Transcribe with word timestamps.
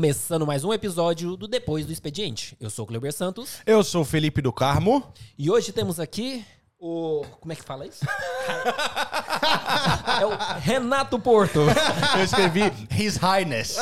Começando 0.00 0.44
mais 0.44 0.64
um 0.64 0.72
episódio 0.72 1.36
do 1.36 1.46
Depois 1.46 1.86
do 1.86 1.92
Expediente. 1.92 2.56
Eu 2.58 2.68
sou 2.70 2.84
o 2.84 2.88
Cleber 2.88 3.12
Santos 3.12 3.58
Eu 3.64 3.84
sou 3.84 4.02
o 4.02 4.04
Felipe 4.04 4.42
do 4.42 4.52
Carmo. 4.52 5.12
e 5.38 5.48
hoje 5.48 5.70
temos 5.70 6.00
aqui 6.00 6.44
o. 6.80 7.24
Como 7.40 7.52
é 7.52 7.56
que 7.56 7.62
fala 7.62 7.86
isso? 7.86 8.04
é 10.20 10.26
o 10.26 10.30
Renato 10.60 11.18
Porto. 11.18 11.60
Eu 12.16 12.24
escrevi 12.24 12.72
His 12.98 13.16
Highness. 13.16 13.76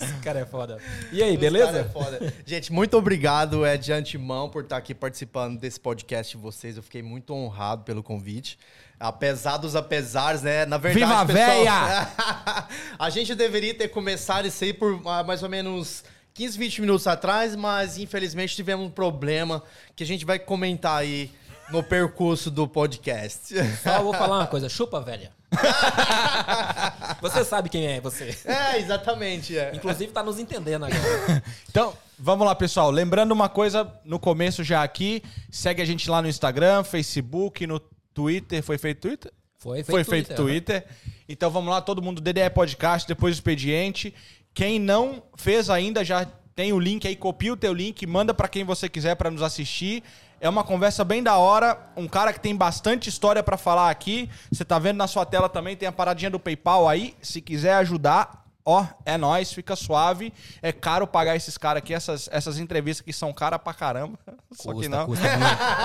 Esse 0.00 0.14
cara 0.24 0.40
é 0.40 0.46
foda. 0.46 0.78
E 1.12 1.22
aí, 1.22 1.36
beleza? 1.36 1.66
cara 1.66 1.78
é 1.78 1.84
foda. 1.84 2.34
Gente, 2.46 2.72
muito 2.72 2.96
obrigado 2.96 3.64
é, 3.66 3.76
de 3.76 3.92
antemão 3.92 4.48
por 4.48 4.62
estar 4.64 4.78
aqui 4.78 4.94
participando 4.94 5.58
desse 5.58 5.78
podcast 5.78 6.34
de 6.34 6.42
vocês. 6.42 6.76
Eu 6.76 6.82
fiquei 6.82 7.02
muito 7.02 7.34
honrado 7.34 7.84
pelo 7.84 8.02
convite. 8.02 8.58
Apesar 8.98 9.58
dos 9.58 9.76
apesares, 9.76 10.42
né? 10.42 10.66
Na 10.66 10.76
verdade, 10.76 11.06
Viva 11.06 11.24
pessoal, 11.24 11.46
véia! 11.46 12.08
a 12.98 13.10
gente 13.10 13.34
deveria 13.34 13.72
ter 13.74 13.88
começado 13.88 14.48
isso 14.48 14.64
aí 14.64 14.72
por 14.72 15.00
ah, 15.06 15.22
mais 15.22 15.42
ou 15.42 15.48
menos 15.48 16.02
15, 16.38 16.56
20 16.56 16.80
minutos 16.82 17.06
atrás, 17.08 17.56
mas 17.56 17.98
infelizmente 17.98 18.54
tivemos 18.54 18.86
um 18.86 18.90
problema 18.90 19.60
que 19.96 20.04
a 20.04 20.06
gente 20.06 20.24
vai 20.24 20.38
comentar 20.38 20.96
aí 20.96 21.32
no 21.68 21.82
percurso 21.82 22.48
do 22.48 22.68
podcast. 22.68 23.52
Só 23.82 24.00
vou 24.04 24.14
falar 24.14 24.36
uma 24.38 24.46
coisa: 24.46 24.68
chupa, 24.68 25.00
velha. 25.00 25.32
você 27.20 27.44
sabe 27.44 27.68
quem 27.68 27.88
é 27.88 28.00
você. 28.00 28.38
É, 28.44 28.78
exatamente. 28.78 29.58
É. 29.58 29.72
Inclusive, 29.74 30.12
tá 30.12 30.22
nos 30.22 30.38
entendendo 30.38 30.84
agora. 30.84 31.42
Então, 31.68 31.92
vamos 32.16 32.46
lá, 32.46 32.54
pessoal. 32.54 32.88
Lembrando 32.88 33.32
uma 33.32 33.48
coisa 33.48 33.92
no 34.04 34.20
começo 34.20 34.62
já 34.62 34.84
aqui. 34.84 35.24
Segue 35.50 35.82
a 35.82 35.84
gente 35.84 36.08
lá 36.08 36.22
no 36.22 36.28
Instagram, 36.28 36.84
Facebook, 36.84 37.66
no 37.66 37.80
Twitter. 38.14 38.62
Foi 38.62 38.78
feito 38.78 39.00
Twitter? 39.00 39.32
Foi 39.58 39.78
feito, 39.78 39.90
Foi 39.90 40.04
feito 40.04 40.34
Twitter. 40.36 40.86
Então 41.28 41.50
vamos 41.50 41.68
lá, 41.68 41.80
todo 41.80 42.00
mundo, 42.00 42.20
DDE 42.20 42.48
Podcast, 42.54 43.08
depois 43.08 43.34
do 43.34 43.38
expediente. 43.38 44.14
Quem 44.58 44.80
não 44.80 45.22
fez 45.36 45.70
ainda, 45.70 46.04
já 46.04 46.26
tem 46.56 46.72
o 46.72 46.80
link 46.80 47.06
aí, 47.06 47.14
copia 47.14 47.52
o 47.52 47.56
teu 47.56 47.72
link, 47.72 48.04
manda 48.08 48.34
pra 48.34 48.48
quem 48.48 48.64
você 48.64 48.88
quiser 48.88 49.14
pra 49.14 49.30
nos 49.30 49.40
assistir. 49.40 50.02
É 50.40 50.48
uma 50.48 50.64
conversa 50.64 51.04
bem 51.04 51.22
da 51.22 51.36
hora, 51.36 51.78
um 51.96 52.08
cara 52.08 52.32
que 52.32 52.40
tem 52.40 52.56
bastante 52.56 53.08
história 53.08 53.40
pra 53.40 53.56
falar 53.56 53.88
aqui. 53.88 54.28
Você 54.50 54.64
tá 54.64 54.76
vendo 54.80 54.96
na 54.96 55.06
sua 55.06 55.24
tela 55.24 55.48
também, 55.48 55.76
tem 55.76 55.88
a 55.88 55.92
paradinha 55.92 56.28
do 56.28 56.40
PayPal 56.40 56.88
aí. 56.88 57.14
Se 57.22 57.40
quiser 57.40 57.74
ajudar, 57.74 58.46
ó, 58.64 58.84
é 59.06 59.16
nóis, 59.16 59.52
fica 59.52 59.76
suave. 59.76 60.32
É 60.60 60.72
caro 60.72 61.06
pagar 61.06 61.36
esses 61.36 61.56
caras 61.56 61.80
aqui, 61.80 61.94
essas, 61.94 62.28
essas 62.32 62.58
entrevistas 62.58 63.04
que 63.04 63.12
são 63.12 63.32
caras 63.32 63.60
pra 63.62 63.72
caramba. 63.72 64.18
Só 64.50 64.74
que 64.74 64.88
não. 64.88 65.06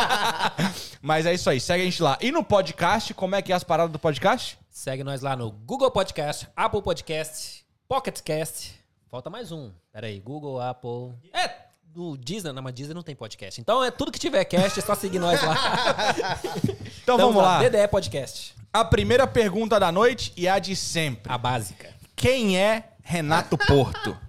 Mas 0.99 1.27
é 1.27 1.33
isso 1.35 1.47
aí, 1.47 1.59
segue 1.59 1.83
a 1.83 1.85
gente 1.85 2.01
lá. 2.01 2.17
E 2.19 2.31
no 2.31 2.43
podcast, 2.43 3.13
como 3.13 3.35
é 3.35 3.41
que 3.43 3.53
é 3.53 3.55
as 3.55 3.63
paradas 3.63 3.93
do 3.93 3.99
podcast? 3.99 4.57
Segue 4.67 5.03
nós 5.03 5.21
lá 5.21 5.35
no 5.35 5.51
Google 5.51 5.91
Podcast, 5.91 6.47
Apple 6.55 6.81
Podcast, 6.81 7.62
Pocket 7.87 8.21
Cast. 8.21 8.73
Falta 9.09 9.29
mais 9.29 9.51
um. 9.51 9.71
Pera 9.91 10.07
aí, 10.07 10.19
Google, 10.19 10.59
Apple. 10.59 11.13
É, 11.33 11.51
no 11.95 12.17
Disney, 12.17 12.51
não, 12.51 12.61
mas 12.63 12.73
Disney 12.73 12.93
não 12.93 13.03
tem 13.03 13.15
podcast. 13.15 13.59
Então 13.61 13.83
é 13.83 13.91
tudo 13.91 14.11
que 14.11 14.19
tiver 14.19 14.43
cast, 14.45 14.79
é 14.79 14.81
só 14.81 14.95
seguir 14.95 15.19
nós 15.19 15.41
lá. 15.41 15.55
Então 17.03 17.17
vamos 17.17 17.43
lá. 17.43 17.59
DDE 17.61 17.85
Podcast, 17.89 18.55
A 18.71 18.85
primeira 18.85 19.27
pergunta 19.27 19.77
da 19.77 19.91
noite 19.91 20.31
e 20.37 20.47
a 20.47 20.57
de 20.57 20.73
sempre. 20.73 21.29
a 21.29 21.37
básica. 21.37 21.93
Quem 22.15 22.57
é 22.57 22.93
Renato 23.03 23.57
Porto? 23.57 24.17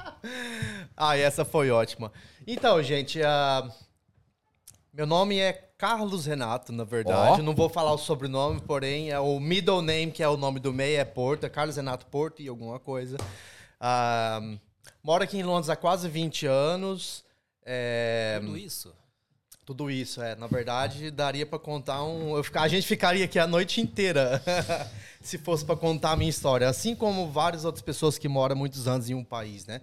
Ah, 0.97 1.19
essa 1.19 1.45
foi 1.45 1.71
ótima. 1.73 2.13
Então, 2.47 2.81
gente, 2.81 3.21
ah, 3.23 3.69
meu 4.93 5.05
nome 5.07 5.39
é 5.41 5.53
Carlos 5.89 6.25
Renato, 6.25 6.73
na 6.73 6.83
verdade. 6.83 7.41
Eu 7.41 7.45
não 7.45 7.55
vou 7.55 7.69
falar 7.69 7.93
o 7.93 7.99
sobrenome, 7.99 8.59
porém, 8.63 9.11
é 9.11 9.21
o 9.21 9.39
middle 9.39 9.83
name, 9.83 10.11
que 10.11 10.23
é 10.23 10.29
o 10.29 10.35
nome 10.35 10.59
do 10.59 10.73
meio, 10.73 10.99
é 10.99 11.05
Porto, 11.05 11.45
é 11.45 11.49
Carlos 11.51 11.77
Renato 11.77 12.07
Porto 12.07 12.41
e 12.41 12.49
alguma 12.49 12.79
coisa. 12.81 13.19
Ah, 13.79 14.41
moro 15.03 15.23
aqui 15.23 15.37
em 15.37 15.43
Londres 15.43 15.69
há 15.69 15.77
quase 15.77 16.09
20 16.09 16.47
anos. 16.47 17.23
É, 17.67 18.39
Tudo 18.41 18.57
isso. 18.57 18.95
tudo 19.67 19.91
isso, 19.91 20.23
é. 20.23 20.35
Na 20.37 20.47
verdade, 20.47 21.11
daria 21.11 21.45
pra 21.45 21.59
contar 21.59 22.03
um. 22.03 22.35
eu 22.35 22.43
ficar- 22.43 22.63
a 22.63 22.69
gente 22.69 22.87
ficaria 22.87 23.27
aqui 23.27 23.39
a 23.39 23.47
noite 23.47 23.83
inteira 23.83 24.43
se 25.21 25.37
fosse 25.37 25.67
pra 25.67 25.77
contar 25.77 26.13
a 26.13 26.17
minha 26.17 26.31
história. 26.31 26.67
Assim 26.67 26.95
como 26.95 27.31
várias 27.31 27.67
outras 27.67 27.83
pessoas 27.83 28.17
que 28.17 28.27
moram 28.27 28.57
muitos 28.57 28.89
anos 28.89 29.11
em 29.11 29.15
um 29.15 29.23
país, 29.25 29.67
né? 29.67 29.83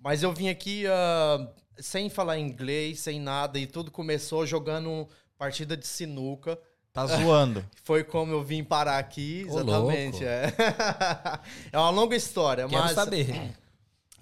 Mas 0.00 0.22
eu 0.22 0.32
vim 0.32 0.48
aqui 0.48 0.84
ah, 0.86 1.44
sem 1.76 2.08
falar 2.08 2.38
inglês, 2.38 3.00
sem 3.00 3.18
nada, 3.20 3.58
e 3.58 3.66
tudo 3.66 3.90
começou 3.90 4.46
jogando 4.46 5.08
partida 5.40 5.74
de 5.74 5.86
sinuca. 5.86 6.58
Tá 6.92 7.06
zoando. 7.06 7.64
Foi 7.82 8.04
como 8.04 8.30
eu 8.32 8.42
vim 8.44 8.62
parar 8.62 8.98
aqui, 8.98 9.46
exatamente. 9.48 10.22
louco. 10.22 10.24
É. 10.24 10.52
é 11.72 11.78
uma 11.78 11.88
longa 11.88 12.14
história, 12.14 12.68
Quero 12.68 12.82
mas. 12.82 12.92
saber. 12.92 13.50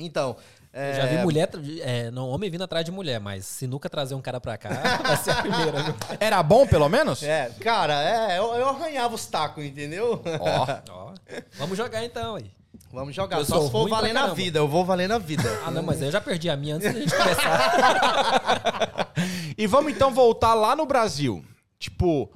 Então. 0.01 0.37
é, 0.73 0.91
Eu 0.91 0.95
já 0.95 1.07
vi 1.07 1.17
mulher, 1.17 1.51
é, 1.81 2.09
não, 2.13 2.29
homem 2.29 2.49
vindo 2.49 2.63
atrás 2.63 2.85
de 2.85 2.93
mulher, 2.93 3.19
mas 3.19 3.45
se 3.45 3.67
nunca 3.67 3.91
trazer 3.91 4.15
um 4.15 4.21
cara 4.21 4.41
pra 4.41 4.57
cá, 4.57 4.69
vai 5.03 5.17
ser 5.17 5.33
a 5.33 5.43
primeira. 5.43 5.83
viu? 5.83 5.95
Era 6.21 6.41
bom, 6.41 6.69
pelo 6.69 6.89
menos? 6.89 7.21
É, 7.21 7.51
cara, 7.59 8.01
é, 8.01 8.39
eu, 8.39 8.55
eu 8.55 8.69
arranhava 8.69 9.17
os 9.17 9.27
tacos, 9.27 9.65
entendeu? 9.65 10.23
Ó. 10.39 10.67
Ó, 10.93 11.15
vamos 11.55 11.77
jogar 11.77 12.05
então 12.05 12.37
aí. 12.37 12.49
Vamos 12.93 13.13
jogar. 13.13 13.39
Eu 13.39 13.45
Só 13.45 13.57
sou 13.57 13.67
se 13.67 13.73
for 13.73 13.89
valer 13.89 14.15
na 14.15 14.29
vida, 14.29 14.61
eu 14.61 14.69
vou 14.69 14.85
valer 14.85 15.09
na 15.09 15.19
vida. 15.19 15.43
Ah, 15.67 15.73
não, 15.73 15.83
mas 15.83 16.01
eu 16.01 16.13
já 16.13 16.21
perdi 16.21 16.49
a 16.49 16.57
minha 16.57 16.77
antes 16.77 16.95
da 16.95 17.01
gente 17.01 17.13
começar. 17.13 19.08
E 19.57 19.67
vamos 19.67 19.93
então 19.93 20.13
voltar 20.13 20.55
lá 20.55 20.75
no 20.77 20.87
Brasil. 20.87 21.45
Tipo, 21.79 22.31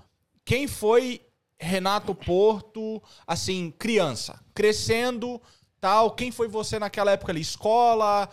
quem 0.44 0.66
foi 0.66 1.20
Renato 1.59 2.15
Porto, 2.15 3.03
assim, 3.26 3.72
criança? 3.78 4.41
Crescendo, 4.54 5.41
tal. 5.81 6.10
Quem 6.12 6.31
foi 6.31 6.48
você 6.48 6.78
naquela 6.78 7.12
época 7.12 7.32
ali? 7.32 7.41
Escola, 7.41 8.28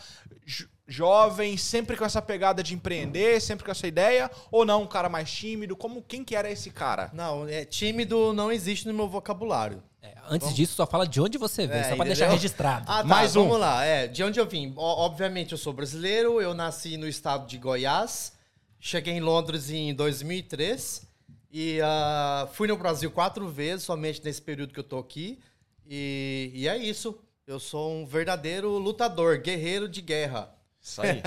jo- 0.45 0.67
jovem, 0.87 1.55
sempre 1.57 1.95
com 1.95 2.03
essa 2.05 2.21
pegada 2.21 2.63
de 2.63 2.73
empreender, 2.73 3.39
sempre 3.41 3.63
com 3.65 3.71
essa 3.71 3.87
ideia? 3.87 4.29
Ou 4.51 4.65
não, 4.65 4.83
um 4.83 4.87
cara 4.87 5.09
mais 5.09 5.31
tímido? 5.31 5.75
Como, 5.75 6.01
quem 6.01 6.23
que 6.23 6.35
era 6.35 6.49
esse 6.49 6.71
cara? 6.71 7.09
Não, 7.13 7.47
é, 7.47 7.63
tímido 7.65 8.33
não 8.33 8.51
existe 8.51 8.87
no 8.87 8.93
meu 8.93 9.07
vocabulário. 9.07 9.83
É, 10.01 10.15
antes 10.29 10.55
disso, 10.55 10.73
só 10.75 10.87
fala 10.87 11.05
de 11.05 11.19
onde 11.19 11.37
você 11.37 11.67
veio, 11.67 11.79
É, 11.81 11.83
só 11.83 11.87
pra 11.89 11.97
entendeu? 11.97 12.15
deixar 12.15 12.29
registrado. 12.31 12.85
Ah, 12.87 12.99
tá, 12.99 13.03
Mais 13.03 13.35
um. 13.35 13.43
vamos 13.43 13.59
lá. 13.59 13.83
É, 13.83 14.07
de 14.07 14.23
onde 14.23 14.39
eu 14.39 14.47
vim? 14.47 14.73
Ó, 14.77 15.05
obviamente, 15.05 15.51
eu 15.51 15.57
sou 15.57 15.73
brasileiro, 15.73 16.39
eu 16.41 16.53
nasci 16.53 16.95
no 16.97 17.07
estado 17.07 17.45
de 17.45 17.57
Goiás, 17.57 18.31
cheguei 18.79 19.13
em 19.13 19.19
Londres 19.19 19.69
em 19.69 19.93
2003 19.93 21.07
e 21.51 21.81
ah, 21.81 22.47
fui 22.53 22.67
no 22.67 22.77
Brasil 22.77 23.09
quatro 23.09 23.49
vezes, 23.49 23.85
somente 23.85 24.23
nesse 24.23 24.41
período 24.41 24.73
que 24.73 24.79
eu 24.79 24.83
tô 24.83 24.99
aqui. 24.99 25.39
E, 25.85 26.51
e 26.53 26.67
é 26.67 26.77
isso. 26.77 27.19
Eu 27.47 27.59
sou 27.59 27.91
um 27.91 28.05
verdadeiro 28.05 28.77
lutador, 28.77 29.39
guerreiro 29.39 29.89
de 29.89 30.01
guerra. 30.01 30.53
Isso 30.79 31.01
aí. 31.01 31.21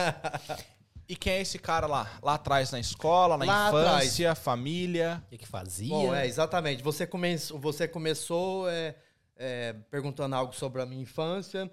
e 1.09 1.17
quem 1.17 1.33
é 1.33 1.41
esse 1.41 1.59
cara 1.59 1.89
lá? 1.89 2.09
Lá 2.23 2.35
atrás 2.35 2.71
na 2.71 2.79
escola, 2.79 3.37
na 3.37 3.45
Lá 3.45 3.69
infância, 3.69 4.33
família? 4.37 5.21
O 5.27 5.31
que, 5.31 5.39
que 5.39 5.49
fazia? 5.49 5.89
Bom, 5.89 6.15
é, 6.15 6.27
exatamente. 6.27 6.81
Você, 6.83 7.05
come 7.05 7.37
você 7.37 7.89
começou 7.89 8.69
é, 8.71 8.95
é, 9.37 9.75
perguntando 9.91 10.37
algo 10.37 10.55
sobre 10.55 10.81
a 10.81 10.87
minha 10.87 11.03
infância. 11.03 11.69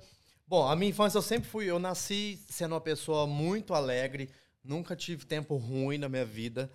Bom, 0.47 0.67
a 0.67 0.75
minha 0.75 0.89
infância 0.89 1.19
eu 1.19 1.21
sempre 1.21 1.47
fui. 1.47 1.65
Eu 1.65 1.77
nasci 1.77 2.43
sendo 2.49 2.73
uma 2.73 2.81
pessoa 2.81 3.27
muito 3.27 3.75
alegre, 3.75 4.31
nunca 4.63 4.95
tive 4.95 5.25
tempo 5.25 5.55
ruim 5.57 5.97
na 5.97 6.09
minha 6.09 6.25
vida. 6.25 6.69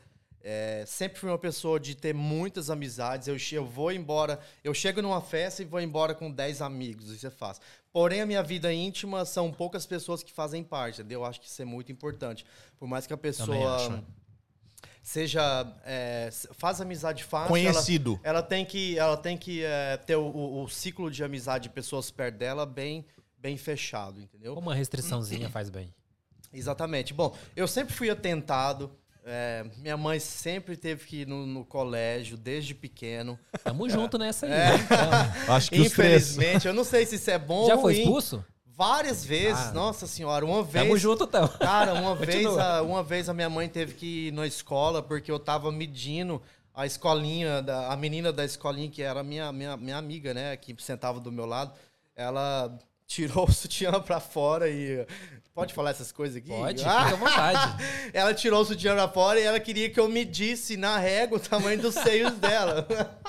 É, 0.47 0.85
sempre 0.87 1.19
fui 1.19 1.31
uma 1.31 1.39
pessoa 1.39 1.81
de 1.81 1.95
ter 1.95 2.13
muitas 2.15 2.69
amizades. 2.69 3.29
Eu, 3.29 3.37
eu 3.53 3.65
vou 3.65 3.91
embora, 3.91 4.39
eu 4.63 4.75
chego 4.75 5.01
numa 5.01 5.21
festa 5.23 5.63
e 5.63 5.65
vou 5.65 5.81
embora 5.81 6.15
com 6.15 6.31
10 6.31 6.61
amigos, 6.61 7.11
isso 7.11 7.27
é 7.27 7.31
fácil. 7.31 7.63
Porém, 7.91 8.21
a 8.21 8.27
minha 8.27 8.43
vida 8.43 8.71
íntima 8.73 9.25
são 9.25 9.51
poucas 9.51 9.87
pessoas 9.87 10.23
que 10.23 10.33
fazem 10.33 10.63
parte, 10.63 11.01
entendeu? 11.01 11.21
Eu 11.21 11.25
acho 11.25 11.41
que 11.41 11.47
isso 11.49 11.63
é 11.63 11.65
muito 11.65 11.91
importante. 11.91 12.45
Por 12.79 12.87
mais 12.87 13.07
que 13.07 13.13
a 13.13 13.17
pessoa 13.17 13.77
acho. 13.77 14.05
seja 15.03 15.67
é, 15.85 16.29
faz 16.53 16.81
amizade 16.81 17.25
fácil 17.25 17.49
Conhecido. 17.49 18.21
ela, 18.23 18.39
ela 18.39 18.43
tem 18.43 18.65
que 18.65 18.99
ela 18.99 19.17
tem 19.17 19.37
que 19.37 19.63
é, 19.65 19.97
ter 19.97 20.17
o, 20.17 20.25
o- 20.27 20.65
o 20.65 20.69
ciclo 20.69 21.11
de 21.11 21.23
amizade 21.23 21.65
de 21.65 21.71
pessoas 21.71 22.11
perto 22.11 22.37
dela 22.37 22.65
bem 22.67 23.05
bem 23.39 23.57
fechado 23.57 24.21
entendeu 24.21 24.55
Uma 24.55 24.75
restriçãozinha 24.75 25.49
faz 25.51 25.69
bem. 25.71 25.93
Exatamente 26.55 27.13
bom 27.13 27.35
eu 27.55 27.67
sempre 27.67 27.95
fui 27.95 28.09
atentado 28.11 28.91
é, 29.27 29.65
minha 29.79 29.97
mãe 29.97 30.21
sempre 30.21 30.77
teve 30.77 31.07
que 31.07 31.23
ir 31.23 31.27
no, 31.27 31.47
no 31.47 31.65
colégio 31.65 32.37
desde 32.37 32.75
pequeno 32.75 33.39
Tamo 33.63 33.89
junto 33.89 34.19
nessa 34.19 34.45
aí. 34.47 34.53
É. 34.53 34.57
né? 34.57 34.75
Então, 34.85 34.99
Acho 35.55 35.75
infelizmente 35.75 36.67
eu 36.69 36.75
não 36.75 36.85
sei 36.85 37.07
se 37.07 37.17
isso 37.17 37.31
é 37.31 37.39
bom 37.39 37.67
já 37.67 37.75
ou 37.75 37.81
foi 37.83 37.95
ruim 37.95 38.03
expulso? 38.03 38.45
várias 38.77 39.25
vezes 39.25 39.69
Ah. 39.69 39.73
nossa 39.73 40.07
senhora 40.07 40.45
uma 40.45 40.63
vez 40.63 40.85
Tamo 40.85 40.99
junto, 40.99 41.25
então. 41.25 41.49
Cara, 41.49 41.95
uma 41.95 42.15
vez, 42.17 42.47
a, 42.47 42.83
uma 42.83 43.03
vez 43.03 43.29
a 43.29 43.35
minha 43.35 43.49
mãe 43.49 43.69
teve 43.69 43.95
que 43.95 44.29
ir 44.29 44.33
na 44.33 44.47
escola 44.47 45.03
porque 45.03 45.31
eu 45.31 45.39
tava 45.39 45.71
medindo 45.73 46.43
a 46.75 46.85
escolinha, 46.85 47.63
da, 47.63 47.93
a 47.93 47.97
menina 47.97 48.33
da 48.33 48.45
escolinha, 48.45 48.91
que 48.91 49.01
era 49.01 49.23
minha, 49.23 49.53
minha, 49.53 49.77
minha 49.77 49.97
amiga, 49.97 50.35
né, 50.35 50.57
que 50.57 50.75
sentava 50.83 51.21
do 51.21 51.31
meu 51.31 51.47
lado, 51.47 51.73
ela 52.17 52.77
tirou 53.07 53.45
o 53.49 53.53
sutiã 53.53 54.01
pra 54.01 54.21
fora 54.21 54.69
e. 54.69 55.07
Pode 55.55 55.73
falar 55.73 55.91
essas 55.91 56.11
coisas 56.11 56.37
aqui? 56.37 56.49
Pode, 56.49 56.83
Ah! 56.85 57.05
fica 57.05 57.15
à 57.15 57.17
vontade. 57.17 57.85
Ela 58.13 58.35
tirou 58.35 58.61
o 58.61 58.65
sutiã 58.65 58.95
pra 58.95 59.09
fora 59.09 59.39
e 59.39 59.45
ela 59.45 59.61
queria 59.61 59.89
que 59.89 60.01
eu 60.01 60.09
medisse 60.09 60.77
na 60.77 60.99
régua 60.99 61.39
o 61.39 61.41
tamanho 61.41 61.81
dos 61.81 61.95
seios 61.95 62.33
dela. 62.35 62.87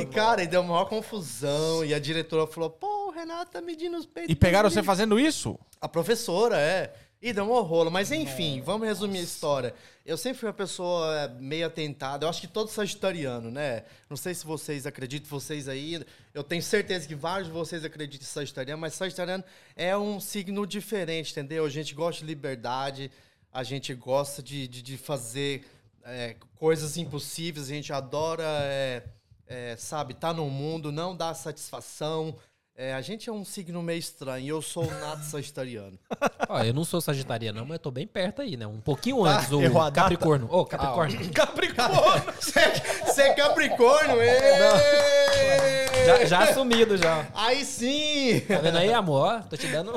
E, 0.00 0.06
cara, 0.06 0.42
e 0.42 0.46
deu 0.46 0.62
maior 0.62 0.86
confusão. 0.86 1.84
E 1.84 1.92
a 1.94 1.98
diretora 1.98 2.46
falou: 2.46 2.70
pô, 2.70 3.08
o 3.08 3.10
Renato 3.10 3.52
tá 3.52 3.60
medindo 3.60 3.96
os 3.96 4.06
peitos. 4.06 4.32
E 4.32 4.34
pegaram 4.34 4.68
você 4.68 4.76
menino." 4.76 4.86
fazendo 4.86 5.20
isso? 5.20 5.58
A 5.80 5.88
professora, 5.88 6.58
é. 6.58 6.92
E 7.20 7.32
deu 7.32 7.44
um 7.44 7.60
rolo. 7.62 7.90
Mas 7.90 8.10
enfim, 8.10 8.60
vamos 8.64 8.88
resumir 8.88 9.18
a 9.18 9.22
história. 9.22 9.74
Eu 10.08 10.16
sempre 10.16 10.38
fui 10.38 10.48
uma 10.48 10.54
pessoa 10.54 11.14
é, 11.14 11.28
meio 11.28 11.66
atentada. 11.66 12.24
Eu 12.24 12.30
acho 12.30 12.40
que 12.40 12.46
todo 12.46 12.70
sagitariano, 12.70 13.50
né? 13.50 13.84
Não 14.08 14.16
sei 14.16 14.32
se 14.32 14.42
vocês 14.46 14.86
acreditam, 14.86 15.28
vocês 15.28 15.68
aí. 15.68 16.02
Eu 16.32 16.42
tenho 16.42 16.62
certeza 16.62 17.06
que 17.06 17.14
vários 17.14 17.48
de 17.48 17.52
vocês 17.52 17.84
acreditam 17.84 18.24
em 18.24 18.26
sagitariano, 18.26 18.80
mas 18.80 18.94
sagitariano 18.94 19.44
é 19.76 19.94
um 19.98 20.18
signo 20.18 20.66
diferente, 20.66 21.32
entendeu? 21.32 21.62
A 21.62 21.68
gente 21.68 21.94
gosta 21.94 22.22
de 22.22 22.26
liberdade, 22.26 23.10
a 23.52 23.62
gente 23.62 23.92
gosta 23.92 24.42
de, 24.42 24.66
de, 24.66 24.80
de 24.80 24.96
fazer 24.96 25.66
é, 26.02 26.36
coisas 26.56 26.96
impossíveis, 26.96 27.66
a 27.66 27.74
gente 27.74 27.92
adora, 27.92 28.44
é, 28.62 29.02
é, 29.46 29.76
sabe, 29.76 30.14
estar 30.14 30.32
no 30.32 30.48
mundo, 30.48 30.90
não 30.90 31.14
dar 31.14 31.34
satisfação. 31.34 32.34
É, 32.80 32.94
a 32.94 33.00
gente 33.00 33.28
é 33.28 33.32
um 33.32 33.44
signo 33.44 33.82
meio 33.82 33.98
estranho. 33.98 34.44
e 34.46 34.48
Eu 34.48 34.62
sou 34.62 34.84
o 34.84 35.00
nato 35.00 35.24
sagitariano. 35.26 35.98
Ó, 36.48 36.62
eu 36.62 36.72
não 36.72 36.84
sou 36.84 37.00
sagitariano, 37.00 37.58
não, 37.58 37.66
mas 37.66 37.74
eu 37.74 37.80
tô 37.80 37.90
bem 37.90 38.06
perto 38.06 38.40
aí, 38.40 38.56
né? 38.56 38.68
Um 38.68 38.80
pouquinho 38.80 39.24
antes, 39.24 39.50
o 39.50 39.60
errou 39.60 39.82
a 39.82 39.90
data. 39.90 40.02
Capricórnio. 40.02 40.48
Ô, 40.48 40.64
Capricórnio. 40.64 41.18
Capricórnio! 41.34 41.98
Você 42.38 43.22
é 43.22 43.34
Capricórnio? 43.34 44.22
ê! 44.22 44.36
já, 46.06 46.24
já 46.24 46.38
assumido, 46.44 46.96
já. 46.96 47.26
Aí 47.34 47.64
sim! 47.64 48.44
Tá 48.46 48.58
vendo 48.58 48.78
aí, 48.78 48.92
amor? 48.92 49.42
Tô 49.50 49.56
te 49.56 49.66
dando. 49.66 49.94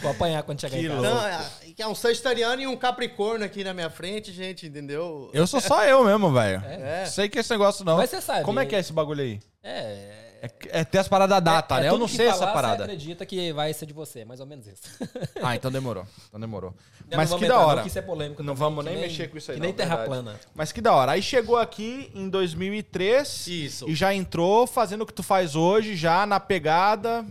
Vou 0.00 0.12
apanhar 0.12 0.44
quando 0.44 0.60
chegar 0.60 0.76
Que 0.76 0.86
em 0.86 0.88
casa. 0.88 1.02
Não, 1.02 1.26
é, 1.26 1.40
é 1.76 1.88
um 1.88 1.94
sagitariano 1.96 2.62
e 2.62 2.68
um 2.68 2.76
capricórnio 2.76 3.44
aqui 3.44 3.64
na 3.64 3.74
minha 3.74 3.90
frente, 3.90 4.30
gente, 4.32 4.64
entendeu? 4.68 5.28
Eu 5.34 5.44
sou 5.44 5.60
só 5.60 5.84
eu 5.84 6.04
mesmo, 6.04 6.32
velho. 6.32 6.62
É. 6.64 7.04
Sei 7.06 7.28
que 7.28 7.40
esse 7.40 7.50
negócio 7.50 7.84
não. 7.84 7.96
Mas 7.96 8.10
você 8.10 8.20
sabe. 8.20 8.44
Como 8.44 8.60
é 8.60 8.64
que 8.66 8.76
é 8.76 8.78
esse 8.78 8.92
bagulho 8.92 9.24
aí? 9.24 9.40
É. 9.60 10.17
É, 10.40 10.80
é 10.80 10.84
ter 10.84 10.98
as 10.98 11.08
paradas 11.08 11.36
da 11.36 11.40
data, 11.40 11.76
é 11.76 11.80
né? 11.82 11.88
Eu 11.88 11.98
não 11.98 12.06
sei 12.06 12.26
falar, 12.26 12.30
essa 12.30 12.46
Você 12.46 12.52
parada. 12.52 12.84
acredita 12.84 13.26
que 13.26 13.52
vai 13.52 13.72
ser 13.72 13.86
de 13.86 13.92
você, 13.92 14.24
mais 14.24 14.40
ou 14.40 14.46
menos 14.46 14.66
isso. 14.66 14.82
Ah, 15.42 15.54
então 15.54 15.70
demorou. 15.70 16.06
Então 16.28 16.40
demorou. 16.40 16.74
Mas 17.14 17.30
não 17.30 17.38
que 17.38 17.46
da 17.46 17.58
hora. 17.58 17.76
Não, 17.76 17.82
que 17.82 17.88
isso 17.88 17.98
é 17.98 18.02
polêmico. 18.02 18.42
Não 18.42 18.54
também, 18.54 18.68
vamos 18.68 18.84
que 18.84 18.90
nem 18.90 19.00
mexer 19.00 19.28
com 19.28 19.38
isso 19.38 19.50
aí, 19.50 19.56
Que 19.56 19.60
não, 19.60 19.66
nem 19.66 19.74
terra 19.74 19.96
verdade. 19.96 20.22
plana. 20.22 20.40
Mas 20.54 20.72
que 20.72 20.80
da 20.80 20.92
hora. 20.92 21.12
Aí 21.12 21.22
chegou 21.22 21.56
aqui 21.56 22.10
em 22.14 22.28
2003 22.28 23.46
Isso. 23.46 23.88
e 23.88 23.94
já 23.94 24.12
entrou 24.14 24.66
fazendo 24.66 25.02
o 25.02 25.06
que 25.06 25.12
tu 25.12 25.22
faz 25.22 25.54
hoje, 25.54 25.96
já 25.96 26.26
na 26.26 26.38
pegada. 26.40 27.24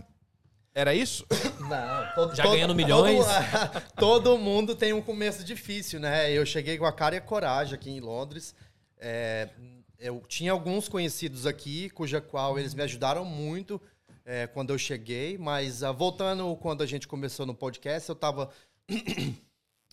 Era 0.74 0.94
isso? 0.94 1.26
Não, 1.60 2.14
todo, 2.14 2.36
Já 2.36 2.44
ganhando 2.44 2.74
milhões. 2.74 3.26
Todo, 3.26 3.82
todo 4.32 4.38
mundo 4.38 4.74
tem 4.74 4.92
um 4.92 5.02
começo 5.02 5.42
difícil, 5.42 5.98
né? 5.98 6.30
Eu 6.30 6.46
cheguei 6.46 6.78
com 6.78 6.86
a 6.86 6.92
cara 6.92 7.14
e 7.14 7.18
a 7.18 7.20
coragem 7.20 7.74
aqui 7.74 7.90
em 7.90 8.00
Londres. 8.00 8.54
É, 8.98 9.48
eu 9.98 10.22
tinha 10.28 10.52
alguns 10.52 10.88
conhecidos 10.88 11.46
aqui, 11.46 11.90
cuja 11.90 12.20
qual 12.20 12.58
eles 12.58 12.72
me 12.72 12.82
ajudaram 12.82 13.24
muito 13.24 13.80
é, 14.24 14.46
quando 14.46 14.70
eu 14.70 14.78
cheguei. 14.78 15.36
Mas 15.36 15.82
ah, 15.82 15.90
voltando 15.90 16.54
quando 16.56 16.82
a 16.82 16.86
gente 16.86 17.08
começou 17.08 17.44
no 17.44 17.54
podcast, 17.54 18.08
eu 18.08 18.14
tava 18.14 18.50
eu 18.88 19.34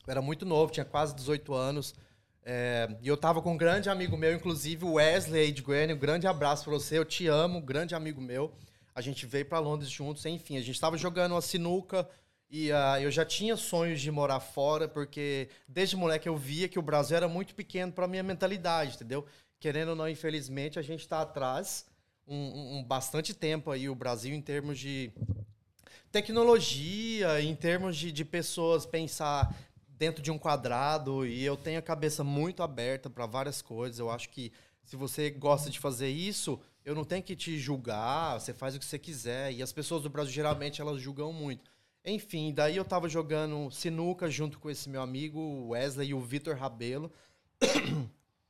era 0.08 0.22
muito 0.22 0.46
novo, 0.46 0.72
tinha 0.72 0.86
quase 0.86 1.16
18 1.16 1.54
anos. 1.54 1.96
É, 2.44 2.96
e 3.02 3.08
eu 3.08 3.18
tava 3.18 3.42
com 3.42 3.54
um 3.54 3.58
grande 3.58 3.90
amigo 3.90 4.16
meu, 4.16 4.32
inclusive 4.32 4.86
Wesley 4.86 5.48
Edgwen, 5.48 5.94
um 5.94 5.98
grande 5.98 6.28
abraço 6.28 6.66
pra 6.66 6.74
você, 6.74 7.00
eu 7.00 7.04
te 7.04 7.26
amo, 7.26 7.60
grande 7.60 7.96
amigo 7.96 8.22
meu. 8.22 8.54
A 8.94 9.02
gente 9.02 9.26
veio 9.26 9.46
pra 9.46 9.58
Londres 9.58 9.90
juntos, 9.90 10.24
enfim, 10.28 10.56
a 10.58 10.62
gente 10.62 10.80
tava 10.80 10.96
jogando 10.96 11.32
uma 11.32 11.42
sinuca 11.42 12.08
e 12.48 12.72
ah, 12.72 13.02
eu 13.02 13.10
já 13.10 13.26
tinha 13.26 13.58
sonhos 13.58 14.00
de 14.00 14.12
morar 14.12 14.40
fora, 14.40 14.88
porque 14.88 15.50
desde 15.68 15.96
moleque 15.96 16.30
eu 16.30 16.38
via 16.38 16.70
que 16.70 16.78
o 16.78 16.84
Brasil 16.84 17.18
era 17.18 17.28
muito 17.28 17.56
pequeno 17.56 17.92
pra 17.92 18.08
minha 18.08 18.22
mentalidade, 18.22 18.96
entendeu? 18.96 19.26
Querendo 19.60 19.90
ou 19.90 19.96
não, 19.96 20.08
infelizmente, 20.10 20.78
a 20.78 20.82
gente 20.82 21.08
tá 21.08 21.22
atrás 21.22 21.86
um, 22.28 22.78
um- 22.80 22.84
bastante 22.84 23.34
tempo 23.34 23.72
aí, 23.72 23.88
o 23.90 23.96
Brasil, 23.96 24.34
em 24.34 24.42
termos 24.42 24.80
de 24.80 25.12
tecnologia, 26.12 27.42
em 27.42 27.56
termos 27.56 27.98
de, 27.98 28.12
de 28.12 28.24
pessoas 28.26 28.86
pensar 28.86 29.56
dentro 29.88 30.22
de 30.22 30.32
um 30.32 30.38
quadrado 30.38 31.26
e 31.26 31.44
eu 31.44 31.56
tenho 31.56 31.80
a 31.80 31.82
cabeça 31.82 32.24
muito 32.24 32.62
aberta 32.64 33.10
para 33.10 33.26
várias 33.26 33.62
coisas. 33.62 34.00
Eu 34.00 34.10
acho 34.10 34.30
que 34.30 34.52
se 34.84 34.96
você 34.96 35.30
gosta 35.30 35.70
de 35.70 35.80
fazer 35.80 36.10
isso, 36.10 36.60
eu 36.84 36.94
não 36.96 37.04
tenho 37.04 37.24
que 37.24 37.36
te 37.36 37.58
julgar, 37.58 38.40
você 38.40 38.54
faz 38.54 38.76
o 38.76 38.80
que 38.80 38.86
você 38.86 39.00
quiser. 39.00 39.52
E 39.54 39.62
as 39.62 39.72
pessoas 39.74 40.04
do 40.04 40.10
Brasil 40.10 40.34
geralmente 40.34 40.82
elas 40.82 41.02
julgam 41.02 41.34
muito. 41.34 41.72
Enfim, 42.04 42.54
daí 42.54 42.76
eu 42.78 42.86
tava 42.86 43.10
jogando 43.10 43.72
sinuca 43.72 44.30
junto 44.30 44.60
com 44.60 44.70
esse 44.70 44.88
meu 44.90 45.02
amigo 45.02 45.70
Wesley 45.70 46.10
e 46.10 46.14
o 46.14 46.22
Vitor 46.22 46.56
Rabelo. 46.56 47.12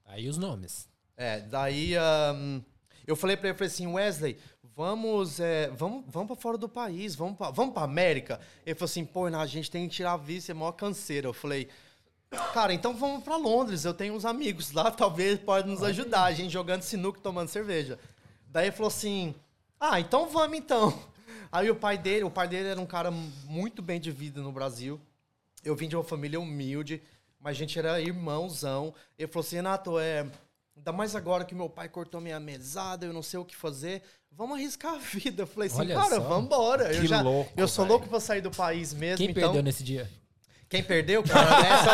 Aí 0.05 0.27
os 0.27 0.37
nomes. 0.37 0.89
É, 1.17 1.39
daí 1.39 1.95
ahn, 1.95 2.61
eu 3.07 3.15
falei 3.15 3.37
pra 3.37 3.49
ele, 3.49 3.57
falei 3.57 3.71
assim, 3.71 3.87
Wesley, 3.87 4.37
vamos, 4.75 5.39
é, 5.39 5.69
vamos, 5.69 6.03
vamos 6.07 6.27
para 6.27 6.35
fora 6.35 6.57
do 6.57 6.67
país, 6.67 7.15
vamos 7.15 7.37
pra, 7.37 7.49
vamos 7.49 7.73
pra 7.73 7.83
América. 7.83 8.39
Ele 8.65 8.75
falou 8.75 8.89
assim, 8.89 9.05
pô, 9.05 9.29
não, 9.29 9.39
a 9.39 9.45
gente 9.45 9.71
tem 9.71 9.87
que 9.87 9.95
tirar 9.95 10.17
visto, 10.17 10.49
é 10.49 10.53
maior 10.53 10.73
canseira. 10.73 11.27
Eu 11.27 11.33
falei, 11.33 11.69
cara, 12.53 12.73
então 12.73 12.93
vamos 12.93 13.23
pra 13.23 13.37
Londres, 13.37 13.85
eu 13.85 13.93
tenho 13.93 14.13
uns 14.13 14.25
amigos 14.25 14.71
lá, 14.71 14.89
talvez 14.91 15.39
pode 15.39 15.67
nos 15.67 15.81
ajudar, 15.83 16.25
a 16.25 16.33
gente 16.33 16.51
jogando 16.51 16.81
sinuca 16.81 17.19
tomando 17.21 17.47
cerveja. 17.47 17.97
Daí 18.47 18.65
ele 18.65 18.75
falou 18.75 18.87
assim, 18.87 19.33
ah, 19.79 19.99
então 19.99 20.27
vamos 20.27 20.57
então. 20.57 20.97
Aí 21.51 21.69
o 21.69 21.75
pai 21.75 21.97
dele, 21.97 22.25
o 22.25 22.31
pai 22.31 22.47
dele 22.47 22.67
era 22.67 22.81
um 22.81 22.85
cara 22.85 23.11
muito 23.11 23.81
bem 23.81 23.99
de 23.99 24.11
vida 24.11 24.41
no 24.41 24.51
Brasil. 24.51 24.99
Eu 25.63 25.75
vim 25.75 25.87
de 25.87 25.95
uma 25.95 26.03
família 26.03 26.39
humilde, 26.39 27.01
mas 27.39 27.51
a 27.51 27.59
gente 27.59 27.79
era 27.79 28.01
irmãozão. 28.01 28.93
Ele 29.17 29.31
falou 29.31 29.45
assim, 29.45 29.55
Renato, 29.57 29.97
é, 29.97 30.29
ainda 30.75 30.91
mais 30.91 31.15
agora 31.15 31.45
que 31.45 31.55
meu 31.55 31.69
pai 31.69 31.87
cortou 31.89 32.19
minha 32.21 32.39
mesada, 32.39 33.05
eu 33.05 33.13
não 33.13 33.23
sei 33.23 33.39
o 33.39 33.45
que 33.45 33.55
fazer. 33.55 34.01
Vamos 34.31 34.57
arriscar 34.57 34.93
a 34.95 34.97
vida. 34.97 35.43
Eu 35.43 35.47
falei 35.47 35.67
assim, 35.69 35.79
Olha 35.79 35.95
cara, 35.95 36.15
só. 36.15 36.21
vambora. 36.21 36.93
eu 36.93 37.01
Que 37.01 37.07
já, 37.07 37.21
louco, 37.21 37.51
eu 37.55 37.67
sou 37.67 37.85
velho. 37.85 37.93
louco 37.93 38.09
pra 38.09 38.19
sair 38.19 38.41
do 38.41 38.51
país 38.51 38.93
mesmo. 38.93 39.17
Quem 39.17 39.29
então, 39.29 39.43
perdeu 39.43 39.63
nesse 39.63 39.83
dia? 39.83 40.09
Quem 40.67 40.83
perdeu, 40.83 41.23
cara? 41.23 41.65
Essa 41.67 41.89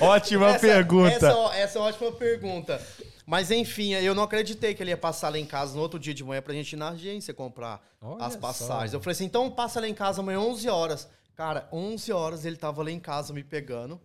é 0.00 0.04
uma 0.04 0.06
Ótima 0.12 0.48
essa- 0.50 0.58
pergunta. 0.60 1.10
Essa, 1.14 1.26
é- 1.54 1.60
essa 1.62 1.78
é 1.78 1.82
uma 1.82 1.88
ótima 1.88 2.12
pergunta. 2.12 2.80
Mas 3.26 3.50
enfim, 3.50 3.92
eu 3.94 4.14
não 4.14 4.24
acreditei 4.24 4.74
que 4.74 4.82
ele 4.82 4.90
ia 4.90 4.96
passar 4.96 5.28
lá 5.30 5.38
em 5.38 5.46
casa 5.46 5.74
no 5.74 5.80
outro 5.80 5.98
dia 5.98 6.12
de 6.12 6.22
manhã 6.22 6.42
pra 6.42 6.52
gente 6.52 6.72
ir 6.72 6.76
na 6.76 6.90
agência 6.90 7.32
comprar 7.32 7.80
Olha 8.00 8.24
as 8.26 8.34
só. 8.34 8.38
passagens. 8.38 8.92
Eu 8.92 9.00
falei 9.00 9.12
assim, 9.14 9.24
então 9.24 9.50
passa 9.50 9.80
lá 9.80 9.88
em 9.88 9.94
casa 9.94 10.20
amanhã 10.20 10.40
11 10.40 10.68
horas. 10.68 11.08
Cara, 11.34 11.66
11 11.72 12.12
horas 12.12 12.44
ele 12.44 12.56
tava 12.56 12.82
lá 12.82 12.90
em 12.90 13.00
casa 13.00 13.32
me 13.32 13.42
pegando. 13.42 14.00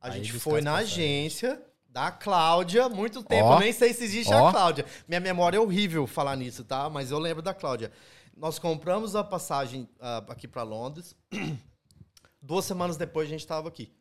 A 0.00 0.08
Aí 0.08 0.14
gente 0.24 0.32
foi 0.38 0.60
na 0.60 0.76
agência 0.76 1.60
da 1.92 2.10
Cláudia, 2.10 2.88
muito 2.88 3.22
tempo, 3.22 3.48
Ó. 3.48 3.58
nem 3.58 3.70
sei 3.70 3.92
se 3.92 4.02
existe 4.02 4.32
Ó. 4.32 4.48
a 4.48 4.50
Cláudia. 4.50 4.86
Minha 5.06 5.20
memória 5.20 5.58
é 5.58 5.60
horrível 5.60 6.06
falar 6.06 6.34
nisso, 6.36 6.64
tá? 6.64 6.88
Mas 6.88 7.10
eu 7.10 7.18
lembro 7.18 7.42
da 7.42 7.52
Cláudia. 7.52 7.92
Nós 8.34 8.58
compramos 8.58 9.14
a 9.14 9.22
passagem 9.22 9.86
ah, 10.00 10.24
aqui 10.28 10.48
pra 10.48 10.62
Londres. 10.62 11.14
Duas 12.40 12.64
semanas 12.64 12.96
depois 12.96 13.28
a 13.28 13.30
gente 13.30 13.46
tava 13.46 13.68
aqui. 13.68 13.92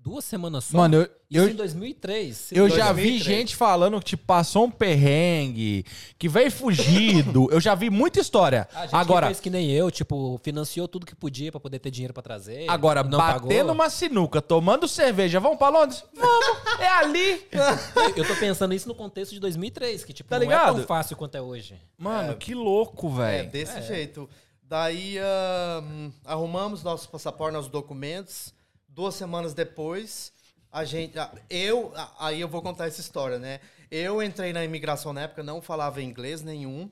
Duas 0.00 0.24
semanas 0.24 0.64
só? 0.64 0.76
Mano, 0.78 0.96
eu, 0.96 1.02
Isso 1.02 1.12
eu, 1.30 1.48
em 1.48 1.54
2003. 1.54 2.52
eu 2.52 2.68
já 2.68 2.92
vi 2.92 3.02
2003. 3.18 3.22
gente 3.22 3.56
falando 3.56 3.98
que 4.00 4.04
te 4.06 4.16
passou 4.16 4.64
um 4.64 4.70
perrengue, 4.70 5.84
que 6.18 6.28
veio 6.28 6.50
fugido. 6.50 7.48
eu 7.52 7.60
já 7.60 7.74
vi 7.74 7.88
muita 7.88 8.18
história. 8.20 8.68
A 8.74 8.82
gente 8.82 8.94
Agora, 8.96 9.26
fez 9.26 9.38
que 9.38 9.48
nem 9.50 9.70
eu, 9.70 9.90
tipo, 9.90 10.40
financiou 10.42 10.88
tudo 10.88 11.06
que 11.06 11.14
podia 11.14 11.52
pra 11.52 11.60
poder 11.60 11.78
ter 11.78 11.90
dinheiro 11.90 12.12
pra 12.12 12.22
trazer. 12.22 12.68
agora 12.68 13.02
não 13.04 13.16
batendo 13.18 13.48
pagou. 13.58 13.72
uma 13.72 13.88
sinuca, 13.90 14.42
tomando 14.42 14.88
cerveja, 14.88 15.38
vamos 15.38 15.58
pra 15.58 15.68
Londres? 15.68 16.04
Vamos, 16.14 16.58
é 16.80 16.88
ali. 16.88 17.46
Eu 18.16 18.26
tô 18.26 18.34
pensando 18.36 18.74
isso 18.74 18.88
no 18.88 18.94
contexto 18.94 19.32
de 19.32 19.40
2003, 19.40 20.04
que 20.04 20.12
tipo, 20.12 20.28
Tá 20.30 20.36
não 20.36 20.42
é 20.42 20.46
ligado? 20.46 20.76
tão 20.78 20.84
fácil 20.86 21.16
quanto 21.16 21.36
é 21.36 21.40
hoje. 21.40 21.76
Mano, 21.96 22.34
que 22.36 22.54
louco, 22.54 23.08
É, 23.22 23.38
velho. 23.42 23.50
desse 23.50 23.80
jeito. 23.82 24.28
Daí 24.62 25.16
ahn, 25.18 26.10
arrumamos 26.24 26.82
nossos 26.82 27.06
passaportes, 27.06 27.54
nossos 27.54 27.70
documentos. 27.70 28.52
Duas 28.94 29.14
semanas 29.14 29.54
depois, 29.54 30.34
a 30.70 30.84
gente. 30.84 31.14
Eu. 31.48 31.92
Aí 32.18 32.42
eu 32.42 32.48
vou 32.48 32.60
contar 32.60 32.88
essa 32.88 33.00
história, 33.00 33.38
né? 33.38 33.58
Eu 33.90 34.22
entrei 34.22 34.52
na 34.52 34.62
imigração 34.62 35.14
na 35.14 35.22
época, 35.22 35.42
não 35.42 35.62
falava 35.62 36.02
inglês 36.02 36.42
nenhum. 36.42 36.90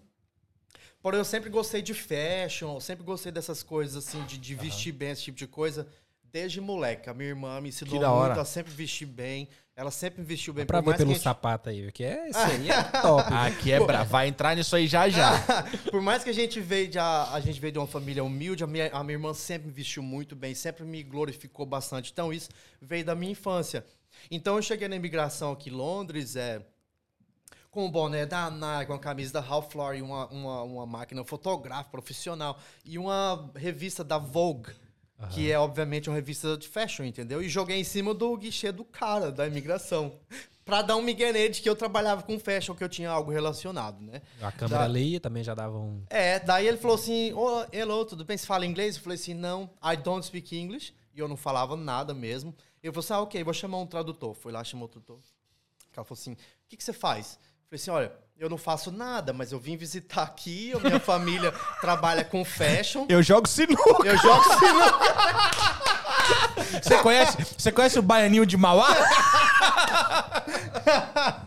Porém, 1.02 1.18
eu 1.18 1.24
sempre 1.24 1.50
gostei 1.50 1.82
de 1.82 1.92
fashion, 1.92 2.80
sempre 2.80 3.04
gostei 3.04 3.30
dessas 3.30 3.62
coisas 3.62 4.06
assim, 4.06 4.22
de, 4.24 4.38
de 4.38 4.54
vestir 4.54 4.92
bem, 4.92 5.10
esse 5.10 5.24
tipo 5.24 5.36
de 5.36 5.46
coisa. 5.46 5.86
Desde 6.24 6.58
moleque. 6.60 7.10
A 7.10 7.14
minha 7.14 7.28
irmã 7.28 7.60
me 7.60 7.68
ensinou 7.68 7.94
muito 7.94 8.40
a 8.40 8.44
sempre 8.46 8.72
vestir 8.72 9.06
bem. 9.06 9.48
Ela 9.80 9.90
sempre 9.90 10.20
me 10.20 10.26
vestiu 10.26 10.52
bem. 10.52 10.66
Pra 10.66 10.82
por 10.82 10.90
ver 10.90 10.98
pelo 10.98 11.10
a 11.12 11.14
gente- 11.14 11.22
sapato 11.22 11.70
aí, 11.70 11.90
que 11.90 12.04
é, 12.04 12.28
isso 12.28 12.38
aí 12.38 12.70
é 12.70 12.82
top. 13.00 13.32
Aqui 13.32 13.72
é 13.72 13.80
bravo. 13.80 14.10
Vai 14.10 14.28
entrar 14.28 14.54
nisso 14.54 14.76
aí 14.76 14.86
já 14.86 15.08
já. 15.08 15.32
Por 15.90 16.02
mais 16.02 16.22
que 16.22 16.28
a 16.28 16.34
gente 16.34 16.60
veio 16.60 16.86
de, 16.86 16.98
a, 16.98 17.32
a 17.32 17.40
gente 17.40 17.58
veio 17.58 17.72
de 17.72 17.78
uma 17.78 17.86
família 17.86 18.22
humilde, 18.22 18.62
a 18.62 18.66
minha, 18.66 18.90
a 18.92 19.02
minha 19.02 19.14
irmã 19.14 19.32
sempre 19.32 19.68
me 19.68 19.72
vestiu 19.72 20.02
muito 20.02 20.36
bem, 20.36 20.54
sempre 20.54 20.84
me 20.84 21.02
glorificou 21.02 21.64
bastante. 21.64 22.12
Então, 22.12 22.30
isso 22.30 22.50
veio 22.78 23.06
da 23.06 23.14
minha 23.14 23.32
infância. 23.32 23.82
Então, 24.30 24.56
eu 24.56 24.60
cheguei 24.62 24.86
na 24.86 24.96
imigração 24.96 25.52
aqui 25.52 25.70
em 25.70 25.72
Londres, 25.72 26.36
é, 26.36 26.60
com 27.70 27.86
o 27.86 27.90
boné 27.90 28.26
da 28.26 28.50
Nike, 28.50 28.92
uma 28.92 28.98
camisa 28.98 29.32
da 29.32 29.40
Ralph 29.40 29.74
Lauren, 29.74 30.02
uma, 30.02 30.26
uma, 30.26 30.62
uma 30.62 30.86
máquina 30.86 31.24
fotográfica 31.24 31.90
profissional 31.90 32.58
e 32.84 32.98
uma 32.98 33.50
revista 33.56 34.04
da 34.04 34.18
Vogue. 34.18 34.72
Que 35.28 35.50
é, 35.52 35.58
obviamente, 35.58 36.08
uma 36.08 36.16
revista 36.16 36.56
de 36.56 36.66
fashion, 36.68 37.04
entendeu? 37.04 37.42
E 37.42 37.48
joguei 37.48 37.78
em 37.78 37.84
cima 37.84 38.14
do 38.14 38.36
guichê 38.36 38.72
do 38.72 38.84
cara, 38.84 39.30
da 39.30 39.46
imigração. 39.46 40.18
pra 40.64 40.82
dar 40.82 40.96
um 40.96 41.02
migué 41.02 41.32
nele 41.32 41.48
de 41.52 41.60
que 41.60 41.68
eu 41.68 41.74
trabalhava 41.74 42.22
com 42.22 42.38
fashion, 42.38 42.74
que 42.74 42.84
eu 42.84 42.88
tinha 42.88 43.10
algo 43.10 43.30
relacionado, 43.30 44.00
né? 44.00 44.22
A 44.40 44.52
câmera 44.52 44.78
Da- 44.80 44.84
ali 44.84 45.18
também 45.18 45.42
já 45.42 45.54
dava 45.54 45.76
um. 45.76 46.02
É, 46.08 46.38
daí 46.38 46.66
ele 46.66 46.76
falou 46.76 46.94
assim: 46.94 47.32
Ô, 47.32 47.66
hello, 47.72 48.04
tudo 48.04 48.24
bem? 48.24 48.36
Você 48.36 48.46
fala 48.46 48.64
inglês? 48.64 48.96
Eu 48.96 49.02
falei 49.02 49.16
assim: 49.16 49.34
não, 49.34 49.68
I 49.82 49.96
don't 49.96 50.24
speak 50.24 50.56
English. 50.56 50.94
E 51.12 51.18
eu 51.18 51.26
não 51.26 51.36
falava 51.36 51.76
nada 51.76 52.14
mesmo. 52.14 52.54
Ele 52.82 52.92
falou 52.92 53.00
assim: 53.04 53.12
ah, 53.14 53.20
ok, 53.20 53.42
vou 53.44 53.52
chamar 53.52 53.78
um 53.78 53.86
tradutor. 53.86 54.32
Fui 54.34 54.52
lá, 54.52 54.62
chamou 54.62 54.86
o 54.86 54.88
tradutor. 54.88 55.18
Ela 55.96 56.04
falou 56.04 56.18
assim: 56.18 56.32
o 56.32 56.36
que, 56.68 56.76
que 56.76 56.84
você 56.84 56.92
faz? 56.92 57.38
Eu 57.42 57.68
falei 57.68 57.82
assim: 57.82 57.90
olha, 57.90 58.12
eu 58.40 58.48
não 58.48 58.56
faço 58.56 58.90
nada, 58.90 59.34
mas 59.34 59.52
eu 59.52 59.60
vim 59.60 59.76
visitar 59.76 60.22
aqui, 60.22 60.72
a 60.72 60.78
minha 60.78 60.98
família 60.98 61.52
trabalha 61.82 62.24
com 62.24 62.42
fashion. 62.42 63.04
Eu 63.06 63.22
jogo 63.22 63.46
sinuca. 63.46 64.08
Eu 64.08 64.16
jogo 64.16 64.42
sinuca. 64.42 65.80
Você 66.82 66.98
conhece, 67.02 67.36
você 67.58 67.70
conhece 67.70 67.98
o 67.98 68.02
Baianinho 68.02 68.46
de 68.46 68.56
Mauá? 68.56 68.96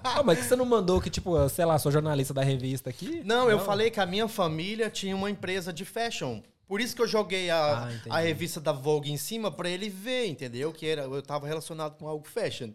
Ah, 0.03 0.21
mas 0.23 0.39
que 0.39 0.45
você 0.45 0.55
não 0.55 0.65
mandou 0.65 1.01
que, 1.01 1.09
tipo, 1.09 1.49
sei 1.49 1.65
lá, 1.65 1.79
sou 1.79 1.91
jornalista 1.91 2.31
da 2.33 2.43
revista 2.43 2.91
aqui? 2.91 3.23
Não, 3.25 3.49
eu 3.49 3.59
falei 3.59 3.89
que 3.89 3.99
a 3.99 4.05
minha 4.05 4.27
família 4.27 4.87
tinha 4.87 5.15
uma 5.15 5.31
empresa 5.31 5.73
de 5.73 5.83
fashion. 5.83 6.41
Por 6.67 6.79
isso 6.81 6.95
que 6.95 7.01
eu 7.01 7.07
joguei 7.07 7.49
a, 7.51 7.87
Ah, 8.09 8.15
a 8.17 8.19
revista 8.19 8.59
da 8.59 8.71
Vogue 8.71 9.11
em 9.11 9.17
cima 9.17 9.51
pra 9.51 9.69
ele 9.69 9.89
ver, 9.89 10.27
entendeu? 10.27 10.71
Que 10.71 10.87
era, 10.87 11.01
eu 11.03 11.21
tava 11.21 11.45
relacionado 11.45 11.97
com 11.97 12.07
algo 12.07 12.25
fashion. 12.27 12.69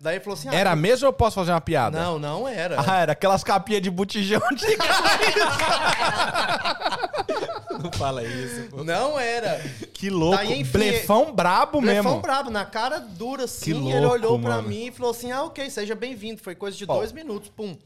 Daí 0.00 0.16
ele 0.16 0.24
falou 0.24 0.36
assim: 0.38 0.48
ah, 0.48 0.54
Era 0.54 0.74
mesmo 0.74 1.06
ou 1.06 1.10
eu 1.10 1.16
posso 1.16 1.36
fazer 1.36 1.52
uma 1.52 1.60
piada? 1.60 1.98
Não, 2.00 2.18
não 2.18 2.48
era. 2.48 2.76
Ah, 2.80 3.00
era 3.00 3.12
aquelas 3.12 3.44
capinhas 3.44 3.82
de 3.82 3.90
botijão 3.90 4.40
de 4.56 4.64
Não 7.82 7.92
fala 7.92 8.24
isso, 8.24 8.68
pô. 8.70 8.82
Não 8.84 9.18
era. 9.18 9.58
Que 9.92 10.08
louco. 10.08 10.36
Daí, 10.36 10.60
enfim, 10.60 10.72
Blefão 10.72 11.32
brabo 11.32 11.80
Blefão 11.80 12.04
mesmo. 12.12 12.20
brabo, 12.22 12.50
na 12.50 12.64
cara 12.64 12.98
dura 12.98 13.44
assim. 13.44 13.64
Que 13.64 13.70
ele 13.72 14.00
louco, 14.00 14.14
olhou 14.14 14.38
pra 14.40 14.56
mano. 14.56 14.68
mim 14.68 14.86
e 14.86 14.90
falou 14.92 15.10
assim: 15.10 15.30
ah, 15.32 15.42
ok, 15.44 15.68
seja 15.70 15.94
bem-vindo. 15.94 16.40
Foi 16.40 16.54
coisa 16.54 16.76
de 16.76 16.84
Ó. 16.88 16.94
dois 16.94 17.12
minutos, 17.12 17.50
pum. 17.50 17.76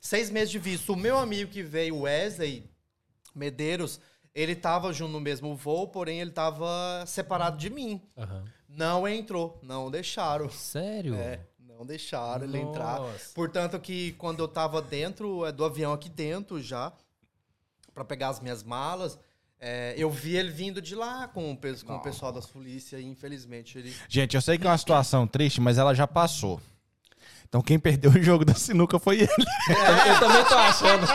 Seis 0.00 0.30
meses 0.30 0.50
de 0.50 0.58
visto. 0.58 0.92
O 0.92 0.96
meu 0.96 1.18
amigo 1.18 1.50
que 1.50 1.62
veio, 1.62 2.00
Wesley 2.02 2.64
Medeiros, 3.34 4.00
ele 4.36 4.54
tava 4.54 4.92
junto 4.92 5.12
no 5.12 5.20
mesmo 5.20 5.56
voo, 5.56 5.88
porém 5.88 6.20
ele 6.20 6.30
tava 6.30 7.02
separado 7.06 7.56
de 7.56 7.70
mim. 7.70 8.02
Aham. 8.18 8.44
Não 8.68 9.08
entrou, 9.08 9.58
não 9.62 9.90
deixaram. 9.90 10.50
Sério? 10.50 11.14
É, 11.14 11.40
não 11.58 11.86
deixaram 11.86 12.44
ele 12.44 12.58
entrar. 12.58 13.00
Nossa. 13.00 13.32
Portanto, 13.34 13.80
que 13.80 14.12
quando 14.12 14.40
eu 14.40 14.48
tava 14.48 14.82
dentro 14.82 15.46
é, 15.46 15.52
do 15.52 15.64
avião 15.64 15.94
aqui 15.94 16.10
dentro 16.10 16.60
já, 16.60 16.92
pra 17.94 18.04
pegar 18.04 18.28
as 18.28 18.38
minhas 18.38 18.62
malas, 18.62 19.18
é, 19.58 19.94
eu 19.96 20.10
vi 20.10 20.36
ele 20.36 20.50
vindo 20.50 20.82
de 20.82 20.94
lá 20.94 21.26
com 21.28 21.52
o, 21.52 21.56
com 21.56 21.94
o 21.94 22.02
pessoal 22.02 22.30
das 22.30 22.46
polícias 22.46 23.00
e 23.00 23.04
infelizmente 23.04 23.78
ele. 23.78 23.94
Gente, 24.06 24.36
eu 24.36 24.42
sei 24.42 24.58
que 24.58 24.66
é 24.66 24.70
uma 24.70 24.76
situação 24.76 25.26
triste, 25.26 25.62
mas 25.62 25.78
ela 25.78 25.94
já 25.94 26.06
passou. 26.06 26.60
Então 27.48 27.60
quem 27.62 27.78
perdeu 27.78 28.10
o 28.10 28.22
jogo 28.22 28.44
da 28.44 28.54
sinuca 28.54 28.98
foi 28.98 29.20
ele. 29.20 29.28
Eu, 29.68 30.12
eu 30.12 30.20
também 30.20 30.44
tô 30.44 30.54
achando. 30.54 31.06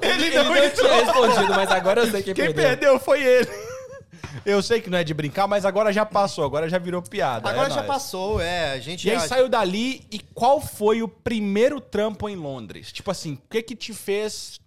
Ele 0.00 0.26
Ele 0.26 0.42
não 0.42 0.70
tinha 0.70 1.04
respondido, 1.04 1.54
mas 1.54 1.70
agora 1.70 2.02
eu 2.02 2.10
sei 2.10 2.22
quem, 2.22 2.34
Quem 2.34 2.44
perdeu. 2.46 2.64
perdeu 2.64 2.98
foi 3.00 3.22
ele. 3.22 3.48
Eu 4.44 4.62
sei 4.62 4.80
que 4.80 4.90
não 4.90 4.98
é 4.98 5.04
de 5.04 5.14
brincar, 5.14 5.46
mas 5.46 5.64
agora 5.64 5.92
já 5.92 6.04
passou, 6.04 6.44
agora 6.44 6.68
já 6.68 6.76
virou 6.78 7.00
piada. 7.02 7.48
Agora 7.48 7.66
é 7.68 7.70
já 7.70 7.76
nóis. 7.76 7.86
passou, 7.86 8.40
é. 8.40 8.72
A 8.72 8.78
gente 8.78 9.06
E 9.06 9.10
aí 9.10 9.18
já- 9.18 9.28
saiu 9.28 9.48
dali 9.48 10.06
e 10.10 10.18
qual 10.34 10.60
foi 10.60 11.02
o 11.02 11.08
primeiro 11.08 11.80
trampo 11.80 12.28
em 12.28 12.36
Londres? 12.36 12.92
Tipo 12.92 13.10
assim, 13.10 13.34
o 13.34 13.38
que 13.48 13.62
que 13.62 13.76
te 13.76 13.92
fez... 13.94 14.58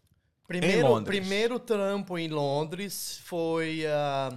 Primeiro, 0.47 0.79
Em 0.79 0.83
Londres. 0.83 1.17
primeiro 1.19 1.59
trampo 1.59 2.17
em 2.17 2.29
Londres 2.29 3.19
foi. 3.25 3.85
ah, 3.85 4.31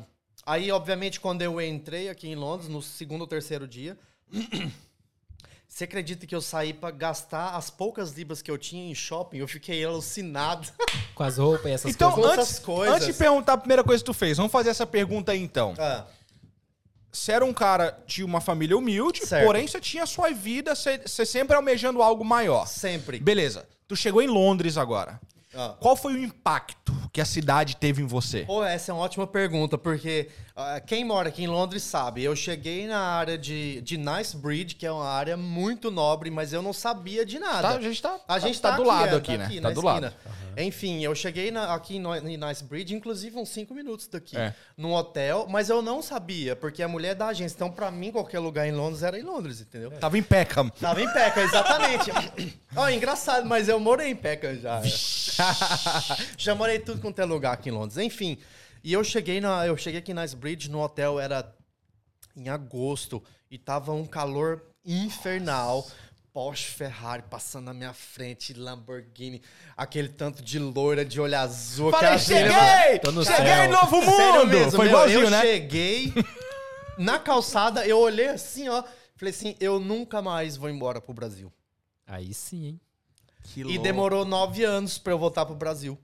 aí, 0.44 0.72
obviamente, 0.72 1.20
quando 1.20 1.42
eu 1.42 1.60
entrei 1.60 2.08
aqui 2.08 2.28
em 2.28 2.34
Londres, 2.34 2.68
no 2.68 2.82
segundo 2.82 3.20
ou 3.20 3.26
terceiro 3.28 3.68
dia. 3.68 3.96
Você 5.72 5.84
acredita 5.84 6.26
que 6.26 6.34
eu 6.34 6.40
saí 6.40 6.72
pra 6.74 6.90
gastar 6.90 7.50
as 7.54 7.70
poucas 7.70 8.10
libras 8.12 8.42
que 8.42 8.50
eu 8.50 8.58
tinha 8.58 8.90
em 8.90 8.94
shopping? 8.94 9.38
Eu 9.38 9.46
fiquei 9.46 9.82
alucinado. 9.84 10.68
Com 11.14 11.22
as 11.22 11.38
roupas 11.38 11.66
e 11.66 11.70
essas 11.74 11.90
então, 11.94 12.10
coisas. 12.10 12.32
essas 12.32 12.48
antes, 12.48 12.58
coisas. 12.58 12.94
antes 12.96 13.06
de 13.06 13.12
perguntar 13.12 13.52
a 13.52 13.56
primeira 13.56 13.84
coisa 13.84 14.02
que 14.02 14.06
tu 14.06 14.12
fez, 14.12 14.36
vamos 14.36 14.50
fazer 14.50 14.70
essa 14.70 14.84
pergunta 14.84 15.30
aí 15.30 15.40
então. 15.40 15.74
Ah, 15.78 16.06
Você 17.12 17.30
era 17.30 17.44
um 17.44 17.52
cara 17.52 17.96
de 18.04 18.24
uma 18.24 18.40
família 18.40 18.76
humilde, 18.76 19.24
Certo. 19.24 19.46
porém 19.46 19.68
você 19.68 19.80
tinha 19.80 20.02
a 20.02 20.06
sua 20.06 20.32
vida, 20.32 20.74
você, 20.74 20.98
você 20.98 21.24
sempre 21.24 21.54
almejando 21.54 22.02
algo 22.02 22.24
maior. 22.24 22.66
sempre. 22.66 23.20
Beleza, 23.20 23.64
tu 23.86 23.94
chegou 23.94 24.20
em 24.20 24.26
Londres 24.26 24.76
agora. 24.76 25.20
Ah. 25.54 25.76
Qual 25.78 25.94
foi 25.94 26.14
o 26.14 26.18
impacto 26.18 26.92
que 27.12 27.20
a 27.20 27.24
cidade 27.24 27.76
teve 27.76 28.02
em 28.02 28.06
você? 28.06 28.42
Pô, 28.44 28.64
essa 28.64 28.90
é 28.90 28.94
uma 28.94 29.02
ótima 29.04 29.26
pergunta, 29.26 29.78
porque 29.78 30.28
quem 30.86 31.04
mora 31.04 31.28
aqui 31.28 31.42
em 31.44 31.46
Londres 31.46 31.82
sabe. 31.82 32.22
Eu 32.22 32.34
cheguei 32.36 32.86
na 32.86 32.98
área 33.00 33.36
de, 33.38 33.80
de 33.82 33.96
Nice 33.98 34.36
Bridge, 34.36 34.74
que 34.74 34.86
é 34.86 34.92
uma 34.92 35.08
área 35.08 35.36
muito 35.36 35.90
nobre, 35.90 36.30
mas 36.30 36.52
eu 36.52 36.62
não 36.62 36.72
sabia 36.72 37.24
de 37.24 37.38
nada. 37.38 37.62
Tá, 37.68 37.74
a 37.76 37.80
gente 37.80 38.02
tá, 38.02 38.20
A 38.28 38.38
gente 38.38 38.60
tá 38.60 38.70
tá, 38.70 38.76
do 38.76 38.82
aqui, 38.82 38.88
lado 38.90 39.14
é, 39.14 39.18
aqui, 39.18 39.32
tá 39.32 39.38
né? 39.38 39.44
aqui 39.46 39.60
tá 39.60 39.68
do 39.70 39.80
esquina. 39.80 39.90
lado. 39.92 40.14
Enfim, 40.56 41.00
eu 41.02 41.14
cheguei 41.14 41.50
na- 41.50 41.72
aqui 41.74 41.96
em 41.96 42.00
No- 42.00 42.14
em 42.16 42.36
Nice 42.36 42.62
Bridge, 42.64 42.92
inclusive 42.94 43.36
uns 43.38 43.48
5 43.50 43.72
minutos 43.72 44.06
daqui, 44.08 44.36
É. 44.36 44.52
num 44.76 44.92
hotel, 44.92 45.46
mas 45.48 45.70
eu 45.70 45.80
não 45.80 46.02
sabia, 46.02 46.56
porque 46.56 46.82
a 46.82 46.88
mulher 46.88 47.10
é 47.10 47.14
da 47.14 47.28
agência. 47.28 47.54
Então, 47.54 47.70
pra 47.70 47.90
mim, 47.90 48.10
qualquer 48.10 48.40
lugar 48.40 48.66
em 48.66 48.72
Londres 48.72 49.02
era 49.02 49.18
em 49.18 49.22
Londres, 49.22 49.60
entendeu? 49.60 49.90
Tava 49.92 50.18
em 50.18 50.22
Peckham. 50.22 50.68
Tava 50.68 51.00
em 51.00 51.10
Peckham, 51.12 51.42
exatamente. 51.44 52.10
Ó, 52.76 52.88
engraçado, 52.88 53.46
mas 53.46 53.68
eu 53.68 53.78
morei 53.78 54.08
em 54.10 54.16
Peckham 54.16 54.56
já. 54.56 54.82
já 56.36 56.54
morei 56.54 56.78
tudo 56.78 57.00
quanto 57.00 57.18
é 57.20 57.24
lugar 57.24 57.52
aqui 57.54 57.68
em 57.68 57.72
Londres. 57.72 57.96
Enfim, 57.98 58.36
e 58.82 58.92
eu 58.92 59.02
cheguei 59.04 59.40
na, 59.40 59.66
eu 59.66 59.76
cheguei 59.76 60.00
aqui 60.00 60.14
na 60.14 60.26
Bridge, 60.26 60.70
no 60.70 60.80
hotel 60.80 61.18
era 61.20 61.54
em 62.36 62.48
agosto 62.48 63.22
e 63.50 63.58
tava 63.58 63.92
um 63.92 64.06
calor 64.06 64.62
infernal. 64.84 65.86
Porsche 66.32 66.70
Ferrari 66.70 67.24
passando 67.28 67.64
na 67.64 67.74
minha 67.74 67.92
frente, 67.92 68.54
Lamborghini, 68.54 69.42
aquele 69.76 70.08
tanto 70.08 70.42
de 70.44 70.60
loira 70.60 71.04
de 71.04 71.20
olho 71.20 71.36
azul. 71.36 71.90
Falei, 71.90 72.18
cheguei! 72.20 73.00
Tô 73.02 73.10
no 73.10 73.24
cheguei 73.24 73.46
céu. 73.46 73.64
em 73.64 73.68
Novo 73.68 73.96
Mundo! 73.96 74.16
Sério 74.16 74.46
mesmo, 74.46 74.70
foi 74.70 74.84
meu, 74.86 74.94
igualzinho, 74.94 75.20
eu 75.22 75.30
né? 75.30 75.40
cheguei 75.40 76.12
na 76.96 77.18
calçada, 77.18 77.84
eu 77.84 77.98
olhei 77.98 78.28
assim, 78.28 78.68
ó, 78.68 78.84
falei 79.16 79.34
assim, 79.34 79.56
eu 79.58 79.80
nunca 79.80 80.22
mais 80.22 80.56
vou 80.56 80.70
embora 80.70 81.00
pro 81.00 81.12
Brasil. 81.12 81.52
Aí 82.06 82.32
sim, 82.32 82.66
hein? 82.66 82.80
Que 83.42 83.60
E 83.60 83.64
louco. 83.64 83.82
demorou 83.82 84.24
nove 84.24 84.62
anos 84.62 84.98
pra 84.98 85.12
eu 85.12 85.18
voltar 85.18 85.44
pro 85.44 85.54
Brasil. 85.56 85.98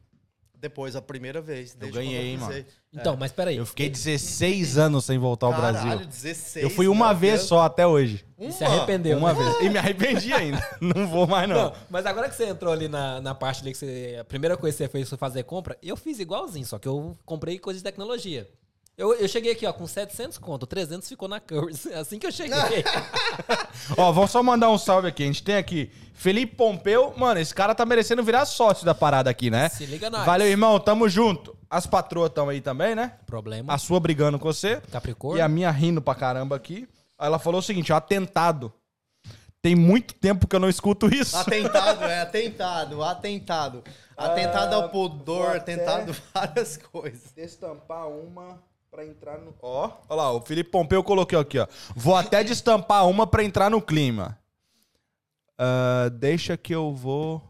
Depois, 0.66 0.96
a 0.96 1.02
primeira 1.02 1.40
vez. 1.40 1.74
desde 1.74 1.96
ganhei, 1.96 2.36
mano. 2.36 2.64
Então, 2.92 3.16
mas 3.16 3.30
peraí. 3.30 3.56
Eu 3.56 3.64
fiquei 3.64 3.88
16 3.88 4.78
anos 4.78 5.04
sem 5.04 5.16
voltar 5.16 5.46
ao 5.46 5.52
Caralho, 5.52 5.80
Brasil. 5.80 6.06
16. 6.06 6.64
Eu 6.64 6.70
fui 6.70 6.88
uma 6.88 7.12
vez 7.12 7.34
Deus. 7.34 7.48
só 7.48 7.62
até 7.62 7.86
hoje. 7.86 8.24
E 8.36 8.50
se 8.50 8.64
arrependeu. 8.64 9.16
Uma 9.16 9.32
né? 9.32 9.44
vez. 9.44 9.62
E 9.62 9.70
me 9.70 9.78
arrependi 9.78 10.32
ainda. 10.32 10.60
Não 10.80 11.06
vou 11.06 11.24
mais, 11.24 11.48
não. 11.48 11.56
Não, 11.56 11.72
mas 11.88 12.04
agora 12.04 12.28
que 12.28 12.34
você 12.34 12.46
entrou 12.46 12.72
ali 12.72 12.88
na, 12.88 13.20
na 13.20 13.34
parte 13.34 13.62
ali 13.62 13.70
que 13.70 13.78
você. 13.78 14.16
A 14.20 14.24
primeira 14.24 14.56
coisa 14.56 14.76
que 14.76 14.82
você 14.82 14.88
fez 14.88 15.08
foi 15.08 15.16
fazer 15.16 15.44
compra, 15.44 15.78
eu 15.80 15.96
fiz 15.96 16.18
igualzinho, 16.18 16.66
só 16.66 16.78
que 16.78 16.88
eu 16.88 17.16
comprei 17.24 17.58
coisa 17.58 17.78
de 17.78 17.84
tecnologia. 17.84 18.48
Eu, 18.98 19.12
eu 19.12 19.28
cheguei 19.28 19.52
aqui, 19.52 19.66
ó, 19.66 19.72
com 19.74 19.86
700 19.86 20.38
conto, 20.38 20.66
300 20.66 21.06
ficou 21.06 21.28
na 21.28 21.38
Curse. 21.38 21.92
Assim 21.94 22.18
que 22.18 22.26
eu 22.26 22.32
cheguei. 22.32 22.56
Ó, 23.94 24.10
vamos 24.10 24.30
só 24.30 24.42
mandar 24.42 24.70
um 24.70 24.78
salve 24.78 25.06
aqui. 25.06 25.22
A 25.22 25.26
gente 25.26 25.42
tem 25.42 25.56
aqui 25.56 25.92
Felipe 26.14 26.56
Pompeu. 26.56 27.12
Mano, 27.14 27.38
esse 27.38 27.54
cara 27.54 27.74
tá 27.74 27.84
merecendo 27.84 28.22
virar 28.22 28.46
sócio 28.46 28.86
da 28.86 28.94
parada 28.94 29.28
aqui, 29.28 29.50
né? 29.50 29.68
Se 29.68 29.84
liga 29.84 30.08
nós. 30.08 30.24
Valeu, 30.24 30.46
irmão. 30.46 30.80
Tamo 30.80 31.10
junto. 31.10 31.54
As 31.68 31.86
patroas 31.86 32.30
estão 32.30 32.48
aí 32.48 32.62
também, 32.62 32.94
né? 32.94 33.18
Problema. 33.26 33.74
A 33.74 33.76
sua 33.76 34.00
brigando 34.00 34.38
com 34.38 34.50
você. 34.50 34.80
Capricórnio. 34.90 35.40
E 35.40 35.42
a 35.42 35.48
minha 35.48 35.70
rindo 35.70 36.00
pra 36.00 36.14
caramba 36.14 36.56
aqui. 36.56 36.88
Aí 37.18 37.26
ela 37.26 37.38
falou 37.38 37.60
o 37.60 37.62
seguinte, 37.62 37.92
ó, 37.92 37.96
atentado. 37.96 38.72
Tem 39.60 39.74
muito 39.74 40.14
tempo 40.14 40.46
que 40.46 40.56
eu 40.56 40.60
não 40.60 40.70
escuto 40.70 41.14
isso. 41.14 41.36
Atentado, 41.36 42.04
é, 42.04 42.20
atentado, 42.22 43.02
atentado. 43.04 43.84
Atentado 44.16 44.72
Ah, 44.72 44.76
ao 44.76 44.88
pudor, 44.88 45.56
atentado 45.56 46.16
várias 46.32 46.78
coisas. 46.78 47.32
Destampar 47.34 48.08
uma 48.08 48.58
pra 48.96 49.04
entrar 49.04 49.38
no... 49.38 49.54
Ó, 49.60 49.90
ó 50.08 50.14
lá, 50.14 50.32
o 50.32 50.40
Felipe 50.40 50.70
Pompeu 50.70 51.04
colocou 51.04 51.38
aqui, 51.38 51.58
ó. 51.58 51.66
Vou 51.94 52.16
até 52.16 52.42
destampar 52.42 53.06
uma 53.06 53.26
pra 53.26 53.44
entrar 53.44 53.70
no 53.70 53.82
clima. 53.82 54.38
Ah, 55.58 56.08
deixa 56.14 56.56
que 56.56 56.74
eu 56.74 56.94
vou 56.94 57.42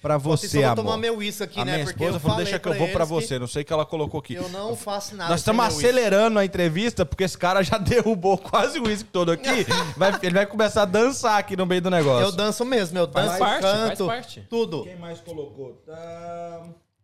pra 0.00 0.16
Vocês 0.16 0.52
você, 0.52 0.58
só 0.58 0.62
vão 0.62 0.72
amor. 0.72 0.84
tomar 0.84 0.96
meu 0.96 1.20
isso 1.20 1.42
aqui, 1.42 1.58
a 1.60 1.64
né? 1.64 1.72
minha 1.72 1.84
Porque 1.86 2.02
esposa 2.04 2.16
eu 2.16 2.20
falou, 2.20 2.36
deixa 2.36 2.58
que 2.60 2.68
eu 2.68 2.74
vou 2.74 2.86
que 2.86 3.04
você. 3.04 3.36
Não 3.38 3.48
sei 3.48 3.62
o 3.62 3.64
que 3.64 3.72
ela 3.72 3.84
colocou 3.84 4.20
aqui. 4.20 4.34
Eu 4.34 4.48
não 4.48 4.76
faço 4.76 5.16
nada. 5.16 5.28
Nós 5.30 5.40
estamos 5.40 5.64
uísque. 5.66 5.84
acelerando 5.86 6.38
a 6.38 6.44
entrevista, 6.44 7.04
porque 7.04 7.24
esse 7.24 7.36
cara 7.36 7.62
já 7.64 7.76
derrubou 7.78 8.38
quase 8.38 8.78
o 8.78 8.84
uísque 8.86 9.10
todo 9.10 9.32
aqui. 9.32 9.66
Vai- 9.98 10.18
ele 10.22 10.34
vai 10.34 10.46
começar 10.46 10.82
a 10.82 10.86
dançar 10.86 11.36
aqui 11.38 11.56
no 11.56 11.66
meio 11.66 11.82
do 11.82 11.90
negócio. 11.90 12.26
Eu 12.28 12.32
danço 12.32 12.64
mesmo, 12.64 12.96
eu 12.96 13.10
Faz 13.10 13.26
danço, 13.26 13.38
parte, 13.40 13.62
faz 13.62 13.74
canto, 13.88 14.06
parte. 14.06 14.46
tudo. 14.48 14.84
Quem 14.84 14.96
mais 14.96 15.20
colocou? 15.20 15.82
Tá... 15.84 16.62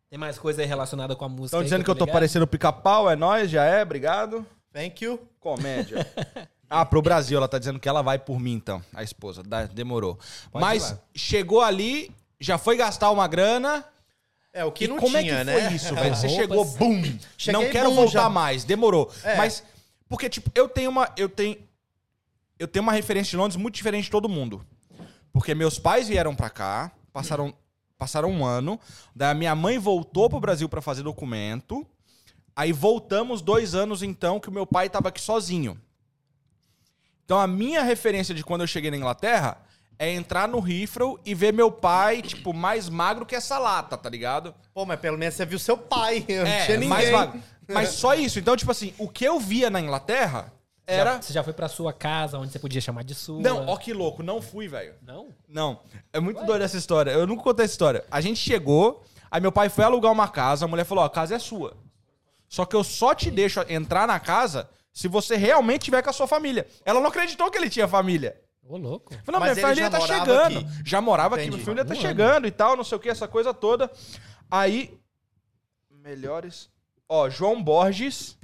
Tem 0.08 0.18
mais 0.18 0.38
coisa 0.38 0.62
aí 0.62 0.68
relacionada 0.68 1.16
com 1.16 1.24
a 1.24 1.28
música. 1.28 1.46
Estão 1.46 1.62
dizendo 1.64 1.84
que 1.84 1.90
eu 1.90 1.94
tô 1.94 2.04
ligado? 2.04 2.14
parecendo 2.14 2.46
pica-pau, 2.46 3.10
é 3.10 3.16
nóis, 3.16 3.50
já 3.50 3.64
é, 3.64 3.82
obrigado. 3.82 4.46
Thank 4.72 5.04
you. 5.04 5.20
Comédia. 5.40 6.06
Ah, 6.68 6.84
pro 6.84 7.00
Brasil, 7.00 7.36
ela 7.38 7.46
tá 7.46 7.60
dizendo 7.60 7.78
que 7.78 7.88
ela 7.88 8.02
vai 8.02 8.18
por 8.18 8.40
mim, 8.40 8.54
então, 8.54 8.82
a 8.92 9.00
esposa. 9.00 9.40
Da- 9.40 9.66
demorou. 9.66 10.16
Pode 10.50 10.64
ir 10.64 10.66
Mas 10.66 10.90
lá. 10.90 10.98
chegou 11.14 11.62
ali, 11.62 12.10
já 12.40 12.58
foi 12.58 12.76
gastar 12.76 13.12
uma 13.12 13.28
grana. 13.28 13.84
É, 14.52 14.64
o 14.64 14.72
que 14.72 14.82
e 14.86 14.88
não 14.88 14.96
como 14.96 15.16
tinha, 15.16 15.32
é 15.32 15.38
que 15.38 15.44
né? 15.44 15.60
foi 15.62 15.74
isso, 15.76 15.94
velho? 15.94 16.16
Você 16.16 16.26
Roupas. 16.26 16.42
chegou, 16.42 16.64
bum! 16.64 17.02
Cheguei, 17.38 17.62
não 17.62 17.70
quero 17.70 17.90
bum, 17.90 17.94
voltar 17.94 18.10
já- 18.24 18.28
mais, 18.28 18.64
demorou. 18.64 19.08
É. 19.22 19.36
Mas, 19.36 19.62
porque, 20.08 20.28
tipo, 20.28 20.50
eu 20.56 20.68
tenho 20.68 20.90
uma. 20.90 21.08
Eu 21.16 21.28
tenho. 21.28 21.56
Eu 22.58 22.66
tenho 22.66 22.82
uma 22.82 22.90
referência 22.92 23.30
de 23.30 23.36
Londres 23.36 23.54
muito 23.56 23.76
diferente 23.76 24.06
de 24.06 24.10
todo 24.10 24.28
mundo. 24.28 24.60
Porque 25.32 25.54
meus 25.54 25.78
pais 25.78 26.08
vieram 26.08 26.34
pra 26.34 26.50
cá, 26.50 26.90
passaram, 27.12 27.54
passaram 27.98 28.30
um 28.30 28.44
ano. 28.44 28.78
Daí 29.14 29.30
a 29.30 29.34
minha 29.34 29.54
mãe 29.54 29.78
voltou 29.78 30.28
pro 30.28 30.40
Brasil 30.40 30.68
pra 30.68 30.82
fazer 30.82 31.02
documento. 31.02 31.86
Aí 32.54 32.72
voltamos 32.72 33.42
dois 33.42 33.74
anos, 33.74 34.02
então, 34.02 34.40
que 34.40 34.48
o 34.48 34.52
meu 34.52 34.66
pai 34.66 34.88
tava 34.88 35.08
aqui 35.08 35.20
sozinho. 35.20 35.78
Então 37.24 37.38
a 37.38 37.46
minha 37.46 37.82
referência 37.82 38.34
de 38.34 38.44
quando 38.44 38.60
eu 38.62 38.66
cheguei 38.66 38.90
na 38.90 38.96
Inglaterra 38.96 39.58
é 39.98 40.10
entrar 40.12 40.46
no 40.46 40.58
Heathrow 40.66 41.18
e 41.24 41.34
ver 41.34 41.52
meu 41.52 41.70
pai, 41.72 42.22
tipo, 42.22 42.52
mais 42.52 42.88
magro 42.88 43.24
que 43.26 43.34
essa 43.34 43.58
lata, 43.58 43.96
tá 43.96 44.08
ligado? 44.08 44.54
Pô, 44.74 44.84
mas 44.84 45.00
pelo 45.00 45.16
menos 45.18 45.34
você 45.34 45.44
viu 45.46 45.58
seu 45.58 45.76
pai. 45.76 46.20
Não 46.28 46.44
tinha 46.44 46.44
É, 46.44 46.72
ninguém. 46.74 46.88
mais 46.88 47.10
magro. 47.10 47.42
Mas 47.68 47.88
só 47.90 48.14
isso. 48.14 48.38
Então, 48.38 48.56
tipo 48.56 48.70
assim, 48.70 48.94
o 48.98 49.08
que 49.08 49.24
eu 49.24 49.40
via 49.40 49.68
na 49.70 49.80
Inglaterra 49.80 50.52
era. 50.86 51.14
Já- 51.14 51.22
você 51.22 51.32
já 51.32 51.42
foi 51.42 51.52
pra 51.52 51.68
sua 51.68 51.92
casa, 51.92 52.38
onde 52.38 52.52
você 52.52 52.58
podia 52.58 52.80
chamar 52.80 53.04
de 53.04 53.14
sua? 53.14 53.40
Não, 53.40 53.66
ó 53.66 53.76
que 53.76 53.92
louco, 53.92 54.22
não 54.22 54.40
fui, 54.40 54.68
velho. 54.68 54.94
Não? 55.02 55.34
Não. 55.48 55.80
É 56.12 56.20
muito 56.20 56.44
doida 56.44 56.64
essa 56.64 56.76
história. 56.76 57.10
Eu 57.10 57.26
nunca 57.26 57.42
contei 57.42 57.64
essa 57.64 57.72
história. 57.74 58.04
A 58.10 58.20
gente 58.20 58.38
chegou, 58.38 59.02
aí 59.30 59.40
meu 59.40 59.50
pai 59.52 59.68
foi 59.68 59.84
alugar 59.84 60.12
uma 60.12 60.28
casa, 60.28 60.64
a 60.64 60.68
mulher 60.68 60.84
falou: 60.84 61.02
Ó, 61.04 61.06
a 61.06 61.10
casa 61.10 61.34
é 61.34 61.38
sua. 61.38 61.76
Só 62.48 62.64
que 62.64 62.76
eu 62.76 62.84
só 62.84 63.14
te 63.14 63.30
deixo 63.30 63.60
entrar 63.68 64.06
na 64.06 64.20
casa 64.20 64.68
se 64.92 65.08
você 65.08 65.36
realmente 65.36 65.82
tiver 65.86 66.00
com 66.02 66.10
a 66.10 66.12
sua 66.12 66.26
família. 66.26 66.66
Ela 66.84 67.00
não 67.00 67.08
acreditou 67.08 67.50
que 67.50 67.58
ele 67.58 67.68
tinha 67.68 67.88
família. 67.88 68.40
Ô, 68.62 68.76
louco. 68.76 69.12
Falei, 69.24 69.24
não, 69.32 69.40
Mas 69.40 69.42
minha 69.42 69.52
ele 69.52 69.60
família 69.60 69.84
já 69.84 69.90
tá 69.90 69.98
morava 69.98 70.20
chegando. 70.24 70.58
aqui. 70.58 70.68
Já 70.84 71.00
morava 71.00 71.34
aqui, 71.36 71.42
Entendi. 71.44 71.56
minha 71.56 71.64
família 71.66 71.84
tá 71.84 71.94
chegando 71.94 72.46
e 72.46 72.50
tal, 72.50 72.76
não 72.76 72.82
sei 72.84 72.96
o 72.96 73.00
que, 73.00 73.08
essa 73.08 73.28
coisa 73.28 73.52
toda. 73.54 73.90
Aí, 74.50 74.96
melhores... 75.90 76.68
Ó, 77.08 77.28
João 77.30 77.62
Borges 77.62 78.36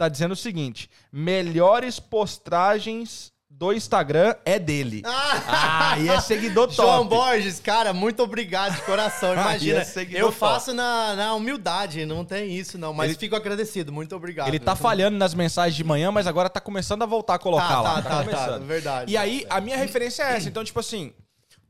tá 0.00 0.08
dizendo 0.08 0.32
o 0.32 0.36
seguinte, 0.36 0.88
melhores 1.12 2.00
postagens 2.00 3.30
do 3.50 3.72
Instagram 3.72 4.34
é 4.46 4.58
dele. 4.58 5.02
Ah, 5.04 5.96
e 5.98 6.08
é 6.08 6.18
seguidor 6.20 6.68
top. 6.74 6.76
João 6.76 7.06
Borges, 7.06 7.60
cara, 7.60 7.92
muito 7.92 8.22
obrigado 8.22 8.76
de 8.76 8.82
coração. 8.82 9.30
Ah, 9.36 9.50
Imagina, 9.56 9.80
é 9.82 10.06
eu 10.22 10.32
faço 10.32 10.72
na, 10.72 11.14
na 11.14 11.34
humildade, 11.34 12.06
não 12.06 12.24
tem 12.24 12.56
isso 12.56 12.78
não. 12.78 12.94
Mas 12.94 13.10
Ele- 13.10 13.18
fico 13.18 13.36
agradecido, 13.36 13.92
muito 13.92 14.16
obrigado. 14.16 14.48
Ele 14.48 14.58
tá 14.58 14.74
falhando 14.74 15.18
nas 15.18 15.34
mensagens 15.34 15.76
de 15.76 15.84
manhã, 15.84 16.10
mas 16.10 16.26
agora 16.26 16.48
tá 16.48 16.60
começando 16.60 17.02
a 17.02 17.06
voltar 17.06 17.34
a 17.34 17.38
colocar 17.38 17.68
Tá, 17.68 17.80
lá. 17.82 18.02
tá, 18.02 18.08
tá, 18.10 18.24
começando. 18.24 18.60
tá, 18.60 18.66
verdade. 18.66 19.12
E 19.12 19.16
aí, 19.18 19.44
a 19.50 19.60
minha 19.60 19.76
referência 19.76 20.22
é 20.22 20.36
essa. 20.36 20.48
Então, 20.48 20.64
tipo 20.64 20.80
assim, 20.80 21.12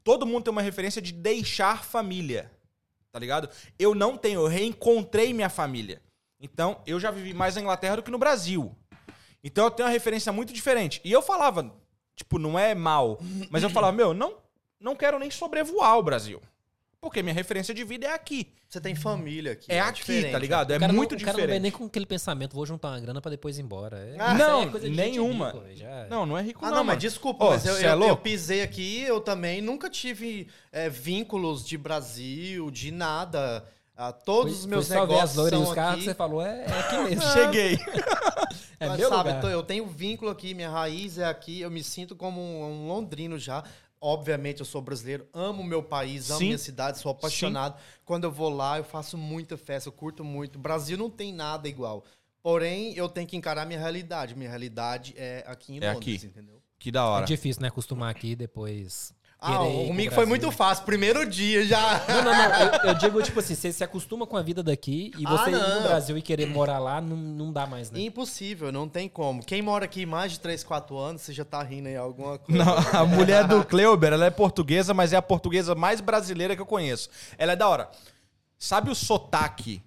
todo 0.04 0.24
mundo 0.24 0.44
tem 0.44 0.52
uma 0.52 0.62
referência 0.62 1.02
de 1.02 1.12
deixar 1.12 1.82
família. 1.82 2.50
Tá 3.10 3.18
ligado? 3.18 3.48
Eu 3.76 3.92
não 3.94 4.16
tenho, 4.16 4.40
eu 4.42 4.46
reencontrei 4.46 5.32
minha 5.34 5.48
família. 5.48 6.00
Então, 6.40 6.80
eu 6.86 6.98
já 6.98 7.10
vivi 7.10 7.34
mais 7.34 7.54
na 7.54 7.60
Inglaterra 7.60 7.96
do 7.96 8.02
que 8.02 8.10
no 8.10 8.18
Brasil. 8.18 8.74
Então, 9.44 9.64
eu 9.64 9.70
tenho 9.70 9.86
uma 9.88 9.92
referência 9.92 10.32
muito 10.32 10.52
diferente. 10.52 11.00
E 11.04 11.12
eu 11.12 11.20
falava, 11.22 11.74
tipo, 12.16 12.38
não 12.38 12.58
é 12.58 12.74
mal, 12.74 13.18
mas 13.50 13.62
eu 13.62 13.70
falava, 13.70 13.92
meu, 13.96 14.14
não, 14.14 14.34
não 14.78 14.96
quero 14.96 15.18
nem 15.18 15.30
sobrevoar 15.30 15.98
o 15.98 16.02
Brasil. 16.02 16.40
Porque 17.00 17.22
minha 17.22 17.34
referência 17.34 17.72
de 17.72 17.82
vida 17.82 18.06
é 18.06 18.12
aqui. 18.12 18.52
Você 18.68 18.78
tem 18.78 18.94
família 18.94 19.52
aqui. 19.52 19.72
É, 19.72 19.80
aqui, 19.80 20.00
diferente, 20.00 20.32
tá 20.32 20.38
ligado? 20.38 20.70
É 20.70 20.78
muito 20.78 21.12
não, 21.14 21.18
O 21.18 21.24
cara 21.24 21.32
não 21.32 21.36
vem 21.38 21.46
diferente. 21.46 21.62
nem 21.62 21.70
com 21.72 21.86
aquele 21.86 22.04
pensamento, 22.04 22.54
vou 22.54 22.66
juntar 22.66 22.88
uma 22.88 23.00
grana 23.00 23.20
pra 23.22 23.30
depois 23.30 23.58
ir 23.58 23.62
embora. 23.62 23.96
É- 23.98 24.16
Ah, 24.18 24.34
não, 24.34 24.62
é 24.64 24.88
nenhuma. 24.90 25.50
velho, 25.52 25.76
já- 25.76 26.06
Não, 26.10 26.26
não 26.26 26.36
é 26.36 26.42
rico, 26.42 26.60
Ah, 26.62 26.68
não. 26.68 26.76
não, 26.76 26.84
mas 26.84 26.86
mano. 26.88 27.00
desculpa, 27.00 27.44
Ô, 27.46 27.50
mas 27.50 27.64
eu, 27.64 27.74
cê 27.76 27.86
é 27.86 27.92
eu, 27.94 28.02
eu 28.02 28.16
pisei 28.18 28.60
aqui, 28.62 29.00
eu 29.00 29.18
também 29.18 29.62
nunca 29.62 29.88
tive 29.88 30.46
é, 30.70 30.90
vínculos 30.90 31.64
de 31.66 31.78
Brasil, 31.78 32.70
de 32.70 32.90
nada. 32.90 33.66
Ah, 34.02 34.12
todos 34.12 34.52
os 34.54 34.60
Fui- 34.62 34.70
meus 34.70 34.86
fui 34.86 34.96
só 34.96 35.04
ver 35.04 35.12
negócios 35.12 35.48
são 35.50 35.62
os 35.62 35.74
carros 35.74 35.92
aqui. 35.92 35.98
que 36.00 36.04
você 36.10 36.14
falou, 36.14 36.40
é, 36.42 36.64
é 36.64 36.78
aqui 36.80 36.96
mesmo. 36.98 37.22
Cheguei. 37.32 37.78
É 38.82 38.88
Mas, 38.88 38.98
meu 38.98 39.10
sabe, 39.10 39.28
lugar. 39.28 39.34
eu 39.36 39.40
tô- 39.42 39.48
eu 39.48 39.62
tenho 39.62 39.86
vínculo 39.86 40.30
aqui, 40.30 40.54
minha 40.54 40.70
raiz 40.70 41.18
é 41.18 41.26
aqui, 41.26 41.60
eu 41.60 41.70
me 41.70 41.84
sinto 41.84 42.16
como 42.16 42.40
um, 42.40 42.64
um 42.64 42.88
londrino 42.88 43.38
já. 43.38 43.62
Obviamente, 44.00 44.60
eu 44.60 44.64
sou 44.64 44.80
brasileiro, 44.80 45.26
amo 45.34 45.62
meu 45.62 45.82
país, 45.82 46.30
amo 46.30 46.38
Sim. 46.38 46.46
minha 46.46 46.56
cidade, 46.56 46.98
sou 46.98 47.12
apaixonado. 47.12 47.76
Quando 48.06 48.24
eu 48.24 48.32
vou 48.32 48.48
lá, 48.48 48.78
eu 48.78 48.84
faço 48.84 49.18
muita 49.18 49.58
festa, 49.58 49.90
eu 49.90 49.92
curto 49.92 50.24
muito. 50.24 50.58
Brasil 50.58 50.96
não 50.96 51.10
tem 51.10 51.30
nada 51.30 51.68
igual. 51.68 52.02
Porém, 52.42 52.94
eu 52.96 53.06
tenho 53.06 53.26
que 53.26 53.36
encarar 53.36 53.66
minha 53.66 53.78
realidade. 53.78 54.34
Minha 54.34 54.48
realidade 54.48 55.12
é 55.14 55.44
aqui 55.46 55.74
em 55.74 55.84
É 55.84 55.92
Londres, 55.92 56.16
aqui. 56.16 56.26
entendeu? 56.28 56.62
Que 56.78 56.90
da 56.90 57.00
É 57.00 57.04
hora. 57.04 57.26
difícil, 57.26 57.60
né? 57.60 57.68
Acostumar 57.68 58.10
aqui 58.10 58.34
depois. 58.34 59.12
Ah, 59.42 59.66
ir 59.66 59.86
comigo 59.88 60.14
foi 60.14 60.26
muito 60.26 60.50
fácil. 60.52 60.84
Primeiro 60.84 61.24
dia 61.24 61.64
já. 61.64 62.04
Não, 62.06 62.22
não, 62.22 62.32
não. 62.32 62.54
Eu, 62.60 62.88
eu 62.90 62.94
digo, 62.94 63.22
tipo 63.22 63.40
assim, 63.40 63.54
você 63.54 63.72
se 63.72 63.82
acostuma 63.82 64.26
com 64.26 64.36
a 64.36 64.42
vida 64.42 64.62
daqui 64.62 65.12
e 65.18 65.26
Ah, 65.26 65.30
você 65.30 65.50
ir 65.50 65.52
não. 65.54 65.76
no 65.76 65.82
Brasil 65.88 66.18
e 66.18 66.22
querer 66.22 66.46
morar 66.46 66.78
lá, 66.78 67.00
não, 67.00 67.16
não 67.16 67.50
dá 67.52 67.66
mais, 67.66 67.90
né? 67.90 68.00
Impossível, 68.00 68.70
não 68.70 68.86
tem 68.86 69.08
como. 69.08 69.42
Quem 69.42 69.62
mora 69.62 69.86
aqui 69.86 70.04
mais 70.04 70.32
de 70.32 70.40
3, 70.40 70.62
4 70.62 70.96
anos, 70.98 71.22
você 71.22 71.32
já 71.32 71.44
tá 71.44 71.62
rindo 71.62 71.88
aí 71.88 71.96
alguma 71.96 72.38
coisa. 72.38 72.64
Não, 72.64 72.76
a 73.00 73.06
mulher 73.06 73.46
do 73.46 73.64
Kleuber, 73.64 74.12
ela 74.12 74.26
é 74.26 74.30
portuguesa, 74.30 74.92
mas 74.92 75.12
é 75.12 75.16
a 75.16 75.22
portuguesa 75.22 75.74
mais 75.74 76.02
brasileira 76.02 76.54
que 76.54 76.60
eu 76.60 76.66
conheço. 76.66 77.08
Ela 77.38 77.52
é 77.52 77.56
da 77.56 77.66
hora. 77.66 77.90
Sabe 78.58 78.90
o 78.90 78.94
sotaque 78.94 79.82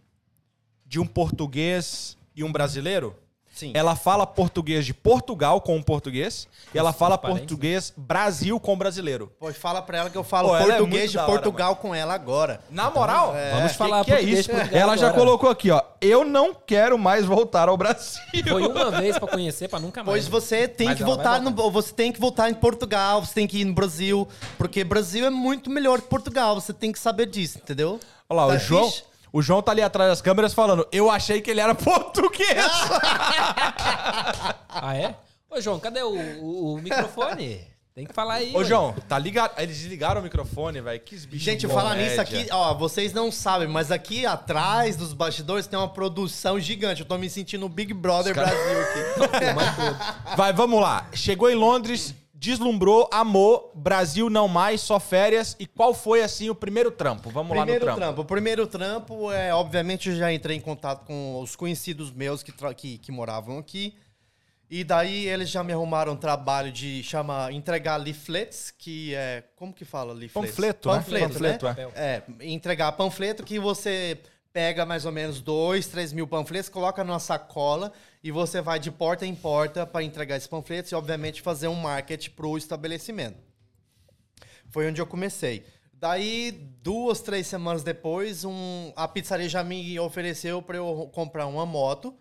de 0.84 1.00
um 1.00 1.06
português 1.06 2.18
e 2.36 2.44
um 2.44 2.52
brasileiro? 2.52 3.16
Sim. 3.54 3.72
Ela 3.76 3.96
fala 3.96 4.26
português 4.26 4.84
de 4.84 4.96
Portugal 4.96 5.62
com 5.62 5.76
um 5.78 5.82
português 5.84 6.48
e 6.74 6.78
ela 6.78 6.92
fala 6.92 7.20
parentes, 7.20 7.42
português 7.44 7.94
Brasil 7.96 8.60
com 8.60 8.76
brasileiro. 8.76 9.32
Pô, 9.40 9.54
fala 9.54 9.80
pra 9.80 10.00
ela 10.00 10.10
que 10.10 10.18
eu 10.18 10.24
falo 10.24 10.50
Pô, 10.50 10.56
ela 10.56 10.64
é 10.74 10.78
português 10.78 11.00
muito 11.02 11.12
de 11.12 11.18
da 11.18 11.24
hora, 11.24 11.32
Portugal 11.34 11.76
com 11.76 11.94
ela 11.94 12.16
agora. 12.16 12.62
Na 12.72 12.90
moral, 12.90 13.36
vamos 13.54 13.72
que- 13.74 13.78
falar 13.78 14.04
que 14.04 14.12
é 14.12 14.16
português 14.16 14.40
isso? 14.40 14.50
de 14.50 14.56
Portugal 14.56 14.82
Ela 14.82 14.98
já 14.98 15.08
agora. 15.10 15.20
colocou 15.24 15.50
aqui, 15.52 15.70
ó. 15.70 15.84
Eu 16.02 16.26
não 16.26 16.52
quero 16.54 16.98
mais 16.98 17.26
voltar 17.26 17.70
ao 17.70 17.78
Brasil. 17.78 18.20
Foi 18.50 18.66
uma 18.68 18.90
vez 18.90 19.20
pra 19.20 19.28
conhecer, 19.28 19.70
pra 19.70 19.80
nunca 19.80 20.04
mais. 20.04 20.10
Pois 20.10 20.28
você 20.28 20.68
tem 20.68 20.88
Mas 20.88 20.98
que 20.98 21.04
ela 21.04 21.14
voltar 21.14 21.40
vai 21.40 21.40
no, 21.42 21.72
você 21.72 21.94
tem 21.94 22.12
que 22.12 22.20
voltar 22.20 22.50
em 22.50 22.54
Portugal, 22.56 23.24
você 23.24 23.36
tem 23.36 23.46
que 23.46 23.60
ir 23.60 23.66
no 23.66 23.74
Brasil, 23.74 24.28
porque 24.58 24.84
Brasil 24.84 25.26
é 25.28 25.30
muito 25.30 25.70
melhor 25.70 26.02
que 26.02 26.08
Portugal, 26.08 26.60
você 26.60 26.74
tem 26.74 26.92
que 26.92 26.98
saber 26.98 27.28
disso, 27.28 27.60
entendeu? 27.60 28.00
Olha 28.28 28.42
lá, 28.42 28.48
Tá 28.48 28.54
o 28.56 28.58
João, 28.58 28.90
fixe? 28.90 29.04
O 29.34 29.42
João 29.42 29.62
tá 29.62 29.72
ali 29.74 29.82
atrás 29.82 30.10
das 30.10 30.22
câmeras 30.22 30.54
falando, 30.54 30.88
eu 30.92 31.10
achei 31.12 31.42
que 31.42 31.52
ele 31.52 31.60
era 31.60 31.74
português. 31.76 32.56
Ah, 34.70 34.96
é? 34.96 35.16
Ô, 35.50 35.60
João, 35.60 35.80
cadê 35.80 36.02
o, 36.04 36.10
o- 36.42 36.74
o 36.76 36.78
microfone? 36.82 37.68
Tem 37.96 38.08
que 38.08 38.14
falar 38.14 38.36
aí. 38.36 38.52
Ô, 38.56 38.60
ué. 38.60 38.66
João, 38.66 38.94
tá 39.08 39.20
ligado? 39.20 39.52
Eles 39.60 39.78
desligaram 39.78 40.20
o 40.20 40.24
microfone, 40.24 40.82
velho. 40.82 41.00
Que 41.00 41.16
bicho 41.28 41.46
Gente, 41.46 41.68
falar 41.68 41.94
nisso 41.96 42.20
aqui, 42.20 42.48
ó, 42.52 42.74
vocês 42.74 43.14
não 43.14 43.32
sabem, 43.32 43.68
mas 43.68 43.92
aqui 43.92 44.26
atrás 44.26 44.96
dos 44.96 45.14
bastidores 45.14 45.68
tem 45.68 45.78
uma 45.78 45.88
produção 45.90 46.60
gigante. 46.60 47.02
Eu 47.02 47.08
tô 47.08 47.20
me 47.20 47.30
sentindo 47.30 47.68
o 47.68 47.70
Big 47.70 47.94
Brother 47.94 48.34
caras- 48.34 48.52
Brasil 48.52 48.82
aqui. 48.82 50.36
Vai, 50.36 50.52
vamos 50.54 50.82
lá. 50.82 51.06
Chegou 51.14 51.52
em 51.52 51.56
Londres, 51.56 52.16
deslumbrou, 52.44 53.10
amou, 53.10 53.72
Brasil 53.74 54.30
não 54.30 54.50
mais, 54.50 54.82
só 54.82 55.00
férias. 55.00 55.56
E 55.58 55.66
qual 55.66 55.94
foi, 55.94 56.22
assim, 56.22 56.50
o 56.50 56.56
primeiro 56.56 56.92
trampo? 56.92 57.30
Vamos 57.30 57.56
Primeiro 57.56 57.86
lá 57.86 57.92
no 57.92 57.98
trampo. 57.98 58.00
trampo. 58.02 58.22
O 58.22 58.26
primeiro 58.26 58.68
trampo 58.68 59.32
é, 59.32 59.54
obviamente, 59.54 60.10
eu 60.10 60.16
já 60.18 60.32
entrei 60.32 60.58
em 60.58 60.60
contato 60.60 61.06
com 61.06 61.40
os 61.40 61.56
conhecidos 61.56 62.12
meus 62.12 62.44
que, 62.44 62.52
que, 62.76 62.98
que 62.98 63.12
moravam 63.14 63.58
aqui. 63.58 63.96
E 64.70 64.84
daí 64.84 65.26
eles 65.28 65.50
já 65.50 65.64
me 65.64 65.72
arrumaram 65.72 66.14
um 66.14 66.18
trabalho 66.18 66.70
de 66.70 67.02
chama 67.04 67.50
entregar 67.54 67.96
leaflets, 67.96 68.72
que 68.78 69.16
é 69.16 69.44
como 69.56 69.72
que 69.72 69.86
fala 69.86 70.12
leaflets? 70.12 70.50
Panfleto, 70.52 70.90
né? 70.90 70.96
panfleto, 70.96 71.30
Panfleto, 71.30 71.66
né? 71.66 71.92
É, 71.96 72.24
entregar 72.42 72.92
panfleto 72.94 73.44
que 73.44 73.58
você 73.58 74.18
pega 74.54 74.86
mais 74.86 75.04
ou 75.04 75.12
menos 75.12 75.42
dois, 75.42 75.88
três 75.88 76.14
mil 76.14 76.28
panfletos, 76.28 76.70
coloca 76.70 77.04
numa 77.04 77.20
sacola 77.20 77.92
e 78.24 78.32
você 78.32 78.62
vai 78.62 78.80
de 78.80 78.92
porta 78.92 79.26
em 79.26 79.34
porta 79.34 79.86
para 79.86 80.04
entregar 80.04 80.38
esses 80.38 80.48
panfletos 80.48 80.92
e, 80.92 80.96
obviamente, 80.96 81.42
fazer 81.42 81.68
um 81.68 81.76
market 81.76 82.30
para 82.30 82.46
o 82.46 82.56
estabelecimento. 82.56 83.38
Foi 84.70 84.88
onde 84.88 85.02
eu 85.02 85.08
comecei. 85.08 85.66
Daí, 85.92 86.52
duas, 86.84 87.20
três 87.22 87.48
semanas 87.48 87.84
depois, 87.84 88.46
um, 88.46 88.94
a 88.96 89.08
pizzaria 89.08 89.50
já 89.50 89.64
me 89.64 90.00
ofereceu 90.00 90.62
para 90.62 90.78
eu 90.78 91.10
comprar 91.14 91.48
uma 91.48 91.66
moto 91.66 92.14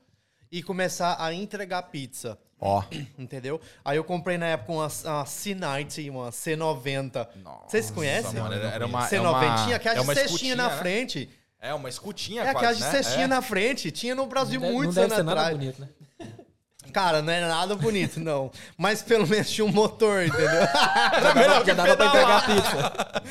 e 0.51 0.63
começar 0.63 1.17
a 1.19 1.35
entregar 1.35 1.83
pizza. 1.85 2.39
Ó. 2.59 2.83
Entendeu? 3.19 3.61
Aí 3.85 3.97
eu 3.99 4.05
comprei 4.05 4.39
na 4.39 4.47
época 4.47 4.73
uma, 4.73 4.87
uma 4.87 5.25
C90, 5.25 6.11
uma 6.11 6.31
C90. 6.31 7.29
Vocês 7.69 7.91
conhecem? 7.91 8.41
mano, 8.41 8.55
era- 8.55 8.69
era 8.71 8.87
uma- 8.87 9.05
é 9.05 9.09
C90, 9.11 9.21
uma- 9.67 9.75
aquela 9.75 9.97
é 9.97 10.01
uma 10.01 10.15
de 10.15 10.21
cestinha 10.21 10.57
na 10.57 10.69
né? 10.71 10.77
frente. 10.79 11.29
É, 11.63 11.73
uma 11.73 11.89
escutinha 11.89 12.43
É 12.43 12.49
aquela 12.49 12.61
quase, 12.65 12.79
de 12.81 12.85
né? 12.85 12.91
cestinha 12.91 13.25
É. 13.25 13.29
na 13.29 13.41
frente. 13.41 13.91
Tinha 13.93 14.15
no 14.17 14.27
Brasil 14.27 14.61
Não 14.61 14.67
deve, 14.67 14.77
muitos 14.77 14.97
não 14.97 15.03
deve 15.03 15.15
anos 15.15 15.17
ser 15.17 15.23
nada 15.37 15.41
atrás. 15.43 15.57
bonito, 15.59 15.81
né? 15.81 15.89
Cara, 16.93 17.23
não 17.23 17.33
é 17.33 17.41
nada 17.41 17.75
bonito, 17.77 18.19
não. 18.21 18.51
Mas 18.77 19.01
pelo 19.01 19.27
menos 19.27 19.49
tinha 19.49 19.65
um 19.65 19.71
motor, 19.73 20.25
entendeu? 20.27 20.47
Era 20.49 21.35
melhor 21.35 21.65
que 21.65 21.73
dava 21.73 21.97
pra 21.97 22.07
entregar 22.07 22.47
pizza. 22.47 23.23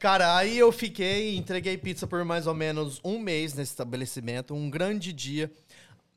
Cara, 0.00 0.36
aí 0.36 0.58
eu 0.58 0.72
fiquei, 0.72 1.36
entreguei 1.36 1.76
pizza 1.78 2.06
por 2.06 2.24
mais 2.24 2.46
ou 2.46 2.54
menos 2.54 3.00
um 3.04 3.18
mês 3.18 3.54
nesse 3.54 3.70
estabelecimento, 3.72 4.54
um 4.54 4.68
grande 4.68 5.12
dia. 5.12 5.52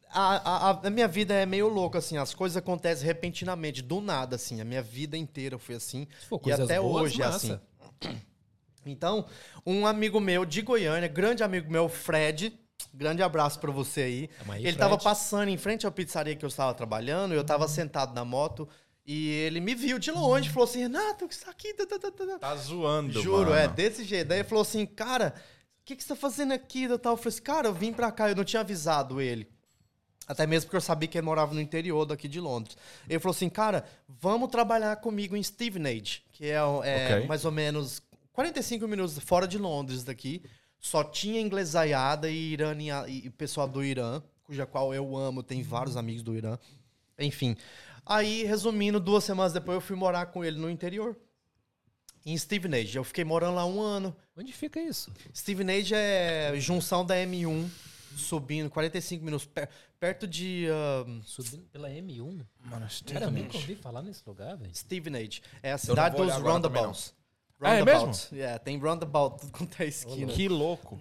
A, 0.09 0.69
a, 0.71 0.87
a 0.87 0.89
minha 0.89 1.07
vida 1.07 1.33
é 1.33 1.45
meio 1.45 1.67
louca, 1.67 1.99
assim. 1.99 2.17
As 2.17 2.33
coisas 2.33 2.55
acontecem 2.57 3.05
repentinamente, 3.05 3.81
do 3.81 3.99
nada, 4.01 4.37
assim. 4.37 4.59
A 4.61 4.65
minha 4.65 4.81
vida 4.81 5.15
inteira 5.17 5.59
foi 5.59 5.75
assim. 5.75 6.07
For 6.29 6.39
e 6.45 6.51
até 6.51 6.79
boas, 6.79 7.03
hoje 7.03 7.21
é 7.21 7.25
massa. 7.25 7.61
assim. 8.01 8.17
Então, 8.89 9.25
um 9.65 9.85
amigo 9.87 10.19
meu 10.19 10.45
de 10.45 10.61
Goiânia, 10.61 11.07
grande 11.07 11.43
amigo 11.43 11.71
meu, 11.71 11.87
Fred, 11.89 12.57
grande 12.93 13.21
abraço 13.21 13.59
pra 13.59 13.71
você 13.71 14.01
aí. 14.01 14.29
Aí, 14.49 14.55
ele 14.59 14.73
Fred. 14.73 14.77
tava 14.77 14.97
passando 14.97 15.49
em 15.49 15.57
frente 15.57 15.85
à 15.87 15.91
pizzaria 15.91 16.35
que 16.35 16.45
eu 16.45 16.49
estava 16.49 16.73
trabalhando, 16.73 17.33
eu 17.33 17.43
tava 17.43 17.67
sentado 17.67 18.13
na 18.13 18.23
moto 18.25 18.67
e 19.05 19.29
ele 19.29 19.59
me 19.61 19.73
viu 19.73 19.97
de 19.99 20.11
longe, 20.11 20.49
falou 20.49 20.67
assim: 20.67 20.79
Renato, 20.81 21.25
o 21.25 21.27
que 21.27 21.33
está 21.33 21.51
aqui? 21.51 21.73
Tá, 21.73 21.85
tá, 21.85 21.97
tá, 21.99 22.11
tá. 22.11 22.39
Tá 22.39 22.55
zoando, 22.55 23.21
Juro, 23.21 23.49
mano. 23.51 23.53
é 23.55 23.67
desse 23.67 24.03
jeito. 24.03 24.27
Daí 24.27 24.39
ele 24.39 24.47
falou 24.47 24.61
assim: 24.63 24.85
Cara, 24.85 25.33
o 25.81 25.85
que, 25.85 25.95
que 25.95 26.03
você 26.03 26.09
tá 26.09 26.15
fazendo 26.15 26.53
aqui? 26.53 26.83
Eu 26.83 26.99
tal? 26.99 27.13
Eu 27.13 27.17
falei 27.17 27.29
assim: 27.29 27.41
Cara, 27.41 27.67
eu 27.69 27.73
vim 27.73 27.93
pra 27.93 28.11
cá, 28.11 28.29
eu 28.29 28.35
não 28.35 28.43
tinha 28.43 28.59
avisado 28.61 29.21
ele. 29.21 29.47
Até 30.27 30.45
mesmo 30.45 30.65
porque 30.67 30.75
eu 30.75 30.81
sabia 30.81 31.07
que 31.07 31.17
ele 31.17 31.23
morava 31.25 31.53
no 31.53 31.61
interior 31.61 32.05
daqui 32.05 32.27
de 32.27 32.41
Londres. 32.41 32.75
Ele 33.07 33.17
falou 33.17 33.33
assim, 33.33 33.47
cara, 33.47 33.85
vamos 34.09 34.49
trabalhar 34.51 34.97
comigo 34.97 35.37
em 35.37 35.41
Stevenage, 35.41 36.21
que 36.33 36.47
é, 36.47 36.55
é 36.55 36.59
Ok. 36.59 37.27
mais 37.29 37.45
ou 37.45 37.51
menos 37.53 38.01
45 38.41 38.87
minutos 38.87 39.17
fora 39.17 39.47
de 39.47 39.57
Londres 39.57 40.03
daqui. 40.03 40.43
Só 40.79 41.03
tinha 41.03 41.41
inglesaiada 41.41 42.29
e, 42.29 42.53
irania, 42.53 43.03
e 43.07 43.31
pessoal 43.31 43.67
do 43.67 43.83
Irã, 43.83 44.21
cuja 44.43 44.63
qual 44.63 44.93
eu 44.93 45.17
amo, 45.17 45.41
tem 45.41 45.63
vários 45.63 45.97
amigos 45.97 46.21
do 46.21 46.35
Irã. 46.35 46.55
Enfim. 47.17 47.57
Aí, 48.05 48.43
resumindo, 48.43 48.99
duas 48.99 49.23
semanas 49.23 49.53
depois 49.53 49.73
eu 49.77 49.81
fui 49.81 49.95
morar 49.95 50.27
com 50.27 50.45
ele 50.45 50.59
no 50.59 50.69
interior. 50.69 51.17
Em 52.23 52.37
Stevenage. 52.37 52.95
Eu 52.95 53.03
fiquei 53.03 53.23
morando 53.23 53.55
lá 53.55 53.65
um 53.65 53.81
ano. 53.81 54.15
Onde 54.37 54.53
fica 54.53 54.79
isso? 54.79 55.11
Stevenage 55.35 55.95
é 55.95 56.53
junção 56.57 57.03
da 57.03 57.15
M1, 57.15 57.67
subindo 58.15 58.69
45 58.69 59.25
minutos, 59.25 59.47
per- 59.47 59.67
perto 59.99 60.27
de 60.27 60.67
ahn, 60.69 61.21
Subindo 61.23 61.63
pela 61.71 61.89
M1. 61.89 62.45
Mano, 62.65 62.87
Cara, 63.11 63.25
eu 63.25 63.31
nunca 63.31 63.57
ouvi 63.57 63.73
falar 63.75 64.03
nesse 64.03 64.21
lugar, 64.27 64.55
velho. 64.57 64.75
Stevenage. 64.75 65.41
É 65.63 65.71
a 65.71 65.77
cidade 65.79 66.15
dos 66.17 66.31
roundabouts. 66.35 67.16
Ah, 67.59 67.73
é 67.73 67.79
Roundabouts. 67.79 68.29
É, 68.33 68.57
tem 68.59 68.77
roundabout 68.77 69.39
tudo 69.39 69.51
quanto 69.51 69.81
é 69.81 69.85
esquina. 69.87 70.31
Que 70.31 70.47
louco. 70.47 70.99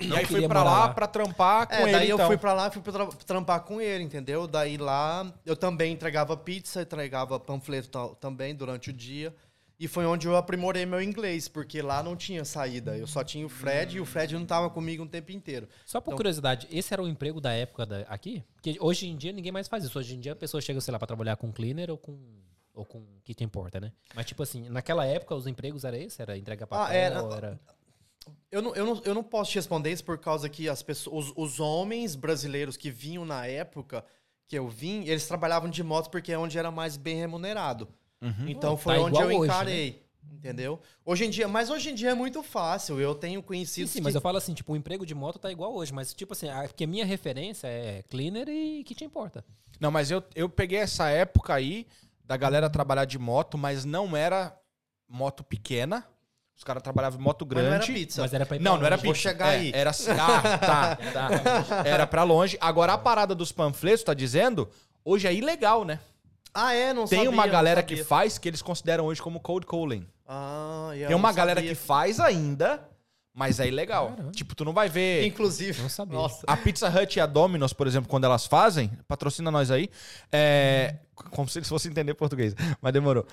E 0.00 0.14
aí 0.16 0.24
fui 0.24 0.46
pra 0.48 0.62
lá 0.62 0.86
lá. 0.86 0.94
pra 0.94 1.06
trampar 1.06 1.66
com 1.66 1.74
É, 1.74 1.82
ele, 1.82 1.92
daí 1.92 2.06
então. 2.10 2.20
eu 2.20 2.26
fui 2.26 2.36
pra 2.38 2.52
lá, 2.54 2.70
fui 2.70 2.80
pra 2.80 2.92
tra- 2.92 3.06
trampar 3.26 3.60
com 3.60 3.80
ele, 3.80 4.04
entendeu? 4.04 4.46
Daí 4.46 4.76
lá 4.78 5.30
eu 5.44 5.54
também 5.54 5.92
entregava 5.92 6.36
pizza, 6.36 6.80
entregava 6.82 7.38
panfleto 7.38 7.88
tal- 7.90 8.14
também 8.14 8.54
durante 8.54 8.90
o 8.90 8.92
dia. 8.92 9.34
E 9.80 9.86
foi 9.86 10.04
onde 10.06 10.26
eu 10.26 10.34
aprimorei 10.36 10.84
meu 10.84 11.00
inglês, 11.00 11.46
porque 11.46 11.80
lá 11.80 12.02
não 12.02 12.16
tinha 12.16 12.44
saída. 12.44 12.96
Eu 12.98 13.06
só 13.06 13.22
tinha 13.22 13.46
o 13.46 13.48
Fred 13.48 13.98
e 13.98 14.00
o 14.00 14.04
Fred 14.04 14.34
não 14.34 14.44
tava 14.44 14.68
comigo 14.68 15.04
o 15.04 15.06
tempo 15.08 15.30
inteiro. 15.30 15.68
Só 15.86 16.00
por 16.00 16.08
Então- 16.10 16.16
curiosidade, 16.16 16.66
esse 16.70 16.92
era 16.92 17.00
o 17.02 17.06
emprego 17.06 17.40
da 17.40 17.52
época 17.52 17.86
da- 17.86 18.00
aqui? 18.08 18.42
Porque 18.54 18.76
hoje 18.80 19.06
em 19.06 19.16
dia 19.16 19.30
ninguém 19.30 19.52
mais 19.52 19.68
faz 19.68 19.84
isso. 19.84 19.96
Hoje 19.98 20.16
em 20.16 20.20
dia 20.20 20.32
a 20.32 20.36
pessoa 20.36 20.60
chega, 20.60 20.80
sei 20.80 20.90
lá, 20.90 20.98
pra 20.98 21.06
trabalhar 21.06 21.36
com 21.36 21.52
cleaner 21.52 21.90
ou 21.90 21.96
com 21.96 22.18
ou 22.78 22.84
com 22.84 23.04
que 23.24 23.34
te 23.34 23.44
importa, 23.44 23.80
né? 23.80 23.92
Mas 24.14 24.26
tipo 24.26 24.42
assim, 24.42 24.68
naquela 24.68 25.04
época 25.04 25.34
os 25.34 25.46
empregos 25.46 25.84
era 25.84 25.98
esse? 25.98 26.22
Era 26.22 26.36
entregar 26.38 26.66
papel? 26.66 26.86
Ah, 26.86 26.94
era- 26.94 27.36
era... 27.36 27.60
Eu 28.50 28.62
não, 28.62 28.74
eu, 28.74 28.86
não, 28.86 29.02
eu 29.04 29.14
não 29.14 29.22
posso 29.22 29.50
te 29.50 29.56
responder 29.56 29.90
isso 29.92 30.04
por 30.04 30.18
causa 30.18 30.48
que 30.48 30.68
as 30.68 30.82
pessoas, 30.82 31.26
os, 31.26 31.32
os 31.36 31.60
homens 31.60 32.14
brasileiros 32.14 32.76
que 32.76 32.90
vinham 32.90 33.24
na 33.24 33.46
época 33.46 34.04
que 34.46 34.58
eu 34.58 34.68
vim, 34.68 35.04
eles 35.04 35.26
trabalhavam 35.26 35.68
de 35.68 35.82
moto 35.82 36.10
porque 36.10 36.32
é 36.32 36.38
onde 36.38 36.58
era 36.58 36.70
mais 36.70 36.96
bem 36.96 37.16
remunerado. 37.16 37.88
Então 38.46 38.76
foi 38.76 38.94
Tá 38.96 39.00
onde 39.00 39.20
eu 39.20 39.26
hoje, 39.28 39.44
encarei. 39.44 40.08
Entendeu? 40.30 40.80
Hoje 41.04 41.24
em 41.24 41.30
dia, 41.30 41.48
mas 41.48 41.68
hoje 41.70 41.90
em 41.90 41.94
dia 41.94 42.10
é 42.10 42.14
muito 42.14 42.42
fácil. 42.42 43.00
Eu 43.00 43.14
tenho 43.14 43.40
Sim, 43.40 43.46
conhecidos 43.46 43.90
sim, 43.92 43.98
que 43.98 44.04
mas 44.04 44.14
eu 44.14 44.20
falo 44.20 44.36
assim, 44.38 44.54
tipo, 44.54 44.72
o 44.72 44.76
emprego 44.76 45.04
de 45.04 45.14
moto 45.14 45.38
tá 45.38 45.50
igual 45.50 45.74
hoje, 45.74 45.92
mas 45.92 46.14
tipo 46.14 46.32
assim, 46.32 46.48
a, 46.48 46.68
que 46.68 46.84
a 46.84 46.86
minha 46.86 47.04
referência 47.04 47.66
é 47.66 48.02
cleaner 48.04 48.48
e 48.48 48.84
que 48.84 48.94
te 48.94 49.04
importa. 49.04 49.44
Não, 49.80 49.90
mas 49.90 50.10
eu, 50.10 50.22
eu 50.34 50.48
peguei 50.48 50.78
essa 50.78 51.08
época 51.08 51.54
aí 51.54 51.86
da 52.28 52.36
galera 52.36 52.68
trabalhar 52.68 53.06
de 53.06 53.18
moto, 53.18 53.56
mas 53.56 53.86
não 53.86 54.14
era 54.14 54.54
moto 55.08 55.42
pequena. 55.42 56.04
Os 56.54 56.62
caras 56.62 56.82
trabalhavam 56.82 57.18
em 57.18 57.22
moto 57.22 57.46
Mas 57.48 57.56
não 57.56 57.70
era 57.70 57.78
grande. 57.78 57.92
pizza. 57.92 58.20
Mas 58.20 58.34
era 58.34 58.44
pra 58.44 58.56
ir 58.56 58.60
Não, 58.60 58.72
pra 58.72 58.80
não 58.80 58.86
era 58.86 58.96
longe. 58.96 59.04
Vou 59.06 59.14
pizza. 59.14 59.28
chegar 59.30 59.54
É, 59.54 59.56
aí. 59.56 59.72
Era 59.74 59.90
assim. 59.90 60.10
Ah, 60.10 60.58
tá, 60.58 60.96
tá. 61.12 61.82
Era 61.88 62.06
pra 62.06 62.22
longe. 62.24 62.58
Agora, 62.60 62.92
a 62.92 62.98
parada 62.98 63.34
dos 63.34 63.50
panfletos, 63.50 64.02
tá 64.04 64.12
dizendo, 64.12 64.68
hoje 65.02 65.26
é 65.26 65.32
ilegal, 65.32 65.84
né? 65.86 66.00
Ah, 66.52 66.74
é? 66.74 66.92
Não 66.92 67.06
Tem 67.06 67.18
sabia, 67.20 67.30
uma 67.30 67.46
galera 67.46 67.80
sabia. 67.80 67.96
que 67.96 68.04
faz 68.04 68.36
que 68.38 68.48
eles 68.48 68.60
consideram 68.60 69.06
hoje 69.06 69.22
como 69.22 69.40
cold 69.40 69.64
calling. 69.66 70.06
Ah, 70.26 70.90
eu 70.94 71.06
Tem 71.06 71.16
uma 71.16 71.32
galera 71.32 71.60
sabia. 71.60 71.70
que 71.70 71.80
faz 71.80 72.20
ainda, 72.20 72.86
mas 73.38 73.60
é 73.60 73.68
ilegal. 73.68 74.08
Caramba. 74.08 74.32
Tipo, 74.32 74.52
tu 74.56 74.64
não 74.64 74.72
vai 74.72 74.88
ver. 74.88 75.24
Inclusive. 75.24 75.80
Não 75.80 75.88
sabia. 75.88 76.18
Nossa. 76.18 76.44
A 76.44 76.56
Pizza 76.56 76.88
Hut 76.88 77.16
e 77.16 77.20
a 77.20 77.26
Domino's, 77.26 77.72
por 77.72 77.86
exemplo, 77.86 78.10
quando 78.10 78.24
elas 78.24 78.46
fazem, 78.46 78.90
patrocina 79.06 79.48
nós 79.48 79.70
aí, 79.70 79.88
é, 80.32 80.96
como 81.14 81.48
se 81.48 81.60
eles 81.60 81.68
fossem 81.68 81.92
entender 81.92 82.14
português, 82.14 82.52
mas 82.82 82.92
demorou. 82.92 83.24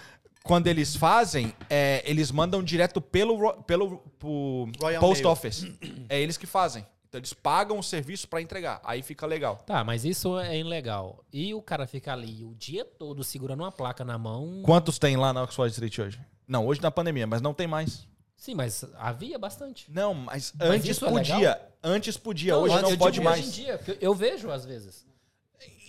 Quando 0.44 0.68
eles 0.68 0.96
fazem, 0.96 1.52
é, 1.68 2.04
eles 2.06 2.30
mandam 2.32 2.62
direto 2.62 3.02
pelo, 3.02 3.54
pelo 3.64 3.98
pro 4.20 4.70
Royal 4.80 5.02
Post 5.02 5.24
Mail. 5.24 5.34
Office. 5.34 5.68
É 6.08 6.22
eles 6.22 6.38
que 6.38 6.46
fazem. 6.46 6.86
Então 7.10 7.20
eles 7.20 7.34
pagam 7.34 7.80
o 7.80 7.84
serviço 7.84 8.28
pra 8.28 8.40
entregar. 8.40 8.80
Aí 8.84 9.02
fica 9.02 9.26
legal. 9.26 9.56
Tá, 9.66 9.84
mas 9.84 10.06
isso 10.06 10.38
é 10.38 10.60
ilegal. 10.60 11.24
E 11.34 11.52
o 11.56 11.64
cara 11.64 11.88
fica 11.88 12.14
ali 12.14 12.46
o 12.46 12.54
dia 12.54 12.86
todo 12.86 13.24
segurando 13.24 13.62
uma 13.62 13.72
placa 13.72 14.06
na 14.06 14.20
mão. 14.20 14.62
Quantos 14.62 15.00
tem 15.00 15.18
lá 15.18 15.34
na 15.34 15.42
Oxford 15.42 15.72
Street 15.72 15.98
hoje? 15.98 16.20
Não, 16.48 16.68
hoje 16.68 16.80
na 16.80 16.92
pandemia, 16.92 17.26
mas 17.26 17.42
não 17.42 17.56
tem 17.56 17.66
mais. 17.66 18.08
Sim, 18.38 18.54
mas 18.56 18.84
havia 18.98 19.38
bastante. 19.40 19.90
Não, 19.92 20.14
mas, 20.14 20.52
Mas 20.56 20.70
antes 20.70 21.02
é 21.02 21.10
podia. 21.10 21.36
legal? 21.38 21.72
antes 21.84 22.18
podia, 22.18 22.54
Não, 22.54 22.62
hoje 22.64 22.82
não 22.82 22.98
pode 22.98 23.20
Hoje 23.20 23.22
mais. 23.22 23.46
em 23.46 23.50
dia, 23.50 23.80
eu 24.02 24.14
vejo 24.14 24.52
às 24.52 24.66
vezes. 24.66 25.06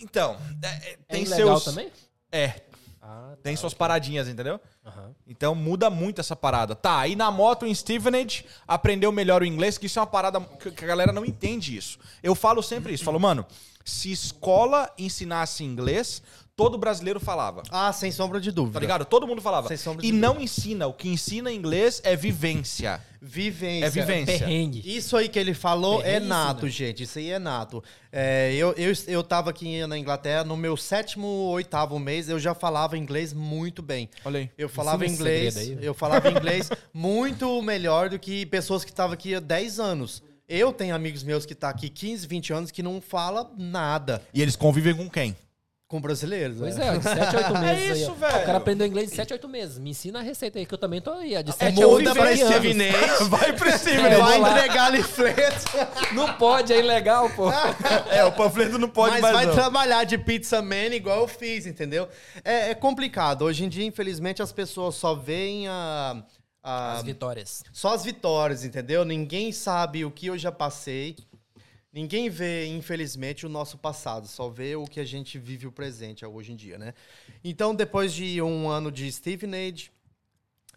Então, 0.01 0.37
é- 0.63 0.67
é- 0.67 0.91
É 0.93 0.97
tem 1.07 1.23
ilegal 1.23 1.59
seus. 1.59 1.63
também? 1.65 1.91
É, 2.31 2.61
Ah, 3.01 3.31
tá, 3.31 3.37
tem 3.43 3.55
suas 3.55 3.73
ok. 3.73 3.79
paradinhas, 3.79 4.27
entendeu? 4.27 4.59
Aham. 4.85 5.13
Então 5.27 5.53
muda 5.55 5.89
muito 5.89 6.19
essa 6.21 6.35
parada. 6.35 6.75
Tá, 6.75 6.99
aí 6.99 7.15
na 7.15 7.29
moto 7.31 7.65
em 7.65 7.73
Stevenage 7.73 8.45
aprendeu 8.67 9.11
melhor 9.11 9.41
o 9.41 9.45
inglês, 9.45 9.77
que 9.77 9.85
isso 9.85 9.99
é 9.99 10.01
uma 10.01 10.07
parada 10.07 10.39
que 10.39 10.83
a 10.83 10.87
galera 10.87 11.11
não 11.11 11.25
entende 11.25 11.75
isso. 11.75 11.99
Eu 12.23 12.33
falo 12.35 12.61
sempre 12.63 12.93
isso, 12.93 13.03
falo, 13.03 13.19
mano, 13.19 13.45
se 13.85 14.11
escola 14.11 14.91
ensinasse 14.97 15.63
inglês, 15.63 16.21
todo 16.57 16.75
brasileiro 16.75 17.19
falava. 17.19 17.61
Ah, 17.69 17.93
sem 17.93 18.11
sombra 18.11 18.41
de 18.41 18.51
dúvida. 18.51 18.73
Tá 18.73 18.79
ligado? 18.79 19.05
Todo 19.05 19.27
mundo 19.27 19.41
falava. 19.43 19.67
Sem 19.67 19.77
sombra 19.77 20.01
de 20.01 20.07
E 20.07 20.11
não 20.11 20.41
ensina, 20.41 20.87
o 20.87 20.93
que 20.93 21.07
ensina 21.07 21.51
inglês 21.51 22.01
é 22.03 22.15
vivência. 22.15 22.99
Vivência. 23.21 23.85
É 23.85 23.89
vivência. 23.91 24.39
Perrengue. 24.39 24.81
Isso 24.83 25.15
aí 25.15 25.29
que 25.29 25.37
ele 25.37 25.53
falou 25.53 25.99
é 26.01 26.13
Perrengue, 26.13 26.27
nato, 26.27 26.65
né? 26.65 26.71
gente. 26.71 27.03
Isso 27.03 27.19
aí 27.19 27.29
é 27.29 27.37
nato. 27.37 27.83
É, 28.11 28.53
eu, 28.55 28.73
eu, 28.73 28.91
eu 29.07 29.23
tava 29.23 29.51
aqui 29.51 29.85
na 29.85 29.99
Inglaterra, 29.99 30.43
no 30.43 30.57
meu 30.57 30.75
sétimo, 30.75 31.27
oitavo 31.27 31.99
mês, 31.99 32.27
eu 32.27 32.39
já 32.39 32.55
falava 32.55 32.97
inglês 32.97 33.33
muito 33.33 33.83
bem. 33.83 34.09
Olha 34.25 34.39
aí. 34.39 34.49
Eu 34.57 34.67
falava 34.67 35.05
Ensina 35.05 35.19
inglês, 35.19 35.57
aí. 35.57 35.77
eu 35.79 35.93
falava 35.93 36.27
inglês 36.31 36.71
muito 36.91 37.61
melhor 37.61 38.09
do 38.09 38.17
que 38.17 38.47
pessoas 38.47 38.83
que 38.83 38.89
estavam 38.89 39.13
aqui 39.13 39.35
há 39.35 39.39
10 39.39 39.79
anos. 39.79 40.23
Eu 40.49 40.73
tenho 40.73 40.95
amigos 40.95 41.21
meus 41.23 41.45
que 41.45 41.53
tá 41.53 41.69
aqui 41.69 41.87
15, 41.87 42.25
20 42.25 42.53
anos 42.53 42.71
que 42.71 42.81
não 42.81 43.01
fala 43.01 43.51
nada 43.57 44.23
E 44.33 44.41
eles 44.41 44.55
convivem 44.55 44.95
com 44.95 45.09
quem? 45.09 45.35
Com 45.87 46.01
brasileiros. 46.01 46.57
Pois 46.59 46.75
né? 46.75 46.87
é, 46.87 46.97
de 46.97 47.03
7 47.03 47.35
a 47.35 47.39
8 47.39 47.53
meses. 47.59 47.91
aí, 47.93 48.01
isso, 48.01 48.11
ó. 48.11 48.13
velho. 48.15 48.37
O 48.41 48.45
cara 48.45 48.57
aprendeu 48.57 48.85
inglês 48.87 49.09
de 49.09 49.15
7 49.15 49.31
a 49.31 49.35
8 49.35 49.47
meses. 49.47 49.79
Me 49.79 49.91
ensina 49.91 50.19
a 50.19 50.21
receita 50.21 50.59
aí, 50.59 50.65
que 50.65 50.73
eu 50.73 50.77
também 50.77 50.99
tô 50.99 51.11
aí. 51.11 51.37
ó, 51.37 51.41
De 51.41 51.53
7 51.53 51.63
a 51.81 51.87
Muda 51.87 51.87
8 52.11 52.13
pra 52.13 52.23
anos. 52.29 52.39
Stevenage, 52.39 53.23
Vai 53.29 53.53
pro 53.53 53.69
vai 53.69 53.77
Stevenage. 53.77 54.15
vou 54.21 54.39
lá. 54.39 54.51
entregar 54.51 54.87
leaflet, 54.91 55.55
Não 56.13 56.33
pode, 56.33 56.73
é 56.73 56.79
ilegal, 56.79 57.29
pô. 57.29 57.49
É, 58.11 58.23
o 58.25 58.31
panfleto 58.33 58.77
não 58.77 58.89
pode 58.89 59.13
mas 59.13 59.21
mais 59.21 59.33
vai 59.35 59.45
não. 59.45 59.53
trabalhar 59.53 60.03
de 60.03 60.17
pizza 60.17 60.61
man 60.61 60.87
igual 60.93 61.21
eu 61.21 61.27
fiz, 61.27 61.65
entendeu? 61.65 62.07
É, 62.43 62.71
é 62.71 62.75
complicado. 62.75 63.43
Hoje 63.43 63.63
em 63.63 63.69
dia, 63.69 63.85
infelizmente, 63.85 64.41
as 64.41 64.51
pessoas 64.51 64.95
só 64.95 65.13
veem 65.15 65.67
a... 65.69 66.21
a- 66.63 66.93
As 66.97 67.03
vitórias. 67.03 67.63
Só 67.71 67.93
as 67.93 68.03
vitórias, 68.03 68.65
entendeu? 68.65 69.05
Ninguém 69.05 69.53
sabe 69.53 70.03
o 70.03 70.11
que 70.11 70.27
eu 70.27 70.37
já 70.37 70.51
passei. 70.51 71.15
Ninguém 71.97 72.29
vê, 72.29 72.67
infelizmente, 72.67 73.43
o 73.43 73.49
nosso 73.49 73.75
passado. 73.75 74.27
Só 74.27 74.49
vê 74.49 74.75
o 74.75 74.85
que 74.85 74.99
a 74.99 75.03
gente 75.03 75.39
vive 75.39 75.65
o 75.65 75.71
presente 75.71 76.23
hoje 76.23 76.51
em 76.51 76.55
dia, 76.55 76.77
né? 76.77 76.93
Então, 77.43 77.73
depois 77.73 78.13
de 78.13 78.39
um 78.39 78.69
ano 78.69 78.91
de 78.91 79.11
Stevenage, 79.11 79.89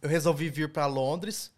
eu 0.00 0.08
resolvi 0.08 0.48
vir 0.48 0.72
para 0.72 0.86
Londres. 0.86 1.52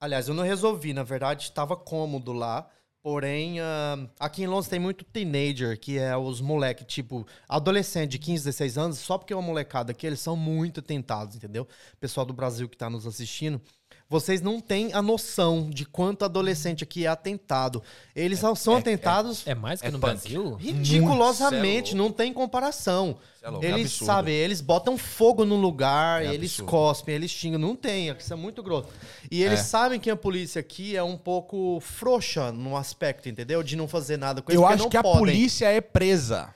Aliás, 0.00 0.26
eu 0.26 0.34
não 0.34 0.42
resolvi, 0.42 0.92
na 0.92 1.04
verdade, 1.04 1.44
estava 1.44 1.76
cômodo 1.76 2.32
lá. 2.32 2.68
Porém, 3.00 3.60
ah, 3.60 4.10
aqui 4.18 4.42
em 4.42 4.48
Londres 4.48 4.68
tem 4.68 4.80
muito 4.80 5.04
teenager, 5.04 5.78
que 5.78 5.96
é 5.96 6.16
os 6.16 6.40
moleque, 6.40 6.84
tipo, 6.84 7.24
adolescente 7.48 8.10
de 8.10 8.18
15, 8.18 8.46
16 8.46 8.78
anos, 8.78 8.98
só 8.98 9.16
porque 9.16 9.32
é 9.32 9.36
uma 9.36 9.46
molecada 9.46 9.92
aqui, 9.92 10.08
eles 10.08 10.18
são 10.18 10.34
muito 10.34 10.82
tentados, 10.82 11.36
entendeu? 11.36 11.68
Pessoal 12.00 12.26
do 12.26 12.32
Brasil 12.32 12.68
que 12.68 12.76
tá 12.76 12.90
nos 12.90 13.06
assistindo, 13.06 13.62
Vocês 14.10 14.40
não 14.40 14.58
têm 14.58 14.94
a 14.94 15.02
noção 15.02 15.68
de 15.68 15.84
quanto 15.84 16.24
adolescente 16.24 16.82
aqui 16.82 17.04
é 17.04 17.08
atentado. 17.08 17.82
Eles 18.16 18.38
são- 18.38 18.54
são 18.54 18.76
atentados 18.76 19.46
É 19.46 19.54
mais 19.54 19.82
que 19.82 19.86
É 19.86 19.90
no 19.90 19.98
punk. 19.98 20.12
Brasil? 20.12 20.54
ridiculosamente, 20.54 21.92
é 21.92 21.94
não 21.94 22.10
tem 22.10 22.32
comparação. 22.32 23.18
É 23.42 23.50
louco, 23.50 23.64
é 23.66 23.68
eles, 23.70 23.92
sabem, 23.92 24.34
eles 24.34 24.60
botam 24.62 24.96
fogo 24.96 25.44
no 25.44 25.56
lugar, 25.56 26.22
É 26.24 26.32
eles 26.34 26.52
absurdo. 26.52 26.70
cospem, 26.70 27.14
eles 27.14 27.30
xingam. 27.30 27.58
Não 27.60 27.76
tem, 27.76 28.08
isso 28.16 28.32
é 28.32 28.36
muito 28.36 28.62
grosso. 28.62 28.88
E 29.30 29.42
eles 29.42 29.60
É. 29.60 29.62
sabem 29.62 30.00
que 30.00 30.10
a 30.10 30.16
polícia 30.16 30.58
aqui 30.60 30.96
é 30.96 31.02
um 31.02 31.16
pouco 31.16 31.78
frouxa 31.80 32.50
no 32.50 32.76
aspecto, 32.78 33.28
entendeu? 33.28 33.62
De 33.62 33.76
não 33.76 33.86
fazer 33.86 34.16
nada 34.16 34.40
com 34.40 34.50
isso, 34.50 34.58
Eu 34.60 34.66
acho 34.66 34.84
não 34.84 34.90
que 34.90 34.96
a 34.96 35.02
podem. 35.02 35.18
polícia 35.20 35.66
é 35.66 35.80
presa. 35.82 36.54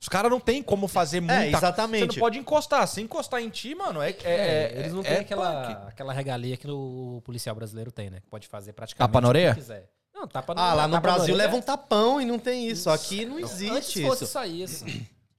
Os 0.00 0.08
caras 0.08 0.30
não 0.30 0.38
tem 0.38 0.62
como 0.62 0.86
fazer 0.86 1.20
muita 1.20 1.46
exatamente. 1.46 2.12
Você 2.12 2.18
não 2.18 2.20
pode 2.20 2.38
encostar. 2.38 2.86
Se 2.86 3.00
encostar 3.00 3.40
em 3.42 3.48
ti, 3.48 3.74
mano, 3.74 4.00
é. 4.02 4.10
é, 4.10 4.16
É, 4.24 4.32
é- 4.74 4.78
eles 4.80 4.92
não 4.92 5.00
é 5.00 5.04
têm 5.04 5.16
aquela, 5.18 5.62
punk. 5.66 5.88
aquela 5.88 6.12
regalia 6.12 6.56
que 6.56 6.70
o 6.70 7.20
policial 7.24 7.54
brasileiro 7.56 7.90
tem, 7.90 8.10
né? 8.10 8.20
Que 8.20 8.26
pode 8.28 8.46
fazer 8.46 8.72
praticamente 8.72 9.08
Tapa 9.10 9.20
na 9.20 9.28
o 9.28 9.32
que 9.32 9.38
orelha? 9.38 9.54
quiser. 9.54 9.88
Não, 10.14 10.26
tapa 10.26 10.54
Ah, 10.56 10.72
lá 10.74 10.86
no 10.86 10.94
na 10.94 11.00
Brasil 11.00 11.34
leva 11.34 11.56
um 11.56 11.60
tapão 11.60 12.20
e 12.20 12.24
não 12.24 12.38
tem 12.38 12.68
isso. 12.68 12.88
Aqui 12.90 13.24
não 13.26 13.36
Antes 13.38 13.52
existe 13.60 14.02
fosse 14.02 14.24
isso. 14.24 14.32
só 14.32 14.44
isso. 14.46 14.84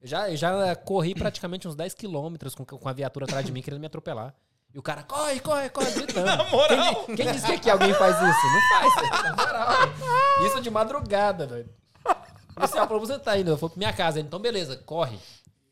Eu 0.02 0.08
já, 0.08 0.30
eu 0.30 0.36
já 0.38 0.76
corri 0.76 1.15
praticamente 1.15 1.67
uns 1.67 1.76
10 1.76 1.93
quilômetros 1.96 2.54
com, 2.54 2.63
com 2.63 2.88
a 2.89 2.93
viatura 2.93 3.26
atrás 3.26 3.43
de 3.46 3.52
mim 3.52 3.62
querendo 3.62 3.80
me 3.80 3.88
atropelar. 3.88 4.34
E 4.74 4.78
o 4.78 4.82
cara, 4.84 5.02
corre, 5.02 5.39
corre, 5.39 5.70
corre, 5.70 5.91
gritando. 5.91 6.26
Na 6.38 6.43
moral. 6.52 7.06
Quem, 7.06 7.15
quem 7.15 7.32
disse 7.32 7.48
que 7.48 7.54
aqui 7.54 7.70
alguém 7.70 7.93
faz 7.96 8.15
isso? 8.15 8.24
Não 8.26 8.62
faz, 8.70 9.24
na 9.24 9.36
moral. 9.36 9.67
Isso 10.46 10.62
de 10.62 10.70
madrugada, 10.70 11.48
doido. 11.48 11.70
O 12.58 12.60
policial 12.60 12.88
falou, 12.88 13.06
você 13.06 13.20
tá 13.20 13.38
indo. 13.38 13.52
Eu 13.52 13.58
fui 13.58 13.70
pra 13.70 13.78
minha 13.78 13.93
casa. 13.93 14.20
Ele, 14.20 14.28
então 14.28 14.39
beleza, 14.39 14.76
corre. 14.78 15.17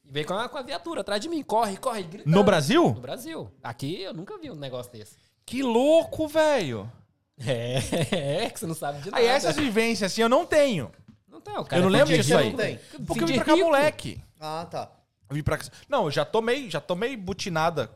E 0.06 0.12
veio 0.12 0.26
com 0.28 0.34
a, 0.34 0.48
com 0.48 0.58
a 0.58 0.62
viatura 0.62 1.02
atrás 1.02 1.20
de 1.20 1.28
mim, 1.28 1.42
corre, 1.42 1.78
corre, 1.78 2.04
gritando. 2.04 2.34
No 2.36 2.44
Brasil? 2.44 2.84
No 2.94 3.02
Brasil. 3.02 3.52
Aqui 3.64 4.02
eu 4.02 4.14
nunca 4.14 4.38
vi 4.38 4.52
um 4.52 4.56
negócio 4.56 4.92
desse. 4.92 5.18
Que 5.46 5.64
louco, 5.64 6.28
velho. 6.28 6.92
É, 7.38 8.46
é, 8.46 8.50
que 8.50 8.58
você 8.58 8.66
não 8.66 8.74
sabe 8.74 9.00
de 9.02 9.12
nada. 9.12 9.22
Aí 9.22 9.28
essas 9.28 9.58
vivências 9.58 10.10
assim 10.10 10.22
eu 10.22 10.30
não 10.30 10.46
tenho. 10.46 10.90
Não 11.28 11.42
tem, 11.42 11.58
o 11.58 11.66
cara 11.66 11.82
Eu 11.82 11.90
não 11.90 11.94
é 11.94 12.00
lembro 12.00 12.16
disso 12.16 12.38
aí. 12.38 12.46
rico. 12.46 12.58
Tem. 12.58 12.80
Porque 13.06 13.24
eu 13.24 13.28
vim 13.28 13.36
pra 13.36 13.44
cá 13.44 13.54
rico. 13.56 13.66
moleque. 13.66 14.24
Ah, 14.40 14.66
tá. 14.72 14.90
Eu 15.30 15.36
vim 15.36 15.44
pra 15.44 15.58
cá. 15.58 15.66
Não, 15.90 16.06
eu 16.06 16.12
já 16.12 16.24
tomei, 16.24 16.70
já 16.70 16.80
tomei 16.80 17.18
butinada 17.18 17.92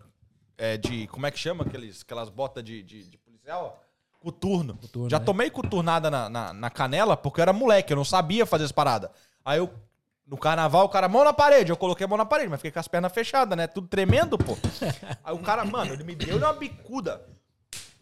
é, 0.58 0.75
de. 0.75 1.08
Como 1.08 1.25
é 1.25 1.32
que 1.32 1.39
chama? 1.39 1.63
Aqueles, 1.63 2.02
aquelas 2.02 2.28
botas 2.28 2.62
de, 2.65 2.84
de, 2.84 3.06
de 3.10 3.17
policial? 3.17 3.82
Coturno. 4.19 4.75
Coturno, 4.75 5.10
já 5.10 5.19
né? 5.19 5.25
tomei 5.25 5.49
coturnada 5.49 6.12
na, 6.12 6.29
na, 6.29 6.53
na 6.53 6.69
canela 6.69 7.15
porque 7.15 7.39
eu 7.39 7.43
era 7.43 7.53
moleque, 7.53 7.93
eu 7.93 7.97
não 7.97 8.03
sabia 8.03 8.45
fazer 8.45 8.65
as 8.65 8.71
paradas. 8.71 9.10
Aí 9.43 9.58
eu. 9.58 9.69
No 10.27 10.38
carnaval, 10.38 10.86
o 10.86 10.89
cara, 10.89 11.10
mão 11.10 11.23
na 11.23 11.34
parede. 11.34 11.71
Eu 11.71 11.77
coloquei 11.77 12.05
a 12.05 12.08
mão 12.08 12.15
na 12.15 12.25
parede, 12.25 12.49
mas 12.49 12.60
fiquei 12.60 12.69
com 12.69 12.79
as 12.79 12.88
pernas 12.88 13.12
fechadas, 13.12 13.58
né? 13.58 13.65
Tudo 13.65 13.88
tremendo, 13.88 14.38
pô. 14.38 14.55
Aí 15.25 15.34
o 15.34 15.39
cara, 15.39 15.65
mano, 15.65 15.91
ele 15.91 16.03
me 16.03 16.13
deu 16.13 16.38
uma 16.38 16.53
bicuda. 16.53 17.19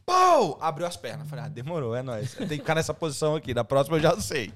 Pô! 0.06 0.58
Abriu 0.60 0.86
as 0.86 0.98
pernas. 0.98 1.30
Falei, 1.30 1.46
ah, 1.46 1.48
demorou, 1.48 1.96
é 1.96 2.04
nóis. 2.04 2.34
Tenho 2.34 2.50
que 2.50 2.58
ficar 2.58 2.76
nessa 2.76 2.94
posição 2.94 3.34
aqui. 3.34 3.54
Da 3.54 3.64
próxima 3.64 3.96
eu 3.96 4.02
já 4.02 4.20
sei. 4.20 4.54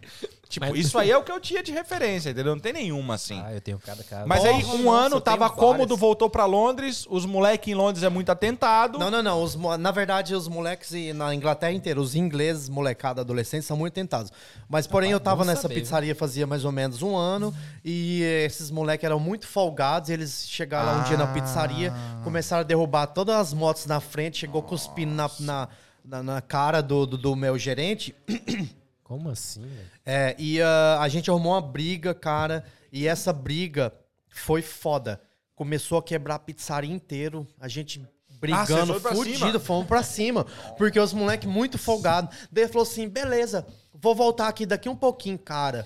Tipo, 0.51 0.67
Mas- 0.67 0.77
isso 0.85 0.97
aí 0.99 1.09
é 1.09 1.17
o 1.17 1.23
que 1.23 1.31
eu 1.31 1.39
tinha 1.39 1.63
de 1.63 1.71
referência, 1.71 2.29
entendeu? 2.29 2.53
Não 2.53 2.61
tem 2.61 2.73
nenhuma 2.73 3.15
assim. 3.15 3.41
Ah, 3.43 3.53
eu 3.53 3.61
tenho 3.61 3.79
cada 3.79 4.03
caso. 4.03 4.27
Mas 4.27 4.45
aí, 4.45 4.61
Porra, 4.61 4.75
um 4.75 4.83
nossa, 4.83 5.05
ano 5.07 5.21
tava 5.21 5.49
cômodo, 5.49 5.77
várias. 5.79 5.99
voltou 5.99 6.29
pra 6.29 6.45
Londres. 6.45 7.07
Os 7.09 7.25
moleques 7.25 7.71
em 7.71 7.75
Londres 7.75 8.03
é 8.03 8.09
muito 8.09 8.31
atentado. 8.31 8.99
Não, 8.99 9.09
não, 9.09 9.23
não. 9.23 9.41
Os 9.41 9.55
na 9.79 9.91
verdade, 9.91 10.35
os 10.35 10.47
moleques 10.47 10.91
e 10.91 11.13
na 11.13 11.33
Inglaterra 11.33 11.71
inteira, 11.71 11.99
os 11.99 12.15
ingleses, 12.15 12.69
molecada, 12.69 13.21
adolescentes, 13.21 13.65
são 13.65 13.77
muito 13.77 13.93
tentados. 13.93 14.31
Mas, 14.69 14.85
porém, 14.85 15.11
eu 15.11 15.19
tava 15.19 15.43
nessa 15.45 15.63
saber, 15.63 15.75
pizzaria 15.75 16.13
fazia 16.15 16.45
mais 16.45 16.65
ou 16.65 16.71
menos 16.71 17.01
um 17.01 17.15
ano 17.15 17.53
e 17.83 18.21
esses 18.45 18.69
moleques 18.69 19.05
eram 19.05 19.19
muito 19.19 19.47
folgados. 19.47 20.09
e 20.09 20.13
eles 20.13 20.45
chegaram 20.47 20.85
lá 20.91 20.99
um 20.99 21.03
dia 21.03 21.17
na 21.17 21.27
pizzaria, 21.27 21.93
começaram 22.23 22.61
a 22.61 22.63
derrubar 22.63 23.07
todas 23.07 23.35
as 23.35 23.53
motos 23.53 23.85
na 23.85 23.99
frente, 23.99 24.37
chegou 24.39 24.61
cuspindo 24.61 25.13
na, 25.13 25.29
na, 25.39 25.67
na, 26.03 26.23
na 26.23 26.41
cara 26.41 26.81
do, 26.81 27.05
do, 27.05 27.17
do 27.17 27.35
meu 27.35 27.57
gerente. 27.57 28.13
Como 29.11 29.29
assim? 29.29 29.69
É, 30.05 30.37
e 30.39 30.61
ah, 30.61 30.99
a 31.01 31.09
gente 31.09 31.29
arrumou 31.29 31.51
uma 31.51 31.61
briga, 31.61 32.13
cara, 32.13 32.63
e 32.93 33.05
essa 33.05 33.33
briga 33.33 33.93
foi 34.29 34.61
foda. 34.61 35.21
Começou 35.53 35.97
a 35.97 36.01
quebrar 36.01 36.35
a 36.35 36.39
pizzaria 36.39 36.89
inteiro, 36.89 37.45
a 37.59 37.67
gente 37.67 38.01
brigando, 38.39 38.95
Ah, 38.95 39.13
fudido, 39.13 39.37
cima? 39.37 39.59
fomos 39.59 39.85
pra 39.85 40.01
cima. 40.01 40.45
Porque 40.77 40.97
os 40.97 41.11
moleques 41.11 41.45
muito 41.49 41.77
folgados. 41.77 42.33
Daí 42.49 42.63
ele 42.63 42.71
falou 42.71 42.87
assim: 42.87 43.09
beleza, 43.09 43.67
vou 43.93 44.15
voltar 44.15 44.47
aqui 44.47 44.65
daqui 44.65 44.87
um 44.87 44.95
pouquinho, 44.95 45.37
cara. 45.37 45.85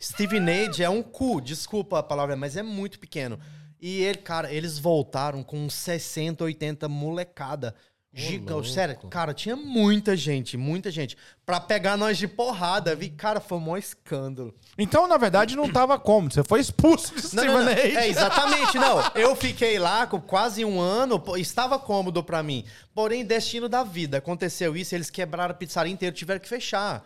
Steven 0.00 0.48
Age 0.48 0.84
é 0.84 0.88
um 0.88 1.02
cu, 1.02 1.40
desculpa 1.40 1.98
a 1.98 2.02
palavra, 2.02 2.36
mas 2.36 2.56
é 2.56 2.62
muito 2.62 3.00
pequeno. 3.00 3.40
E 3.80 4.02
ele, 4.02 4.18
cara, 4.18 4.52
eles 4.52 4.78
voltaram 4.78 5.42
com 5.42 5.58
uns 5.58 5.74
60, 5.74 6.44
80 6.44 6.88
molecada. 6.88 7.74
Gigante, 8.14 8.70
sério, 8.70 8.96
cara, 9.08 9.32
tinha 9.32 9.56
muita 9.56 10.14
gente, 10.14 10.56
muita 10.58 10.90
gente. 10.90 11.16
Pra 11.46 11.58
pegar 11.58 11.96
nós 11.96 12.18
de 12.18 12.28
porrada, 12.28 12.94
vi, 12.94 13.08
cara, 13.08 13.40
foi 13.40 13.56
um 13.56 13.62
maior 13.62 13.78
escândalo. 13.78 14.54
Então, 14.76 15.06
na 15.08 15.16
verdade, 15.16 15.56
não 15.56 15.70
tava 15.72 15.98
cômodo. 15.98 16.34
Você 16.34 16.44
foi 16.44 16.60
expulso 16.60 17.14
de 17.14 17.34
Não, 17.34 17.44
não, 17.44 17.64
não. 17.64 17.72
É, 17.72 18.06
exatamente, 18.08 18.76
não. 18.78 18.98
Eu 19.14 19.34
fiquei 19.34 19.78
lá 19.78 20.06
com 20.06 20.20
quase 20.20 20.62
um 20.62 20.78
ano, 20.78 21.22
estava 21.38 21.78
cômodo 21.78 22.22
pra 22.22 22.42
mim. 22.42 22.66
Porém, 22.94 23.24
destino 23.24 23.66
da 23.66 23.82
vida. 23.82 24.18
Aconteceu 24.18 24.76
isso, 24.76 24.94
eles 24.94 25.08
quebraram 25.08 25.52
a 25.52 25.56
pizzaria 25.56 25.92
inteira, 25.92 26.14
tiveram 26.14 26.40
que 26.40 26.48
fechar. 26.48 27.02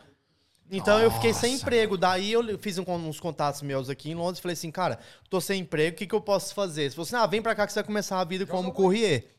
Então 0.68 0.98
eu 0.98 1.12
fiquei 1.12 1.32
sem 1.32 1.54
emprego. 1.54 1.96
Daí 1.96 2.32
eu 2.32 2.58
fiz 2.58 2.76
um- 2.78 2.84
uns 2.88 3.20
contatos 3.20 3.62
meus 3.62 3.88
aqui 3.88 4.10
em 4.10 4.14
Londres 4.16 4.40
e 4.40 4.42
falei 4.42 4.54
assim, 4.54 4.72
cara, 4.72 4.98
tô 5.30 5.40
sem 5.40 5.60
emprego, 5.60 5.94
o 5.94 5.98
que, 5.98 6.06
que 6.08 6.14
eu 6.16 6.20
posso 6.20 6.52
fazer? 6.52 6.82
Ele 6.82 6.90
falou 6.90 7.04
assim, 7.04 7.14
ah, 7.14 7.26
vem 7.26 7.40
pra 7.40 7.54
cá 7.54 7.64
que 7.64 7.72
você 7.72 7.78
vai 7.78 7.86
começar 7.86 8.18
a 8.20 8.24
vida 8.24 8.44
como 8.44 8.72
courrier. 8.72 9.35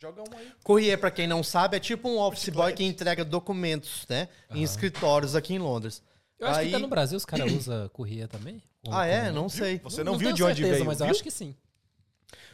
Joga 0.00 0.22
um 0.22 0.36
aí. 0.38 0.52
Courrier, 0.62 0.98
pra 0.98 1.10
quem 1.10 1.26
não 1.26 1.42
sabe, 1.42 1.76
é 1.76 1.80
tipo 1.80 2.08
um 2.08 2.18
office 2.18 2.48
boy 2.50 2.72
que 2.72 2.84
entrega 2.84 3.24
documentos, 3.24 4.06
né? 4.08 4.28
Em 4.50 4.62
escritórios 4.62 5.34
aqui 5.34 5.54
em 5.54 5.58
Londres. 5.58 6.02
Eu 6.38 6.46
acho 6.46 6.60
Aí- 6.60 6.68
que 6.68 6.74
até 6.74 6.82
no 6.82 6.88
Brasil 6.88 7.16
os 7.16 7.24
caras 7.24 7.50
usam 7.52 7.88
courrier 7.88 8.28
também. 8.28 8.62
Ah, 8.90 9.06
é? 9.06 9.22
como- 9.22 9.32
Não 9.34 9.48
sei. 9.48 9.78
Você 9.82 10.04
não, 10.04 10.12
viu 10.12 10.28
tenho 10.28 10.36
de 10.36 10.42
onde 10.44 10.54
certeza, 10.54 10.74
veio, 10.76 10.86
mas 10.86 11.00
eu 11.00 11.06
viu? 11.06 11.10
acho 11.14 11.22
que 11.22 11.30
sim. 11.32 11.54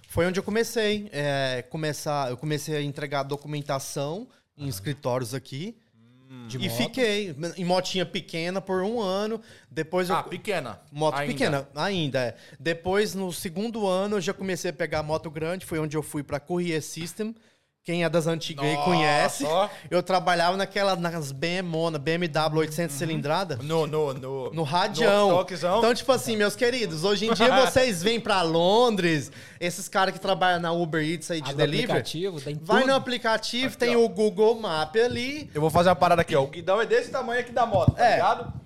Foi 0.08 0.24
onde 0.26 0.38
eu 0.40 0.42
comecei. 0.42 1.08
é, 1.12 1.62
começar, 1.68 2.30
eu 2.30 2.36
comecei 2.36 2.76
a 2.76 2.82
entregar 2.82 3.22
documentação 3.24 4.26
em 4.56 4.66
escritórios 4.68 5.34
aqui. 5.34 5.76
De 6.46 6.58
e 6.58 6.68
fiquei 6.68 7.34
em 7.56 7.64
motinha 7.64 8.04
pequena 8.04 8.60
por 8.60 8.82
um 8.82 9.00
ano. 9.00 9.40
Depois 9.70 10.08
eu. 10.08 10.16
Ah, 10.16 10.22
pequena. 10.22 10.80
Moto 10.92 11.16
Ainda. 11.16 11.32
pequena, 11.32 11.68
ainda. 11.74 12.20
é. 12.20 12.36
Depois, 12.58 13.14
no 13.14 13.32
segundo 13.32 13.86
ano, 13.86 14.16
eu 14.16 14.20
já 14.20 14.34
comecei 14.34 14.70
a 14.70 14.74
pegar 14.74 15.02
moto 15.02 15.30
grande. 15.30 15.64
Foi 15.64 15.78
onde 15.78 15.96
eu 15.96 16.02
fui 16.02 16.22
para 16.22 16.38
Courier 16.38 16.82
System. 16.82 17.34
Quem 17.84 18.02
é 18.02 18.08
das 18.08 18.26
antigas 18.26 18.64
aí 18.64 18.72
Nossa, 18.76 18.84
conhece. 18.86 19.44
ó. 19.44 19.68
Eu 19.90 20.02
trabalhava 20.02 20.56
naquela, 20.56 20.96
nas 20.96 21.30
BMW, 21.32 21.98
BMW 22.00 22.58
800 22.60 22.96
cilindrada. 22.96 23.58
No, 23.62 23.86
no, 23.86 24.14
no. 24.14 24.50
No 24.54 24.62
radião. 24.62 25.28
No 25.28 25.36
toquezão. 25.36 25.78
então, 25.80 25.92
tipo 25.94 26.10
assim, 26.10 26.34
meus 26.34 26.56
queridos, 26.56 27.04
hoje 27.04 27.26
em 27.26 27.34
dia 27.34 27.54
vocês 27.60 28.02
vêm 28.02 28.18
pra 28.18 28.40
Londres, 28.40 29.30
esses 29.60 29.86
caras 29.86 30.14
que 30.14 30.18
trabalham 30.20 30.60
na 30.60 30.72
Uber 30.72 31.02
Eats 31.06 31.30
aí 31.30 31.42
de 31.42 31.50
Abre 31.50 31.54
o 31.62 31.66
delivery. 31.66 31.90
aplicativo, 31.92 32.40
tem 32.40 32.58
Vai 32.62 32.80
tudo. 32.80 32.90
no 32.90 32.96
aplicativo, 32.96 33.66
Aqui, 33.66 33.76
tem 33.76 33.96
ó. 33.96 34.00
o 34.00 34.08
Google 34.08 34.58
Map 34.58 34.96
ali. 34.96 35.50
Eu 35.54 35.60
vou 35.60 35.68
fazer 35.68 35.90
uma 35.90 35.96
parada 35.96 36.22
aqui, 36.22 36.34
ó. 36.34 36.42
O 36.42 36.46
guidão 36.46 36.80
é 36.80 36.86
desse 36.86 37.10
tamanho 37.10 37.40
aqui 37.40 37.52
da 37.52 37.66
moto, 37.66 37.92
tá 37.92 38.02
É. 38.02 38.12
ligado? 38.14 38.63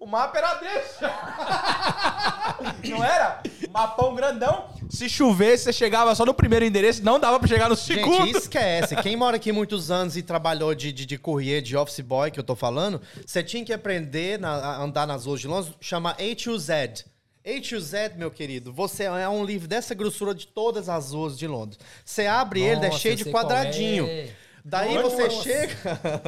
O 0.00 0.06
mapa 0.06 0.38
era 0.38 0.54
desse. 0.54 1.04
não 2.88 3.04
era? 3.04 3.42
Mapão 3.70 4.14
grandão. 4.14 4.64
Se 4.88 5.08
chovesse, 5.10 5.64
você 5.64 5.72
chegava 5.74 6.14
só 6.14 6.24
no 6.24 6.32
primeiro 6.32 6.64
endereço, 6.64 7.04
não 7.04 7.20
dava 7.20 7.38
pra 7.38 7.46
chegar 7.46 7.68
no 7.68 7.76
segundo. 7.76 8.24
Gente, 8.26 8.38
esquece. 8.38 8.96
Quem 8.96 9.14
mora 9.14 9.36
aqui 9.36 9.52
muitos 9.52 9.90
anos 9.90 10.16
e 10.16 10.22
trabalhou 10.22 10.74
de, 10.74 10.90
de, 10.90 11.04
de 11.04 11.18
courier, 11.18 11.60
de 11.60 11.76
office 11.76 12.00
boy, 12.00 12.30
que 12.30 12.40
eu 12.40 12.44
tô 12.44 12.56
falando, 12.56 13.00
você 13.26 13.42
tinha 13.42 13.62
que 13.64 13.72
aprender 13.74 14.38
na- 14.40 14.54
a 14.54 14.76
andar 14.82 15.06
nas 15.06 15.26
ruas 15.26 15.40
de 15.40 15.46
Londres, 15.46 15.74
chama 15.80 16.14
A2Z. 16.16 17.04
A2Z, 17.46 18.16
meu 18.16 18.30
querido, 18.30 18.72
você 18.72 19.04
é 19.04 19.28
um 19.28 19.44
livro 19.44 19.68
dessa 19.68 19.94
grossura 19.94 20.34
de 20.34 20.46
todas 20.46 20.88
as 20.88 21.12
ruas 21.12 21.38
de 21.38 21.46
Londres. 21.46 21.78
Você 22.04 22.26
abre 22.26 22.62
ele, 22.62 22.84
é 22.86 22.88
Nossa, 22.88 22.98
cheio 23.00 23.16
de 23.16 23.26
qual 23.26 23.44
quadradinho. 23.44 24.06
é. 24.06 24.30
Daí 24.64 24.94
Nossa. 24.94 25.16
você 25.16 25.30
chega 25.30 25.74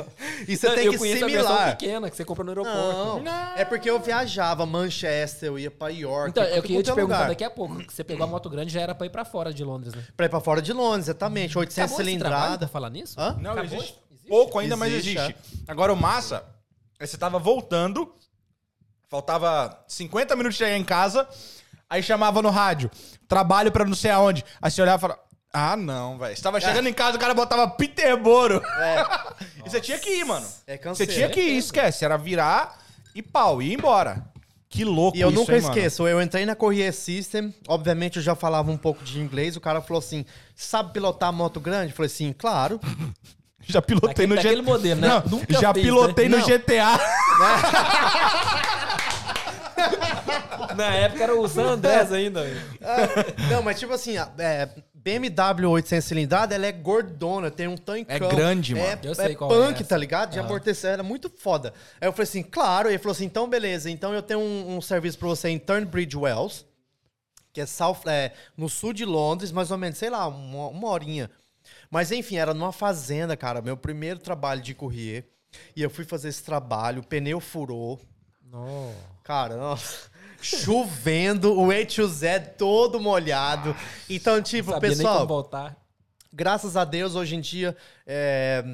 e 0.49 0.57
você 0.57 0.71
tem 0.75 0.87
eu 0.87 0.93
que 0.93 0.99
similar. 0.99 1.77
pequena 1.77 2.09
que 2.11 2.17
você 2.17 2.25
compra 2.25 2.43
no 2.45 2.51
aeroporto. 2.51 3.23
Não, 3.23 3.57
é 3.57 3.65
porque 3.65 3.91
eu 3.91 4.01
viajava 4.01 4.65
Manchester, 4.65 5.49
eu 5.49 5.59
ia 5.59 5.71
pra 5.71 5.89
York. 5.89 6.31
Então, 6.31 6.45
tudo 6.45 6.55
eu 6.57 6.63
queria 6.63 6.83
te 6.83 6.91
é 6.91 6.95
perguntar 6.95 7.17
lugar. 7.17 7.29
daqui 7.29 7.45
a 7.45 7.51
pouco. 7.51 7.79
que 7.85 7.93
Você 7.93 8.03
pegou 8.03 8.25
a 8.25 8.27
moto 8.27 8.49
grande 8.49 8.73
já 8.73 8.81
era 8.81 8.95
pra 8.95 9.07
ir 9.07 9.11
pra 9.11 9.25
fora 9.25 9.53
de 9.53 9.63
Londres, 9.63 9.95
né? 9.95 10.03
Pra 10.17 10.27
ir 10.27 10.29
pra 10.31 10.41
fora 10.41 10.63
de 10.63 10.73
Londres, 10.73 11.07
exatamente. 11.09 11.59
800 11.59 11.79
Acabou 11.93 11.97
cilindrada. 12.05 12.69
falar 12.69 12.91
nisso? 12.91 13.21
Hã? 13.21 13.37
Não, 13.41 13.53
Acabou? 13.53 13.65
existe. 13.77 13.99
Existe? 14.11 14.29
Pouco 14.29 14.59
ainda, 14.59 14.77
mas 14.77 14.93
Existe, 14.93 15.19
existe. 15.19 15.37
Agora 15.69 15.93
o 15.93 15.97
massa 15.97 16.45
é 16.99 17.07
você 17.07 17.17
tava 17.19 17.39
voltando, 17.39 18.15
faltava 19.09 19.85
50 19.89 20.35
minutos 20.37 20.57
de 20.57 20.65
chegar 20.65 20.77
em 20.79 20.85
casa, 20.85 21.29
aí 21.91 22.03
chamava 22.03 22.41
no 22.41 22.51
rádio, 22.51 22.91
trabalho 23.29 23.71
pra 23.71 23.85
não 23.85 23.95
sei 23.95 24.11
aonde. 24.11 24.45
Aí 24.61 24.71
você 24.71 24.81
olhava 24.81 24.99
e 24.99 25.01
falava, 25.01 25.21
ah 25.53 25.77
não, 25.77 26.19
velho. 26.19 26.37
Você 26.37 26.43
tava 26.43 26.61
chegando 26.61 26.89
em 26.89 26.93
casa, 26.93 27.17
o 27.17 27.21
cara 27.21 27.35
botava 27.35 27.69
Peterboro. 27.69 28.63
e 29.65 29.71
você 29.71 29.81
tinha 29.81 29.99
que 29.99 30.11
ir, 30.11 30.25
mano. 30.25 30.47
É 30.67 30.77
Você 30.79 31.07
tinha 31.07 31.29
que 31.29 31.41
ir, 31.41 31.59
esquece. 31.59 32.05
Era 32.05 32.17
virar 32.17 32.79
e 33.15 33.23
pau, 33.23 33.61
e 33.61 33.71
ir 33.71 33.75
embora. 33.75 34.25
Que 34.69 34.85
louco 34.87 35.19
E 35.19 35.21
eu 35.21 35.29
isso, 35.29 35.39
nunca 35.39 35.55
hein, 35.55 35.61
mano? 35.61 35.75
esqueço, 35.77 36.09
eu 36.09 36.23
entrei 36.23 36.47
na 36.47 36.55
Courier 36.57 36.95
System, 36.95 37.55
obviamente 37.69 38.17
eu 38.17 38.23
já 38.23 38.35
falava 38.35 38.71
um 38.71 38.77
pouco 38.79 39.05
de 39.05 39.21
inglês, 39.21 39.55
o 39.55 39.61
cara 39.61 39.83
falou 39.83 39.99
assim, 39.99 40.25
sabe 40.57 40.95
pilotar 40.95 41.31
moto 41.31 41.61
grande? 41.61 41.93
Eu 41.93 41.97
falei 41.97 42.11
assim, 42.11 42.33
claro. 42.33 42.81
Já 43.65 43.81
pilotei 43.81 44.09
Daquele- 44.09 44.27
no 44.27 44.35
daquele 44.35 44.61
GTA. 44.63 44.73
modelo, 44.73 45.01
né? 45.01 45.07
Não, 45.09 45.23
Nunca 45.39 45.61
já 45.61 45.73
fez, 45.73 45.87
pilotei 45.87 46.29
né? 46.29 46.37
no 46.37 46.43
Não. 46.43 46.49
GTA. 46.49 46.99
Na 50.77 50.87
época 50.95 51.23
era 51.23 51.35
o 51.39 51.49
San 51.49 51.65
Andrés 51.73 52.13
ainda. 52.13 52.43
velho. 52.43 52.61
Não, 53.51 53.63
mas 53.63 53.79
tipo 53.79 53.93
assim, 53.93 54.17
é, 54.39 54.69
BMW 55.05 55.69
800 55.69 56.05
cilindrada, 56.05 56.55
ela 56.55 56.67
é 56.67 56.73
gordona, 56.73 57.51
tem 57.51 57.67
um 57.67 57.77
tancão. 57.77 58.15
É 58.15 58.19
grande, 58.19 58.75
mano. 58.75 58.87
É, 58.87 58.99
Eu 59.03 59.13
é 59.13 59.15
sei 59.15 59.35
qual 59.35 59.51
é 59.51 59.55
punk, 59.55 59.81
essa. 59.81 59.85
tá 59.89 59.97
ligado? 59.97 60.31
De 60.31 60.39
amortecer, 60.39 60.93
era 60.93 61.03
muito 61.03 61.29
foda. 61.29 61.75
Aí 62.01 62.07
eu 62.07 62.13
falei 62.13 62.25
assim, 62.25 62.43
claro. 62.43 62.89
Ele 62.89 62.99
falou 62.99 63.13
assim, 63.13 63.25
então 63.25 63.49
beleza, 63.49 63.91
então 63.91 64.15
eu 64.15 64.23
tenho 64.23 64.39
um, 64.39 64.77
um 64.77 64.81
serviço 64.81 65.19
pra 65.19 65.29
você 65.29 65.49
em 65.49 65.59
Turnbridge 65.59 66.17
Wells, 66.17 66.65
que 67.53 67.61
é, 67.61 67.67
South, 67.67 68.03
é, 68.07 68.33
no 68.57 68.69
sul 68.69 68.93
de 68.93 69.05
Londres, 69.05 69.51
mais 69.51 69.71
ou 69.73 69.79
menos, 69.79 69.99
sei 69.99 70.09
lá, 70.09 70.29
uma, 70.29 70.69
uma 70.69 70.89
horinha. 70.89 71.29
Mas 71.91 72.13
enfim, 72.13 72.37
era 72.37 72.55
numa 72.55 72.73
fazenda, 72.73 73.37
cara, 73.37 73.61
meu 73.61 73.77
primeiro 73.77 74.21
trabalho 74.21 74.63
de 74.63 74.73
courrier. 74.73 75.27
E 75.77 75.83
eu 75.83 75.91
fui 75.91 76.05
fazer 76.05 76.29
esse 76.29 76.43
trabalho, 76.43 77.03
o 77.03 77.07
pneu 77.07 77.41
furou. 77.41 78.01
Não. 78.45 78.95
Cara, 79.25 79.57
nossa. 79.57 80.11
Chovendo, 80.43 81.59
o 81.59 81.73
E 81.73 81.85
to 81.87 82.07
Z 82.07 82.41
todo 82.59 83.01
molhado. 83.01 83.75
Então, 84.09 84.41
tipo, 84.43 84.71
Sabia 84.73 84.89
nem 84.89 84.99
pessoal, 84.99 85.17
como 85.19 85.29
voltar. 85.29 85.77
graças 86.33 86.77
a 86.77 86.85
Deus, 86.85 87.15
hoje 87.15 87.37
em 87.37 87.41
dia, 87.41 87.77
é, 88.07 88.65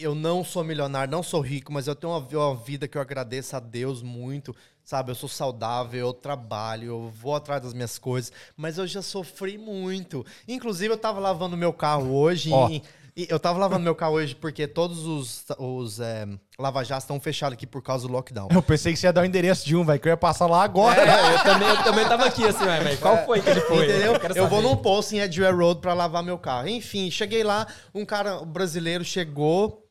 eu 0.00 0.14
não 0.14 0.44
sou 0.44 0.64
milionário, 0.64 1.10
não 1.10 1.22
sou 1.22 1.40
rico, 1.40 1.72
mas 1.72 1.86
eu 1.86 1.94
tenho 1.94 2.12
uma, 2.12 2.26
uma 2.48 2.56
vida 2.56 2.88
que 2.88 2.96
eu 2.96 3.02
agradeço 3.02 3.56
a 3.56 3.60
Deus 3.60 4.02
muito. 4.02 4.54
Sabe, 4.84 5.12
eu 5.12 5.14
sou 5.14 5.28
saudável, 5.28 6.00
eu 6.08 6.12
trabalho, 6.12 6.86
eu 6.88 7.08
vou 7.08 7.36
atrás 7.36 7.62
das 7.62 7.72
minhas 7.72 7.98
coisas, 7.98 8.32
mas 8.56 8.78
eu 8.78 8.86
já 8.86 9.00
sofri 9.00 9.56
muito. 9.56 10.26
Inclusive, 10.48 10.92
eu 10.92 10.98
tava 10.98 11.20
lavando 11.20 11.56
meu 11.56 11.72
carro 11.72 12.12
hoje 12.12 12.50
Ó. 12.52 12.68
e, 12.68 12.82
e 13.14 13.26
eu 13.28 13.38
tava 13.38 13.58
lavando 13.58 13.84
meu 13.84 13.94
carro 13.94 14.14
hoje 14.14 14.34
porque 14.34 14.66
todos 14.66 15.06
os, 15.06 15.44
os 15.58 16.00
é, 16.00 16.26
lava-jatos 16.58 17.04
estão 17.04 17.20
fechados 17.20 17.54
aqui 17.54 17.66
por 17.66 17.82
causa 17.82 18.06
do 18.06 18.12
lockdown. 18.12 18.48
Eu 18.50 18.62
pensei 18.62 18.92
que 18.92 18.98
você 18.98 19.06
ia 19.06 19.12
dar 19.12 19.22
o 19.22 19.24
endereço 19.24 19.66
de 19.66 19.76
um, 19.76 19.84
velho, 19.84 20.00
que 20.00 20.08
eu 20.08 20.12
ia 20.12 20.16
passar 20.16 20.46
lá 20.46 20.62
agora. 20.62 21.00
É, 21.00 21.34
eu, 21.34 21.42
também, 21.42 21.68
eu 21.68 21.82
também 21.82 22.08
tava 22.08 22.24
aqui 22.24 22.44
assim, 22.44 22.64
mas 22.64 22.98
qual 22.98 23.24
foi 23.26 23.42
que 23.42 23.50
ele 23.50 23.60
foi? 23.62 23.84
Entendeu? 23.84 24.18
quero 24.18 24.36
Eu 24.36 24.48
vou 24.48 24.62
num 24.62 24.76
posto 24.76 25.14
em 25.14 25.20
Edgware 25.20 25.54
Road 25.54 25.80
pra 25.80 25.92
lavar 25.92 26.22
meu 26.22 26.38
carro. 26.38 26.68
Enfim, 26.68 27.10
cheguei 27.10 27.44
lá, 27.44 27.66
um 27.94 28.04
cara 28.04 28.44
brasileiro 28.44 29.04
chegou 29.04 29.81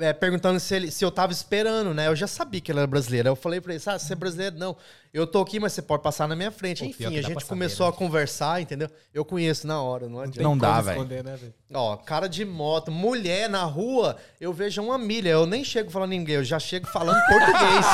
é, 0.00 0.12
perguntando 0.12 0.58
se, 0.58 0.74
ele, 0.74 0.90
se 0.90 1.04
eu 1.04 1.10
tava 1.10 1.32
esperando, 1.32 1.92
né? 1.92 2.08
Eu 2.08 2.16
já 2.16 2.26
sabia 2.26 2.60
que 2.60 2.72
ele 2.72 2.78
era 2.78 2.86
brasileiro. 2.86 3.28
Eu 3.28 3.36
falei 3.36 3.60
pra 3.60 3.74
ele, 3.74 3.82
ah, 3.86 3.98
você 3.98 4.12
é 4.14 4.16
brasileiro? 4.16 4.58
Não, 4.58 4.76
eu 5.12 5.26
tô 5.26 5.40
aqui, 5.40 5.60
mas 5.60 5.72
você 5.72 5.82
pode 5.82 6.02
passar 6.02 6.26
na 6.26 6.34
minha 6.34 6.50
frente. 6.50 6.82
Pô, 6.82 6.88
Enfim, 6.88 7.06
a 7.06 7.10
gente 7.10 7.32
pra 7.32 7.34
saber, 7.34 7.46
começou 7.46 7.86
né? 7.86 7.92
a 7.92 7.96
conversar, 7.96 8.60
entendeu? 8.60 8.88
Eu 9.12 9.24
conheço 9.24 9.66
na 9.66 9.80
hora, 9.80 10.08
não 10.08 10.20
adianta. 10.20 10.42
Não 10.42 10.56
dá, 10.56 10.80
velho. 10.80 11.04
né, 11.04 11.36
velho? 11.36 11.54
Ó, 11.72 11.96
cara 11.96 12.28
de 12.28 12.44
moto, 12.44 12.90
mulher 12.90 13.48
na 13.48 13.62
rua, 13.64 14.16
eu 14.40 14.52
vejo 14.52 14.82
uma 14.82 14.96
milha. 14.96 15.30
Eu 15.30 15.46
nem 15.46 15.62
chego 15.62 15.90
falando 15.90 16.10
ninguém, 16.10 16.36
eu 16.36 16.44
já 16.44 16.58
chego 16.58 16.86
falando 16.86 17.20
português. 17.26 17.86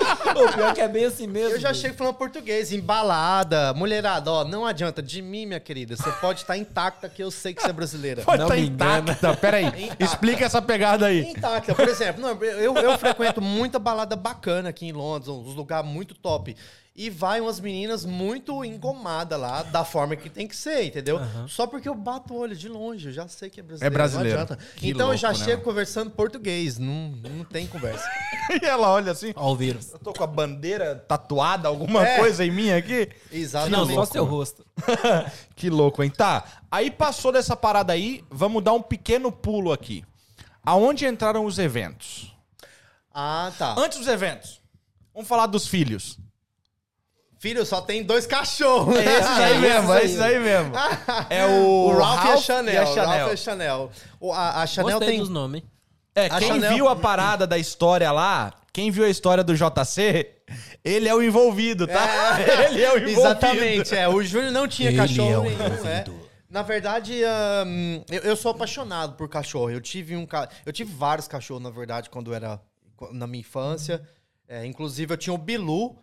Pô, 0.34 0.52
pior 0.52 0.74
que 0.74 0.80
é 0.80 0.88
bem 0.88 1.04
assim 1.04 1.26
mesmo. 1.26 1.56
Eu 1.56 1.60
já 1.60 1.72
chego 1.74 1.94
falando 1.96 2.14
português, 2.14 2.72
embalada, 2.72 3.72
mulherada, 3.74 4.30
ó, 4.30 4.44
não 4.44 4.64
adianta, 4.66 5.02
de 5.02 5.20
mim, 5.22 5.46
minha 5.46 5.60
querida, 5.60 5.96
você 5.96 6.10
pode 6.12 6.40
estar 6.40 6.56
intacta 6.56 7.08
que 7.08 7.22
eu 7.22 7.30
sei 7.30 7.54
que 7.54 7.62
você 7.62 7.70
é 7.70 7.72
brasileira. 7.72 8.22
Pode 8.22 8.38
Não 8.38 8.46
estar 8.46 8.56
me 8.56 8.66
engana. 8.66 8.98
intacta. 9.12 9.36
Pera 9.36 9.56
aí, 9.58 9.66
Intacta. 9.84 10.04
explica 10.04 10.44
essa 10.44 10.60
pegada 10.62 11.06
aí. 11.06 11.22
Intacta, 11.30 11.74
por 11.74 11.88
exemplo, 11.88 12.20
não, 12.20 12.30
eu, 12.44 12.74
eu 12.76 12.98
frequento 12.98 13.40
muita 13.40 13.78
balada 13.78 14.16
bacana 14.16 14.68
aqui 14.70 14.86
em 14.86 14.92
Londres, 14.92 15.28
uns 15.28 15.54
lugares 15.54 15.88
muito 15.88 16.14
top. 16.14 16.56
E 16.94 17.08
vai 17.08 17.40
umas 17.40 17.60
meninas 17.60 18.04
muito 18.04 18.64
engomadas 18.64 19.38
lá, 19.40 19.62
da 19.62 19.84
forma 19.84 20.16
que 20.16 20.28
tem 20.28 20.46
que 20.46 20.56
ser, 20.56 20.82
entendeu? 20.84 21.18
Só 21.48 21.66
porque 21.66 21.88
eu 21.88 21.94
bato 21.94 22.34
o 22.34 22.36
olho 22.36 22.54
de 22.54 22.68
longe, 22.68 23.06
eu 23.06 23.12
já 23.12 23.28
sei 23.28 23.48
que 23.48 23.60
é 23.60 23.62
brasileiro. 23.62 23.94
É 23.94 23.96
brasileiro. 23.96 24.36
Não 24.36 24.42
adianta. 24.42 24.64
Que 24.76 24.90
então 24.90 25.12
eu 25.12 25.16
já 25.16 25.28
louco, 25.28 25.40
né, 25.40 25.46
chego 25.46 25.62
conversando 25.62 26.10
português, 26.10 26.78
não, 26.78 27.10
não 27.12 27.44
tem 27.44 27.66
conversa. 27.66 28.04
E 28.60 28.66
ela 28.66 28.90
olha 28.90 29.12
assim. 29.12 29.32
Ó 29.36 29.52
o 29.52 29.56
vírus. 29.56 29.92
Eu 29.92 29.98
tô 30.00 30.12
com 30.12 30.24
a 30.24 30.26
bandeira 30.26 30.96
tatuada, 30.96 31.68
alguma 31.68 32.04
É. 32.04 32.18
coisa 32.18 32.44
em 32.44 32.50
mim 32.50 32.70
aqui? 32.72 33.08
Exatamente. 33.30 33.76
Não, 33.76 33.94
só 33.94 34.04
seu 34.04 34.24
rosto. 34.24 34.66
que 35.54 35.70
louco, 35.70 36.02
hein? 36.02 36.10
Tá. 36.10 36.44
Aí 36.68 36.90
passou 36.90 37.30
dessa 37.30 37.54
parada 37.54 37.92
aí, 37.92 38.24
vamos 38.28 38.64
dar 38.64 38.72
um 38.72 38.82
pequeno 38.82 39.30
pulo 39.30 39.72
aqui. 39.72 40.04
Aonde 40.64 41.06
entraram 41.06 41.44
os 41.46 41.60
eventos? 41.60 42.34
Ah, 43.14 43.52
tá. 43.56 43.74
Antes 43.78 43.98
dos 43.98 44.08
eventos, 44.08 44.60
vamos 45.14 45.28
falar 45.28 45.46
dos 45.46 45.66
filhos. 45.68 46.18
Filho, 47.40 47.64
só 47.64 47.80
tem 47.80 48.02
dois 48.02 48.26
cachorros. 48.26 48.94
É 48.96 49.04
esses 49.18 49.38
aí 49.38 49.58
mesmo, 49.64 49.94
é 49.94 50.04
esses 50.04 50.20
aí 50.20 50.38
mesmo. 50.38 50.72
É 51.30 51.46
o, 51.46 51.86
O 51.88 51.98
Ralph, 51.98 52.16
e 52.24 52.28
a 52.28 52.30
Ralph 52.32 52.44
Chanel. 52.44 52.74
e 52.74 52.76
a 52.76 52.82
O 52.84 52.86
Chanel. 52.94 53.06
Ralph 53.08 53.30
e 53.30 53.32
a 53.32 53.36
Chanel. 53.36 53.90
O- 54.20 54.32
a, 54.32 54.62
a 54.62 54.66
Chanel 54.66 54.90
Gostei 54.98 55.08
tem. 55.08 55.18
dos 55.20 55.28
nomes. 55.30 55.62
É, 56.14 56.26
A 56.26 56.38
quem 56.38 56.48
Chanel- 56.48 56.74
viu 56.74 56.86
a 56.88 56.94
parada 56.96 57.46
da 57.46 57.56
história 57.56 58.12
lá, 58.12 58.52
quem 58.74 58.90
viu 58.90 59.04
a 59.04 59.08
história 59.08 59.42
do 59.42 59.54
JC, 59.54 60.30
ele 60.84 61.08
é 61.08 61.14
o 61.14 61.22
envolvido, 61.22 61.86
tá? 61.86 62.36
Ele 62.68 62.82
é 62.82 62.92
o 62.92 62.96
envolvido. 62.98 63.20
Exatamente, 63.20 63.94
é. 63.96 64.06
O 64.08 64.22
Júnior 64.22 64.52
não 64.52 64.68
tinha 64.68 64.90
Ele 64.90 64.98
cachorro 64.98 65.30
é 65.32 65.38
o 65.38 65.42
nenhum, 65.42 65.60
é. 65.62 65.64
envolvido. 65.66 66.20
Na 66.50 66.62
verdade, 66.62 67.14
eu, 67.20 68.20
eu 68.22 68.36
sou 68.36 68.50
apaixonado 68.50 69.14
por 69.14 69.28
cachorro. 69.28 69.70
Eu 69.70 69.80
tive 69.80 70.14
um 70.16 70.26
ca... 70.26 70.48
eu 70.66 70.72
tive 70.72 70.92
vários 70.92 71.26
cachorros, 71.28 71.62
na 71.62 71.70
verdade, 71.70 72.10
quando 72.10 72.32
eu 72.32 72.34
era 72.34 72.60
na 73.12 73.26
minha 73.26 73.40
infância. 73.40 74.02
É, 74.48 74.66
inclusive, 74.66 75.12
eu 75.14 75.16
tinha 75.16 75.32
o 75.32 75.38
Bilu. 75.38 75.96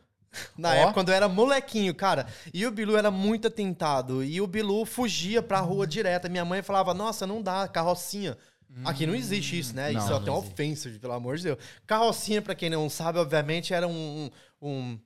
Na 0.58 0.70
Ó. 0.70 0.74
época, 0.74 0.94
quando 0.94 1.10
eu 1.10 1.16
era 1.16 1.28
molequinho, 1.28 1.94
cara. 1.96 2.28
E 2.54 2.66
o 2.66 2.72
Bilu 2.72 2.96
era 2.98 3.10
muito 3.12 3.48
atentado. 3.48 4.24
E 4.24 4.40
o 4.42 4.48
Bilu 4.48 4.86
fugia 4.86 5.42
pra 5.42 5.60
rua 5.60 5.88
direta. 5.88 6.30
Minha 6.30 6.46
mãe 6.46 6.62
falava, 6.62 6.94
nossa, 6.94 7.26
não 7.26 7.42
dá, 7.42 7.68
carrocinha. 7.68 8.38
Aqui 8.84 9.08
não 9.08 9.16
existe 9.16 9.58
isso, 9.58 9.74
né? 9.76 9.92
Não, 9.92 10.00
isso 10.02 10.12
é 10.12 10.16
até 10.16 10.30
uma 10.30 10.40
ofensa, 10.40 10.90
pelo 11.02 11.14
amor 11.14 11.38
de 11.38 11.44
Deus. 11.44 11.58
Carrocinha, 11.88 12.42
pra 12.42 12.54
quem 12.54 12.70
não 12.70 12.90
sabe, 12.90 13.18
obviamente, 13.18 13.74
era 13.74 13.88
um- 13.88 14.30
um, 14.62 15.00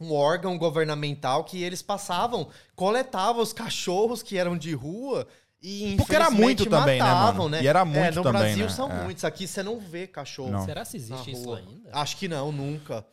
um 0.00 0.12
órgão 0.14 0.56
governamental 0.56 1.42
que 1.44 1.62
eles 1.62 1.82
passavam, 1.82 2.48
coletavam 2.76 3.42
os 3.42 3.52
cachorros 3.52 4.22
que 4.22 4.38
eram 4.38 4.56
de 4.56 4.72
rua 4.72 5.26
e 5.60 5.94
Porque 5.96 6.14
era 6.14 6.30
muito 6.30 6.62
infelizmente, 6.62 6.70
também, 6.70 6.98
né, 7.00 7.04
matavam, 7.06 7.44
mano? 7.44 7.48
né? 7.50 7.62
E 7.62 7.66
era 7.66 7.80
É, 7.80 7.84
muito 7.84 8.14
no 8.16 8.22
também, 8.22 8.40
Brasil 8.42 8.64
né? 8.66 8.70
são 8.72 8.90
É. 8.90 9.02
muitos. 9.02 9.24
Aqui 9.24 9.46
você 9.46 9.62
não 9.62 9.78
vê 9.78 10.06
cachorro. 10.06 10.50
Não. 10.52 10.64
Será 10.64 10.84
se 10.84 10.96
existe 10.96 11.32
isso 11.32 11.52
ainda? 11.52 11.90
Acho 11.92 12.16
que 12.16 12.28
não, 12.28 12.50
nunca. 12.52 13.04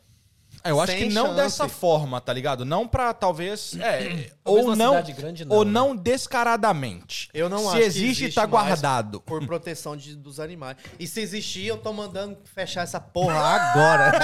É, 0.62 0.70
Eu 0.70 0.80
acho 0.80 0.92
Sem 0.92 1.08
que 1.08 1.14
não 1.14 1.26
chance. 1.28 1.36
dessa 1.36 1.68
forma, 1.68 2.20
tá 2.20 2.32
ligado? 2.32 2.64
Não 2.64 2.86
pra 2.86 3.12
talvez. 3.14 3.74
É, 3.80 4.30
ou 4.44 4.74
não. 4.74 5.00
grande, 5.02 5.44
não, 5.44 5.56
ou 5.56 5.64
né? 5.64 5.70
não 5.70 5.94
descaradamente. 5.96 7.28
Eu 7.32 7.48
não 7.48 7.58
Se 7.60 7.66
acho 7.68 7.76
que 7.76 7.82
existe, 7.82 8.08
existe 8.24 8.34
tá 8.34 8.44
guardado. 8.46 9.20
Por 9.20 9.44
proteção 9.46 9.96
de- 9.96 10.16
dos 10.16 10.40
animais. 10.40 10.76
E 10.98 11.06
se 11.06 11.20
existir, 11.20 11.66
eu 11.66 11.76
tô 11.76 11.92
mandando 11.92 12.36
fechar 12.54 12.82
essa 12.82 12.98
porra 13.00 13.34
agora. 13.38 14.20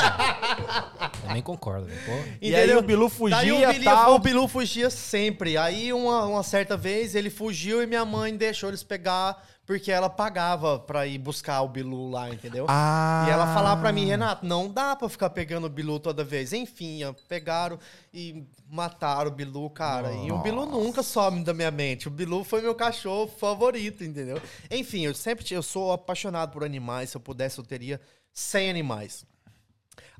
Também 1.26 1.42
concordo, 1.42 1.86
velho. 1.86 2.00
Pô. 2.04 2.12
E 2.40 2.54
aí 2.54 2.74
o 2.74 2.82
Bilu 2.82 3.08
fugia 3.08 3.36
Daí 3.36 3.52
o 3.52 3.70
e 3.70 3.72
Bilu, 3.78 3.84
tal. 3.84 4.14
o 4.14 4.18
Bilu 4.18 4.48
fugia 4.48 4.90
sempre. 4.90 5.56
Aí 5.56 5.92
uma, 5.92 6.24
uma 6.26 6.42
certa 6.42 6.76
vez 6.76 7.14
ele 7.14 7.30
fugiu 7.30 7.82
e 7.82 7.86
minha 7.86 8.04
mãe 8.04 8.36
deixou 8.36 8.68
eles 8.70 8.82
pegar 8.82 9.42
porque 9.66 9.90
ela 9.90 10.08
pagava 10.08 10.78
pra 10.78 11.08
ir 11.08 11.18
buscar 11.18 11.60
o 11.62 11.68
Bilu 11.68 12.08
lá, 12.08 12.30
entendeu? 12.30 12.66
Ah. 12.68 13.24
E 13.26 13.30
ela 13.32 13.52
falava 13.52 13.80
pra 13.80 13.92
mim, 13.92 14.06
Renato, 14.06 14.46
não 14.46 14.70
dá 14.70 14.94
pra 14.94 15.08
ficar 15.08 15.30
pegando 15.30 15.66
o 15.66 15.70
Bilu 15.70 15.98
toda 15.98 16.22
vez. 16.22 16.52
Enfim, 16.52 17.00
pegaram 17.28 17.76
e 18.14 18.46
mataram 18.70 19.28
o 19.28 19.34
Bilu, 19.34 19.68
cara. 19.68 20.12
E 20.12 20.30
o 20.30 20.38
Bilu 20.38 20.66
nunca 20.66 21.02
some 21.02 21.42
da 21.42 21.52
minha 21.52 21.72
mente. 21.72 22.06
O 22.06 22.10
Bilu 22.12 22.44
foi 22.44 22.62
meu 22.62 22.76
cachorro 22.76 23.26
favorito, 23.26 24.04
entendeu? 24.04 24.40
Enfim, 24.70 25.04
eu 25.04 25.14
sempre 25.14 25.44
eu 25.50 25.62
sou 25.62 25.90
apaixonado 25.92 26.52
por 26.52 26.62
animais. 26.62 27.10
Se 27.10 27.16
eu 27.16 27.20
pudesse, 27.20 27.58
eu 27.58 27.64
teria 27.64 28.00
100 28.32 28.70
animais. 28.70 29.26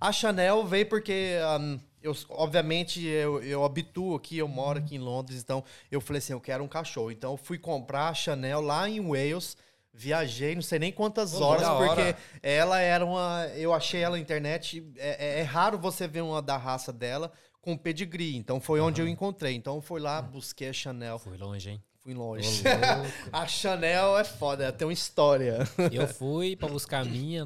A 0.01 0.11
Chanel 0.11 0.67
veio 0.67 0.89
porque, 0.89 1.39
ahm, 1.43 1.79
eu, 2.03 2.15
obviamente, 2.31 3.05
eu, 3.05 3.43
eu 3.43 3.65
habituo 3.65 4.15
aqui, 4.15 4.39
eu 4.39 4.49
moro 4.49 4.79
aqui 4.79 4.95
em 4.97 4.99
Londres, 4.99 5.41
então 5.43 5.63
eu 5.91 6.01
falei 6.01 6.19
assim, 6.19 6.33
eu 6.33 6.41
quero 6.41 6.63
um 6.63 6.69
cachorro. 6.69 7.11
Então 7.11 7.33
eu 7.33 7.37
fui 7.37 7.59
comprar 7.59 8.09
a 8.09 8.15
Chanel 8.15 8.61
lá 8.61 8.89
em 8.89 9.01
Wales, 9.01 9.57
viajei 9.93 10.55
não 10.55 10.63
sei 10.63 10.79
nem 10.79 10.93
quantas 10.93 11.33
Pô, 11.33 11.45
horas, 11.45 11.63
da 11.63 11.73
hora. 11.73 11.89
porque 11.89 12.15
ela 12.43 12.81
era 12.81 13.05
uma... 13.05 13.47
Eu 13.57 13.73
achei 13.73 14.01
ela 14.03 14.17
na 14.17 14.23
internet, 14.23 14.87
é, 14.97 15.39
é- 15.39 15.41
é 15.41 15.43
raro 15.43 15.79
você 15.79 16.07
ver 16.07 16.21
uma 16.23 16.41
da 16.43 16.57
raça 16.57 16.93
dela 16.93 17.33
com 17.61 17.77
pedigree, 17.77 18.37
então 18.37 18.61
foi 18.61 18.79
onde 18.81 19.01
eu 19.01 19.09
encontrei. 19.09 19.55
Então 19.55 19.75
eu 19.77 19.81
fui 19.83 20.01
lá, 20.01 20.23
busquei 20.23 20.69
a 20.69 20.73
Chanel, 20.73 21.19
Fui 21.19 21.37
longe, 21.37 21.71
hein? 21.71 21.83
fui 21.99 22.15
longe. 22.15 22.63
A 23.33 23.49
Chanel 23.49 24.17
é 24.17 24.23
foda, 24.23 24.63
ela 24.63 24.73
tem 24.73 24.87
uma 24.87 24.93
história. 24.93 25.67
Eu 25.91 26.07
fui 26.07 26.55
pra 26.55 26.69
buscar 26.69 27.01
a 27.01 27.05
minha. 27.05 27.45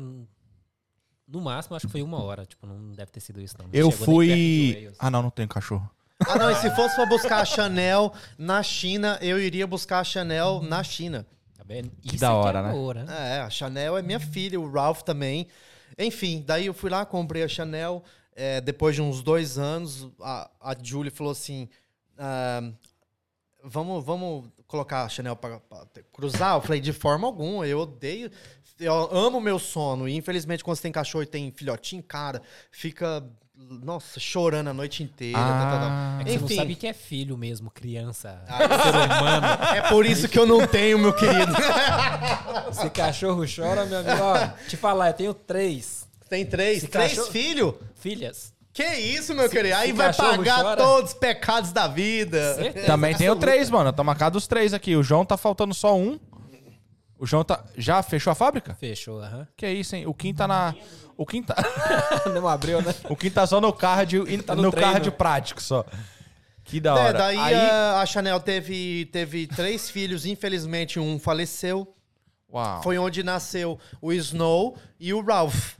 No 1.30 1.40
máximo, 1.40 1.76
acho 1.76 1.86
que 1.86 1.92
foi 1.92 2.02
uma 2.02 2.22
hora. 2.22 2.44
Tipo, 2.44 2.66
não 2.66 2.92
deve 2.92 3.10
ter 3.10 3.20
sido 3.20 3.40
isso, 3.40 3.54
não. 3.58 3.66
Não 3.66 3.72
Eu 3.72 3.90
chegou 3.90 4.04
fui. 4.06 4.92
Ah, 4.98 5.10
não, 5.10 5.22
não 5.22 5.30
tenho 5.30 5.48
cachorro. 5.48 5.88
Ah, 6.26 6.36
não, 6.36 6.50
e 6.50 6.54
se 6.56 6.70
fosse 6.74 6.94
pra 6.96 7.06
buscar 7.06 7.40
a 7.40 7.44
Chanel 7.44 8.12
na 8.36 8.62
China, 8.62 9.18
eu 9.22 9.40
iria 9.40 9.66
buscar 9.66 10.00
a 10.00 10.04
Chanel 10.04 10.60
na 10.62 10.82
China. 10.82 11.26
Tá 11.56 11.64
vendo? 11.66 11.90
Que 12.02 12.08
Isso 12.16 12.18
da 12.20 12.26
é 12.28 12.30
hora, 12.30 12.58
é 12.58 12.62
né? 12.62 12.68
amor, 12.70 12.94
né? 12.96 13.06
É, 13.36 13.40
a 13.40 13.48
Chanel 13.48 13.96
é 13.96 14.02
minha 14.02 14.20
filha, 14.20 14.60
o 14.60 14.70
Ralph 14.70 15.02
também. 15.02 15.46
Enfim, 15.98 16.42
daí 16.46 16.66
eu 16.66 16.74
fui 16.74 16.90
lá, 16.90 17.06
comprei 17.06 17.42
a 17.42 17.48
Chanel. 17.48 18.02
é, 18.34 18.60
depois 18.60 18.94
de 18.94 19.02
uns 19.02 19.22
dois 19.22 19.56
anos, 19.58 20.08
a, 20.20 20.50
a 20.60 20.74
Julie 20.82 21.10
falou 21.10 21.30
assim: 21.32 21.68
ah, 22.18 22.70
vamos, 23.64 24.04
vamos 24.04 24.48
colocar 24.70 25.02
a 25.04 25.08
Chanel 25.08 25.36
para 25.36 25.60
cruzar? 26.12 26.56
Eu 26.56 26.62
falei, 26.62 26.80
de 26.80 26.92
forma 26.92 27.26
alguma, 27.26 27.66
eu 27.66 27.80
odeio. 27.80 28.30
Eu 28.78 28.94
amo 29.14 29.40
meu 29.40 29.58
sono. 29.58 30.08
E 30.08 30.16
infelizmente, 30.16 30.64
quando 30.64 30.76
você 30.76 30.82
tem 30.82 30.92
cachorro 30.92 31.22
e 31.22 31.26
tem 31.26 31.50
filhotinho, 31.50 32.02
cara, 32.02 32.40
fica. 32.70 33.22
Nossa, 33.62 34.18
chorando 34.18 34.68
a 34.68 34.72
noite 34.72 35.02
inteira. 35.02 35.36
tá, 35.38 35.44
tá, 35.46 35.78
tá. 35.80 35.88
Ah. 35.90 36.18
É 36.22 36.24
que 36.24 36.30
você 36.30 36.38
não 36.38 36.44
Enfim. 36.46 36.56
sabe 36.56 36.74
que 36.76 36.86
é 36.86 36.94
filho 36.94 37.36
mesmo, 37.36 37.70
criança. 37.70 38.42
Ah, 38.48 38.56
ser 38.58 38.94
humano. 38.96 39.46
É 39.76 39.82
por 39.90 40.06
isso 40.06 40.26
que 40.30 40.38
eu 40.38 40.46
não 40.46 40.66
tenho, 40.66 40.98
meu 40.98 41.12
querido. 41.12 41.52
Se 42.72 42.88
cachorro 42.88 43.44
chora, 43.54 43.84
meu 43.84 43.98
amigo, 43.98 44.22
ó, 44.22 44.48
te 44.66 44.78
falar, 44.78 45.08
eu 45.08 45.12
tenho 45.14 45.34
três 45.34 46.08
Tem 46.30 46.46
três, 46.46 46.78
Esse 46.78 46.88
três 46.88 47.10
cachorro- 47.10 47.30
filhos? 47.30 47.74
filhas. 47.96 48.54
Que 48.80 48.94
isso, 48.98 49.34
meu 49.34 49.48
querido? 49.48 49.74
Aí 49.76 49.92
vai 49.92 50.12
pagar 50.12 50.62
chora- 50.62 50.76
todos 50.82 51.10
os 51.12 51.16
pecados 51.18 51.72
da 51.72 51.86
vida. 51.88 52.54
Certeza 52.54 52.86
Também 52.86 53.14
tem 53.14 53.28
o 53.28 53.36
três, 53.36 53.68
mano. 53.70 53.92
Tá 53.92 54.02
marcado 54.04 54.38
os 54.38 54.46
três 54.46 54.72
aqui. 54.72 54.96
O 54.96 55.02
João 55.02 55.24
tá 55.24 55.36
faltando 55.36 55.74
só 55.74 55.96
um. 55.96 56.18
O 57.18 57.26
João 57.26 57.44
tá. 57.44 57.62
Já 57.76 58.02
fechou 58.02 58.30
a 58.30 58.34
fábrica? 58.34 58.74
Fechou, 58.74 59.20
aham. 59.20 59.46
Que 59.56 59.68
isso, 59.70 59.94
hein? 59.94 60.06
O 60.06 60.14
Kim 60.14 60.32
tá 60.32 60.48
na. 60.48 60.74
O 61.16 61.26
Kim 61.26 61.42
tá. 61.42 61.54
Não 62.34 62.48
abriu, 62.48 62.80
né? 62.80 62.94
o 63.10 63.14
Kim 63.16 63.30
tá 63.30 63.46
só 63.46 63.60
no 63.60 63.72
cardio 63.72 64.26
e 64.26 64.38
Tá 64.38 64.54
no, 64.54 64.62
no 64.62 64.70
treino. 64.70 64.92
cardio 64.92 65.12
prático 65.12 65.60
só. 65.62 65.84
Que 66.64 66.80
da 66.80 66.90
É, 66.96 66.98
hora. 66.98 67.18
daí 67.18 67.36
Aí- 67.38 67.54
a, 67.54 68.00
a 68.00 68.06
Chanel 68.06 68.40
teve, 68.40 69.04
teve 69.12 69.46
três 69.46 69.90
filhos, 69.90 70.24
infelizmente 70.24 70.98
um 70.98 71.18
faleceu. 71.18 71.94
Uau. 72.52 72.82
Foi 72.82 72.96
onde 72.98 73.22
nasceu 73.22 73.78
o 74.00 74.12
Snow 74.12 74.76
e 74.98 75.12
o 75.12 75.20
Ralph. 75.20 75.74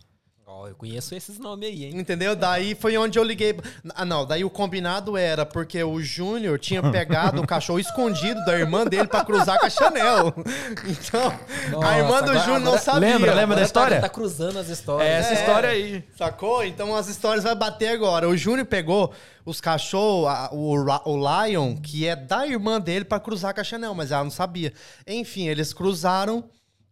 Ó, 0.52 0.66
eu 0.66 0.74
conheço 0.74 1.14
esses 1.14 1.38
nomes 1.38 1.68
aí, 1.68 1.84
hein? 1.84 1.92
Entendeu? 1.96 2.34
Daí 2.34 2.74
foi 2.74 2.96
onde 2.98 3.16
eu 3.16 3.22
liguei. 3.22 3.56
Ah, 3.94 4.04
não, 4.04 4.26
daí 4.26 4.42
o 4.44 4.50
combinado 4.50 5.16
era 5.16 5.46
porque 5.46 5.80
o 5.84 6.02
Júnior 6.02 6.58
tinha 6.58 6.82
pegado 6.90 7.40
o 7.40 7.46
cachorro 7.46 7.78
escondido 7.78 8.44
da 8.44 8.58
irmã 8.58 8.84
dele 8.84 9.06
pra 9.06 9.24
cruzar 9.24 9.60
com 9.60 9.66
a 9.66 9.70
Chanel. 9.70 10.34
Então, 10.86 11.32
Nossa, 11.70 11.88
a 11.88 11.98
irmã 11.98 12.22
do 12.22 12.36
Júnior 12.38 12.60
não 12.60 12.78
sabia. 12.78 13.00
Lembra, 13.10 13.32
lembra 13.34 13.36
da 13.36 13.62
Agora 13.62 13.64
história? 13.64 13.96
Tá, 13.96 14.02
tá 14.02 14.08
cruzando 14.08 14.58
as 14.58 14.68
É 14.68 14.72
histórias. 14.72 15.08
essa 15.26 15.34
história 15.34 15.68
aí. 15.68 16.04
Sacou? 16.16 16.64
Então 16.64 16.96
as 16.96 17.08
histórias 17.08 17.44
vai 17.44 17.54
bater 17.54 17.88
agora. 17.88 18.28
O 18.28 18.36
Júnior 18.36 18.66
pegou 18.66 19.12
os 19.44 19.60
cachorros, 19.60 20.28
o, 20.52 20.74
o 21.04 21.44
Lion, 21.46 21.76
que 21.76 22.06
é 22.08 22.16
da 22.16 22.44
irmã 22.46 22.80
dele, 22.80 23.04
pra 23.04 23.20
cruzar 23.20 23.54
com 23.54 23.60
a 23.60 23.64
Chanel, 23.64 23.94
mas 23.94 24.10
ela 24.10 24.24
não 24.24 24.30
sabia. 24.30 24.72
Enfim, 25.06 25.46
eles 25.48 25.72
cruzaram, 25.72 26.44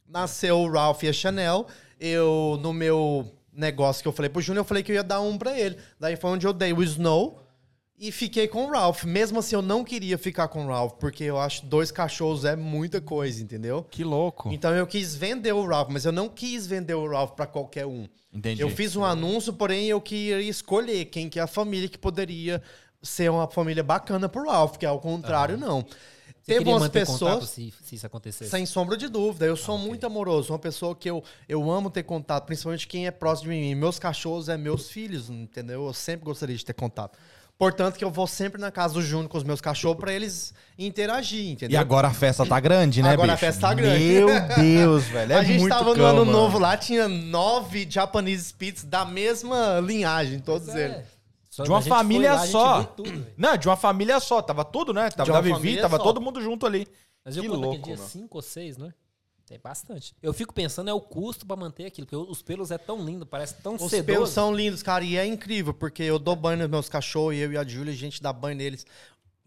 nasceu 0.09 0.61
o 0.61 0.71
Ralph 0.71 1.03
e 1.03 1.09
a 1.09 1.13
Chanel. 1.13 1.67
Eu, 2.01 2.59
no 2.63 2.73
meu 2.73 3.33
negócio 3.59 4.03
que 4.03 4.09
eu 4.09 4.13
falei 4.13 4.29
pro 4.29 4.41
Júnior, 4.41 4.63
eu 4.63 4.69
falei 4.69 4.83
que 4.83 4.93
eu 4.93 4.97
ia 4.97 5.03
dar 5.03 5.21
um 5.21 5.37
pra 5.37 5.59
ele. 5.59 5.77
Daí 5.99 6.17
foi 6.17 6.31
onde 6.31 6.47
eu 6.47 6.53
dei 6.53 6.73
o 6.73 6.83
Snow 6.83 7.43
e 7.99 8.13
fiquei 8.13 8.47
com 8.47 8.67
o 8.67 8.71
Ralph. 8.71 9.05
Mesmo 9.05 9.41
assim, 9.41 9.57
eu 9.57 9.63
não 9.63 9.83
queria 9.83 10.17
ficar 10.17 10.47
com 10.49 10.65
o 10.65 10.69
Ralph, 10.69 10.93
porque 11.01 11.25
eu 11.25 11.39
acho 11.39 11.67
dois 11.67 11.91
cachorros 11.91 12.45
é 12.45 12.55
muita 12.55 13.01
coisa, 13.01 13.43
entendeu? 13.43 13.85
Que 13.91 14.05
louco. 14.05 14.51
Então 14.53 14.75
eu 14.75 14.87
quis 14.87 15.17
vender 15.17 15.53
o 15.53 15.67
Ralph, 15.67 15.89
mas 15.91 16.05
eu 16.05 16.13
não 16.13 16.29
quis 16.29 16.67
vender 16.67 16.95
o 16.95 17.09
Ralph 17.09 17.33
pra 17.33 17.47
qualquer 17.47 17.87
um. 17.87 18.07
Entendi. 18.33 18.63
Eu 18.63 18.71
fiz 18.71 18.95
um 18.95 19.05
anúncio, 19.05 19.53
porém 19.53 19.87
eu 19.87 20.01
queria 20.01 20.41
escolher 20.41 21.07
quem 21.07 21.29
que 21.29 21.41
é 21.41 21.43
a 21.43 21.47
família 21.47 21.89
que 21.89 21.99
poderia 21.99 22.63
ser 23.03 23.31
uma 23.31 23.49
família 23.49 23.83
bacana 23.83 24.29
pro 24.29 24.49
Ralph, 24.49 24.77
que 24.77 24.87
ao 24.87 25.01
contrário, 25.01 25.57
não. 25.57 25.85
Você 26.49 26.55
Teve 26.59 26.71
umas 26.71 26.83
contato 26.85 26.93
pessoas, 26.93 27.49
se, 27.51 27.75
se 27.85 27.95
isso 27.97 28.07
acontecesse? 28.07 28.51
sem 28.51 28.65
sombra 28.65 28.97
de 28.97 29.07
dúvida, 29.09 29.45
eu 29.45 29.53
Ah, 29.55 29.57
sou 29.57 29.77
muito 29.77 30.07
amoroso, 30.07 30.53
uma 30.53 30.59
pessoa 30.59 30.95
que 30.97 31.11
eu, 31.11 31.23
eu 31.49 31.71
amo 31.71 31.91
ter 31.91 32.03
contato, 32.05 32.47
principalmente 32.47 32.87
quem 32.89 33.07
é 33.07 33.11
próximo 33.11 33.53
de 33.53 33.59
mim. 33.59 33.75
Meus 33.75 33.99
cachorros 33.99 34.49
é 34.49 34.57
meus 34.57 34.89
filhos, 34.89 35.29
entendeu? 35.29 35.87
Eu 35.87 35.93
sempre 35.93 36.25
gostaria 36.25 36.57
de 36.57 36.65
ter 36.65 36.73
contato. 36.73 37.19
Portanto, 37.59 37.97
que 37.99 38.05
eu 38.05 38.11
vou 38.11 38.27
sempre 38.29 38.61
na 38.61 38.71
casa 38.71 38.95
do 38.95 39.03
Júnior 39.03 39.29
com 39.29 39.37
os 39.37 39.43
meus 39.43 39.61
cachorros 39.61 39.99
pra 39.99 40.13
eles 40.13 40.55
interagir, 40.79 41.51
entendeu? 41.51 41.75
E 41.75 41.77
agora 41.77 42.07
a 42.07 42.15
festa 42.15 42.47
tá 42.47 42.61
grande, 42.61 43.03
né, 43.03 43.11
Agora 43.11 43.33
a 43.33 43.35
bicho? 43.35 43.45
festa 43.47 43.61
tá 43.63 43.75
grande. 43.75 43.99
Meu 44.05 44.29
Deus, 44.57 45.05
velho. 45.07 45.33
É 45.33 45.37
a 45.37 45.43
gente 45.43 45.59
muito 45.61 45.73
tava 45.73 45.91
no 45.91 45.97
cão, 45.97 46.07
ano 46.07 46.25
novo 46.25 46.57
lá, 46.59 46.77
tinha 46.77 47.09
nove 47.09 47.85
Japanese 47.91 48.45
Spitz 48.45 48.85
da 48.85 49.05
mesma 49.05 49.81
linhagem, 49.81 50.39
todos 50.39 50.69
É. 50.69 50.85
eles. 50.85 51.18
Só 51.59 51.65
De 51.65 51.71
uma 51.71 51.83
família 51.83 52.35
lá, 52.35 52.47
só. 52.47 52.85
tudo. 52.85 53.27
Não, 53.37 53.57
de 53.57 53.67
uma 53.69 53.77
família 53.77 54.21
só. 54.21 54.41
Tava 54.41 54.65
tudo, 54.65 54.93
né? 54.95 55.11
Tava 55.11 55.33
da 55.33 55.41
Vivi, 55.41 55.81
tava 55.81 55.97
só. 55.97 56.03
todo 56.05 56.21
mundo 56.21 56.41
junto 56.41 56.65
ali. 56.65 56.87
Mas 57.25 57.37
eu 57.37 57.43
Que 57.43 57.49
conto 57.49 57.61
louco, 57.61 57.83
dia 57.83 57.97
meu. 57.97 58.05
cinco 58.07 58.39
ou 58.39 58.43
seis, 58.43 58.77
né? 58.79 58.95
Tem 59.45 59.59
bastante. 59.59 60.15
Eu 60.23 60.33
fico 60.33 60.55
pensando 60.55 60.89
é 60.89 60.93
o 60.93 61.01
custo 61.01 61.45
pra 61.45 61.57
manter 61.57 61.87
aquilo, 61.87 62.07
porque 62.07 62.31
os 62.31 62.43
pelos 62.43 62.71
é 62.71 62.79
tão 62.79 63.05
lindo, 63.05 63.27
parece 63.27 63.55
tão 63.55 63.75
Os 63.75 63.91
sedoso. 63.91 64.05
pelos 64.05 64.31
são 64.31 64.55
lindos, 64.55 64.83
cara, 64.85 65.03
e 65.03 65.17
é 65.17 65.27
incrível, 65.27 65.75
porque 65.75 66.03
eu 66.05 66.19
dou 66.19 66.37
banho 66.37 66.59
nos 66.59 66.69
meus 66.69 66.89
cachorros 66.89 67.35
e 67.35 67.39
eu 67.39 67.51
e 67.53 67.57
a 67.57 67.65
Júlia, 67.65 67.93
a 67.93 67.97
gente 67.97 68.23
dá 68.23 68.33
banho 68.33 68.57
neles 68.57 68.87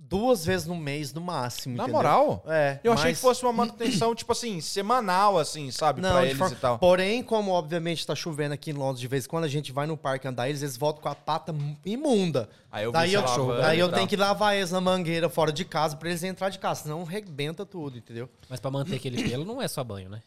duas 0.03 0.43
vezes 0.43 0.67
no 0.67 0.75
mês, 0.75 1.13
no 1.13 1.21
máximo. 1.21 1.77
Na 1.77 1.83
entendeu? 1.83 1.97
moral? 2.01 2.43
É. 2.47 2.79
Eu 2.83 2.91
achei 2.91 3.11
mas- 3.11 3.17
que 3.17 3.21
fosse 3.21 3.43
uma 3.43 3.53
manutenção, 3.53 4.13
tipo 4.13 4.31
assim, 4.31 4.59
semanal, 4.59 5.37
assim, 5.39 5.71
sabe? 5.71 6.01
pra 6.01 6.19
de 6.21 6.25
eles 6.27 6.37
forma- 6.37 6.55
e 6.55 6.59
tal. 6.59 6.77
Porém, 6.79 7.23
como 7.23 7.51
obviamente 7.51 8.05
tá 8.05 8.13
chovendo 8.15 8.53
aqui 8.53 8.71
em 8.71 8.73
Londres 8.73 8.99
de 8.99 9.07
vez 9.07 9.25
em 9.25 9.29
quando, 9.29 9.45
a 9.45 9.47
gente 9.47 9.71
vai 9.71 9.87
no 9.87 9.95
parque 9.95 10.27
andar 10.27 10.49
eles, 10.49 10.61
eles 10.61 10.75
voltam 10.75 11.01
com 11.01 11.07
a 11.09 11.15
pata 11.15 11.55
imunda. 11.85 12.49
Aí 12.71 12.83
eu 12.83 12.91
daí 12.91 13.13
eu, 13.13 13.21
lavando 13.21 13.57
daí 13.61 13.79
eu 13.79 13.91
tenho 13.91 14.07
que 14.07 14.15
lavar 14.17 14.55
eles 14.55 14.71
na 14.71 14.81
mangueira 14.81 15.29
fora 15.29 15.51
de 15.51 15.63
casa 15.63 15.95
pra 15.95 16.09
eles 16.09 16.23
entrar 16.23 16.49
de 16.49 16.59
casa, 16.59 16.83
senão 16.83 17.03
rebenta 17.03 17.65
tudo, 17.65 17.97
entendeu? 17.97 18.27
Mas 18.49 18.59
pra 18.59 18.69
manter 18.71 18.95
aquele 18.95 19.23
pelo 19.23 19.45
não 19.45 19.61
é 19.61 19.67
só 19.67 19.83
banho, 19.83 20.09
né? 20.09 20.21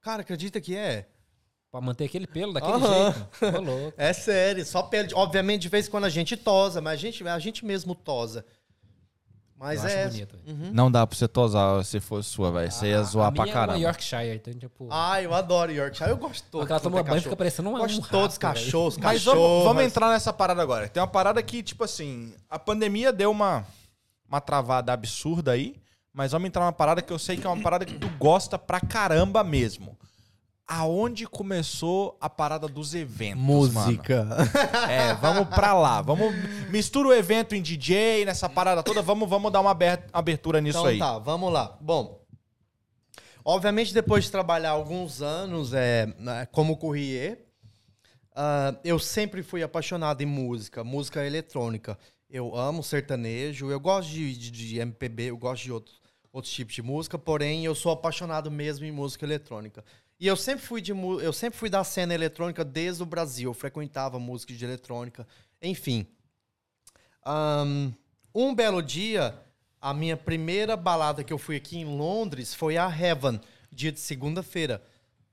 Cara, 0.00 0.22
acredita 0.22 0.60
que 0.60 0.76
é? 0.76 1.06
Pra 1.70 1.80
manter 1.80 2.04
aquele 2.04 2.26
pelo 2.26 2.52
daquele 2.52 2.72
Aham. 2.74 3.12
jeito. 3.12 3.56
Ô, 3.56 3.60
louco. 3.60 3.94
É 3.98 4.12
sério, 4.12 4.64
só 4.64 4.82
pele. 4.82 5.08
de- 5.08 5.14
Obviamente, 5.14 5.62
de 5.62 5.68
vez 5.68 5.88
em 5.88 5.90
quando 5.90 6.04
a 6.04 6.08
gente 6.08 6.36
tosa, 6.36 6.80
mas 6.80 6.94
a 6.94 6.96
gente, 6.96 7.26
a 7.26 7.38
gente 7.38 7.64
mesmo 7.66 7.94
tosa. 7.94 8.44
Mas 9.58 9.82
Eu 9.82 9.88
é. 9.90 10.02
acho 10.04 10.12
bonito. 10.12 10.38
Uhum. 10.46 10.70
Não 10.72 10.90
dá 10.90 11.06
pra 11.06 11.16
você 11.16 11.26
tosar 11.26 11.82
se 11.82 11.98
fosse 11.98 12.28
sua, 12.28 12.52
velho. 12.52 12.70
Você 12.70 12.88
ia 12.88 13.00
A- 13.00 13.02
zoar 13.02 13.28
a 13.28 13.32
pra 13.32 13.42
minha 13.44 13.54
caramba. 13.54 13.78
É 13.78 13.82
Yorkshire, 13.82 14.34
então, 14.36 14.52
tipo. 14.52 14.88
Ah, 14.90 15.22
eu 15.22 15.32
adoro 15.32 15.72
Yorkshire. 15.72 16.10
Eu 16.10 16.16
gosto. 16.18 16.44
Quando 16.50 16.70
ela 16.70 16.80
toma 16.80 17.00
é 17.00 17.02
banho, 17.02 17.22
fica 17.22 17.36
parecendo 17.36 17.70
uma- 17.70 17.78
Gosto 17.78 17.98
um 17.98 18.02
de 18.02 18.08
todos 18.10 18.34
os 18.34 18.38
cachorros, 18.38 18.98
Mas 18.98 19.24
cachorros. 19.24 19.40
vamos, 19.40 19.64
vamos 19.64 19.82
entrar 19.84 20.10
nessa 20.10 20.30
parada 20.32 20.60
agora. 20.60 20.88
Tem 20.88 21.00
uma 21.00 21.06
parada 21.06 21.42
que, 21.42 21.62
tipo 21.62 21.84
assim, 21.84 22.34
a 22.50 22.58
pandemia 22.58 23.10
deu 23.12 23.30
uma, 23.30 23.64
uma 24.28 24.42
travada 24.42 24.92
absurda 24.92 25.52
aí, 25.52 25.74
mas 26.12 26.32
vamos 26.32 26.48
entrar 26.48 26.62
numa 26.62 26.72
parada 26.72 27.00
que 27.00 27.12
eu 27.12 27.18
sei 27.18 27.38
que 27.38 27.46
é 27.46 27.50
uma 27.50 27.62
parada 27.62 27.86
que 27.86 27.94
tu 27.98 28.08
gosta 28.18 28.58
pra 28.58 28.78
caramba 28.78 29.42
mesmo. 29.42 29.96
Aonde 30.68 31.26
começou 31.26 32.16
a 32.20 32.28
parada 32.28 32.66
dos 32.66 32.92
eventos, 32.94 33.40
mano? 33.72 33.86
Música. 33.86 34.26
É, 34.90 35.14
vamos 35.14 35.48
pra 35.48 35.72
lá. 35.72 36.02
Vamos 36.02 36.34
mistura 36.70 37.08
o 37.08 37.12
evento 37.14 37.54
em 37.54 37.62
DJ, 37.62 38.24
nessa 38.24 38.48
parada 38.48 38.82
toda, 38.82 39.00
vamos, 39.00 39.28
vamos 39.28 39.52
dar 39.52 39.60
uma 39.60 39.70
aber- 39.70 40.04
abertura 40.12 40.60
nisso 40.60 40.78
então 40.78 40.90
aí. 40.90 40.98
tá, 40.98 41.18
vamos 41.18 41.52
lá. 41.52 41.78
Bom, 41.80 42.20
obviamente 43.44 43.94
depois 43.94 44.24
de 44.24 44.30
trabalhar 44.32 44.70
alguns 44.70 45.22
anos 45.22 45.72
é, 45.72 46.06
né, 46.18 46.46
como 46.50 46.76
courrier, 46.76 47.46
ah, 48.34 48.74
eu 48.82 48.98
sempre 48.98 49.44
fui 49.44 49.62
apaixonado 49.62 50.20
em 50.22 50.26
música, 50.26 50.82
música 50.82 51.24
eletrônica. 51.24 51.96
Eu 52.28 52.56
amo 52.56 52.82
sertanejo, 52.82 53.70
eu 53.70 53.78
gosto 53.78 54.10
de, 54.10 54.36
de- 54.36 54.50
de 54.50 54.78
MPB, 54.80 55.30
eu 55.30 55.36
gosto 55.38 55.62
de 55.62 55.70
outros, 55.72 56.00
outros 56.32 56.52
tipos 56.52 56.74
de 56.74 56.82
música, 56.82 57.16
porém 57.16 57.64
eu 57.64 57.72
sou 57.74 57.92
apaixonado 57.92 58.50
mesmo 58.50 58.84
em 58.84 58.90
música 58.90 59.24
eletrônica. 59.24 59.84
E 60.18 60.26
eu 60.26 60.36
sempre 60.36 60.64
fui 60.64 60.80
de 60.80 60.92
eu 60.92 61.32
sempre 61.32 61.58
fui 61.58 61.68
da 61.68 61.84
cena 61.84 62.14
eletrônica 62.14 62.64
desde 62.64 63.02
o 63.02 63.06
Brasil, 63.06 63.50
eu 63.50 63.54
frequentava 63.54 64.18
música 64.18 64.54
de 64.54 64.64
eletrônica, 64.64 65.26
enfim. 65.60 66.06
Ahn, 67.24 67.92
um 68.34 68.54
belo 68.54 68.82
dia, 68.82 69.34
a 69.80 69.92
minha 69.92 70.16
primeira 70.16 70.76
balada 70.76 71.22
que 71.22 71.32
eu 71.32 71.38
fui 71.38 71.56
aqui 71.56 71.78
em 71.78 71.84
Londres 71.84 72.54
foi 72.54 72.78
a 72.78 72.88
Heaven, 72.88 73.40
dia 73.70 73.92
de 73.92 74.00
segunda-feira. 74.00 74.82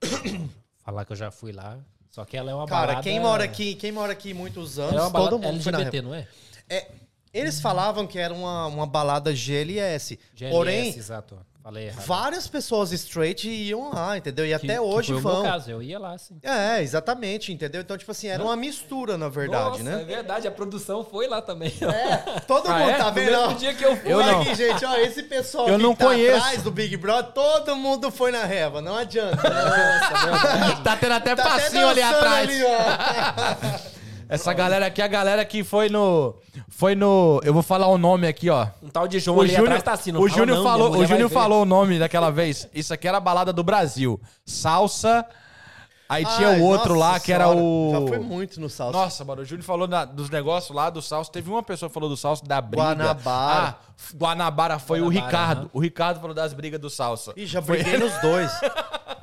Falar 0.84 1.04
que 1.04 1.12
eu 1.12 1.16
já 1.16 1.30
fui 1.30 1.52
lá. 1.52 1.78
Só 2.10 2.24
que 2.24 2.36
ela 2.36 2.50
é 2.50 2.54
uma 2.54 2.66
Cara, 2.66 2.86
balada... 2.88 3.02
quem 3.02 3.18
mora 3.18 3.42
aqui, 3.42 3.74
quem 3.74 3.90
mora 3.90 4.12
aqui 4.12 4.32
muitos 4.32 4.78
Ela 4.78 4.88
anos, 4.88 5.02
é 5.02 5.06
uma 5.06 5.10
todo 5.10 5.38
mundo 5.38 5.68
LGBT, 5.68 6.02
não 6.02 6.14
é? 6.14 6.28
É, 6.68 6.90
eles 7.32 7.60
falavam 7.60 8.06
que 8.06 8.18
era 8.18 8.32
uma, 8.32 8.66
uma 8.66 8.86
balada 8.86 9.34
GLS. 9.34 10.20
GLS, 10.34 10.56
Porém, 10.56 10.88
exato. 10.96 11.44
Falei 11.64 11.86
errado. 11.86 12.04
várias 12.04 12.46
pessoas 12.46 12.92
straight 12.92 13.48
iam 13.48 13.90
lá, 13.90 14.18
entendeu? 14.18 14.44
E 14.44 14.48
Que- 14.50 14.54
até 14.54 14.74
que 14.74 14.78
hoje 14.80 15.12
foi 15.14 15.16
o 15.16 15.24
meu 15.24 15.32
vão. 15.36 15.42
caso, 15.44 15.70
eu 15.70 15.82
ia 15.82 15.98
lá, 15.98 16.18
sim. 16.18 16.38
É, 16.42 16.82
exatamente, 16.82 17.50
entendeu? 17.54 17.80
Então, 17.80 17.96
tipo 17.96 18.10
assim, 18.12 18.28
era 18.28 18.44
uma 18.44 18.54
mistura, 18.54 19.16
na 19.16 19.30
verdade, 19.30 19.78
Nossa, 19.78 19.80
é 19.80 19.82
né? 19.96 20.04
verdade, 20.04 20.46
a 20.46 20.50
produção 20.50 21.02
foi 21.02 21.26
lá 21.26 21.40
também. 21.40 21.72
É, 21.80 22.40
todo 22.40 22.68
Ah, 22.68 22.78
mundo 22.78 22.90
é? 22.90 22.96
tá 22.98 23.04
No 23.06 23.12
vendo? 23.12 23.30
mesmo 23.30 23.54
dia 23.54 23.72
que 23.72 23.82
eu 23.82 23.96
fui. 23.96 24.12
Eu 24.12 24.18
Olha 24.18 24.32
não. 24.32 24.42
aqui, 24.42 24.54
gente, 24.54 24.84
ó, 24.84 24.94
esse 24.96 25.22
pessoal 25.22 25.66
Eu 25.66 25.78
que 25.78 25.82
não 25.82 25.94
tá 25.96 26.04
conheço. 26.04 26.36
atrás 26.36 26.62
do 26.62 26.70
Big 26.70 26.98
Brother, 26.98 27.32
todo 27.32 27.74
mundo 27.76 28.10
foi 28.10 28.30
na 28.30 28.44
reva, 28.44 28.82
não 28.82 28.94
adianta. 28.96 29.38
Tá 30.84 30.96
tendo 31.00 31.12
até 31.14 31.34
Tá 31.34 31.42
até 31.44 31.50
passinho 31.62 31.88
ali 31.88 32.00
dançando 32.02 32.16
atrás. 32.18 32.48
ali, 32.50 32.62
ó. 32.64 33.93
Essa 34.28 34.52
galera 34.52 34.86
aqui, 34.86 35.00
a 35.02 35.06
galera 35.06 35.44
que 35.44 35.62
foi 35.64 35.88
no. 35.88 36.34
Foi 36.68 36.94
no. 36.94 37.40
Eu 37.44 37.52
vou 37.52 37.62
falar 37.62 37.86
o 37.88 37.98
nome 37.98 38.26
aqui, 38.26 38.48
ó. 38.50 38.66
Um 38.82 38.88
tal 38.88 39.06
de 39.08 39.18
João 39.18 39.38
O 39.38 39.40
ali 39.40 39.50
Júnior, 39.50 39.66
atrás 39.66 39.82
tá 39.82 39.92
assim, 39.92 40.12
não 40.12 40.20
o 40.20 40.28
fala 40.28 40.38
Júnior 40.40 40.56
não, 40.56 40.62
minha 40.64 40.72
falou, 40.72 40.88
mulher 40.90 41.04
o 41.04 41.06
Júnior 41.08 41.28
vai 41.28 41.36
ver. 41.38 41.42
falou 41.42 41.62
o 41.62 41.64
nome 41.64 41.98
daquela 41.98 42.30
vez. 42.30 42.68
Isso 42.74 42.92
aqui 42.94 43.06
era 43.08 43.18
a 43.18 43.20
balada 43.20 43.52
do 43.52 43.62
Brasil. 43.62 44.20
Salsa. 44.44 45.24
Aí 46.06 46.22
tinha 46.36 46.48
Ai, 46.48 46.60
o 46.60 46.64
outro 46.64 46.94
nossa 46.94 47.12
lá 47.12 47.18
que 47.20 47.32
era 47.32 47.44
senhora, 47.44 47.60
o. 47.62 47.90
Já 47.92 48.06
foi 48.08 48.18
muito 48.18 48.60
no 48.60 48.68
salsa. 48.68 48.92
Nossa, 48.98 49.24
mano, 49.24 49.40
o 49.40 49.44
Júlio 49.44 49.64
falou 49.64 49.86
da- 49.86 50.04
dos 50.04 50.28
negócios 50.28 50.76
lá 50.76 50.90
do 50.90 51.00
salso. 51.00 51.30
Teve 51.32 51.48
uma 51.48 51.62
pessoa 51.62 51.88
que 51.88 51.94
falou 51.94 52.10
do 52.10 52.16
salso 52.16 52.44
da 52.44 52.60
briga. 52.60 52.82
Guanabara. 52.84 53.68
Ah, 53.70 53.74
f- 53.96 54.14
Guanabara 54.14 54.78
foi 54.78 55.00
o 55.00 55.04
Guanabara, 55.06 55.26
Ricardo. 55.26 55.58
aham. 55.60 55.70
O 55.72 55.80
Ricardo 55.80 56.20
falou 56.20 56.34
das 56.34 56.52
brigas 56.52 56.78
do 56.78 56.90
salsa. 56.90 57.32
Ih, 57.36 57.46
já 57.46 57.60
briguei 57.62 57.96
nos 57.96 58.12
dois. 58.20 58.52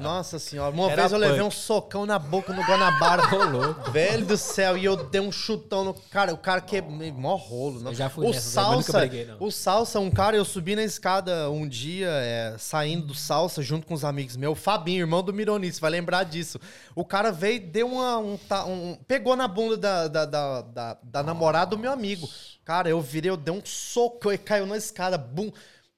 Nossa 0.01 0.39
senhora. 0.39 0.73
Uma 0.73 0.91
Era 0.91 1.03
vez 1.03 1.11
eu 1.11 1.17
levei 1.17 1.37
punk. 1.37 1.47
um 1.47 1.51
socão 1.51 2.05
na 2.05 2.17
boca 2.19 2.51
no 2.53 2.61
Guanabara. 2.63 3.23
Velho 3.91 4.25
do 4.25 4.37
céu. 4.37 4.77
E 4.77 4.83
eu 4.85 4.95
dei 4.95 5.21
um 5.21 5.31
chutão 5.31 5.83
no 5.83 5.93
cara. 5.93 6.33
O 6.33 6.37
cara 6.37 6.59
que 6.61 6.81
mó 6.81 7.35
rolo. 7.35 7.79
Não. 7.79 7.91
Eu 7.91 7.95
já 7.95 8.09
fui 8.09 8.25
o 8.25 8.27
nunca 8.29 8.41
salsa, 8.41 8.99
briguei, 8.99 9.25
não. 9.25 9.37
o 9.39 9.51
salsa, 9.51 9.99
um 9.99 10.09
cara, 10.11 10.35
eu 10.35 10.43
subi 10.45 10.75
na 10.75 10.83
escada 10.83 11.49
um 11.49 11.67
dia, 11.67 12.09
é, 12.09 12.55
saindo 12.57 13.07
do 13.07 13.13
salsa, 13.13 13.61
junto 13.61 13.85
com 13.87 13.93
os 13.93 14.03
amigos 14.03 14.35
meus. 14.35 14.51
O 14.57 14.61
Fabinho, 14.61 14.99
irmão 15.01 15.23
do 15.23 15.33
Mironice, 15.33 15.79
vai 15.79 15.91
lembrar 15.91 16.23
disso. 16.23 16.59
O 16.95 17.05
cara 17.05 17.31
veio, 17.31 17.59
deu 17.67 17.87
uma, 17.87 18.17
um, 18.17 18.37
um- 18.67 18.95
Pegou 19.07 19.35
na 19.35 19.47
bunda 19.47 19.77
da, 19.77 20.07
da, 20.07 20.25
da, 20.25 20.61
da- 20.61 20.97
da 21.03 21.23
namorada 21.23 21.71
do 21.71 21.77
meu 21.77 21.91
amigo. 21.91 22.27
Cara, 22.65 22.89
eu 22.89 23.01
virei, 23.01 23.29
eu 23.31 23.37
dei 23.37 23.53
um 23.53 23.61
soco 23.65 24.31
e 24.31 24.37
caiu 24.37 24.65
na 24.65 24.77
escada. 24.77 25.17
Bum. 25.17 25.51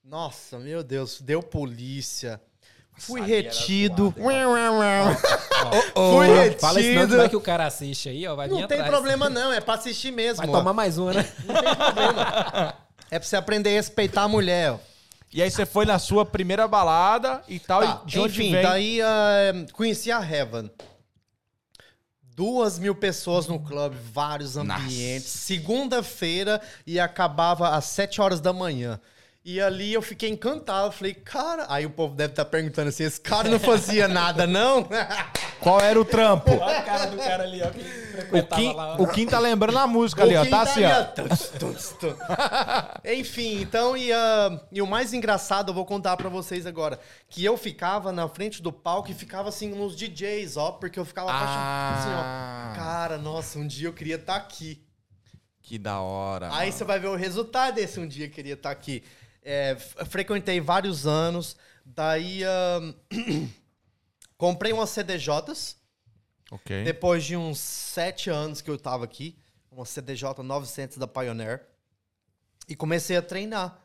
Nossa, 0.03 0.59
meu 0.59 0.83
Deus, 0.83 1.21
deu 1.21 1.41
polícia. 1.41 2.41
Fui 2.95 3.21
retido. 3.21 4.13
Fui 4.13 4.27
retido. 6.27 6.59
Fala 6.59 6.79
isso 6.79 6.93
não, 6.93 7.07
que 7.07 7.15
vai 7.15 7.29
que 7.29 7.35
o 7.35 7.41
cara 7.41 7.65
assiste 7.65 8.09
aí, 8.09 8.27
ó, 8.27 8.35
vai 8.35 8.47
vir 8.47 8.53
Não 8.53 8.67
tem 8.67 8.79
atrás. 8.79 8.91
problema 8.91 9.29
não, 9.29 9.51
é 9.51 9.59
pra 9.59 9.73
assistir 9.75 10.11
mesmo. 10.11 10.37
Vai 10.37 10.47
ó. 10.47 10.51
tomar 10.51 10.73
mais 10.73 10.97
uma, 10.97 11.13
né? 11.13 11.25
É 13.09 13.19
pra 13.19 13.27
você 13.27 13.35
aprender 13.35 13.69
a 13.69 13.73
respeitar 13.73 14.23
a 14.23 14.27
mulher. 14.27 14.71
ó. 14.71 14.79
E 15.33 15.41
aí 15.41 15.49
você 15.49 15.65
foi 15.65 15.85
na 15.85 15.97
sua 15.97 16.25
primeira 16.25 16.67
balada 16.67 17.41
e 17.47 17.59
tal. 17.59 17.81
Tá, 17.81 18.01
e 18.05 18.07
de 18.07 18.19
onde 18.19 18.41
enfim, 18.41 18.51
vem? 18.53 18.61
daí 18.61 19.01
ah, 19.01 19.51
conheci 19.73 20.11
a 20.11 20.19
Heaven. 20.19 20.69
Duas 22.35 22.79
mil 22.79 22.95
pessoas 22.95 23.47
no 23.47 23.59
clube, 23.59 23.95
vários 24.11 24.57
ambientes. 24.57 25.27
Segunda-feira 25.27 26.61
e 26.85 26.99
acabava 26.99 27.69
às 27.69 27.85
sete 27.85 28.21
horas 28.21 28.39
da 28.39 28.53
manhã. 28.53 28.99
E 29.45 29.59
ali 29.59 29.93
eu 29.93 30.01
fiquei 30.01 30.29
encantado. 30.29 30.91
Falei, 30.93 31.13
cara. 31.13 31.65
Aí 31.67 31.85
o 31.85 31.89
povo 31.89 32.15
deve 32.15 32.31
estar 32.31 32.45
perguntando 32.45 32.89
assim: 32.89 33.03
esse 33.03 33.19
cara 33.19 33.49
não 33.49 33.59
fazia 33.59 34.07
nada, 34.07 34.47
não? 34.47 34.87
Qual 35.59 35.79
era 35.79 35.99
o 35.99 36.03
trampo? 36.03 36.51
Olha 36.51 36.79
a 36.79 36.81
cara 36.81 37.05
do 37.07 37.17
cara 37.17 37.43
ali, 37.43 37.61
ó, 37.61 37.69
que 37.69 37.79
O 37.79 37.83
frequentava 38.11 38.61
Kim, 38.61 38.73
lá. 38.73 38.95
o 39.01 39.07
Kim 39.07 39.25
tá 39.25 39.39
lembrando 39.39 39.77
a 39.79 39.87
música 39.87 40.23
ali, 40.23 40.35
ó. 40.35 40.41
Quem 40.41 40.51
Tá 40.51 40.61
assim, 40.61 40.83
ó. 40.83 41.03
Tuts, 41.03 41.49
tuts, 41.57 41.89
tuts. 41.99 42.17
Enfim, 43.05 43.61
então, 43.61 43.95
e, 43.95 44.11
ah, 44.11 44.59
e 44.71 44.81
o 44.81 44.87
mais 44.87 45.13
engraçado, 45.13 45.69
eu 45.69 45.73
vou 45.73 45.85
contar 45.85 46.17
pra 46.17 46.27
vocês 46.29 46.65
agora. 46.65 46.99
Que 47.29 47.43
eu 47.45 47.55
ficava 47.57 48.11
na 48.11 48.27
frente 48.27 48.61
do 48.61 48.73
palco 48.73 49.09
e 49.09 49.13
ficava 49.13 49.47
assim 49.49 49.69
nos 49.69 49.95
DJs, 49.95 50.57
ó, 50.57 50.71
porque 50.73 50.99
eu 50.99 51.05
ficava 51.05 51.29
apaixonado. 51.29 51.97
Assim, 51.97 52.09
ó. 52.09 52.75
Cara, 52.75 53.17
nossa, 53.17 53.57
um 53.57 53.65
dia 53.67 53.87
eu 53.87 53.93
queria 53.93 54.15
estar 54.15 54.35
aqui. 54.35 54.83
Que 55.61 55.77
da 55.77 56.01
hora. 56.01 56.49
Aí 56.51 56.73
você 56.73 56.83
vai 56.83 56.99
ver 56.99 57.07
o 57.07 57.15
resultado 57.15 57.75
desse 57.75 57.97
um 58.01 58.07
dia 58.07 58.25
eu 58.25 58.29
queria 58.31 58.55
estar 58.55 58.69
aqui. 58.71 59.01
É, 59.43 59.75
frequentei 59.75 60.59
vários 60.59 61.05
anos, 61.05 61.57
daí 61.85 62.41
comprei 64.37 64.71
umas 64.73 64.89
CDJs. 64.89 65.77
Ok. 66.51 66.83
Depois 66.83 67.23
de 67.23 67.35
uns 67.35 67.59
sete 67.59 68.29
anos 68.29 68.61
que 68.61 68.69
eu 68.69 68.77
tava 68.77 69.03
aqui, 69.03 69.37
uma 69.71 69.85
CDJ 69.85 70.43
900 70.43 70.97
da 70.97 71.07
Pioneer, 71.07 71.67
e 72.67 72.75
comecei 72.75 73.17
a 73.17 73.21
treinar. 73.21 73.83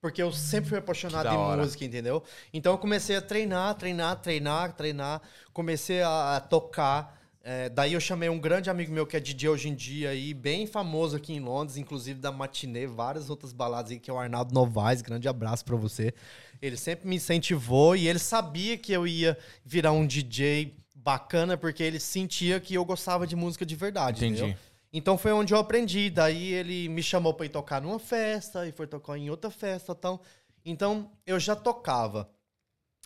Porque 0.00 0.22
eu 0.22 0.32
sempre 0.32 0.70
fui 0.70 0.78
apaixonado 0.78 1.28
em 1.28 1.56
música, 1.56 1.84
entendeu? 1.84 2.22
Então 2.52 2.72
eu 2.72 2.78
comecei 2.78 3.16
a 3.16 3.20
treinar, 3.22 3.74
treinar, 3.74 4.16
treinar, 4.20 4.72
treinar. 4.74 5.22
Comecei 5.52 6.02
a, 6.02 6.36
a 6.36 6.40
tocar. 6.40 7.17
É, 7.50 7.70
daí 7.70 7.94
eu 7.94 8.00
chamei 8.00 8.28
um 8.28 8.38
grande 8.38 8.68
amigo 8.68 8.92
meu 8.92 9.06
que 9.06 9.16
é 9.16 9.20
DJ 9.20 9.48
hoje 9.48 9.70
em 9.70 9.74
dia 9.74 10.10
aí, 10.10 10.34
bem 10.34 10.66
famoso 10.66 11.16
aqui 11.16 11.32
em 11.32 11.40
Londres, 11.40 11.78
inclusive 11.78 12.20
da 12.20 12.30
Matinê, 12.30 12.86
várias 12.86 13.30
outras 13.30 13.54
baladas 13.54 13.90
aí, 13.90 13.98
que 13.98 14.10
é 14.10 14.12
o 14.12 14.18
Arnaldo 14.18 14.52
Novaes. 14.52 15.00
Grande 15.00 15.26
abraço 15.26 15.64
pra 15.64 15.74
você. 15.74 16.12
Ele 16.60 16.76
sempre 16.76 17.08
me 17.08 17.16
incentivou 17.16 17.96
e 17.96 18.06
ele 18.06 18.18
sabia 18.18 18.76
que 18.76 18.92
eu 18.92 19.06
ia 19.06 19.34
virar 19.64 19.92
um 19.92 20.06
DJ 20.06 20.76
bacana, 20.94 21.56
porque 21.56 21.82
ele 21.82 21.98
sentia 21.98 22.60
que 22.60 22.74
eu 22.74 22.84
gostava 22.84 23.26
de 23.26 23.34
música 23.34 23.64
de 23.64 23.74
verdade. 23.74 24.26
Entendi. 24.26 24.42
entendeu? 24.42 24.58
Então 24.92 25.16
foi 25.16 25.32
onde 25.32 25.54
eu 25.54 25.58
aprendi. 25.58 26.10
Daí 26.10 26.52
ele 26.52 26.86
me 26.90 27.02
chamou 27.02 27.32
pra 27.32 27.46
ir 27.46 27.48
tocar 27.48 27.80
numa 27.80 27.98
festa 27.98 28.68
e 28.68 28.72
foi 28.72 28.86
tocar 28.86 29.16
em 29.16 29.30
outra 29.30 29.50
festa, 29.50 29.92
então. 29.92 30.20
Então 30.66 31.10
eu 31.26 31.40
já 31.40 31.56
tocava. 31.56 32.30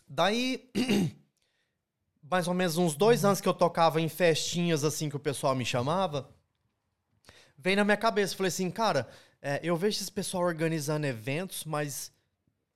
Daí 0.05 0.69
mais 2.33 2.47
ou 2.47 2.53
menos 2.55 2.79
uns 2.79 2.95
dois 2.95 3.23
anos 3.23 3.39
que 3.39 3.47
eu 3.47 3.53
tocava 3.53 4.01
em 4.01 4.09
festinhas 4.09 4.83
assim 4.83 5.07
que 5.07 5.15
o 5.15 5.19
pessoal 5.19 5.53
me 5.53 5.63
chamava, 5.63 6.27
veio 7.55 7.77
na 7.77 7.83
minha 7.83 7.95
cabeça, 7.95 8.35
falei 8.35 8.47
assim, 8.47 8.71
cara, 8.71 9.07
é, 9.39 9.59
eu 9.61 9.77
vejo 9.77 10.01
esse 10.01 10.11
pessoal 10.11 10.41
organizando 10.41 11.05
eventos, 11.05 11.63
mas 11.63 12.11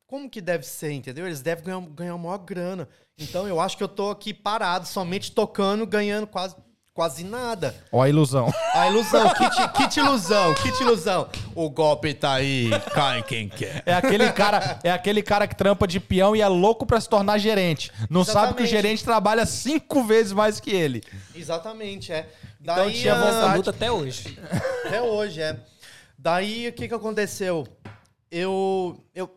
como 0.06 0.30
que 0.30 0.42
deve 0.42 0.64
ser, 0.64 0.92
entendeu? 0.92 1.26
Eles 1.26 1.42
devem 1.42 1.66
ganhar, 1.66 1.82
ganhar 1.90 2.18
maior 2.20 2.38
grana. 2.38 2.88
Então 3.18 3.48
eu 3.48 3.60
acho 3.60 3.76
que 3.76 3.82
eu 3.84 3.88
tô 3.88 4.12
aqui 4.12 4.32
parado, 4.32 4.88
somente 4.88 5.32
tocando, 5.32 5.88
ganhando 5.88 6.28
quase, 6.28 6.56
quase 6.98 7.24
nada. 7.24 7.76
Ó 7.92 8.02
a 8.02 8.10
ilusão. 8.10 8.52
A 8.74 8.88
ilusão, 8.88 9.32
kit, 9.36 9.70
kit 9.74 10.00
ilusão, 10.00 10.56
kit 10.56 10.82
ilusão. 10.82 11.30
O 11.54 11.70
golpe 11.70 12.12
tá 12.12 12.34
aí, 12.34 12.72
cai 12.92 13.22
quem 13.22 13.48
quer. 13.48 13.84
É 13.86 13.94
aquele 13.94 14.32
cara, 14.34 14.80
é 14.84 14.90
aquele 14.90 15.22
cara 15.22 15.48
que 15.48 15.56
trampa 15.56 15.88
de 15.88 16.00
peão 16.00 16.36
e 16.36 16.42
é 16.42 16.48
louco 16.48 16.88
pra 16.88 17.00
se 17.00 17.08
tornar 17.08 17.38
gerente. 17.38 17.92
Não 18.10 18.24
sabe 18.24 18.56
que 18.56 18.64
o 18.64 18.66
Exatamente. 18.66 18.70
gerente 18.72 19.04
trabalha 19.04 19.46
cinco 19.46 20.04
vezes 20.06 20.34
mais 20.34 20.60
que 20.60 20.72
ele. 20.72 21.04
Exatamente, 21.36 22.12
é. 22.12 22.28
Então 22.60 22.76
Daí, 22.76 22.94
tinha 22.94 23.14
ah, 23.14 23.28
Essa 23.30 23.56
luta 23.56 23.70
até 23.70 23.92
hoje. 23.92 24.36
Até 24.84 25.00
hoje, 25.00 25.40
é. 25.40 25.56
Daí, 26.18 26.68
o 26.68 26.74
que 26.74 26.88
que 26.88 26.96
aconteceu? 26.96 27.68
Eu, 28.32 29.00
eu, 29.14 29.30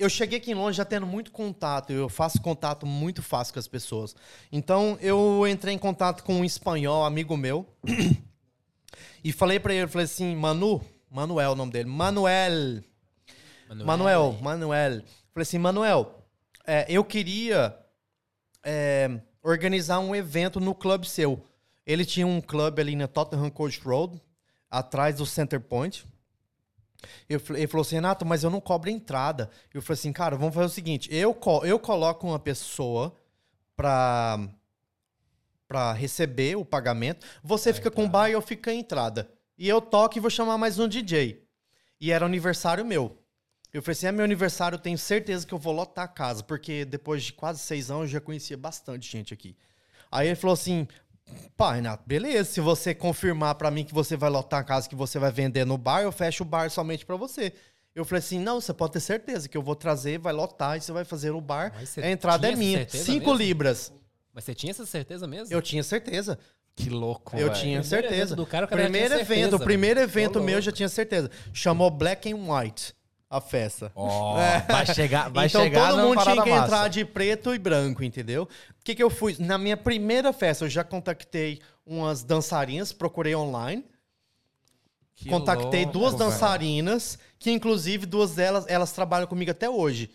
eu 0.00 0.08
cheguei 0.08 0.38
aqui 0.38 0.50
em 0.50 0.54
Londres 0.54 0.76
já 0.76 0.84
tendo 0.84 1.06
muito 1.06 1.30
contato. 1.30 1.92
Eu 1.92 2.08
faço 2.08 2.40
contato 2.40 2.86
muito 2.86 3.22
fácil 3.22 3.52
com 3.52 3.60
as 3.60 3.68
pessoas. 3.68 4.16
Então, 4.50 4.96
eu 5.02 5.46
entrei 5.46 5.74
em 5.74 5.78
contato 5.78 6.24
com 6.24 6.36
um 6.36 6.44
espanhol, 6.44 7.04
amigo 7.04 7.36
meu. 7.36 7.66
e 9.22 9.30
falei 9.30 9.60
pra 9.60 9.74
ele, 9.74 9.86
falei 9.86 10.06
assim, 10.06 10.34
Manu, 10.34 10.80
Manuel 11.10 11.50
é 11.50 11.52
o 11.52 11.54
nome 11.54 11.70
dele, 11.70 11.88
Manuel, 11.90 12.82
Manuel, 13.84 14.38
Manuel. 14.40 15.02
Falei 15.34 15.42
assim, 15.42 15.58
Manuel, 15.58 16.24
é, 16.66 16.86
eu 16.88 17.04
queria 17.04 17.76
é, 18.64 19.20
organizar 19.42 19.98
um 19.98 20.16
evento 20.16 20.58
no 20.58 20.74
clube 20.74 21.06
seu. 21.06 21.44
Ele 21.84 22.06
tinha 22.06 22.26
um 22.26 22.40
clube 22.40 22.80
ali 22.80 22.96
na 22.96 23.06
Tottenham 23.06 23.50
Court 23.50 23.78
Road, 23.84 24.18
atrás 24.70 25.16
do 25.16 25.26
Center 25.26 25.60
Point. 25.60 26.06
Eu 27.28 27.40
ele 27.50 27.66
falou 27.66 27.82
assim, 27.82 27.96
Renato, 27.96 28.24
mas 28.26 28.42
eu 28.42 28.50
não 28.50 28.60
cobro 28.60 28.90
entrada. 28.90 29.50
Eu 29.72 29.82
falei 29.82 29.98
assim, 29.98 30.12
cara, 30.12 30.36
vamos 30.36 30.54
fazer 30.54 30.66
o 30.66 30.70
seguinte, 30.70 31.08
eu, 31.12 31.38
eu 31.64 31.78
coloco 31.78 32.26
uma 32.26 32.38
pessoa 32.38 33.14
pra, 33.76 34.38
pra 35.66 35.92
receber 35.92 36.56
o 36.56 36.64
pagamento, 36.64 37.26
você 37.42 37.72
fica 37.72 37.90
com 37.90 38.04
o 38.04 38.08
bar 38.08 38.28
e 38.28 38.32
eu 38.32 38.42
fico 38.42 38.64
com 38.64 38.70
a 38.70 38.74
entrada. 38.74 39.30
E 39.56 39.68
eu 39.68 39.80
toco 39.80 40.16
e 40.16 40.20
vou 40.20 40.30
chamar 40.30 40.58
mais 40.58 40.78
um 40.78 40.88
DJ. 40.88 41.46
E 42.00 42.10
era 42.10 42.24
aniversário 42.24 42.84
meu. 42.84 43.18
Eu 43.72 43.82
falei 43.82 43.92
assim, 43.92 44.06
é 44.06 44.12
meu 44.12 44.24
aniversário, 44.24 44.76
eu 44.76 44.80
tenho 44.80 44.98
certeza 44.98 45.46
que 45.46 45.54
eu 45.54 45.58
vou 45.58 45.72
lotar 45.72 46.06
a 46.06 46.08
casa, 46.08 46.42
porque 46.42 46.84
depois 46.84 47.22
de 47.22 47.32
quase 47.32 47.60
seis 47.60 47.90
anos 47.90 48.04
eu 48.04 48.08
já 48.08 48.20
conhecia 48.20 48.56
bastante 48.56 49.10
gente 49.10 49.32
aqui. 49.32 49.56
Aí 50.10 50.26
ele 50.26 50.34
falou 50.34 50.54
assim, 50.54 50.88
pá, 51.56 51.74
Renato, 51.74 52.02
beleza, 52.06 52.50
se 52.50 52.60
você 52.60 52.94
confirmar 52.94 53.54
pra 53.54 53.70
mim 53.70 53.84
que 53.84 53.92
você 53.94 54.16
vai 54.16 54.30
lotar 54.30 54.60
a 54.60 54.64
casa 54.64 54.88
que 54.88 54.94
você 54.94 55.18
vai 55.18 55.30
vender 55.30 55.64
no 55.64 55.76
bar, 55.76 56.02
eu 56.02 56.12
fecho 56.12 56.42
o 56.42 56.46
bar 56.46 56.70
somente 56.70 57.04
pra 57.04 57.16
você. 57.16 57.52
Eu 57.94 58.04
falei 58.04 58.20
assim, 58.20 58.38
não, 58.38 58.60
você 58.60 58.72
pode 58.72 58.92
ter 58.92 59.00
certeza 59.00 59.48
que 59.48 59.56
eu 59.56 59.62
vou 59.62 59.74
trazer, 59.74 60.18
vai 60.18 60.32
lotar 60.32 60.76
e 60.76 60.80
você 60.80 60.92
vai 60.92 61.04
fazer 61.04 61.32
no 61.32 61.40
bar, 61.40 61.72
a 62.02 62.08
entrada 62.10 62.48
é 62.50 62.54
minha. 62.54 62.88
Cinco 62.88 63.30
mesmo? 63.30 63.34
libras. 63.34 63.92
Mas 64.32 64.44
você 64.44 64.54
tinha 64.54 64.70
essa 64.70 64.86
certeza 64.86 65.26
mesmo? 65.26 65.52
Eu 65.52 65.60
tinha 65.60 65.82
certeza. 65.82 66.38
Que 66.76 66.88
louco, 66.88 67.36
Eu 67.36 67.48
velho. 67.48 67.60
tinha 67.60 67.80
Primeiro 67.80 67.88
certeza. 67.88 68.14
evento 68.22 68.36
do 68.36 68.46
cara, 68.46 68.64
o 68.64 68.68
cara 68.68 68.82
primeiro 68.82 69.14
evento, 69.14 69.26
certeza, 69.26 69.56
o 69.56 69.60
primeiro 69.60 70.00
evento 70.00 70.40
meu 70.40 70.54
eu 70.58 70.62
já 70.62 70.72
tinha 70.72 70.88
certeza. 70.88 71.30
Chamou 71.52 71.90
Black 71.90 72.32
and 72.32 72.36
White 72.36 72.94
a 73.30 73.40
festa. 73.40 73.92
Ó, 73.94 74.34
vai 74.68 74.84
chegar, 74.92 75.30
vai 75.30 75.46
então 75.46 75.62
chegar 75.62 75.90
todo 75.90 76.02
mundo 76.02 76.22
tinha 76.22 76.42
que 76.42 76.50
massa. 76.50 76.64
entrar 76.64 76.88
de 76.88 77.04
preto 77.04 77.54
e 77.54 77.58
branco, 77.58 78.02
entendeu? 78.02 78.42
O 78.42 78.84
que, 78.84 78.94
que 78.94 79.02
eu 79.02 79.08
fui? 79.08 79.36
Na 79.38 79.56
minha 79.56 79.76
primeira 79.76 80.32
festa, 80.32 80.64
eu 80.64 80.68
já 80.68 80.82
contactei 80.82 81.60
umas 81.86 82.24
dançarinas, 82.24 82.92
procurei 82.92 83.36
online. 83.36 83.84
Que 85.14 85.28
contactei 85.28 85.84
louco, 85.84 85.98
duas 85.98 86.14
velho. 86.14 86.24
dançarinas, 86.24 87.18
que 87.38 87.50
inclusive 87.52 88.06
duas 88.06 88.34
delas, 88.34 88.64
elas 88.66 88.90
trabalham 88.90 89.26
comigo 89.26 89.50
até 89.50 89.68
hoje. 89.70 90.10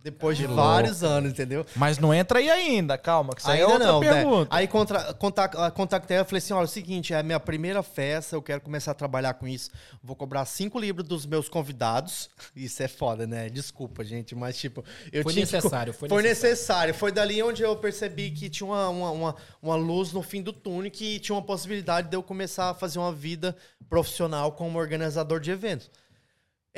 Depois 0.00 0.38
de 0.38 0.46
vários 0.46 1.02
anos, 1.02 1.32
entendeu? 1.32 1.66
Mas 1.74 1.98
não 1.98 2.14
entra 2.14 2.38
aí 2.38 2.48
ainda, 2.48 2.96
calma, 2.96 3.34
que 3.34 3.40
isso 3.40 3.50
aí 3.50 3.58
é 3.60 3.62
Ainda 3.64 3.72
outra 3.74 3.86
não, 3.88 4.00
né? 4.00 4.12
pergunta. 4.12 4.56
Aí 4.56 4.68
contra, 4.68 5.12
contac- 5.14 5.56
ah, 5.58 5.70
contactei 5.72 6.16
ela 6.16 6.24
e 6.24 6.28
falei 6.28 6.38
assim: 6.38 6.52
olha, 6.52 6.62
é 6.62 6.64
o 6.66 6.68
seguinte, 6.68 7.12
é 7.12 7.18
a 7.18 7.22
minha 7.24 7.40
primeira 7.40 7.82
festa, 7.82 8.36
eu 8.36 8.40
quero 8.40 8.60
começar 8.60 8.92
a 8.92 8.94
trabalhar 8.94 9.34
com 9.34 9.48
isso. 9.48 9.70
Vou 10.00 10.14
cobrar 10.14 10.44
cinco 10.44 10.78
libras 10.78 11.04
dos 11.06 11.26
meus 11.26 11.48
convidados. 11.48 12.30
Isso 12.54 12.80
é 12.80 12.86
foda, 12.86 13.26
né? 13.26 13.48
Desculpa, 13.48 14.04
gente, 14.04 14.36
mas 14.36 14.56
tipo. 14.56 14.84
Eu 15.12 15.24
Foi 15.24 15.32
tinha 15.32 15.44
que- 15.44 15.52
necessário, 15.52 15.92
foi 15.92 16.08
foi 16.08 16.22
necessário. 16.22 16.50
necessário. 16.54 16.94
Foi 16.94 17.10
dali 17.10 17.42
onde 17.42 17.62
eu 17.64 17.74
percebi 17.76 18.30
que 18.30 18.48
tinha 18.48 18.68
uma, 18.68 18.88
uma, 18.88 19.10
uma, 19.10 19.36
uma 19.60 19.74
luz 19.74 20.12
no 20.12 20.22
fim 20.22 20.40
do 20.42 20.52
túnel 20.52 20.92
que 20.92 21.18
tinha 21.18 21.34
uma 21.34 21.42
possibilidade 21.42 22.08
de 22.08 22.16
eu 22.16 22.22
começar 22.22 22.70
a 22.70 22.74
fazer 22.74 23.00
uma 23.00 23.12
vida 23.12 23.56
profissional 23.90 24.52
como 24.52 24.78
organizador 24.78 25.40
de 25.40 25.50
eventos. 25.50 25.90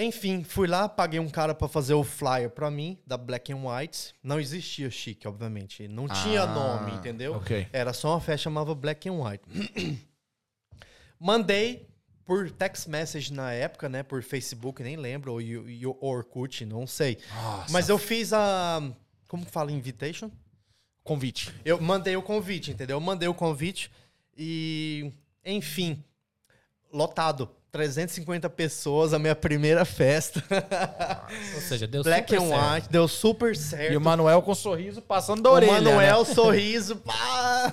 Enfim, 0.02 0.42
fui 0.42 0.66
lá, 0.66 0.88
paguei 0.88 1.20
um 1.20 1.28
cara 1.28 1.54
pra 1.54 1.68
fazer 1.68 1.92
o 1.94 2.02
flyer 2.02 2.48
pra 2.50 2.70
mim, 2.70 2.98
da 3.06 3.18
Black 3.18 3.52
and 3.52 3.58
White. 3.58 4.14
Não 4.22 4.40
existia 4.40 4.88
chique, 4.90 5.28
obviamente. 5.28 5.86
Não 5.88 6.08
tinha 6.08 6.42
Ah, 6.42 6.46
nome, 6.54 6.92
entendeu? 6.96 7.34
ok. 7.34 7.66
Era 7.72 7.92
só 7.92 8.12
uma 8.14 8.20
festa 8.20 8.44
chamava 8.44 8.74
Black 8.74 9.08
and 9.08 9.14
White. 9.22 9.44
Mandei 11.18 11.88
por 12.24 12.50
text 12.50 12.86
message 12.88 13.32
na 13.32 13.52
época, 13.52 13.88
né? 13.88 14.02
Por 14.02 14.22
Facebook, 14.22 14.82
nem 14.82 14.96
lembro, 14.96 15.32
ou, 15.32 15.40
Yu- 15.40 15.96
Orkut, 16.00 16.64
não 16.64 16.86
sei. 16.86 17.18
Mas 17.70 17.88
eu 17.88 17.98
fiz 17.98 18.32
a. 18.32 18.80
Como 19.28 19.44
que 19.44 19.50
fala? 19.50 19.70
Invitation? 19.70 20.30
Convite. 21.04 21.52
Eu 21.64 21.80
mandei 21.80 22.16
o 22.16 22.22
convite, 22.22 22.70
entendeu? 22.70 22.96
Eu 22.96 23.00
mandei 23.00 23.28
o 23.28 23.34
convite 23.34 23.90
e, 24.36 25.12
enfim, 25.44 26.02
lotado. 26.92 27.50
350 27.70 28.50
pessoas, 28.50 29.12
a 29.14 29.18
minha 29.18 29.34
primeira 29.34 29.84
festa. 29.84 30.42
Ou 31.54 31.60
seja, 31.60 31.86
deu 31.86 32.02
Black 32.02 32.28
super 32.28 32.42
and 32.42 32.48
certo. 32.48 32.74
White, 32.74 32.88
deu 32.90 33.08
super 33.08 33.56
certo. 33.56 33.92
E 33.92 33.96
o 33.96 34.00
Manuel 34.00 34.42
com 34.42 34.52
um 34.52 34.54
sorriso 34.54 35.00
passando 35.00 35.42
da 35.42 35.50
O 35.50 35.52
orelha. 35.52 35.72
Manuel, 35.72 36.18
né? 36.24 36.34
sorriso, 36.34 36.96
pá! 36.96 37.72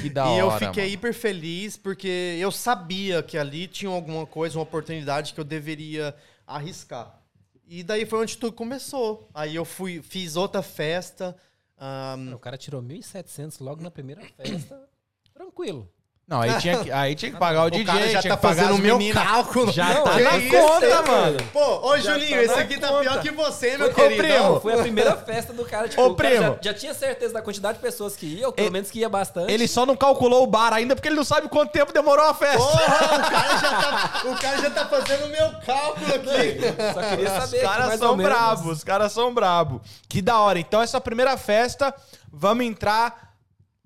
Que 0.00 0.08
da 0.10 0.26
e 0.30 0.38
eu 0.38 0.46
hora, 0.46 0.66
fiquei 0.66 0.84
mano. 0.84 0.94
hiper 0.94 1.14
feliz 1.14 1.76
porque 1.76 2.36
eu 2.38 2.50
sabia 2.52 3.22
que 3.22 3.36
ali 3.36 3.66
tinha 3.66 3.90
alguma 3.90 4.26
coisa, 4.26 4.56
uma 4.58 4.62
oportunidade 4.62 5.34
que 5.34 5.40
eu 5.40 5.44
deveria 5.44 6.14
arriscar. 6.46 7.18
E 7.66 7.82
daí 7.82 8.04
foi 8.06 8.20
onde 8.20 8.36
tudo 8.36 8.52
começou. 8.52 9.28
Aí 9.34 9.54
eu 9.54 9.64
fui, 9.64 10.02
fiz 10.02 10.36
outra 10.36 10.62
festa. 10.62 11.36
ahn, 11.78 12.34
O 12.34 12.38
cara 12.38 12.56
tirou 12.56 12.82
1.700 12.82 13.56
logo 13.60 13.82
na 13.82 13.90
primeira 13.90 14.22
festa. 14.36 14.88
Tranquilo. 15.34 15.88
Não, 16.30 16.40
aí 16.42 16.56
tinha 16.60 16.78
que, 16.78 16.92
aí 16.92 17.14
tinha 17.16 17.32
que 17.32 17.36
pagar 17.38 17.64
o, 17.64 17.66
o 17.66 17.70
DJ, 17.72 17.84
cara 17.86 18.08
já 18.08 18.20
tinha 18.20 18.30
tá 18.34 18.36
que 18.36 18.42
pagar 18.42 18.62
fazendo 18.62 18.76
o 18.76 18.78
meu 18.78 18.96
meninas. 18.96 19.20
cálculo. 19.24 19.72
Já 19.72 19.88
Não, 19.94 20.04
tá 20.04 20.16
na 20.20 20.36
isso, 20.38 20.56
conta, 20.56 20.86
hein? 20.86 20.94
mano. 21.08 21.38
Pô, 21.52 21.88
ô 21.88 21.98
Já 21.98 22.12
Julinho, 22.12 22.36
tá 22.36 22.42
esse 22.44 22.54
aqui 22.54 22.78
tá 22.78 22.86
conta. 22.86 23.00
pior 23.00 23.20
que 23.20 23.30
você, 23.32 23.76
meu 23.76 23.88
Ô, 23.88 23.92
querido. 23.92 24.22
primo, 24.22 24.60
Foi 24.60 24.74
a 24.74 24.78
primeira 24.78 25.16
festa 25.16 25.52
do 25.52 25.64
cara, 25.64 25.88
tipo, 25.88 26.00
Ô, 26.00 26.06
o 26.10 26.14
cara 26.14 26.28
primo. 26.30 26.58
já, 26.62 26.70
já 26.70 26.74
tinha 26.78 26.94
certeza 26.94 27.34
da 27.34 27.42
quantidade 27.42 27.78
de 27.78 27.82
pessoas 27.82 28.14
que 28.14 28.26
ia, 28.26 28.46
ou 28.46 28.52
pelo 28.52 28.66
Ele- 28.68 28.72
menos 28.72 28.92
que 28.92 29.00
ia 29.00 29.08
bastante. 29.08 29.52
Ele 29.52 29.66
só 29.66 29.84
não 29.84 29.96
calculou 29.96 30.44
o 30.44 30.46
bar 30.46 30.72
ainda 30.72 30.94
porque 30.94 31.08
ele 31.08 31.16
não 31.16 31.24
sabe 31.24 31.48
quanto 31.48 31.72
tempo 31.72 31.92
demorou 31.92 32.24
a 32.24 32.32
festa. 32.32 32.58
Porra, 32.58 33.16
o 33.16 33.30
cara, 33.30 33.58
já 33.58 33.70
tá, 33.80 34.22
o 34.30 34.36
cara 34.40 34.58
já 34.62 34.70
tá 34.70 34.86
fazendo 34.86 35.24
o 35.24 35.28
meu 35.30 35.50
cálculo 35.66 36.14
aqui. 36.14 36.60
Só 36.94 37.02
queria 37.10 37.26
Os 37.26 37.42
saber. 37.42 37.56
que 37.58 37.66
caras 37.66 37.98
são 37.98 38.16
bravos, 38.16 38.76
os 38.78 38.84
caras 38.84 39.10
são 39.10 39.34
bravos. 39.34 39.80
Que 40.08 40.22
da 40.22 40.38
hora. 40.38 40.60
Então, 40.60 40.80
essa 40.80 41.00
primeira 41.00 41.36
festa, 41.36 41.92
vamos 42.32 42.64
entrar 42.64 43.32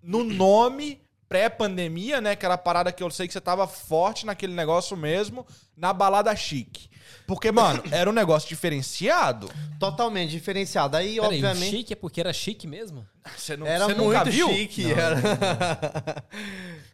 no 0.02 0.22
nome 0.22 1.00
pré-pandemia, 1.28 2.20
né? 2.20 2.36
Que 2.36 2.44
era 2.44 2.54
a 2.54 2.58
parada 2.58 2.92
que 2.92 3.02
eu 3.02 3.10
sei 3.10 3.26
que 3.26 3.32
você 3.32 3.40
tava 3.40 3.66
forte 3.66 4.26
naquele 4.26 4.54
negócio 4.54 4.96
mesmo, 4.96 5.46
na 5.76 5.92
balada 5.92 6.34
chique. 6.34 6.88
Porque, 7.26 7.50
mano, 7.50 7.82
era 7.90 8.08
um 8.08 8.12
negócio 8.12 8.48
diferenciado. 8.48 9.50
Totalmente 9.78 10.30
diferenciado. 10.30 10.96
Aí, 10.96 11.14
Peraí, 11.14 11.20
o 11.20 11.24
obviamente, 11.24 11.76
chique 11.76 11.92
é 11.92 11.96
porque 11.96 12.20
era 12.20 12.32
chique 12.32 12.66
mesmo? 12.66 13.06
Você, 13.36 13.56
não, 13.56 13.66
era 13.66 13.86
você 13.86 13.94
muito 13.94 14.12
nunca 14.12 14.24
viu? 14.24 14.48
chique. 14.48 14.92
Era... 14.92 15.16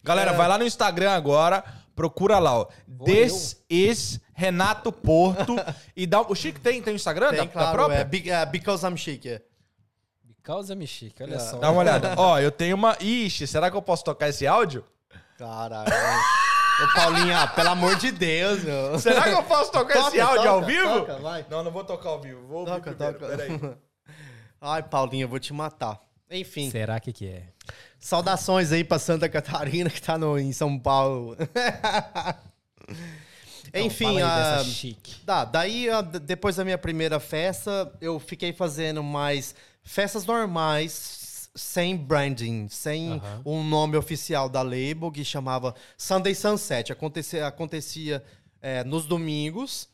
Galera, 0.02 0.32
vai 0.32 0.48
lá 0.48 0.56
no 0.58 0.64
Instagram 0.64 1.10
agora, 1.12 1.64
procura 1.94 2.38
lá, 2.38 2.58
ó. 2.58 2.68
Vou 2.86 3.06
This 3.06 3.62
is 3.68 4.20
Renato 4.32 4.92
Porto. 4.92 5.56
e 5.96 6.06
dá. 6.06 6.20
O 6.22 6.34
Chique 6.34 6.60
tem, 6.60 6.80
tem 6.80 6.94
o 6.94 6.96
Instagram 6.96 7.30
Tem, 7.30 7.38
da, 7.38 7.44
da 7.44 7.50
claro, 7.50 7.72
própria? 7.72 7.96
é, 7.98 8.04
Be- 8.04 8.30
é, 8.30 8.46
Because 8.46 8.86
I'm 8.86 8.96
Chic. 8.96 9.24
É. 10.50 10.56
Because 10.56 10.72
I'm 10.72 10.86
chique, 10.86 11.22
olha 11.22 11.34
É. 11.36 11.38
só. 11.38 11.58
Dá 11.58 11.70
uma 11.70 11.80
olhada. 11.80 12.14
Ó, 12.18 12.38
eu 12.38 12.50
tenho 12.50 12.76
uma. 12.76 12.96
Ixi, 13.00 13.46
será 13.46 13.70
que 13.70 13.76
eu 13.76 13.82
posso 13.82 14.04
tocar 14.04 14.28
esse 14.28 14.46
áudio? 14.46 14.84
Caralho. 15.38 15.90
Ô, 16.82 16.94
Paulinha, 16.94 17.46
pelo 17.48 17.68
amor 17.70 17.96
de 17.96 18.10
Deus, 18.10 18.62
meu. 18.64 18.98
Será 18.98 19.22
que 19.24 19.30
eu 19.30 19.42
posso 19.42 19.70
tocar 19.70 19.98
esse 19.98 20.10
Toca, 20.18 20.24
áudio 20.24 20.50
ao 20.50 20.60
toca, 20.60 20.66
vivo? 20.72 21.00
toca, 21.00 21.16
vai. 21.18 21.46
Não, 21.50 21.62
não 21.64 21.70
vou 21.70 21.84
tocar 21.84 22.08
ao 22.10 22.20
vivo. 22.20 22.46
Vou 22.46 22.60
ouvir 22.60 22.72
Toca, 22.72 22.92
primeiro. 22.92 23.18
toca. 23.18 23.36
Peraí. 23.36 23.74
Ai, 24.60 24.82
Paulinha, 24.82 25.24
eu 25.24 25.28
vou 25.28 25.38
te 25.38 25.52
matar. 25.52 26.00
Enfim, 26.30 26.70
Será 26.70 27.00
que 27.00 27.12
que 27.12 27.26
é? 27.26 27.42
saudações 27.98 28.70
aí 28.72 28.84
pra 28.84 28.98
Santa 28.98 29.28
Catarina, 29.28 29.90
que 29.90 30.00
tá 30.00 30.16
no, 30.16 30.38
em 30.38 30.52
São 30.52 30.78
Paulo. 30.78 31.36
Enfim, 33.74 34.16
Então, 34.16 34.18
fala 34.18 34.18
aí 34.18 34.22
a... 34.22 34.56
dessa 34.58 34.64
chique. 34.70 35.20
Tá, 35.24 35.44
daí 35.44 35.88
a- 35.90 36.00
d- 36.00 36.18
depois 36.18 36.56
da 36.56 36.64
minha 36.64 36.78
primeira 36.78 37.20
festa, 37.20 37.92
eu 38.00 38.18
fiquei 38.18 38.52
fazendo 38.52 39.02
mais 39.02 39.54
festas 39.82 40.24
normais, 40.24 41.50
sem 41.54 41.96
branding, 41.96 42.68
sem 42.68 43.14
Aham. 43.14 43.42
um 43.44 43.64
nome 43.64 43.96
oficial 43.96 44.48
da 44.48 44.62
label, 44.62 45.10
que 45.10 45.24
chamava 45.24 45.74
Sunday 45.96 46.34
Sunset. 46.34 46.92
Acontecia, 46.92 47.46
acontecia 47.46 48.22
é, 48.62 48.84
nos 48.84 49.04
domingos, 49.06 49.88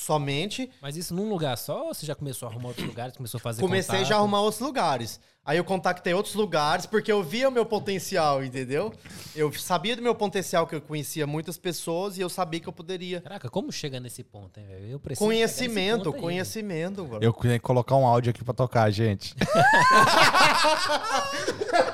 somente. 0.00 0.70
Mas 0.80 0.96
isso 0.96 1.14
num 1.14 1.28
lugar 1.28 1.56
só 1.58 1.88
ou 1.88 1.94
você 1.94 2.06
já 2.06 2.14
começou 2.14 2.48
a 2.48 2.50
arrumar 2.50 2.68
outros 2.68 2.86
lugares? 2.86 3.16
Começou 3.16 3.38
a 3.38 3.40
fazer 3.40 3.60
Comecei 3.60 3.94
contato? 3.96 4.08
já 4.08 4.16
a 4.16 4.18
arrumar 4.18 4.40
outros 4.40 4.60
lugares. 4.60 5.20
Aí 5.44 5.56
eu 5.56 5.64
contactei 5.64 6.12
outros 6.12 6.34
lugares 6.34 6.84
porque 6.86 7.10
eu 7.10 7.22
via 7.22 7.48
o 7.48 7.52
meu 7.52 7.64
potencial, 7.64 8.44
entendeu? 8.44 8.92
Eu 9.34 9.50
sabia 9.54 9.96
do 9.96 10.02
meu 10.02 10.14
potencial 10.14 10.66
que 10.66 10.74
eu 10.74 10.80
conhecia 10.80 11.26
muitas 11.26 11.56
pessoas 11.58 12.18
e 12.18 12.20
eu 12.20 12.28
sabia 12.28 12.60
que 12.60 12.68
eu 12.68 12.72
poderia. 12.72 13.20
Caraca, 13.22 13.48
como 13.48 13.72
chega 13.72 13.98
nesse 13.98 14.22
ponto, 14.22 14.60
hein, 14.60 14.66
velho? 14.66 14.90
Eu 14.92 15.00
preciso 15.00 15.26
Conhecimento, 15.26 15.74
chegar 15.74 15.96
nesse 15.96 16.04
ponto 16.04 16.16
aí. 16.16 16.20
conhecimento. 16.22 17.04
mano. 17.06 17.24
Eu 17.24 17.32
tenho 17.32 17.54
que 17.54 17.60
colocar 17.60 17.96
um 17.96 18.06
áudio 18.06 18.30
aqui 18.30 18.44
pra 18.44 18.54
tocar, 18.54 18.90
gente. 18.90 19.34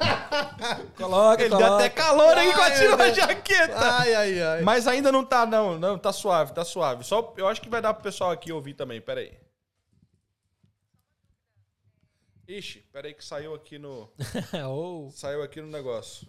Coloca, 0.97 1.43
Ele 1.43 1.51
deu 1.51 1.59
coloca. 1.59 1.77
até 1.77 1.89
calor 1.91 2.37
aí 2.37 2.49
Ai, 2.49 2.55
com 2.55 2.63
a 2.63 2.71
tirou 2.71 3.01
a 3.01 3.13
jaqueta. 3.13 3.79
Ai, 3.79 4.15
ai, 4.15 4.43
ai. 4.43 4.63
Mas 4.63 4.87
ainda 4.87 5.11
não 5.13 5.25
tá, 5.25 5.47
não. 5.47 5.79
Não, 5.79 5.99
tá 5.99 6.13
suave, 6.13 6.53
tá 6.53 6.65
suave. 6.65 7.05
Só, 7.05 7.35
eu 7.37 7.49
acho 7.49 7.61
que 7.61 7.69
vai 7.69 7.81
dar 7.81 7.95
pro 7.95 8.03
pessoal 8.03 8.31
aqui 8.31 8.53
ouvir 8.53 8.75
também. 8.75 9.01
Pera 9.01 9.21
aí. 9.21 9.33
Ixi, 12.49 12.79
pera 12.93 13.09
aí 13.09 13.15
que 13.15 13.25
saiu 13.25 13.55
aqui 13.55 13.79
no... 13.79 14.09
Ou... 14.69 15.11
Saiu 15.11 15.43
aqui 15.43 15.61
no 15.61 15.67
negócio. 15.67 16.27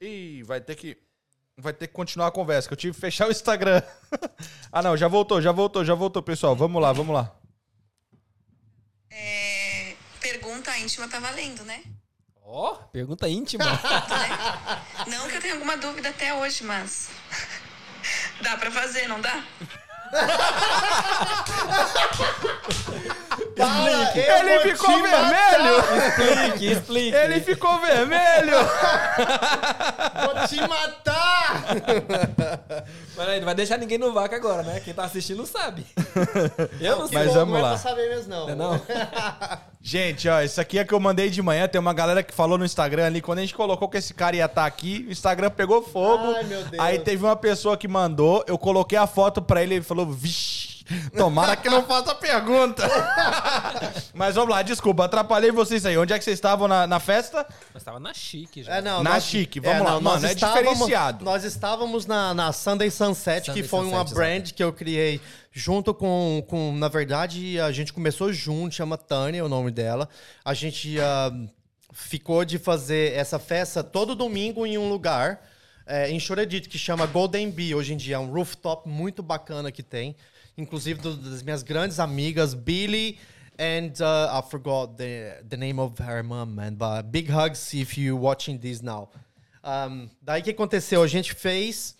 Ih, 0.00 0.42
vai 0.42 0.60
ter 0.60 0.74
que. 0.74 0.96
Vai 1.56 1.72
ter 1.72 1.86
que 1.86 1.92
continuar 1.92 2.28
a 2.28 2.32
conversa, 2.32 2.66
que 2.66 2.72
eu 2.72 2.78
tive 2.78 2.94
que 2.94 3.00
fechar 3.00 3.28
o 3.28 3.30
Instagram. 3.30 3.82
ah, 4.72 4.82
não, 4.82 4.96
já 4.96 5.06
voltou, 5.06 5.40
já 5.40 5.52
voltou, 5.52 5.84
já 5.84 5.94
voltou, 5.94 6.22
pessoal. 6.22 6.56
Vamos 6.56 6.80
lá, 6.80 6.92
vamos 6.92 7.14
lá. 7.14 7.36
É, 9.10 9.51
pergunta 10.62 10.78
íntima 10.78 11.08
tá 11.08 11.18
valendo, 11.18 11.64
né? 11.64 11.82
Ó, 12.44 12.74
pergunta 12.92 13.28
íntima. 13.28 13.64
Não 15.08 15.28
que 15.28 15.36
eu 15.36 15.40
tenha 15.40 15.54
alguma 15.54 15.76
dúvida 15.76 16.10
até 16.10 16.32
hoje, 16.34 16.62
mas. 16.62 17.10
Dá 18.40 18.56
pra 18.56 18.70
fazer, 18.70 19.08
não 19.08 19.20
dá? 19.20 19.44
Para, 23.56 24.16
Ele 24.16 24.72
ficou 24.72 25.02
vermelho! 25.02 25.74
explique, 26.06 26.72
explique. 26.72 27.16
Ele 27.16 27.40
ficou 27.40 27.78
vermelho! 27.80 28.56
Vou 30.24 30.46
te 30.46 30.60
matar! 30.68 31.64
Peraí, 33.14 33.38
não 33.38 33.46
vai 33.46 33.54
deixar 33.54 33.76
ninguém 33.76 33.98
no 33.98 34.12
vácuo 34.12 34.36
agora, 34.36 34.62
né? 34.62 34.80
Quem 34.80 34.94
tá 34.94 35.04
assistindo 35.04 35.46
sabe. 35.46 35.84
Eu 36.80 36.98
não 36.98 37.08
sei. 37.08 37.18
Mas 37.18 37.34
vamos 37.34 37.50
não 37.52 37.58
é 37.58 37.62
lá. 37.62 37.68
pra 37.70 37.78
saber 37.78 38.08
mesmo, 38.08 38.30
não. 38.30 38.46
Não, 38.48 38.56
não. 38.56 38.80
Gente, 39.84 40.28
ó, 40.28 40.40
isso 40.40 40.60
aqui 40.60 40.78
é 40.78 40.84
que 40.84 40.94
eu 40.94 41.00
mandei 41.00 41.28
de 41.28 41.42
manhã. 41.42 41.66
Tem 41.66 41.80
uma 41.80 41.92
galera 41.92 42.22
que 42.22 42.32
falou 42.32 42.56
no 42.56 42.64
Instagram 42.64 43.06
ali. 43.06 43.20
Quando 43.20 43.38
a 43.38 43.40
gente 43.40 43.52
colocou 43.54 43.88
que 43.88 43.98
esse 43.98 44.14
cara 44.14 44.36
ia 44.36 44.44
estar 44.44 44.64
aqui, 44.64 45.04
o 45.08 45.10
Instagram 45.10 45.50
pegou 45.50 45.82
fogo. 45.82 46.34
Ai, 46.36 46.44
meu 46.44 46.62
Deus. 46.62 46.80
Aí 46.80 47.00
teve 47.00 47.24
uma 47.24 47.34
pessoa 47.34 47.76
que 47.76 47.88
mandou. 47.88 48.44
Eu 48.46 48.56
coloquei 48.56 48.96
a 48.96 49.08
foto 49.08 49.42
pra 49.42 49.60
ele 49.60 49.74
e 49.74 49.76
ele 49.78 49.84
falou: 49.84 50.06
Vixe, 50.06 50.71
tomara 51.16 51.56
que 51.56 51.68
não 51.68 51.82
faça 51.84 52.14
pergunta. 52.14 52.82
Mas 54.14 54.34
vamos 54.34 54.50
lá, 54.50 54.62
desculpa, 54.62 55.04
atrapalhei 55.04 55.50
vocês 55.50 55.84
aí. 55.86 55.96
Onde 55.96 56.12
é 56.12 56.18
que 56.18 56.24
vocês 56.24 56.36
estavam 56.36 56.68
na, 56.68 56.86
na 56.86 57.00
festa? 57.00 57.46
Mas 57.72 57.82
tava 57.82 57.98
na 57.98 58.12
chique 58.14 58.62
já. 58.62 58.76
É, 58.76 58.82
não, 58.82 59.02
Na 59.02 59.18
chique, 59.20 59.60
vamos 59.60 59.84
lá, 59.84 60.00
mano, 60.00 60.26
é 60.26 60.34
diferenciado. 60.34 61.24
Nós 61.24 61.44
estávamos 61.44 62.06
na, 62.06 62.34
na 62.34 62.52
Sunday 62.52 62.90
Sunset, 62.90 63.46
Sunday 63.46 63.62
que 63.62 63.68
foi 63.68 63.84
uma 63.84 64.00
Sunset, 64.00 64.14
brand 64.14 64.50
que 64.52 64.62
eu 64.62 64.72
criei 64.72 65.20
junto 65.50 65.92
com, 65.94 66.44
com. 66.48 66.72
Na 66.76 66.88
verdade, 66.88 67.60
a 67.60 67.70
gente 67.70 67.92
começou 67.92 68.32
junto, 68.32 68.74
chama 68.74 68.96
Tânia, 68.96 69.40
é 69.40 69.42
o 69.42 69.48
nome 69.48 69.70
dela. 69.70 70.08
A 70.44 70.54
gente 70.54 70.98
ah, 71.00 71.32
ficou 71.92 72.44
de 72.44 72.58
fazer 72.58 73.12
essa 73.12 73.38
festa 73.38 73.82
todo 73.84 74.14
domingo 74.14 74.66
em 74.66 74.78
um 74.78 74.88
lugar. 74.88 75.40
é, 75.86 76.10
em 76.10 76.18
Shoredit, 76.18 76.68
que 76.68 76.78
chama 76.78 77.06
Golden 77.06 77.50
Bee 77.50 77.74
hoje 77.74 77.92
em 77.92 77.96
dia. 77.96 78.16
É 78.16 78.18
um 78.18 78.30
rooftop 78.32 78.88
muito 78.88 79.22
bacana 79.22 79.70
que 79.70 79.82
tem. 79.82 80.16
Inclusive 80.56 81.00
do- 81.00 81.16
das 81.16 81.42
minhas 81.42 81.62
grandes 81.62 81.98
amigas, 81.98 82.54
Billy 82.54 83.18
and 83.58 83.92
uh, 84.00 84.38
I 84.38 84.42
forgot 84.50 84.96
the, 84.96 85.42
the 85.48 85.56
name 85.56 85.80
of 85.80 86.00
her 86.02 86.22
mom, 86.22 86.54
man. 86.54 86.74
But 86.74 87.10
big 87.10 87.30
hugs 87.30 87.72
if 87.74 87.96
you 87.96 88.16
watching 88.16 88.58
this 88.58 88.80
now. 88.80 89.10
Um, 89.62 90.10
daí 90.20 90.40
o 90.40 90.44
que 90.44 90.50
aconteceu? 90.50 91.02
A 91.02 91.06
gente 91.06 91.34
fez. 91.34 91.96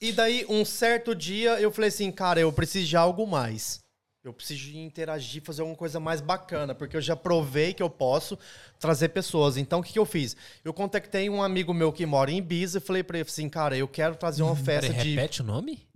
E 0.00 0.12
daí, 0.12 0.44
um 0.48 0.64
certo 0.64 1.14
dia, 1.14 1.60
eu 1.60 1.70
falei 1.70 1.88
assim, 1.88 2.10
cara, 2.10 2.40
eu 2.40 2.52
preciso 2.52 2.88
de 2.88 2.96
algo 2.96 3.26
mais. 3.26 3.80
Eu 4.24 4.32
preciso 4.32 4.60
de 4.60 4.78
interagir, 4.78 5.42
fazer 5.42 5.62
alguma 5.62 5.76
coisa 5.76 5.98
mais 5.98 6.20
bacana, 6.20 6.74
porque 6.74 6.96
eu 6.96 7.00
já 7.00 7.16
provei 7.16 7.72
que 7.74 7.82
eu 7.82 7.90
posso 7.90 8.38
trazer 8.78 9.08
pessoas. 9.08 9.56
Então, 9.56 9.80
o 9.80 9.82
que, 9.82 9.92
que 9.92 9.98
eu 9.98 10.06
fiz? 10.06 10.36
Eu 10.64 10.72
contactei 10.72 11.28
um 11.28 11.42
amigo 11.42 11.74
meu 11.74 11.92
que 11.92 12.06
mora 12.06 12.30
em 12.30 12.38
Ibiza 12.38 12.78
e 12.78 12.80
falei 12.80 13.02
pra 13.02 13.18
ele 13.18 13.28
assim, 13.28 13.48
cara, 13.48 13.76
eu 13.76 13.88
quero 13.88 14.14
trazer 14.14 14.42
uma 14.44 14.54
festa 14.56 14.92
Peraí, 14.92 15.02
de... 15.02 15.14
repete 15.16 15.40
o 15.40 15.44
nome? 15.44 15.86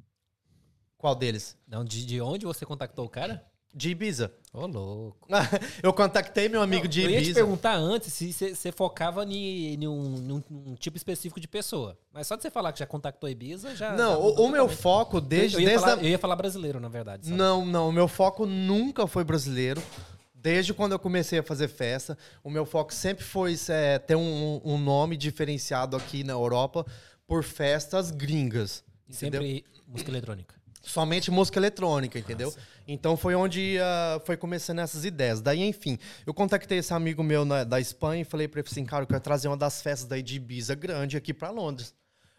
Qual 0.98 1.14
deles? 1.14 1.56
Não, 1.68 1.84
de, 1.84 2.04
de 2.06 2.20
onde 2.20 2.46
você 2.46 2.64
contactou 2.64 3.04
o 3.04 3.08
cara? 3.08 3.44
De 3.74 3.90
Ibiza. 3.90 4.32
Ô, 4.54 4.66
louco. 4.66 5.28
eu 5.82 5.92
contactei 5.92 6.48
meu 6.48 6.62
amigo 6.62 6.88
de 6.88 7.02
eu 7.02 7.10
ia 7.10 7.18
te 7.18 7.24
Ibiza. 7.24 7.40
perguntar 7.40 7.74
antes 7.74 8.10
se 8.10 8.32
você 8.32 8.72
focava 8.72 9.22
em 9.24 9.86
um, 9.86 10.74
tipo 10.78 10.96
específico 10.96 11.38
de 11.38 11.46
pessoa. 11.46 11.98
Mas 12.10 12.26
só 12.26 12.36
de 12.36 12.42
você 12.42 12.50
falar 12.50 12.72
que 12.72 12.78
já 12.78 12.86
contactou 12.86 13.28
Ibiza, 13.28 13.76
já. 13.76 13.92
Não, 13.94 14.34
já 14.34 14.40
o, 14.40 14.48
meu 14.48 14.66
foco 14.66 15.20
desde... 15.20 15.56
eu, 15.56 15.60
ia 15.60 15.66
desde 15.68 15.84
falar, 15.84 15.98
a- 15.98 16.02
eu 16.02 16.08
ia 16.08 16.18
falar 16.18 16.36
brasileiro, 16.36 16.80
na 16.80 16.88
verdade. 16.88 17.26
sabe? 17.26 17.36
Não, 17.36 17.66
não. 17.66 17.90
O 17.90 17.92
meu 17.92 18.08
foco 18.08 18.46
nunca 18.46 19.06
foi 19.06 19.24
brasileiro. 19.24 19.82
Desde 20.34 20.72
quando 20.72 20.92
eu 20.92 20.98
comecei 20.98 21.40
a 21.40 21.42
fazer 21.42 21.68
festa, 21.68 22.16
o 22.42 22.48
meu 22.48 22.64
foco 22.64 22.94
sempre 22.94 23.24
foi 23.24 23.54
é, 23.68 23.98
ter 23.98 24.14
um, 24.16 24.60
um 24.64 24.78
nome 24.78 25.18
diferenciado 25.18 25.96
aqui 25.96 26.24
na 26.24 26.32
Europa 26.32 26.86
por 27.26 27.42
festas 27.44 28.10
gringas. 28.10 28.82
E 29.06 29.12
Entendeu? 29.14 29.42
sempre 29.42 29.64
música 29.86 30.10
eletrônica. 30.10 30.54
Somente 30.86 31.30
música 31.30 31.58
eletrônica, 31.58 32.18
entendeu? 32.18 32.54
Então 32.86 33.16
foi 33.16 33.34
onde 33.34 33.76
ah, 33.80 34.20
foi 34.24 34.36
começando 34.36 34.78
essas 34.78 35.04
ideias. 35.04 35.40
Daí, 35.40 35.62
enfim, 35.62 35.98
eu 36.24 36.32
contactei 36.32 36.78
esse 36.78 36.94
amigo 36.94 37.22
meu 37.22 37.44
na- 37.44 37.64
da 37.64 37.80
Espanha 37.80 38.22
e 38.22 38.24
falei 38.24 38.46
pra 38.46 38.60
ele 38.60 38.68
assim, 38.70 38.84
cara, 38.84 39.02
eu 39.02 39.06
quero 39.08 39.20
trazer 39.20 39.48
uma 39.48 39.56
das 39.56 39.82
festas 39.82 40.06
daí 40.08 40.22
de 40.22 40.36
Ibiza 40.36 40.74
grande 40.76 41.16
aqui 41.16 41.34
pra 41.34 41.50
Londres. 41.50 41.92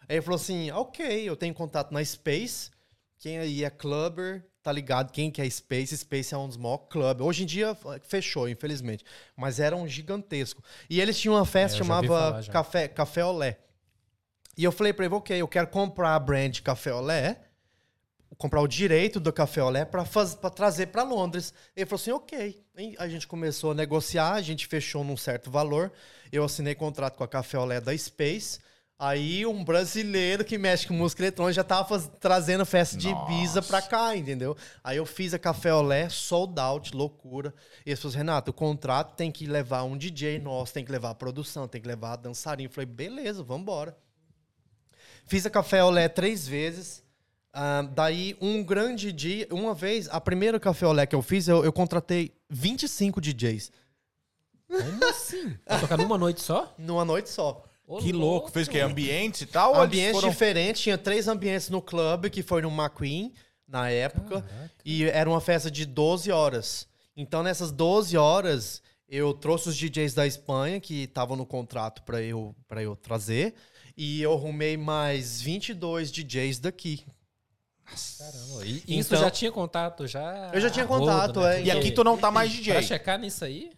Aí 0.07 0.15
ele 0.15 0.21
falou 0.21 0.37
assim, 0.37 0.71
ok, 0.71 1.27
eu 1.27 1.35
tenho 1.35 1.53
contato 1.53 1.91
na 1.91 2.03
Space, 2.03 2.71
quem 3.19 3.37
aí 3.37 3.65
é 3.65 3.69
clubber, 3.69 4.45
tá 4.63 4.71
ligado? 4.71 5.11
Quem 5.11 5.29
que 5.29 5.41
é 5.41 5.49
Space? 5.49 5.97
Space 5.97 6.33
é 6.33 6.37
um 6.37 6.47
dos 6.47 6.55
maiores 6.55 6.85
clubes. 6.89 7.25
Hoje 7.25 7.43
em 7.43 7.45
dia 7.45 7.75
fechou, 8.07 8.47
infelizmente. 8.47 9.03
Mas 9.35 9.59
era 9.59 9.75
um 9.75 9.85
gigantesco. 9.87 10.63
E 10.89 11.01
eles 11.01 11.19
tinham 11.19 11.35
uma 11.35 11.45
festa 11.45 11.75
É, 11.75 11.79
chamava. 11.79 12.41
Café, 12.49 12.87
Café 12.87 13.25
Olé. 13.25 13.57
E 14.57 14.63
eu 14.63 14.71
falei 14.71 14.93
pra 14.93 15.05
ele, 15.05 15.13
ok, 15.13 15.37
eu 15.41 15.47
quero 15.47 15.67
comprar 15.67 16.15
a 16.15 16.19
brand 16.19 16.59
Café 16.61 16.93
Olé, 16.93 17.41
comprar 18.37 18.61
o 18.61 18.67
direito 18.67 19.19
do 19.19 19.31
Café 19.31 19.63
Olé 19.63 19.85
pra 19.85 20.03
trazer 20.53 20.87
pra 20.87 21.03
Londres. 21.03 21.53
Ele 21.75 21.85
falou 21.85 22.01
assim, 22.01 22.11
ok. 22.11 22.63
E 22.77 22.95
a 22.99 23.07
gente 23.07 23.27
começou 23.27 23.71
a 23.71 23.73
negociar, 23.75 24.33
a 24.33 24.41
gente 24.41 24.67
fechou 24.67 25.03
num 25.03 25.17
certo 25.17 25.49
valor. 25.49 25.91
Eu 26.31 26.43
assinei 26.43 26.75
contrato 26.75 27.15
com 27.15 27.23
a 27.23 27.27
Café 27.27 27.57
Olé 27.57 27.79
da 27.79 27.97
Space. 27.97 28.59
Aí 28.99 29.45
um 29.45 29.63
brasileiro 29.63 30.43
que 30.43 30.57
mexe 30.57 30.87
com 30.87 30.93
música 30.95 31.21
eletrônica 31.21 31.53
já 31.53 31.63
tava 31.63 31.87
faz- 31.87 32.09
trazendo 32.19 32.65
festa 32.65 32.97
de 32.97 33.09
Ibiza 33.09 33.61
pra 33.61 33.79
cá, 33.79 34.15
entendeu? 34.15 34.57
Aí 34.83 34.97
eu 34.97 35.05
fiz 35.05 35.35
a 35.35 35.39
Café 35.39 35.71
Olé, 35.71 36.09
sold 36.09 36.59
out, 36.59 36.95
loucura. 36.97 37.53
E 37.85 37.91
eles 37.91 37.99
falaram 37.99 38.09
assim, 38.09 38.17
Renato, 38.17 38.49
o 38.51 38.53
contrato 38.55 39.15
tem 39.15 39.31
que 39.31 39.45
levar 39.45 39.83
um 39.83 39.95
DJ 39.95 40.39
nosso, 40.39 40.73
tem 40.73 40.83
que 40.83 40.91
levar 40.91 41.11
a 41.11 41.15
produção, 41.15 41.67
tem 41.67 41.79
que 41.79 41.87
levar 41.87 42.13
a 42.13 42.15
dançarina. 42.15 42.67
Eu 42.67 42.73
falei, 42.73 42.87
beleza, 42.87 43.43
vambora. 43.43 43.95
Fiz 45.27 45.45
a 45.45 45.49
Café 45.51 45.83
Olé 45.83 46.09
três 46.09 46.47
vezes. 46.47 47.03
Ah, 47.59 47.81
daí, 47.81 48.37
um 48.39 48.63
grande 48.63 49.11
dia, 49.11 49.47
uma 49.49 49.73
vez, 49.73 50.07
a 50.11 50.21
primeira 50.21 50.59
Café 50.59 50.85
Olé 50.85 51.07
que 51.07 51.15
eu 51.15 51.23
fiz, 51.23 51.47
eu, 51.47 51.65
eu 51.65 51.73
contratei 51.73 52.31
25 52.51 53.19
DJs 53.19 53.71
Como 54.67 55.05
assim? 55.09 55.57
Pra 55.65 55.79
tocar 55.79 55.97
numa 55.97 56.19
noite 56.19 56.39
só? 56.39 56.71
numa 56.77 57.03
noite 57.03 57.29
só. 57.31 57.63
Ô, 57.87 57.97
Que 57.97 58.11
louco. 58.11 58.51
Fez 58.51 58.67
o 58.67 58.71
quê? 58.71 58.81
Ambientes 58.81 59.41
e 59.41 59.45
tal? 59.47 59.73
ambientes 59.81 60.11
foram- 60.19 60.29
diferentes, 60.29 60.81
tinha 60.83 60.99
três 60.99 61.27
ambientes 61.27 61.69
no 61.69 61.81
clube, 61.81 62.29
que 62.29 62.43
foi 62.43 62.61
no 62.61 62.69
McQueen, 62.69 63.33
na 63.67 63.89
época, 63.89 64.45
e 64.85 65.05
era 65.05 65.27
uma 65.27 65.41
festa 65.41 65.71
de 65.71 65.83
12 65.85 66.29
horas. 66.31 66.87
Então, 67.15 67.41
nessas 67.41 67.71
12 67.71 68.15
horas, 68.17 68.83
eu 69.09 69.33
trouxe 69.33 69.69
os 69.69 69.75
DJs 69.75 70.13
da 70.13 70.27
Espanha, 70.27 70.79
que 70.79 71.05
estavam 71.05 71.35
no 71.35 71.45
contrato 71.45 72.03
para 72.03 72.21
eu, 72.21 72.53
pra 72.67 72.83
eu 72.83 72.95
trazer, 72.95 73.55
e 73.95 74.21
eu 74.21 74.31
arrumei 74.33 74.77
mais 74.77 75.41
22 75.41 76.11
DJs 76.11 76.59
daqui. 76.59 77.03
Caramba. 78.17 78.65
E 78.65 78.83
isso 78.99 79.13
Então- 79.13 79.19
já 79.23 79.29
tinha 79.31 79.51
contato, 79.51 80.05
já. 80.07 80.49
Eu 80.53 80.59
já 80.61 80.69
tinha 80.69 80.85
rodo, 80.85 81.05
contato, 81.05 81.39
né? 81.41 81.61
é. 81.61 81.63
E 81.65 81.71
aqui 81.71 81.91
tu 81.91 82.03
não 82.03 82.17
tá 82.17 82.29
mais 82.29 82.49
Pra 82.51 82.57
DJ. 82.59 82.81
checar 82.83 83.17
nisso 83.19 83.45
aí. 83.45 83.71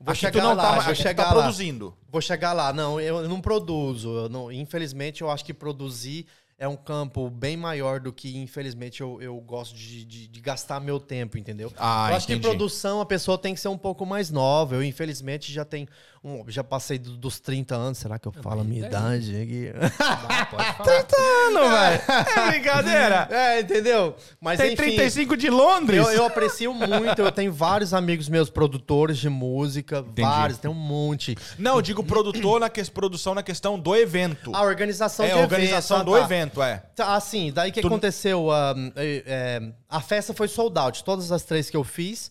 Vou 0.00 0.12
aqui 0.12 0.20
chegar 0.20 0.40
tu 0.40 0.42
não 0.42 0.54
lá, 0.54 0.62
tá, 0.76 0.80
vou 0.80 0.94
chegar 0.94 1.24
tá 1.26 1.34
lá. 1.34 1.40
produzindo. 1.42 1.94
Vou 2.08 2.20
chegar 2.22 2.52
lá. 2.54 2.72
Não, 2.72 2.98
eu 3.00 3.28
não 3.28 3.40
produzo. 3.40 4.08
Eu 4.16 4.28
não- 4.28 4.50
infelizmente, 4.50 5.20
eu 5.20 5.30
acho 5.30 5.44
que 5.44 5.52
produzir 5.52 6.26
é 6.58 6.66
um 6.66 6.76
campo 6.76 7.28
bem 7.30 7.56
maior 7.56 8.00
do 8.00 8.12
que, 8.12 8.36
infelizmente, 8.38 9.00
eu, 9.02 9.20
eu 9.20 9.38
gosto 9.40 9.74
de, 9.74 10.04
de- 10.04 10.26
de 10.28 10.40
gastar 10.40 10.80
meu 10.80 10.98
tempo, 10.98 11.36
entendeu? 11.38 11.72
Ah, 11.78 12.08
eu 12.10 12.16
acho 12.16 12.26
que 12.26 12.32
entendi. 12.32 12.48
produção 12.48 13.00
a 13.00 13.06
pessoa 13.06 13.36
tem 13.38 13.54
que 13.54 13.60
ser 13.60 13.68
um 13.68 13.78
pouco 13.78 14.04
mais 14.06 14.30
nova. 14.30 14.74
Eu, 14.74 14.82
infelizmente, 14.82 15.52
já 15.52 15.64
tenho. 15.64 15.86
Um- 16.22 16.44
já 16.48 16.62
passei 16.62 16.98
do- 16.98 17.16
dos 17.16 17.40
30 17.40 17.74
anos. 17.74 17.98
Será 17.98 18.18
que 18.18 18.28
eu 18.28 18.32
falo 18.32 18.60
a 18.60 18.64
minha 18.64 18.86
idade 18.86 19.34
aqui? 19.40 19.72
Dá, 19.98 20.46
pode 20.50 20.72
falar. 20.74 21.50
Não, 21.50 21.70
velho. 21.70 22.02
É 22.08 22.50
brincadeira. 22.50 23.28
é, 23.30 23.60
entendeu? 23.60 24.14
Mas 24.40 24.58
Tem 24.58 24.74
enfim, 24.74 24.82
35 24.96 25.36
de 25.36 25.48
Londres. 25.50 25.98
Eu, 25.98 26.12
eu 26.12 26.24
aprecio 26.26 26.72
muito. 26.74 27.20
Eu 27.22 27.32
tenho 27.32 27.52
vários 27.52 27.94
amigos 27.94 28.28
meus 28.28 28.50
produtores 28.50 29.18
de 29.18 29.28
música. 29.28 30.04
Vários, 30.16 30.58
tem 30.58 30.70
um 30.70 30.74
monte. 30.74 31.36
Não, 31.58 31.76
eu 31.76 31.82
digo 31.82 32.04
produtor 32.04 32.60
na 32.60 32.68
que... 32.68 32.84
produção 32.90 33.34
na 33.34 33.42
questão 33.42 33.78
do 33.78 33.94
evento. 33.96 34.54
A 34.54 34.62
organização 34.62 35.24
é, 35.24 35.32
a 35.32 35.36
organização 35.38 35.98
eventos, 35.98 36.12
do 36.12 36.16
ah, 36.16 36.20
tá. 36.20 36.24
evento, 36.24 36.62
é. 36.62 36.76
Tá, 36.94 37.14
assim, 37.14 37.52
daí 37.52 37.72
que 37.72 37.80
Tu- 37.80 37.86
aconteceu? 37.86 38.50
ah, 38.50 38.74
é, 38.96 39.22
é, 39.26 39.72
a 39.88 40.00
festa 40.00 40.34
foi 40.34 40.48
sold 40.48 40.78
out, 40.78 41.02
todas 41.04 41.32
as 41.32 41.42
três 41.42 41.70
que 41.70 41.76
eu 41.76 41.84
fiz. 41.84 42.30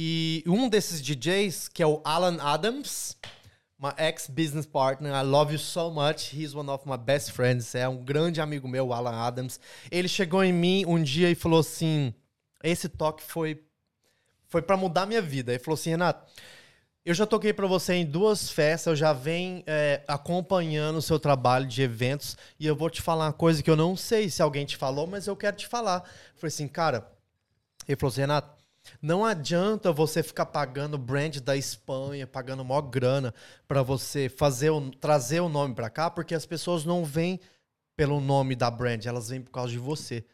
E 0.00 0.44
um 0.46 0.68
desses 0.68 1.02
DJs, 1.02 1.66
que 1.66 1.82
é 1.82 1.86
o 1.86 2.00
Alan 2.04 2.38
Adams, 2.40 3.16
my 3.76 3.90
ex-business 3.98 4.64
partner, 4.64 5.12
I 5.12 5.24
love 5.24 5.52
you 5.52 5.58
so 5.58 5.90
much, 5.90 6.32
he's 6.32 6.54
one 6.54 6.70
of 6.70 6.88
my 6.88 6.96
best 6.96 7.32
friends, 7.32 7.74
é 7.74 7.88
um 7.88 8.04
grande 8.04 8.40
amigo 8.40 8.68
meu, 8.68 8.86
o 8.86 8.92
Alan 8.92 9.16
Adams. 9.16 9.58
Ele 9.90 10.06
chegou 10.06 10.44
em 10.44 10.52
mim 10.52 10.84
um 10.86 11.02
dia 11.02 11.28
e 11.28 11.34
falou 11.34 11.58
assim: 11.58 12.14
esse 12.62 12.88
toque 12.88 13.24
foi, 13.24 13.60
foi 14.46 14.62
para 14.62 14.76
mudar 14.76 15.04
minha 15.04 15.20
vida. 15.20 15.50
Ele 15.50 15.58
falou 15.58 15.74
assim, 15.74 15.90
Renato. 15.90 16.32
Eu 17.04 17.12
já 17.12 17.26
toquei 17.26 17.52
pra 17.52 17.66
você 17.66 17.94
em 17.94 18.06
duas 18.06 18.48
festas, 18.48 18.92
eu 18.92 18.96
já 18.96 19.12
venho 19.12 19.64
é, 19.66 20.04
acompanhando 20.06 20.98
o 20.98 21.02
seu 21.02 21.18
trabalho 21.18 21.66
de 21.66 21.82
eventos 21.82 22.36
e 22.60 22.68
eu 22.68 22.76
vou 22.76 22.88
te 22.88 23.02
falar 23.02 23.26
uma 23.26 23.32
coisa 23.32 23.64
que 23.64 23.70
eu 23.70 23.76
não 23.76 23.96
sei 23.96 24.30
se 24.30 24.42
alguém 24.42 24.64
te 24.64 24.76
falou, 24.76 25.08
mas 25.08 25.26
eu 25.26 25.34
quero 25.34 25.56
te 25.56 25.66
falar. 25.66 26.04
Eu 26.34 26.38
falei 26.38 26.54
assim, 26.54 26.68
cara, 26.68 27.10
ele 27.88 27.96
falou 27.96 28.12
assim, 28.12 28.20
Renato, 28.20 28.57
não 29.00 29.24
adianta 29.24 29.92
você 29.92 30.22
ficar 30.22 30.46
pagando 30.46 30.98
brand 30.98 31.38
da 31.38 31.56
Espanha, 31.56 32.26
pagando 32.26 32.64
maior 32.64 32.82
grana 32.82 33.34
pra 33.66 33.82
você 33.82 34.28
fazer 34.28 34.70
o, 34.70 34.90
trazer 34.90 35.40
o 35.40 35.48
nome 35.48 35.74
pra 35.74 35.90
cá, 35.90 36.10
porque 36.10 36.34
as 36.34 36.46
pessoas 36.46 36.84
não 36.84 37.04
vêm 37.04 37.40
pelo 37.96 38.20
nome 38.20 38.54
da 38.54 38.70
brand, 38.70 39.04
elas 39.06 39.28
vêm 39.28 39.40
por 39.40 39.50
causa 39.50 39.72
de 39.72 39.78
você. 39.78 40.24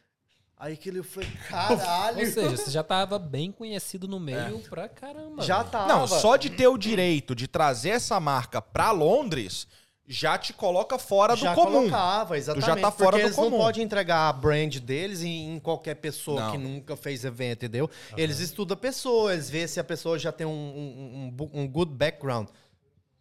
Aí 0.57 0.77
que 0.77 0.89
ele 0.89 1.03
foi, 1.03 1.27
caralho. 1.49 2.21
Ou 2.21 2.27
seja, 2.27 2.57
você 2.57 2.71
já 2.71 2.83
tava 2.83 3.19
bem 3.19 3.51
conhecido 3.51 4.07
no 4.07 4.21
meio 4.21 4.61
pra 4.71 4.89
caramba. 4.89 5.43
já 5.43 5.65
tava. 5.65 5.89
Não, 5.89 6.07
só 6.07 6.37
de 6.37 6.49
ter 6.49 6.69
o 6.69 6.79
direito 6.79 7.35
de 7.35 7.49
trazer 7.49 7.91
essa 7.91 8.19
marca 8.21 8.63
pra 8.63 8.91
Londres 8.91 9.67
já 10.07 10.37
te 10.37 10.53
coloca 10.53 10.99
fora 10.99 11.35
já 11.35 11.55
do 11.55 11.61
comum. 11.61 11.73
colocava, 11.79 12.37
exatamente. 12.37 12.67
já 12.67 12.77
tá 12.77 12.91
fora 12.91 13.11
porque 13.13 13.23
do 13.23 13.27
eles 13.29 13.37
comum. 13.37 13.51
não 13.51 13.59
podem 13.59 13.83
entregar 13.83 14.29
a 14.29 14.33
brand 14.33 14.77
deles 14.79 15.23
em, 15.23 15.55
em 15.55 15.59
qualquer 15.59 15.95
pessoa 15.95 16.43
Não. 16.43 16.51
que 16.53 16.59
nunca 16.59 16.95
fez 16.97 17.25
evento, 17.25 17.65
entendeu? 17.65 17.89
Eles 18.17 18.39
estudam 18.39 18.75
a 18.75 18.79
pessoa, 18.79 19.33
eles 19.33 19.49
vê 19.49 19.67
se 19.67 19.81
a 19.81 19.85
pessoa 19.85 20.19
já 20.19 20.31
tem 20.31 20.47
um, 20.47 20.51
um, 20.51 21.51
um 21.55 21.69
good 21.69 21.93
background. 21.93 22.49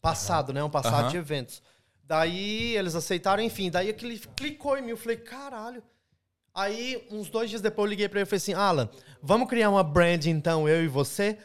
Passado, 0.01 0.51
né? 0.51 0.61
Um 0.61 0.69
passado 0.69 1.03
Aham. 1.03 1.09
de 1.11 1.17
eventos. 1.17 1.61
Daí 2.03 2.75
eles 2.75 2.93
aceitaram, 2.95 3.41
enfim. 3.41 3.71
Daí 3.71 3.89
aquele 3.89 4.19
clicou 4.35 4.77
em 4.77 4.81
mim, 4.81 4.89
eu 4.89 4.97
falei, 4.97 5.15
caralho. 5.17 5.81
Aí, 6.53 7.07
uns 7.09 7.29
dois 7.29 7.49
dias 7.49 7.61
depois, 7.61 7.85
eu 7.85 7.89
liguei 7.89 8.09
pra 8.09 8.19
ele 8.19 8.27
e 8.27 8.29
falei 8.29 8.37
assim, 8.37 8.53
Alan, 8.53 8.89
vamos 9.21 9.47
criar 9.49 9.69
uma 9.69 9.83
brand 9.83 10.25
então, 10.25 10.67
eu 10.69 10.83
e 10.83 10.87
você? 10.87 11.37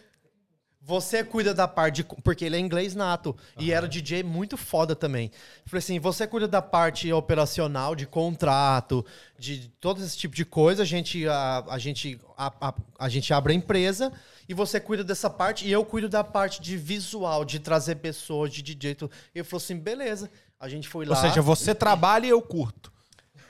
Você 0.88 1.22
cuida 1.22 1.52
da 1.52 1.68
parte 1.68 1.96
de. 1.96 2.04
Porque 2.24 2.46
ele 2.46 2.56
é 2.56 2.58
inglês 2.58 2.94
nato. 2.94 3.36
E 3.58 3.72
era 3.72 3.86
DJ 3.86 4.22
muito 4.22 4.56
foda 4.56 4.96
também. 4.96 5.26
Eu 5.26 5.68
falei 5.70 5.80
assim: 5.80 6.00
você 6.00 6.26
cuida 6.26 6.48
da 6.48 6.62
parte 6.62 7.12
operacional, 7.12 7.94
de 7.94 8.06
contrato, 8.06 9.04
de 9.38 9.68
todo 9.82 10.02
esse 10.02 10.16
tipo 10.16 10.34
de 10.34 10.46
coisa. 10.46 10.84
A 10.84 10.86
gente, 10.86 11.28
a, 11.28 11.62
a 11.68 11.78
gente, 11.78 12.18
a, 12.38 12.68
a, 12.68 12.74
a 13.00 13.08
gente 13.10 13.34
abre 13.34 13.52
a 13.52 13.56
empresa 13.56 14.10
e 14.48 14.54
você 14.54 14.80
cuida 14.80 15.04
dessa 15.04 15.28
parte. 15.28 15.68
E 15.68 15.70
eu 15.70 15.84
cuido 15.84 16.08
da 16.08 16.24
parte 16.24 16.58
de 16.62 16.78
visual, 16.78 17.44
de 17.44 17.58
trazer 17.58 17.96
pessoas, 17.96 18.50
de 18.50 18.62
DJ. 18.62 18.94
tudo. 18.94 19.12
Ele 19.34 19.44
falou 19.44 19.62
assim: 19.62 19.78
beleza. 19.78 20.30
A 20.58 20.70
gente 20.70 20.88
foi 20.88 21.04
Ou 21.04 21.12
lá. 21.12 21.20
seja, 21.20 21.42
você 21.42 21.74
trabalha 21.74 22.24
e 22.24 22.30
eu 22.30 22.40
curto. 22.40 22.90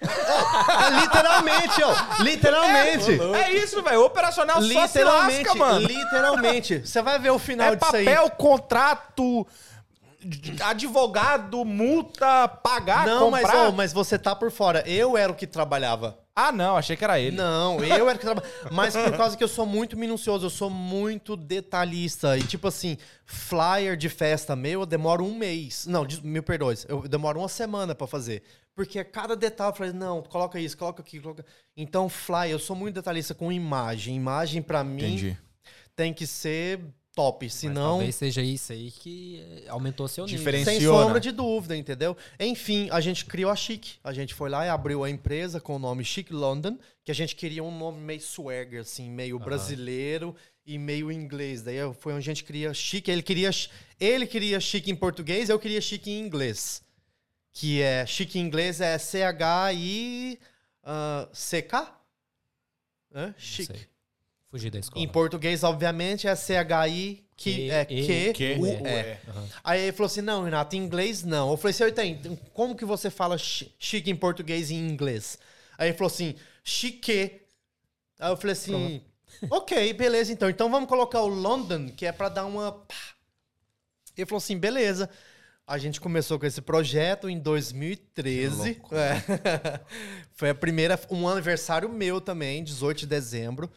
Ah, 0.00 0.90
literalmente, 1.00 1.82
ó. 1.82 2.22
Literalmente. 2.22 3.20
É 3.34 3.52
isso, 3.52 3.82
velho. 3.82 4.04
Operacional 4.04 4.62
só 4.62 4.86
se 4.86 5.02
lasca, 5.02 5.54
mano. 5.54 5.80
literalmente. 5.86 6.80
Você 6.86 7.02
vai 7.02 7.18
ver 7.18 7.30
o 7.30 7.38
final 7.38 7.72
É 7.72 7.76
disso 7.76 7.96
aí. 7.96 8.04
papel, 8.04 8.30
contrato, 8.30 9.46
advogado, 10.64 11.64
multa, 11.64 12.48
pagar, 12.48 13.06
Não, 13.06 13.30
mas, 13.30 13.42
comprar. 13.42 13.68
ó, 13.68 13.72
mas 13.72 13.92
você 13.92 14.18
tá 14.18 14.34
por 14.34 14.50
fora. 14.50 14.82
Eu 14.86 15.16
era 15.16 15.30
o 15.30 15.34
que 15.34 15.46
trabalhava. 15.46 16.18
Ah, 16.40 16.52
não, 16.52 16.76
achei 16.76 16.96
que 16.96 17.02
era 17.02 17.18
ele. 17.18 17.36
Não, 17.36 17.82
eu 17.82 18.08
era 18.08 18.16
que 18.16 18.24
trabalhava. 18.24 18.54
Mas 18.70 18.94
por 18.94 19.16
causa 19.16 19.36
que 19.36 19.42
eu 19.42 19.48
sou 19.48 19.66
muito 19.66 19.96
minucioso, 19.96 20.46
eu 20.46 20.50
sou 20.50 20.70
muito 20.70 21.36
detalhista. 21.36 22.38
E 22.38 22.44
tipo 22.44 22.68
assim, 22.68 22.96
flyer 23.26 23.96
de 23.96 24.08
festa 24.08 24.54
meu, 24.54 24.82
eu 24.82 24.86
demoro 24.86 25.24
um 25.24 25.36
mês. 25.36 25.84
Não, 25.86 26.06
mil 26.22 26.44
perdões. 26.44 26.86
Eu 26.88 27.08
demoro 27.08 27.40
uma 27.40 27.48
semana 27.48 27.92
pra 27.92 28.06
fazer. 28.06 28.44
Porque 28.72 29.02
cada 29.02 29.34
detalhe 29.34 29.72
eu 29.72 29.76
falei, 29.76 29.92
não, 29.92 30.22
coloca 30.22 30.60
isso, 30.60 30.78
coloca 30.78 31.02
aqui, 31.02 31.18
coloca. 31.18 31.44
Então, 31.76 32.08
flyer, 32.08 32.52
eu 32.52 32.60
sou 32.60 32.76
muito 32.76 32.94
detalhista 32.94 33.34
com 33.34 33.50
imagem. 33.50 34.14
Imagem, 34.14 34.62
pra 34.62 34.84
mim, 34.84 34.98
Entendi. 34.98 35.38
tem 35.96 36.14
que 36.14 36.24
ser 36.24 36.78
top. 37.18 37.44
Mas 37.46 37.54
Senão. 37.54 37.90
talvez 37.96 38.14
seja 38.14 38.40
isso 38.40 38.72
aí 38.72 38.92
que 38.92 39.42
eh, 39.64 39.68
aumentou 39.68 40.06
seu 40.06 40.24
nível. 40.24 40.38
Diferen- 40.38 40.64
Sem 40.64 40.80
sombra 40.80 41.18
de 41.18 41.32
dúvida, 41.32 41.76
entendeu? 41.76 42.16
Enfim, 42.38 42.88
a 42.92 43.00
gente 43.00 43.24
criou 43.24 43.50
a 43.50 43.56
Chic. 43.56 43.96
A 44.04 44.12
gente 44.12 44.34
foi 44.34 44.48
lá 44.48 44.64
e 44.64 44.68
abriu 44.68 45.02
a 45.02 45.10
empresa 45.10 45.60
com 45.60 45.74
o 45.74 45.78
nome 45.80 46.04
Chic 46.04 46.30
London, 46.30 46.78
que 47.04 47.10
a 47.10 47.14
gente 47.14 47.34
queria 47.34 47.64
um 47.64 47.76
nome 47.76 48.00
meio 48.00 48.20
swagger, 48.20 48.82
assim, 48.82 49.10
meio 49.10 49.36
brasileiro 49.40 50.36
e 50.64 50.78
meio 50.78 51.10
inglês. 51.10 51.62
Daí 51.62 51.78
foi 51.98 52.12
onde 52.12 52.20
a 52.20 52.32
gente 52.32 52.44
queria 52.44 52.72
Chic. 52.72 53.08
Ele 53.08 53.22
queria, 53.22 53.50
ele 53.98 54.26
queria 54.26 54.60
Chic 54.60 54.86
em 54.86 54.94
português, 54.94 55.48
eu 55.48 55.58
queria 55.58 55.80
Chic 55.80 56.06
em 56.06 56.20
inglês. 56.20 56.82
Que 57.52 57.82
é, 57.82 58.06
Chic 58.06 58.36
em 58.36 58.40
inglês 58.42 58.80
é 58.80 58.96
C-H-I-C-K? 58.96 60.40
Hã? 63.14 63.26
Não 63.28 63.34
Chic. 63.38 63.87
Fugir 64.50 64.70
da 64.70 64.78
escola. 64.78 65.04
Em 65.04 65.08
português, 65.08 65.62
obviamente, 65.62 66.26
é 66.26 66.34
C-H-I, 66.34 67.24
que 67.36 67.70
é 67.70 67.84
Que- 67.84 68.02
que, 68.06 68.32
Que- 68.32 68.54
U, 68.54 68.62
U, 68.62 68.86
é. 68.86 68.90
é. 69.00 69.20
Aí 69.62 69.80
ele 69.82 69.92
falou 69.92 70.06
assim: 70.06 70.22
não, 70.22 70.42
Renato, 70.44 70.74
em 70.74 70.78
inglês 70.78 71.22
não. 71.22 71.50
Eu 71.50 71.56
falei 71.56 71.74
assim: 71.74 71.92
tem, 71.94 72.36
como 72.54 72.74
que 72.74 72.84
você 72.84 73.10
fala 73.10 73.36
chi- 73.36 73.72
chique 73.78 74.10
em 74.10 74.16
português 74.16 74.70
e 74.70 74.74
em 74.74 74.88
inglês? 74.88 75.38
Aí 75.76 75.88
ele 75.90 75.96
falou 75.96 76.08
assim: 76.10 76.34
chique. 76.64 77.40
Aí 78.18 78.30
eu 78.32 78.36
falei 78.36 78.52
assim: 78.54 79.02
ok, 79.50 79.92
beleza, 79.92 80.32
então. 80.32 80.48
Então 80.48 80.70
vamos 80.70 80.88
colocar 80.88 81.20
o 81.20 81.28
London, 81.28 81.88
que 81.90 82.06
é 82.06 82.12
pra 82.12 82.28
dar 82.28 82.46
uma. 82.46 82.72
pá. 82.72 82.94
Ele 84.16 84.26
falou 84.26 84.38
assim: 84.38 84.58
beleza. 84.58 85.08
A 85.66 85.76
gente 85.76 86.00
começou 86.00 86.38
com 86.38 86.46
esse 86.46 86.62
projeto 86.62 87.28
em 87.28 87.38
2013. 87.38 88.80
É. 88.92 89.80
Foi 90.32 90.48
a 90.48 90.54
primeira, 90.54 90.98
um 91.10 91.28
aniversário 91.28 91.90
meu 91.90 92.22
também, 92.22 92.64
18 92.64 93.00
de 93.00 93.06
dezembro. 93.06 93.70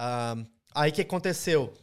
Ah, 0.00 0.36
aí 0.74 0.90
o 0.90 0.94
que 0.94 1.02
aconteceu? 1.02 1.74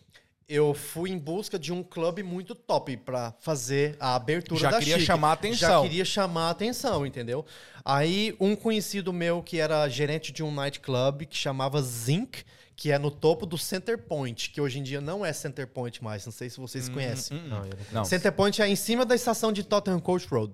Eu 0.48 0.74
fui 0.76 1.10
em 1.10 1.18
busca 1.18 1.58
de 1.60 1.74
um 1.74 1.82
clube 1.84 2.22
muito 2.24 2.54
top 2.56 2.96
pra 2.98 3.34
fazer 3.40 3.98
a 4.00 4.16
abertura 4.16 4.62
Já 4.62 4.70
da 4.72 4.78
queria 4.80 4.98
Chic. 5.00 5.06
chamar 5.08 5.28
a 5.28 5.32
Já 5.32 5.34
atenção. 5.40 5.82
queria 5.84 6.06
chamar 6.06 6.48
a 6.48 6.50
atenção, 6.52 7.06
entendeu? 7.06 7.46
Aí 7.84 8.36
um 8.40 8.56
conhecido 8.56 9.12
meu 9.12 9.42
que 9.44 9.60
era 9.60 9.90
gerente 9.90 10.32
de 10.32 10.44
um 10.44 10.54
nightclub 10.54 11.26
que 11.26 11.36
chamava 11.36 11.82
Zinc, 11.82 12.44
que 12.76 12.92
é 12.92 13.00
no 13.00 13.10
topo 13.10 13.46
do 13.48 13.58
Center 13.58 13.98
Point, 13.98 14.52
que 14.52 14.62
hoje 14.62 14.78
em 14.80 14.84
dia 14.84 15.02
não 15.02 15.26
é 15.26 15.34
Center 15.34 15.66
Point 15.68 16.04
mais, 16.04 16.24
não 16.26 16.32
sei 16.32 16.48
se 16.50 16.60
vocês 16.60 16.88
conhecem. 16.90 17.42
Não, 17.50 17.58
eu 17.58 17.64
não 17.64 17.78
Não. 17.92 18.06
Center 18.06 18.32
Point 18.32 18.62
é 18.62 18.68
em 18.68 18.76
cima 18.76 19.04
da 19.04 19.16
estação 19.16 19.52
de 19.52 19.64
Tottenham 19.64 20.00
Coach 20.00 20.28
Road. 20.28 20.54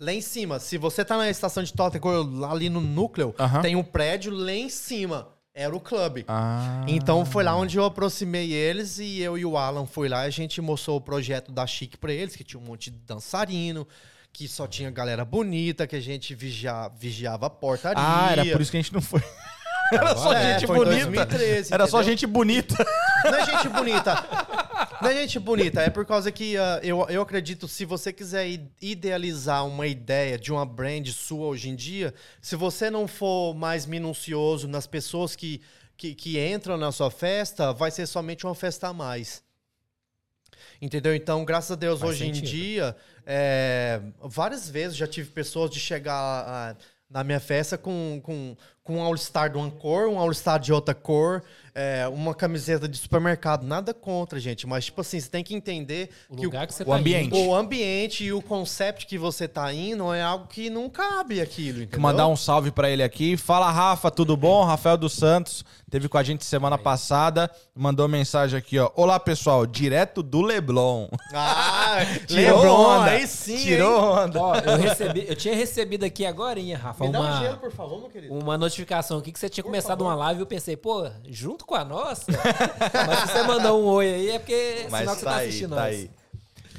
Lá 0.00 0.12
em 0.12 0.20
cima, 0.22 0.58
se 0.58 0.78
você 0.78 1.04
tá 1.04 1.16
na 1.18 1.28
estação 1.28 1.62
de 1.62 1.72
Tottenham 1.74 2.00
Coach 2.00 2.16
Road, 2.24 2.36
lá 2.38 2.52
ali 2.52 2.68
no 2.70 2.80
núcleo, 2.80 3.34
Aham. 3.38 3.60
tem 3.62 3.76
um 3.76 3.84
prédio 3.84 4.32
lá 4.32 4.52
em 4.52 4.68
cima. 4.70 5.28
Era 5.58 5.74
o 5.74 5.80
clube. 5.80 6.22
Ah. 6.28 6.84
Então 6.86 7.24
foi 7.24 7.42
lá 7.42 7.56
onde 7.56 7.78
eu 7.78 7.84
aproximei 7.86 8.52
eles 8.52 8.98
e 8.98 9.20
eu 9.22 9.38
e 9.38 9.44
o 9.46 9.56
Alan 9.56 9.86
foi 9.86 10.06
lá 10.06 10.24
e 10.24 10.26
a 10.26 10.30
gente 10.30 10.60
mostrou 10.60 10.98
o 10.98 11.00
projeto 11.00 11.50
da 11.50 11.66
Chic 11.66 11.96
pra 11.96 12.12
eles, 12.12 12.36
que 12.36 12.44
tinha 12.44 12.60
um 12.60 12.62
monte 12.62 12.90
de 12.90 12.98
dançarino, 12.98 13.88
que 14.34 14.46
só 14.46 14.66
tinha 14.66 14.90
galera 14.90 15.24
bonita, 15.24 15.86
que 15.86 15.96
a 15.96 16.00
gente 16.00 16.34
vigia, 16.34 16.90
vigiava 16.94 17.46
a 17.46 17.50
portaria. 17.50 17.96
Ah, 18.06 18.32
era 18.32 18.44
por 18.44 18.60
isso 18.60 18.70
que 18.70 18.76
a 18.76 18.80
gente 18.82 18.92
não 18.92 19.00
foi. 19.00 19.22
Era 19.92 20.16
só 20.16 20.32
É, 20.34 20.58
gente 20.58 20.66
bonita. 20.66 21.06
2013, 21.06 21.72
Era 21.72 21.86
só 21.86 21.98
entendeu? 21.98 22.12
gente 22.12 22.26
bonita. 22.26 22.86
Não 23.24 23.34
é 23.34 23.46
gente 23.46 23.68
bonita. 23.68 24.14
Não 25.02 25.10
é 25.10 25.14
gente 25.14 25.38
bonita, 25.38 25.82
é 25.82 25.90
por 25.90 26.06
causa 26.06 26.32
que 26.32 26.56
ah, 26.56 26.80
eu, 26.82 27.06
eu 27.08 27.22
acredito, 27.22 27.68
se 27.68 27.84
você 27.84 28.12
quiser 28.12 28.48
idealizar 28.80 29.66
uma 29.66 29.86
ideia 29.86 30.38
de 30.38 30.52
uma 30.52 30.64
brand 30.64 31.06
sua 31.08 31.46
hoje 31.46 31.68
em 31.68 31.74
dia, 31.74 32.14
se 32.40 32.56
você 32.56 32.90
não 32.90 33.06
for 33.06 33.54
mais 33.54 33.86
minucioso 33.86 34.66
nas 34.66 34.86
pessoas 34.86 35.36
que, 35.36 35.60
que, 35.96 36.14
que 36.14 36.38
entram 36.38 36.76
na 36.76 36.90
sua 36.92 37.10
festa, 37.10 37.72
vai 37.72 37.90
ser 37.90 38.06
somente 38.06 38.46
uma 38.46 38.54
festa 38.54 38.88
a 38.88 38.92
mais. 38.92 39.44
Entendeu? 40.80 41.14
Então, 41.14 41.44
graças 41.44 41.72
a 41.72 41.74
Deus, 41.74 42.00
Faz 42.00 42.12
hoje 42.12 42.26
em 42.26 42.34
sentido. 42.34 42.48
dia, 42.48 42.96
é, 43.24 44.00
várias 44.20 44.68
vezes 44.68 44.96
já 44.96 45.06
tive 45.06 45.30
pessoas 45.30 45.70
de 45.70 45.80
chegar 45.80 46.14
ah, 46.14 46.76
na 47.08 47.22
minha 47.24 47.40
festa 47.40 47.78
com, 47.78 48.20
com, 48.22 48.56
com 48.82 48.96
um 48.96 49.02
All-Star 49.02 49.50
de 49.50 49.56
uma 49.56 49.70
cor, 49.70 50.08
um 50.08 50.18
All-Star 50.18 50.58
de 50.58 50.72
outra 50.72 50.94
cor, 50.94 51.42
é, 51.78 52.08
uma 52.08 52.34
camiseta 52.34 52.88
de 52.88 52.96
supermercado. 52.96 53.62
Nada 53.64 53.92
contra, 53.92 54.40
gente, 54.40 54.66
mas, 54.66 54.86
tipo 54.86 55.00
assim, 55.02 55.20
você 55.20 55.28
tem 55.28 55.44
que 55.44 55.54
entender 55.54 56.08
O 56.30 56.36
que 56.36 56.44
lugar 56.46 56.66
que 56.66 56.72
você 56.74 56.82
o 56.82 56.86
tá 56.86 56.96
ambiente. 56.96 57.26
indo- 57.26 57.38
o 57.48 57.54
ambiente 57.54 58.24
e 58.24 58.32
o 58.32 58.40
concept 58.40 59.06
que 59.06 59.18
você 59.18 59.46
tá 59.46 59.70
indo 59.72 60.12
é 60.14 60.22
algo 60.22 60.46
que 60.46 60.70
não 60.70 60.88
cabe 60.88 61.40
aquilo, 61.40 61.82
entendeu? 61.82 62.00
Mandar 62.00 62.26
um 62.28 62.36
salve 62.36 62.70
pra 62.70 62.88
ele 62.90 63.02
aqui. 63.02 63.36
Fala, 63.36 63.70
Rafa, 63.70 64.10
tudo 64.10 64.36
bom? 64.36 64.64
Rafael 64.64 64.96
dos 64.96 65.12
Santos 65.12 65.62
teve 65.96 66.10
com 66.10 66.18
a 66.18 66.22
gente 66.22 66.44
semana 66.44 66.76
passada. 66.76 67.50
Mandou 67.74 68.06
mensagem 68.06 68.58
aqui, 68.58 68.78
ó. 68.78 68.90
Olá, 68.94 69.18
pessoal, 69.18 69.64
direto 69.64 70.22
do 70.22 70.42
Leblon. 70.42 71.08
Ah, 71.32 72.00
Tirou 72.28 72.58
Lebron, 72.58 72.74
onda. 72.74 73.10
aí 73.12 73.26
sim, 73.26 73.56
Tirou 73.56 73.98
hein? 74.18 74.24
onda. 74.26 74.38
Ó, 74.42 74.54
eu, 74.56 74.76
recebi, 74.76 75.24
eu 75.26 75.34
tinha 75.34 75.54
recebido 75.54 76.04
aqui 76.04 76.26
agora, 76.26 76.60
Rafa, 76.76 77.02
Me 77.02 77.10
dá 77.10 77.18
um 77.18 77.22
uma, 77.22 77.40
gelo, 77.40 77.56
por 77.56 77.72
favor, 77.72 77.98
meu 78.00 78.10
querido. 78.10 78.34
uma 78.34 78.58
notificação 78.58 79.18
aqui 79.20 79.32
que 79.32 79.38
você 79.38 79.48
tinha 79.48 79.64
Por 79.64 79.70
começado 79.70 80.00
favor. 80.00 80.10
uma 80.10 80.14
live 80.16 80.40
e 80.40 80.42
eu 80.42 80.46
pensei, 80.46 80.76
pô, 80.76 81.08
junto 81.28 81.64
com 81.64 81.74
a 81.74 81.82
nossa? 81.84 82.26
Mas 83.06 83.20
se 83.20 83.26
você 83.28 83.42
mandou 83.44 83.82
um 83.82 83.86
oi 83.86 84.06
aí 84.06 84.30
é 84.32 84.38
porque 84.38 84.52
é 84.52 84.84
sinal 84.90 85.14
que 85.14 85.20
você 85.20 85.24
tá 85.24 85.36
assistindo 85.36 85.74
nós. 85.76 86.08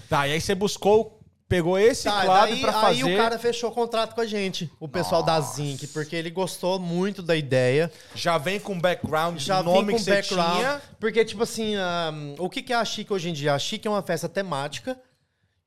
Tá, 0.07 0.28
e 0.28 0.34
aí 0.34 0.39
você 0.41 0.53
buscou, 0.53 1.16
pegou 1.49 1.79
esse 1.79 2.03
Tá, 2.03 2.25
quadro 2.25 2.51
daí, 2.51 2.61
pra 2.61 2.73
fazer. 2.73 3.03
aí 3.05 3.13
o 3.13 3.17
cara 3.17 3.39
fechou 3.39 3.71
contrato 3.71 4.13
com 4.13 4.21
a 4.21 4.25
gente, 4.25 4.69
o 4.79 4.87
pessoal 4.87 5.23
da 5.23 5.39
Zinc, 5.39 5.87
porque 5.87 6.15
ele 6.15 6.29
gostou 6.29 6.77
muito 6.79 7.21
da 7.21 7.35
ideia. 7.35 7.91
Já 8.13 8.37
vem 8.37 8.59
com 8.59 8.77
background 8.79 9.39
Já 9.39 9.63
nome 9.63 9.91
com 9.93 9.97
que 9.97 10.03
você 10.03 10.11
background. 10.15 10.57
tinha. 10.57 10.81
Porque, 10.99 11.23
tipo 11.23 11.43
assim, 11.43 11.75
ahn, 11.75 12.35
o 12.39 12.49
que 12.49 12.61
que 12.61 12.73
é 12.73 12.75
a 12.75 12.83
Chic 12.85 13.09
hoje 13.11 13.29
em 13.29 13.33
dia? 13.33 13.53
A 13.53 13.59
Chic 13.59 13.85
é 13.85 13.89
uma 13.89 14.01
festa 14.01 14.27
temática 14.27 14.99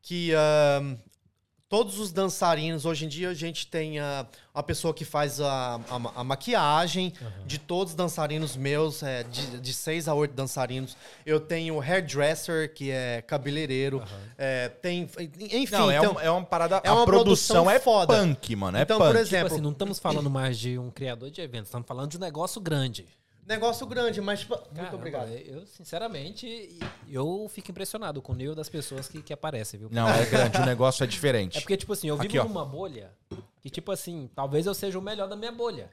que 0.02 0.32
ahn, 0.34 0.96
todos 1.70 2.00
os 2.00 2.10
dançarinos, 2.10 2.84
hoje 2.84 3.04
em 3.04 3.08
dia 3.08 3.28
a 3.30 3.34
gente 3.34 3.64
tem 3.64 4.00
a, 4.00 4.26
a 4.52 4.60
pessoa 4.60 4.92
que 4.92 5.04
faz 5.04 5.40
a, 5.40 5.76
a 5.76 6.20
a 6.20 6.24
maquiagem 6.24 7.12
de 7.46 7.58
todos 7.58 7.92
os 7.92 7.96
dançarinos 7.96 8.56
meus, 8.56 9.04
é, 9.04 9.22
de, 9.22 9.60
de 9.60 9.72
seis 9.72 10.08
a 10.08 10.12
oito 10.14 10.34
dançarinos. 10.34 10.96
Eu 11.24 11.38
tenho 11.38 11.76
o 11.76 11.80
hairdresser, 11.80 12.74
que 12.74 12.90
é 12.90 13.22
cabeleireiro. 13.22 14.02
é, 14.36 14.68
tem, 14.68 15.08
enfim, 15.52 15.68
Não, 15.76 15.88
é, 15.90 15.96
então- 15.98 16.14
um- 16.16 16.20
é 16.20 16.28
uma 16.30 16.44
parada. 16.44 16.80
é 16.82 16.90
uma 16.90 17.02
a 17.02 17.06
produção, 17.06 17.62
produção 17.64 17.70
é 17.70 17.78
foda. 17.78 18.14
punk, 18.16 18.56
mano. 18.56 18.76
É 18.76 18.82
Então, 18.82 18.98
punk. 18.98 19.06
por 19.12 19.16
Tipo 19.16 19.28
exemplo, 19.28 19.52
assim, 19.52 19.60
não 19.62 19.70
estamos 19.70 19.98
falando 20.00 20.28
mais 20.28 20.58
de 20.58 20.76
um 20.76 20.90
criador 20.90 21.30
de 21.30 21.40
eventos, 21.40 21.68
estamos 21.68 21.86
falando 21.86 22.10
de 22.10 22.16
um 22.16 22.20
negócio 22.20 22.60
grande. 22.60 23.06
Negócio 23.50 23.86
grande, 23.86 24.20
mas... 24.20 24.40
tipo, 24.40 24.54
Muito 24.54 24.74
Caramba, 24.74 24.96
obrigado. 24.96 25.28
Eu, 25.30 25.66
sinceramente, 25.66 26.78
eu 27.08 27.46
fico 27.50 27.70
impressionado 27.70 28.22
com 28.22 28.32
o 28.32 28.36
nível 28.36 28.54
das 28.54 28.68
pessoas 28.68 29.08
que, 29.08 29.22
que 29.22 29.32
aparecem, 29.32 29.78
viu? 29.78 29.88
Não, 29.92 30.08
é 30.08 30.24
grande, 30.24 30.56
o 30.58 30.64
negócio 30.64 31.04
é 31.04 31.06
diferente. 31.06 31.58
É 31.58 31.60
porque, 31.60 31.76
tipo 31.76 31.92
assim, 31.92 32.08
eu 32.08 32.16
vivo 32.16 32.38
Aqui, 32.38 32.48
numa 32.48 32.64
bolha 32.64 33.12
que, 33.60 33.68
tipo 33.68 33.92
assim, 33.92 34.30
talvez 34.34 34.64
eu 34.66 34.72
seja 34.72 34.98
o 34.98 35.02
melhor 35.02 35.28
da 35.28 35.36
minha 35.36 35.52
bolha. 35.52 35.90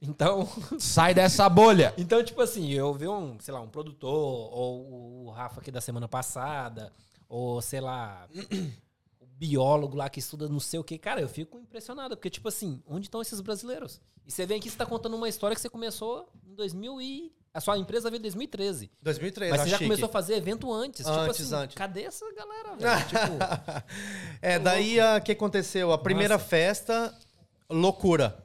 Então, 0.00 0.48
Sai 0.78 1.12
dessa 1.12 1.48
bolha. 1.48 1.92
então 1.96 2.22
tipo 2.22 2.40
assim, 2.40 2.70
eu 2.72 2.92
vi 2.94 3.08
um, 3.08 3.38
sei 3.40 3.52
lá, 3.52 3.60
um 3.60 3.68
produtor, 3.68 4.10
ou 4.52 5.26
o 5.26 5.30
Rafa 5.30 5.60
aqui 5.60 5.70
da 5.70 5.80
semana 5.80 6.06
passada, 6.06 6.92
ou 7.28 7.60
sei 7.60 7.80
lá, 7.80 8.28
biólogo 9.38 9.96
lá 9.96 10.08
que 10.08 10.18
estuda 10.18 10.48
não 10.48 10.60
sei 10.60 10.78
o 10.80 10.84
que. 10.84 10.98
Cara, 10.98 11.20
eu 11.20 11.28
fico 11.28 11.58
impressionado, 11.58 12.16
porque, 12.16 12.30
tipo 12.30 12.48
assim, 12.48 12.82
onde 12.86 13.06
estão 13.06 13.20
esses 13.20 13.40
brasileiros? 13.40 14.00
E 14.26 14.32
você 14.32 14.44
vem 14.46 14.58
aqui, 14.58 14.68
você 14.70 14.76
tá 14.76 14.86
contando 14.86 15.14
uma 15.16 15.28
história 15.28 15.54
que 15.54 15.60
você 15.60 15.68
começou 15.68 16.28
em 16.46 16.54
2000 16.54 17.00
e... 17.00 17.32
A 17.54 17.60
sua 17.60 17.78
empresa 17.78 18.10
veio 18.10 18.18
em 18.18 18.22
2013. 18.22 18.90
2003, 19.00 19.50
Mas 19.50 19.60
a 19.60 19.64
você 19.64 19.70
já 19.70 19.78
Chic. 19.78 19.86
começou 19.86 20.08
a 20.10 20.12
fazer 20.12 20.34
evento 20.34 20.70
antes. 20.70 21.06
tipo 21.06 21.18
Antes, 21.18 21.40
assim, 21.52 21.64
antes. 21.64 21.74
cadê 21.74 22.02
essa 22.02 22.26
galera, 22.34 22.76
velho? 22.76 23.06
tipo, 23.08 24.36
É, 24.42 24.58
daí 24.58 24.98
o 25.00 25.22
que 25.22 25.32
aconteceu? 25.32 25.90
A 25.90 25.96
primeira 25.96 26.34
Nossa. 26.34 26.44
festa, 26.46 27.18
loucura. 27.70 28.44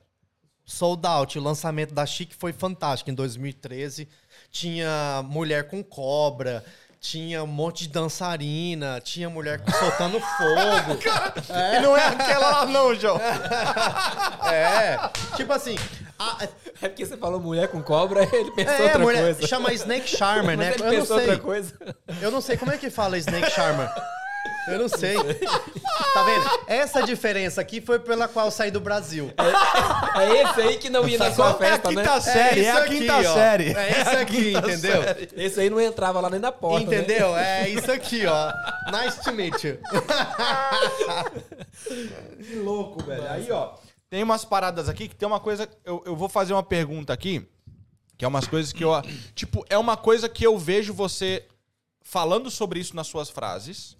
Sold 0.63 1.05
out. 1.05 1.37
O 1.37 1.41
lançamento 1.43 1.93
da 1.93 2.05
Chic 2.05 2.31
foi 2.33 2.53
fantástico 2.53 3.09
em 3.09 3.13
2013. 3.13 4.07
Tinha 4.49 5.21
mulher 5.27 5.67
com 5.69 5.83
cobra, 5.83 6.63
tinha 7.01 7.43
um 7.43 7.47
monte 7.47 7.83
de 7.87 7.89
dançarina, 7.89 9.01
tinha 9.03 9.27
mulher 9.27 9.59
soltando 9.79 10.19
fogo. 10.19 10.99
E 11.75 11.79
não 11.81 11.97
é 11.97 12.05
aquela 12.07 12.49
lá 12.51 12.65
não, 12.67 12.93
João. 12.95 13.19
É, 14.51 14.97
tipo 15.35 15.51
assim, 15.53 15.75
a- 16.19 16.37
É 16.81 16.87
porque 16.87 17.05
você 17.05 17.17
falou 17.17 17.39
mulher 17.39 17.67
com 17.69 17.81
cobra, 17.81 18.23
ele 18.33 18.51
pensou 18.51 18.73
é, 18.75 18.83
outra 18.83 18.99
mulher, 18.99 19.21
coisa. 19.23 19.47
chama 19.47 19.73
Snake 19.73 20.07
Charmer, 20.09 20.57
Mas 20.57 20.67
né? 20.67 20.73
ele 20.75 20.83
Eu 20.95 20.99
não 20.99 21.05
sei. 21.05 21.15
outra 21.17 21.37
coisa. 21.39 21.73
Eu 22.21 22.31
não 22.31 22.41
sei 22.41 22.57
como 22.57 22.71
é 22.71 22.77
que 22.77 22.89
fala 22.89 23.17
Snake 23.17 23.49
Charmer. 23.51 23.89
Eu 24.67 24.79
não 24.79 24.87
sei. 24.89 25.15
Tá 25.17 26.23
vendo? 26.23 26.63
Essa 26.67 27.01
diferença 27.03 27.61
aqui 27.61 27.81
foi 27.81 27.99
pela 27.99 28.27
qual 28.27 28.45
eu 28.45 28.51
saí 28.51 28.69
do 28.69 28.79
Brasil. 28.79 29.31
É 30.15 30.41
esse 30.41 30.61
aí 30.61 30.77
que 30.77 30.89
não 30.89 31.07
ia 31.07 31.17
na 31.17 31.31
sua 31.33 31.47
É 31.47 31.49
a 31.49 31.53
festa, 31.53 31.91
né? 31.91 32.01
quinta 32.03 32.21
série, 32.21 32.59
é, 32.59 32.69
isso 32.69 32.77
a 32.77 32.83
aqui, 32.83 32.99
quinta 32.99 33.17
ó. 33.17 33.33
série. 33.33 33.73
É 33.73 34.01
isso 34.01 34.17
aqui, 34.17 34.53
entendeu? 34.53 35.01
Esse 35.35 35.59
aí 35.61 35.69
não 35.69 35.79
entrava 35.81 36.19
lá 36.19 36.29
nem 36.29 36.39
na 36.39 36.51
porta. 36.51 36.85
né? 36.89 36.97
Entendeu? 36.97 37.35
É 37.37 37.69
isso 37.69 37.91
aqui, 37.91 38.25
ó. 38.25 38.51
Nice 38.91 39.23
to 39.23 39.31
meet 39.31 39.63
you. 39.63 39.77
Que 42.45 42.55
louco, 42.55 43.03
velho. 43.03 43.29
Aí, 43.29 43.51
ó, 43.51 43.73
tem 44.09 44.23
umas 44.23 44.43
paradas 44.43 44.89
aqui 44.89 45.07
que 45.07 45.15
tem 45.15 45.27
uma 45.27 45.39
coisa. 45.39 45.67
Eu, 45.85 46.03
eu 46.05 46.15
vou 46.15 46.27
fazer 46.29 46.53
uma 46.53 46.63
pergunta 46.63 47.13
aqui, 47.13 47.47
que 48.17 48.25
é 48.25 48.27
umas 48.27 48.47
coisas 48.47 48.73
que 48.73 48.83
eu. 48.83 48.91
Tipo, 49.35 49.65
é 49.69 49.77
uma 49.77 49.95
coisa 49.97 50.27
que 50.27 50.45
eu 50.45 50.57
vejo 50.57 50.93
você 50.93 51.45
falando 52.03 52.49
sobre 52.49 52.79
isso 52.79 52.95
nas 52.95 53.07
suas 53.07 53.29
frases, 53.29 53.95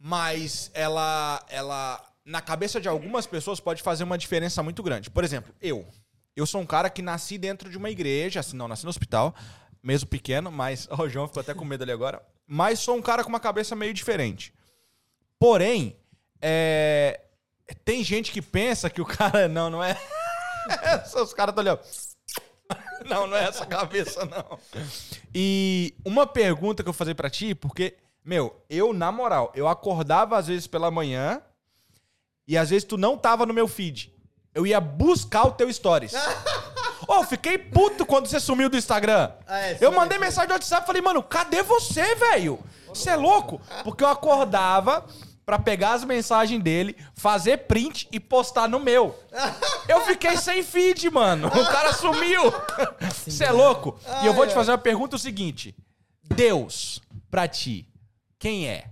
mas 0.00 0.70
ela. 0.72 1.44
ela 1.48 2.02
na 2.24 2.40
cabeça 2.40 2.80
de 2.80 2.88
algumas 2.88 3.26
pessoas 3.26 3.60
pode 3.60 3.82
fazer 3.82 4.04
uma 4.04 4.16
diferença 4.16 4.62
muito 4.62 4.82
grande. 4.82 5.10
Por 5.10 5.22
exemplo, 5.22 5.54
eu. 5.60 5.86
Eu 6.34 6.46
sou 6.46 6.60
um 6.60 6.66
cara 6.66 6.88
que 6.88 7.02
nasci 7.02 7.36
dentro 7.36 7.68
de 7.68 7.76
uma 7.76 7.90
igreja, 7.90 8.40
assim, 8.40 8.56
não, 8.56 8.68
nasci 8.68 8.84
no 8.84 8.90
hospital, 8.90 9.34
mesmo 9.82 10.08
pequeno, 10.08 10.50
mas. 10.50 10.88
Ó, 10.90 11.02
o 11.02 11.08
João 11.08 11.28
ficou 11.28 11.42
até 11.42 11.52
com 11.52 11.64
medo 11.64 11.82
ali 11.82 11.92
agora. 11.92 12.22
Mas 12.46 12.80
sou 12.80 12.96
um 12.96 13.02
cara 13.02 13.22
com 13.22 13.28
uma 13.28 13.40
cabeça 13.40 13.76
meio 13.76 13.92
diferente. 13.92 14.54
Porém, 15.38 15.96
é, 16.40 17.20
tem 17.84 18.02
gente 18.02 18.32
que 18.32 18.40
pensa 18.40 18.88
que 18.88 19.00
o 19.00 19.06
cara. 19.06 19.46
Não, 19.48 19.68
não 19.68 19.84
é. 19.84 19.96
Os 21.14 21.34
caras 21.34 21.54
estão 21.56 21.74
ó. 21.74 21.78
Não, 23.08 23.26
não 23.26 23.36
é 23.36 23.44
essa 23.44 23.66
cabeça, 23.66 24.24
não. 24.26 24.58
E 25.34 25.94
uma 26.04 26.26
pergunta 26.26 26.82
que 26.82 26.88
eu 26.88 26.92
vou 26.92 26.98
fazer 26.98 27.14
pra 27.14 27.30
ti, 27.30 27.54
porque, 27.54 27.96
meu, 28.24 28.62
eu, 28.68 28.92
na 28.92 29.10
moral, 29.10 29.52
eu 29.54 29.66
acordava 29.66 30.36
às 30.36 30.46
vezes 30.46 30.66
pela 30.66 30.90
manhã 30.90 31.40
e 32.46 32.56
às 32.56 32.70
vezes 32.70 32.84
tu 32.84 32.96
não 32.96 33.16
tava 33.16 33.46
no 33.46 33.54
meu 33.54 33.66
feed. 33.66 34.12
Eu 34.54 34.66
ia 34.66 34.80
buscar 34.80 35.44
o 35.46 35.52
teu 35.52 35.72
stories. 35.72 36.12
Ô, 37.06 37.14
eu 37.14 37.24
fiquei 37.24 37.56
puto 37.56 38.04
quando 38.04 38.26
você 38.26 38.38
sumiu 38.38 38.68
do 38.68 38.76
Instagram. 38.76 39.32
Ah, 39.46 39.60
é, 39.60 39.78
eu 39.80 39.90
mandei 39.90 40.18
mensagem 40.18 40.48
no 40.48 40.54
WhatsApp 40.54 40.84
e 40.84 40.86
falei, 40.86 41.02
mano, 41.02 41.22
cadê 41.22 41.62
você, 41.62 42.14
velho? 42.14 42.58
Você 42.88 43.10
é 43.10 43.16
louco? 43.16 43.60
Porque 43.84 44.04
eu 44.04 44.08
acordava 44.08 45.04
pra 45.46 45.58
pegar 45.58 45.94
as 45.94 46.04
mensagens 46.04 46.62
dele, 46.62 46.96
fazer 47.14 47.66
print 47.66 48.06
e 48.12 48.20
postar 48.20 48.68
no 48.68 48.78
meu. 48.78 49.18
Eu 49.88 50.02
fiquei 50.02 50.36
sem 50.36 50.62
feed, 50.62 51.10
mano. 51.10 51.48
O 51.48 51.66
cara 51.66 51.92
sumiu. 51.92 52.52
Você 53.26 53.44
é 53.44 53.50
louco? 53.50 53.98
E 54.22 54.26
eu 54.26 54.34
vou 54.34 54.46
te 54.46 54.54
fazer 54.54 54.70
uma 54.70 54.78
pergunta 54.78 55.16
o 55.16 55.18
seguinte. 55.18 55.74
Deus, 56.22 57.02
pra 57.28 57.48
ti, 57.48 57.89
quem 58.40 58.66
é? 58.66 58.86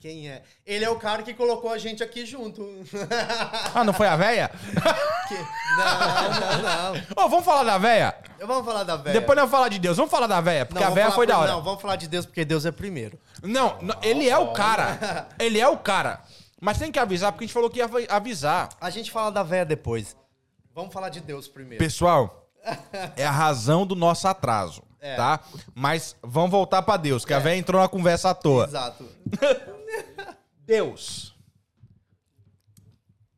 Quem 0.00 0.28
é? 0.30 0.42
Ele 0.66 0.84
é 0.84 0.90
o 0.90 0.96
cara 0.96 1.22
que 1.24 1.32
colocou 1.34 1.72
a 1.72 1.78
gente 1.78 2.02
aqui 2.04 2.24
junto. 2.26 2.62
Ah, 3.74 3.82
não 3.84 3.92
foi 3.92 4.06
a 4.06 4.16
véia? 4.16 4.48
Que- 5.28 5.34
Não, 5.76 6.62
não, 6.62 6.94
não. 6.94 7.24
Ô, 7.24 7.28
vamos 7.28 7.44
falar 7.44 7.62
da 7.64 7.78
véia? 7.78 8.14
Vamos 8.40 8.64
falar 8.64 8.82
da 8.84 8.96
velha. 8.96 9.20
Depois 9.20 9.36
nós 9.36 9.42
vamos 9.44 9.50
falar 9.50 9.68
de 9.68 9.78
Deus. 9.78 9.96
Vamos 9.96 10.10
falar 10.10 10.26
da 10.26 10.40
véia, 10.40 10.64
porque 10.66 10.82
Não, 10.82 10.90
a 10.90 10.94
véia 10.94 11.10
foi 11.10 11.26
por- 11.26 11.32
da 11.32 11.38
hora. 11.38 11.52
Não, 11.52 11.62
vamos 11.62 11.80
falar 11.82 11.96
de 11.96 12.06
Deus 12.08 12.24
porque 12.26 12.44
Deus 12.44 12.64
é 12.66 12.70
primeiro. 12.72 13.18
Não, 13.42 13.76
não, 13.82 13.96
ele 14.02 14.28
é 14.28 14.36
o 14.38 14.52
cara. 14.52 15.28
Ele 15.38 15.60
é 15.60 15.68
o 15.68 15.76
cara. 15.78 16.20
Mas 16.60 16.78
tem 16.78 16.90
que 16.90 16.98
avisar, 16.98 17.30
porque 17.32 17.44
a 17.44 17.46
gente 17.46 17.54
falou 17.54 17.70
que 17.70 17.78
ia 17.78 17.88
avisar. 18.08 18.68
A 18.80 18.90
gente 18.90 19.10
fala 19.12 19.30
da 19.30 19.42
véia 19.44 19.64
depois. 19.64 20.16
Vamos 20.74 20.92
falar 20.92 21.08
de 21.08 21.20
Deus 21.20 21.46
primeiro. 21.48 21.82
Pessoal, 21.84 22.48
é 23.16 23.24
a 23.24 23.30
razão 23.30 23.86
do 23.86 23.94
nosso 23.94 24.26
atraso, 24.26 24.82
É. 25.00 25.16
tá? 25.16 25.40
Mas 25.74 26.16
vamos 26.22 26.50
voltar 26.50 26.82
pra 26.82 26.96
Deus, 26.96 27.24
que 27.24 27.32
a 27.32 27.38
véia 27.38 27.58
entrou 27.58 27.80
na 27.80 27.88
conversa 27.88 28.30
à 28.30 28.34
toa. 28.34 28.64
Exato. 28.64 29.08
Deus. 30.66 31.34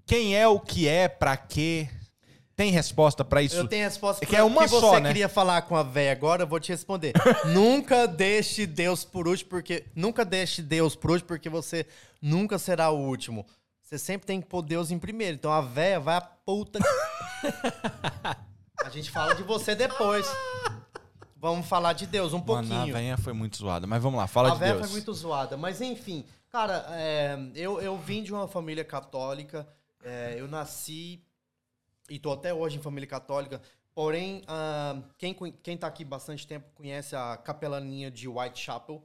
Quem 0.06 0.36
é 0.36 0.48
o 0.48 0.58
que 0.58 0.88
é, 0.88 1.06
pra 1.06 1.36
quê? 1.36 1.88
Tem 2.56 2.70
resposta 2.70 3.24
pra 3.24 3.42
isso? 3.42 3.56
Eu 3.56 3.68
tenho 3.68 3.84
resposta 3.84 4.22
É 4.22 4.26
que 4.26 4.36
é 4.36 4.42
uma 4.42 4.64
que 4.64 4.68
você 4.68 4.80
só, 4.80 5.00
né? 5.00 5.08
queria 5.08 5.28
falar 5.30 5.62
com 5.62 5.74
a 5.76 5.82
véia 5.82 6.12
agora, 6.12 6.42
eu 6.42 6.46
vou 6.46 6.60
te 6.60 6.70
responder. 6.70 7.14
nunca 7.46 8.06
deixe 8.06 8.66
Deus 8.66 9.04
por 9.04 9.26
último, 9.26 9.48
porque. 9.48 9.86
Nunca 9.94 10.24
deixe 10.24 10.60
Deus 10.60 10.94
por 10.94 11.12
último, 11.12 11.28
porque 11.28 11.48
você 11.48 11.86
nunca 12.20 12.58
será 12.58 12.90
o 12.90 12.98
último. 12.98 13.46
Você 13.80 13.98
sempre 13.98 14.26
tem 14.26 14.42
que 14.42 14.46
pôr 14.46 14.60
Deus 14.60 14.90
em 14.90 14.98
primeiro. 14.98 15.36
Então 15.36 15.50
a 15.50 15.62
véia 15.62 15.98
vai 15.98 16.16
a 16.16 16.20
puta. 16.20 16.78
a 18.84 18.90
gente 18.90 19.10
fala 19.10 19.34
de 19.34 19.42
você 19.42 19.74
depois. 19.74 20.26
Vamos 21.40 21.66
falar 21.66 21.94
de 21.94 22.06
Deus 22.06 22.34
um 22.34 22.38
Mano, 22.38 22.46
pouquinho. 22.68 22.94
a 22.94 22.98
véia 22.98 23.16
foi 23.16 23.32
muito 23.32 23.56
zoada. 23.56 23.86
Mas 23.86 24.02
vamos 24.02 24.18
lá, 24.18 24.26
fala 24.26 24.50
a 24.50 24.52
de 24.52 24.58
véia 24.60 24.74
Deus. 24.74 24.84
foi 24.86 24.92
muito 24.92 25.14
zoada. 25.14 25.56
Mas 25.56 25.80
enfim, 25.80 26.24
cara, 26.50 26.84
é, 26.90 27.38
eu, 27.54 27.80
eu 27.80 27.96
vim 27.96 28.22
de 28.22 28.30
uma 28.32 28.46
família 28.46 28.84
católica. 28.84 29.66
é, 30.04 30.34
eu 30.38 30.46
nasci 30.46 31.22
e 32.10 32.18
tô 32.18 32.32
até 32.32 32.52
hoje 32.52 32.76
em 32.76 32.82
família 32.82 33.08
católica. 33.08 33.60
Porém, 33.94 34.42
ah, 34.46 35.00
quem, 35.16 35.34
quem 35.62 35.76
tá 35.78 35.86
aqui 35.86 36.04
bastante 36.04 36.46
tempo 36.46 36.66
conhece 36.74 37.16
a 37.16 37.36
capelaninha 37.38 38.10
de 38.10 38.28
Whitechapel. 38.28 39.02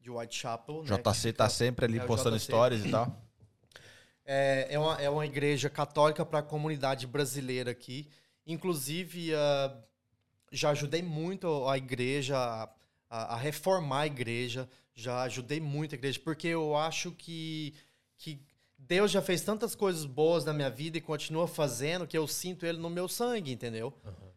De 0.00 0.10
Whitechapel. 0.10 0.82
né, 0.84 0.96
JC 0.96 1.14
fica- 1.28 1.38
tá 1.38 1.48
sempre 1.48 1.84
ali 1.86 1.98
é, 1.98 2.04
postando 2.06 2.36
JC. 2.38 2.44
stories 2.44 2.84
e 2.84 2.90
tal. 2.90 3.20
É, 4.24 4.68
é, 4.70 4.78
uma, 4.78 4.94
é 5.00 5.10
uma 5.10 5.26
igreja 5.26 5.68
católica 5.68 6.24
para 6.24 6.38
a 6.38 6.42
comunidade 6.42 7.06
brasileira 7.06 7.70
aqui. 7.70 8.08
Inclusive, 8.46 9.34
ah, 9.34 9.76
já 10.50 10.70
ajudei 10.70 11.02
muito 11.02 11.66
a 11.68 11.76
igreja 11.76 12.36
a, 12.36 13.34
a- 13.34 13.36
reformar 13.36 14.00
a 14.00 14.06
igreja. 14.06 14.68
Já 14.94 15.22
ajudei 15.22 15.60
muito 15.60 15.94
a 15.94 15.98
igreja, 15.98 16.18
porque 16.24 16.48
eu 16.48 16.74
acho 16.76 17.12
que, 17.12 17.72
que 18.16 18.40
Deus 18.76 19.10
já 19.10 19.22
fez 19.22 19.42
tantas 19.42 19.74
coisas 19.74 20.04
boas 20.04 20.44
na 20.44 20.52
minha 20.52 20.70
vida 20.70 20.98
e 20.98 21.00
continua 21.00 21.46
fazendo 21.46 22.06
que 22.06 22.18
eu 22.18 22.26
sinto 22.26 22.66
Ele 22.66 22.78
no 22.78 22.90
meu 22.90 23.06
sangue, 23.08 23.52
entendeu? 23.52 23.92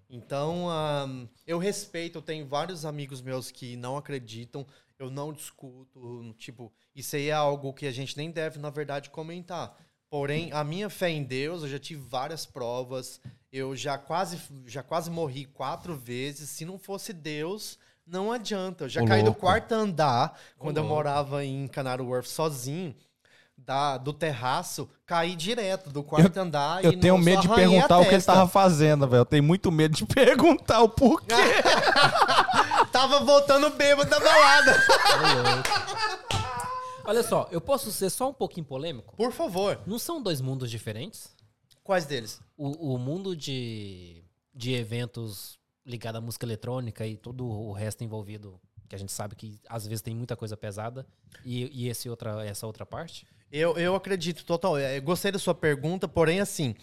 Então, 0.10 0.70
ah, 0.70 1.08
eu 1.48 1.58
respeito, 1.58 2.18
eu 2.18 2.22
tenho 2.22 2.46
vários 2.46 2.86
amigos 2.86 3.22
meus 3.22 3.50
que 3.50 3.76
não 3.78 3.96
acreditam, 3.98 4.68
eu 5.00 5.10
não 5.10 5.32
discuto, 5.34 6.36
tipo, 6.38 6.72
isso 6.94 7.16
aí 7.16 7.30
é 7.30 7.32
algo 7.34 7.74
que 7.74 7.88
a 7.88 7.92
gente 7.92 8.16
nem 8.18 8.30
deve, 8.30 8.60
na 8.60 8.70
verdade, 8.70 9.10
comentar. 9.10 9.76
Porém, 10.10 10.52
a 10.52 10.64
minha 10.64 10.90
fé 10.90 11.10
em 11.10 11.24
Deus, 11.24 11.64
eu 11.64 11.70
já 11.70 11.80
tive 11.80 12.02
várias 12.06 12.46
provas, 12.46 13.22
eu 13.52 13.76
já 13.76 13.98
quase, 13.98 14.40
já 14.66 14.82
quase 14.82 15.10
morri 15.12 15.46
quatro 15.46 15.96
vezes. 15.96 16.50
Se 16.50 16.64
não 16.66 16.80
fosse 16.80 17.12
Deus, 17.14 17.78
não 18.08 18.32
adianta. 18.32 18.86
Eu 18.86 18.90
já 18.90 19.02
Ô, 19.04 19.06
caí 19.06 19.22
do 19.22 19.26
louco. 19.28 19.42
quarto 19.42 19.74
andar, 19.74 20.38
quando 20.58 20.78
eu 20.78 20.84
louco. 20.84 20.96
morava 20.96 21.44
em 21.44 21.68
Canary 21.68 22.02
Wharf 22.02 22.28
sozinho, 22.28 22.96
da, 23.58 23.98
do 23.98 24.12
terraço, 24.14 24.90
caí 25.06 25.36
direto 25.36 25.90
do 25.92 26.02
quarto 26.04 26.36
andar. 26.38 26.84
Eu 26.84 26.94
e 26.94 26.98
tenho 26.98 27.16
não- 27.18 27.24
medo 27.24 27.42
de 27.44 27.50
perguntar 27.50 28.00
o 28.00 28.06
que 28.08 28.16
ele 28.16 28.24
tava 28.24 28.48
fazendo, 28.48 29.08
velho. 29.08 29.22
Eu 29.22 29.26
tenho 29.26 29.44
muito 29.44 29.72
medo 29.72 29.96
de 29.96 30.06
perguntar 30.08 30.82
o 30.82 30.90
porquê. 30.90 31.36
Tava 32.92 33.22
voltando 33.24 33.70
bêbado 33.70 34.10
da 34.10 34.20
balada. 34.20 34.84
Olha 37.06 37.24
só, 37.24 37.48
eu 37.52 37.62
posso 37.62 37.92
ser 37.92 38.10
só 38.10 38.30
um 38.30 38.34
pouquinho 38.34 38.66
polêmico? 38.66 39.16
Por 39.16 39.32
favor. 39.32 39.80
Não 39.88 39.98
são 39.98 40.22
dois 40.22 40.42
mundos 40.42 40.70
diferentes? 40.70 41.30
Quais 41.84 42.06
deles? 42.06 42.40
O, 42.64 42.94
o 42.94 43.00
mundo 43.00 43.36
de, 43.36 44.24
de 44.54 44.74
eventos 44.74 45.60
ligado 45.84 46.18
à 46.18 46.22
música 46.22 46.46
eletrônica 46.46 47.08
e 47.08 47.18
todo 47.18 47.44
o 47.44 47.72
resto 47.72 48.04
envolvido, 48.04 48.62
que 48.88 48.94
a 48.94 49.00
gente 49.00 49.12
sabe 49.12 49.36
que 49.36 49.60
às 49.68 49.88
vezes 49.88 50.04
tem 50.04 50.16
muita 50.16 50.36
coisa 50.36 50.56
pesada, 50.56 51.08
e, 51.44 51.70
e 51.74 51.90
esse 51.90 52.08
outra, 52.08 52.46
essa 52.46 52.68
outra 52.68 52.86
parte? 52.86 53.26
Eu, 53.52 53.76
eu 53.80 53.96
acredito 53.96 54.46
total. 54.46 54.78
é, 54.78 55.00
Eu 55.00 55.02
gostei 55.02 55.32
da 55.32 55.40
sua 55.40 55.56
pergunta, 55.56 56.08
porém, 56.08 56.40
assim, 56.40 56.76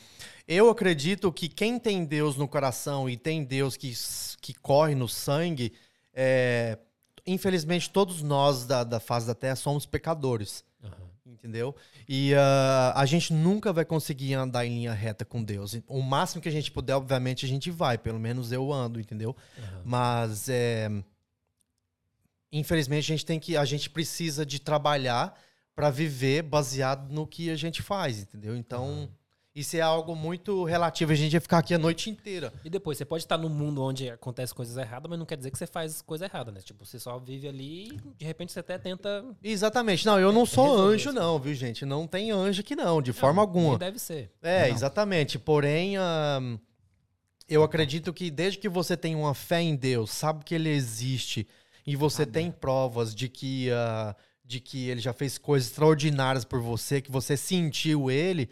eu 0.49 0.69
acredito 0.69 1.33
que 1.33 1.49
quem 1.49 1.79
tem 1.79 2.05
Deus 2.05 2.37
no 2.37 2.49
coração 2.49 3.09
e 3.09 3.17
tem 3.17 3.45
Deus 3.45 3.77
que, 3.77 3.95
que 4.41 4.55
corre 4.55 4.97
no 4.97 5.09
sangue, 5.09 5.73
é, 6.13 6.77
infelizmente 7.25 7.89
todos 7.89 8.21
nós 8.21 8.67
da, 8.67 8.83
da 8.83 8.99
face 8.99 9.29
da 9.29 9.35
terra 9.35 9.55
somos 9.55 9.87
pecadores. 9.87 10.65
Entendeu? 11.29 11.77
E 12.09 12.35
ah, 12.35 12.95
a 12.97 13.05
gente 13.05 13.33
nunca 13.33 13.73
vai 13.73 13.85
conseguir 13.85 14.33
andar 14.35 14.65
em 14.65 14.71
linha 14.71 14.93
reta 14.93 15.25
com 15.25 15.45
Deus. 15.45 15.79
O 15.87 16.01
máximo 16.01 16.41
que 16.41 16.49
a 16.49 16.53
gente 16.53 16.71
puder, 16.73 16.95
obviamente, 16.95 17.45
a 17.45 17.49
gente 17.49 17.71
vai. 17.71 17.99
Pelo 17.99 18.19
menos 18.19 18.51
eu 18.51 18.73
ando, 18.73 18.99
entendeu? 18.99 19.37
Mas 19.85 20.49
é, 20.49 20.91
infelizmente 22.51 23.05
a 23.13 23.15
gente 23.15 23.27
tem 23.27 23.39
que, 23.39 23.57
a 23.57 23.65
gente 23.65 23.91
precisa 23.91 24.45
de 24.45 24.59
trabalhar 24.59 25.39
para 25.75 25.91
viver 25.91 26.43
baseado 26.43 27.13
no 27.13 27.27
que 27.27 27.51
a 27.51 27.57
gente 27.57 27.83
faz, 27.83 28.21
entendeu? 28.21 28.57
Então 28.57 29.09
Isso 29.59 29.77
é 29.77 29.81
algo 29.81 30.15
muito 30.15 30.63
relativo. 30.63 31.11
A 31.11 31.17
gente 31.17 31.33
ia 31.33 31.41
ficar 31.41 31.59
aqui 31.59 31.75
a 31.75 31.79
noite 31.79 32.09
inteira. 32.09 32.53
E 32.65 32.71
depois, 32.71 32.97
você 32.97 33.05
pode 33.05 33.25
estar 33.25 33.37
num 33.37 33.49
mundo 33.49 33.83
onde 33.83 34.09
acontecem 34.09 34.55
coisas 34.55 34.77
erradas, 34.77 35.11
mas 35.11 35.19
não 35.19 35.27
quer 35.27 35.37
dizer 35.37 35.51
que 35.51 35.59
você 35.59 35.67
faz 35.67 36.01
coisa 36.01 36.27
errada, 36.27 36.53
né? 36.53 36.61
Tipo, 36.61 36.87
você 36.87 36.97
só 36.97 37.19
vive 37.19 37.49
ali 37.49 37.89
e 37.89 38.01
de 38.17 38.25
repente 38.25 38.53
você 38.53 38.61
até 38.61 38.79
tenta. 38.79 39.25
Exatamente. 39.43 40.07
Não, 40.07 40.21
eu 40.21 40.31
não 40.31 40.47
sou 40.47 40.79
anjo, 40.79 41.11
isso. 41.11 41.13
não, 41.13 41.41
viu, 41.41 41.55
gente? 41.55 41.85
Não 41.85 42.07
tem 42.07 42.31
anjo 42.31 42.61
aqui, 42.61 42.77
não, 42.77 43.03
de 43.03 43.13
forma 43.13 43.43
alguma. 43.43 43.77
Deve 43.77 43.99
ser. 43.99 44.31
É, 44.41 44.71
exatamente. 44.71 45.41
Porém, 45.41 45.97
ahn, 45.97 46.57
eu 47.49 47.65
acredito 47.65 48.13
que 48.13 48.31
desde 48.31 48.61
que 48.61 48.69
você 48.69 48.97
tem 48.97 49.17
uma 49.17 49.35
fé 49.35 49.61
em 49.61 49.75
Deus, 49.75 50.13
sabe 50.13 50.45
que 50.45 50.55
ele 50.55 50.69
existe 50.69 51.49
e 51.85 51.97
você 51.97 52.25
tem 52.25 52.49
provas 52.53 53.13
de 53.13 53.29
que, 53.29 53.73
ah, 53.73 54.15
de 54.45 54.61
que 54.61 54.89
ele 54.89 55.01
já 55.01 55.13
fez 55.13 55.37
coisas 55.37 55.69
extraordinárias 55.69 56.45
por 56.45 56.61
você, 56.61 57.01
que 57.01 57.11
você 57.11 57.37
sentiu 57.37 58.09
ele, 58.09 58.49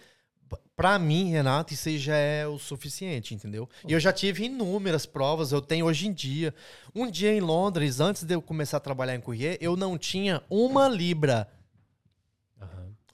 p- 0.76 0.82
pra 0.82 0.98
mim, 0.98 1.30
Renato, 1.30 1.72
isso 1.72 1.88
aí 1.88 1.98
já 1.98 2.16
é 2.16 2.46
o 2.46 2.58
suficiente, 2.58 3.34
entendeu? 3.34 3.68
E 3.86 3.92
eu 3.92 4.00
já 4.00 4.12
tive 4.12 4.44
inúmeras 4.44 5.06
provas, 5.06 5.52
eu 5.52 5.60
tenho 5.60 5.86
hoje 5.86 6.06
em 6.06 6.12
dia. 6.12 6.54
Um 6.94 7.10
dia 7.10 7.32
em 7.32 7.40
Londres, 7.40 7.98
antes 8.00 8.22
de 8.24 8.34
eu 8.34 8.42
começar 8.42 8.76
a 8.76 8.80
trabalhar 8.80 9.14
em 9.14 9.20
courrier, 9.20 9.56
eu 9.60 9.76
não 9.76 9.96
tinha 9.98 10.42
uma 10.50 10.88
libra. 10.88 11.48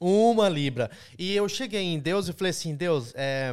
Uma 0.00 0.48
libra. 0.48 0.90
E 1.16 1.32
eu 1.32 1.48
cheguei 1.48 1.82
em 1.82 1.98
Deus 2.00 2.28
e 2.28 2.32
falei 2.32 2.50
assim: 2.50 2.74
Deus, 2.74 3.12
é, 3.14 3.52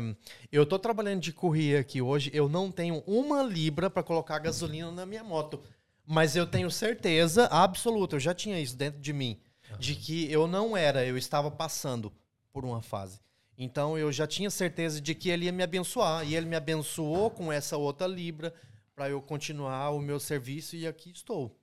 eu 0.52 0.66
tô 0.66 0.80
trabalhando 0.80 1.22
de 1.22 1.32
courier 1.32 1.80
aqui 1.80 2.02
hoje, 2.02 2.32
eu 2.34 2.50
não 2.50 2.72
tenho 2.72 3.04
uma 3.06 3.44
libra 3.44 3.88
para 3.88 4.02
colocar 4.02 4.40
gasolina 4.40 4.90
na 4.92 5.06
minha 5.06 5.24
moto. 5.24 5.62
Mas 6.08 6.36
eu 6.36 6.48
tenho 6.48 6.72
certeza 6.72 7.46
absoluta, 7.52 8.16
eu 8.16 8.20
já 8.20 8.34
tinha 8.34 8.60
isso 8.60 8.76
dentro 8.76 9.00
de 9.00 9.14
mim, 9.14 9.40
de 9.78 9.94
que 9.94 10.32
eu 10.32 10.48
não 10.48 10.76
era, 10.76 11.06
eu 11.06 11.16
estava 11.16 11.52
passando 11.52 12.12
por 12.52 12.66
uma 12.66 12.82
fase. 12.82 13.20
Então 13.62 13.98
eu 13.98 14.10
já 14.10 14.26
tinha 14.26 14.50
certeza 14.50 15.02
de 15.02 15.14
que 15.14 15.30
ele 15.30 15.46
ia 15.46 15.52
me 15.52 15.62
abençoar. 15.62 16.26
E 16.26 16.34
ele 16.34 16.46
me 16.46 16.56
abençoou 16.56 17.30
com 17.30 17.52
essa 17.52 17.76
outra 17.76 18.08
libra 18.08 18.54
para 18.96 19.10
eu 19.10 19.22
continuar 19.22 19.90
o 19.90 20.00
meu 20.00 20.18
serviço 20.18 20.78
e 20.78 20.88
aqui 20.88 21.12
estou. 21.12 21.54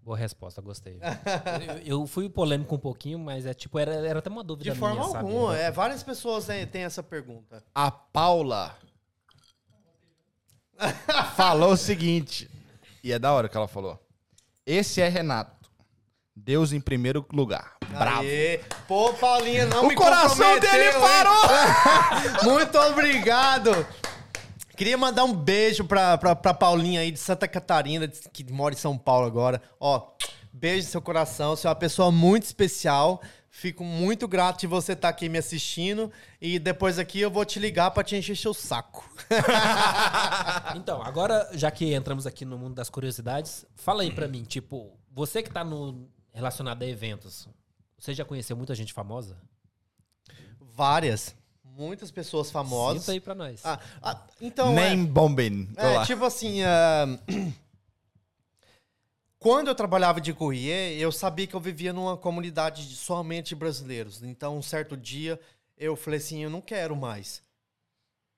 Boa 0.00 0.16
resposta, 0.16 0.62
gostei. 0.62 1.00
eu, 1.84 2.06
fui 2.06 2.28
polêmico 2.28 2.76
um 2.76 2.78
pouquinho, 2.78 3.18
mas 3.18 3.44
é 3.44 3.52
tipo, 3.54 3.76
era, 3.78 3.94
era 4.06 4.18
até 4.20 4.30
uma 4.30 4.44
dúvida 4.44 4.70
De 4.70 4.78
forma 4.78 5.00
minha, 5.00 5.08
sabe? 5.08 5.26
alguma, 5.26 5.56
é, 5.56 5.70
várias 5.70 6.02
pessoas 6.02 6.46
né, 6.46 6.64
têm 6.64 6.82
essa 6.82 7.02
pergunta. 7.02 7.64
A 7.74 7.90
Paula 7.90 8.76
falou 11.34 11.72
o 11.72 11.76
seguinte, 11.76 12.48
e 13.02 13.10
é 13.12 13.18
da 13.18 13.32
hora 13.32 13.48
que 13.48 13.56
ela 13.56 13.66
falou. 13.66 13.98
Esse 14.66 15.00
é 15.00 15.08
Renato. 15.08 15.53
Deus 16.36 16.72
em 16.72 16.80
primeiro 16.80 17.24
lugar. 17.32 17.76
Bravo. 17.88 18.22
Aê. 18.22 18.60
Pô, 18.88 19.12
Paulinha, 19.14 19.66
não 19.66 19.84
O 19.84 19.88
me 19.88 19.94
coração 19.94 20.30
comprometeu, 20.30 20.70
dele 20.70 20.92
parou! 20.92 21.42
Muito 22.52 22.76
obrigado. 22.78 23.86
Queria 24.76 24.98
mandar 24.98 25.22
um 25.22 25.32
beijo 25.32 25.84
pra, 25.84 26.18
pra, 26.18 26.34
pra 26.34 26.52
Paulinha 26.52 27.00
aí 27.00 27.12
de 27.12 27.18
Santa 27.18 27.46
Catarina, 27.46 28.08
que 28.32 28.50
mora 28.52 28.74
em 28.74 28.78
São 28.78 28.98
Paulo 28.98 29.24
agora. 29.26 29.62
Ó, 29.78 30.08
beijo 30.52 30.86
no 30.86 30.90
seu 30.90 31.00
coração. 31.00 31.54
Você 31.54 31.68
é 31.68 31.70
uma 31.70 31.76
pessoa 31.76 32.10
muito 32.10 32.42
especial. 32.42 33.22
Fico 33.48 33.84
muito 33.84 34.26
grato 34.26 34.62
de 34.62 34.66
você 34.66 34.94
estar 34.94 35.08
aqui 35.08 35.28
me 35.28 35.38
assistindo. 35.38 36.10
E 36.40 36.58
depois 36.58 36.98
aqui 36.98 37.20
eu 37.20 37.30
vou 37.30 37.44
te 37.44 37.60
ligar 37.60 37.92
pra 37.92 38.02
te 38.02 38.16
encher 38.16 38.36
seu 38.36 38.52
saco. 38.52 39.08
Então, 40.74 41.00
agora, 41.02 41.48
já 41.52 41.70
que 41.70 41.94
entramos 41.94 42.26
aqui 42.26 42.44
no 42.44 42.58
mundo 42.58 42.74
das 42.74 42.90
curiosidades, 42.90 43.64
fala 43.76 44.02
aí 44.02 44.10
pra 44.10 44.26
mim, 44.26 44.42
tipo, 44.42 44.98
você 45.12 45.42
que 45.42 45.50
tá 45.50 45.62
no, 45.62 46.08
relacionado 46.34 46.82
a 46.82 46.86
eventos, 46.86 47.48
você 47.96 48.12
já 48.12 48.24
conheceu 48.24 48.56
muita 48.56 48.74
gente 48.74 48.92
famosa? 48.92 49.38
Várias. 50.60 51.34
Muitas 51.64 52.10
pessoas 52.10 52.50
famosas. 52.50 53.02
Sinta 53.02 53.12
aí 53.12 53.20
pra 53.20 53.34
nós. 53.34 53.64
Ah, 53.64 53.80
ah, 54.02 54.26
então, 54.40 54.76
é- 54.78 54.90
Nem 54.90 55.04
bombing. 55.04 55.72
É, 55.76 56.04
tipo 56.04 56.24
assim, 56.24 56.62
ah, 56.62 57.06
quando 59.38 59.68
eu 59.68 59.74
trabalhava 59.74 60.20
de 60.20 60.32
courrier, 60.32 60.98
eu 60.98 61.10
sabia 61.10 61.46
que 61.46 61.54
eu 61.54 61.60
vivia 61.60 61.92
numa 61.92 62.16
comunidade 62.16 62.88
de 62.88 62.96
somente 62.96 63.54
brasileiros. 63.54 64.22
Então, 64.22 64.58
um 64.58 64.62
certo 64.62 64.96
dia, 64.96 65.40
eu 65.76 65.96
falei 65.96 66.18
assim, 66.18 66.42
eu 66.42 66.50
não 66.50 66.60
quero 66.60 66.94
mais. 66.94 67.42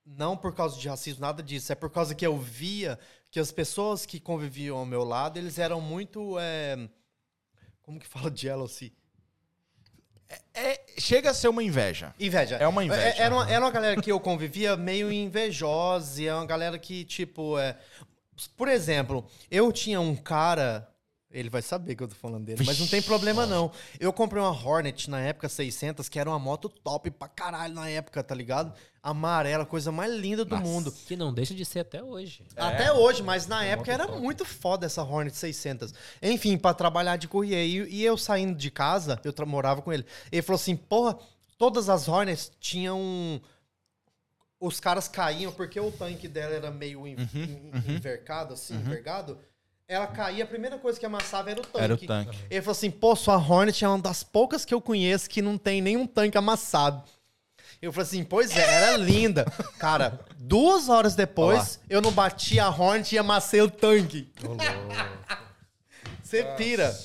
Não 0.05 0.37
por 0.37 0.55
causa 0.55 0.79
de 0.79 0.89
racismo, 0.89 1.21
nada 1.21 1.43
disso. 1.43 1.73
É 1.73 1.75
por 1.75 1.91
causa 1.91 2.15
que 2.15 2.27
eu 2.27 2.39
via 2.39 2.99
que 3.31 3.41
as 3.41 3.53
pessoas 3.53 4.07
que 4.07 4.21
conviviam 4.21 4.79
ao 4.79 4.87
meu 4.87 5.05
lado, 5.05 5.39
eles 5.39 5.59
eram 5.59 5.81
muito... 5.81 6.39
é, 6.39 6.89
como 7.87 8.01
que 8.01 8.07
fala 8.07 8.31
jealousy? 8.35 8.93
É, 10.53 10.81
chega 10.99 11.31
a 11.31 11.35
ser 11.35 11.47
uma 11.47 11.63
inveja. 11.63 12.13
Inveja. 12.19 12.57
É 12.57 12.67
uma 12.67 12.85
inveja. 12.85 13.01
É- 13.01 13.19
Era 13.21 13.33
uma, 13.35 13.49
era 13.49 13.65
uma 13.65 13.71
galera 13.71 14.03
que 14.03 14.11
eu 14.11 14.19
convivia 14.19 14.77
meio 14.77 15.11
invejosa. 15.13 16.21
e 16.21 16.27
É 16.27 16.35
uma 16.35 16.45
galera 16.45 16.77
que, 16.81 17.05
tipo, 17.05 17.57
é... 17.57 17.79
Por 18.57 18.67
exemplo, 18.69 19.25
eu 19.51 19.71
tinha 19.73 20.01
um 20.01 20.17
cara... 20.17 20.93
Ele 21.39 21.51
vai 21.51 21.61
saber 21.61 21.95
que 21.95 22.03
eu 22.03 22.09
tô 22.09 22.15
falando 22.15 22.45
dele, 22.47 22.65
mas 22.65 22.79
não 22.79 22.87
tem 22.87 23.03
problema 23.03 23.45
não. 23.45 23.71
Eu 24.01 24.11
comprei 24.13 24.41
uma 24.43 24.51
Hornet 24.51 25.11
na 25.11 25.21
época 25.21 25.49
600, 25.51 26.09
que 26.09 26.19
era 26.19 26.31
uma 26.31 26.39
moto 26.39 26.69
top 26.69 27.11
pra 27.11 27.29
caralho 27.29 27.75
na 27.75 27.89
época, 27.91 28.23
tá 28.25 28.35
ligado? 28.35 28.73
Amarela, 29.03 29.67
coisa 29.67 29.93
mais 29.93 30.13
linda 30.15 30.45
do 30.47 30.57
Nossa. 30.57 30.67
mundo. 30.67 30.91
Que 31.07 31.15
não 31.15 31.35
deixa 31.35 31.55
de 31.55 31.65
ser 31.65 31.81
até 31.81 32.03
hoje. 32.03 32.43
Até 32.57 32.91
hoje, 32.91 33.23
mas 33.23 33.47
na 33.47 33.57
Uma 33.59 33.65
época 33.67 33.93
era 33.93 34.07
top. 34.07 34.19
muito 34.21 34.45
foda 34.47 34.87
essa 34.87 35.03
Hornet 35.03 35.37
600. 35.37 35.93
Enfim, 36.23 36.57
pra 36.57 36.73
trabalhar 36.73 37.17
de 37.17 37.29
courrier. 37.29 37.67
E, 37.67 38.03
eu 38.03 38.17
saindo 38.17 38.57
de 38.57 38.71
casa, 38.71 39.21
eu 39.23 39.47
morava 39.47 39.83
com 39.83 39.93
ele. 39.93 40.07
Ele 40.33 40.41
falou 40.43 40.57
assim: 40.59 40.75
porra, 40.75 41.19
todas 41.59 41.91
as 41.91 42.09
Hornets 42.09 42.51
tinham. 42.59 43.41
Os 44.59 44.81
caras 44.81 45.07
caíam, 45.07 45.53
porque 45.53 45.79
o 45.79 45.93
tanque 45.93 46.27
dela 46.27 46.55
era 46.55 46.71
meio 46.71 47.01
Uhum, 47.03 47.17
en- 47.35 47.95
envergado, 47.95 48.55
assim, 48.55 48.75
envergado. 48.75 49.39
Ela 49.89 50.09
caía, 50.09 50.43
a 50.43 50.47
primeira 50.47 50.79
coisa 50.79 50.99
que 50.99 51.07
amassava 51.07 51.51
era 51.51 51.61
o 51.61 51.63
tanque. 51.63 51.85
Era 51.85 51.95
o 51.95 51.99
tanque. 51.99 52.39
Ele 52.51 52.61
falou 52.61 52.73
assim: 52.73 52.91
pô, 52.91 53.15
sua 53.15 53.37
Hornet 53.37 53.85
é 53.85 53.89
uma 53.89 54.01
das 54.01 54.25
poucas 54.25 54.65
que 54.65 54.75
eu 54.75 54.81
conheço 54.81 55.31
que 55.31 55.41
não 55.41 55.57
tem 55.57 55.81
nenhum 55.81 56.07
tanque 56.07 56.37
amassado. 56.37 57.03
Eu 57.81 57.93
falei 57.93 58.09
assim, 58.09 58.25
pois 58.25 58.57
é, 58.57 58.63
era 58.63 58.97
linda. 58.97 59.45
Cara, 59.79 60.19
duas 60.39 60.89
horas 60.89 61.15
depois, 61.15 61.79
eu 61.89 62.01
não 62.01 62.11
bati 62.11 62.59
a 62.59 62.69
Hornet 62.69 63.15
e 63.15 63.19
amassei 63.19 63.61
o 63.61 63.71
tanque. 63.71 64.33
Você 66.23 66.43
pira. 66.57 66.97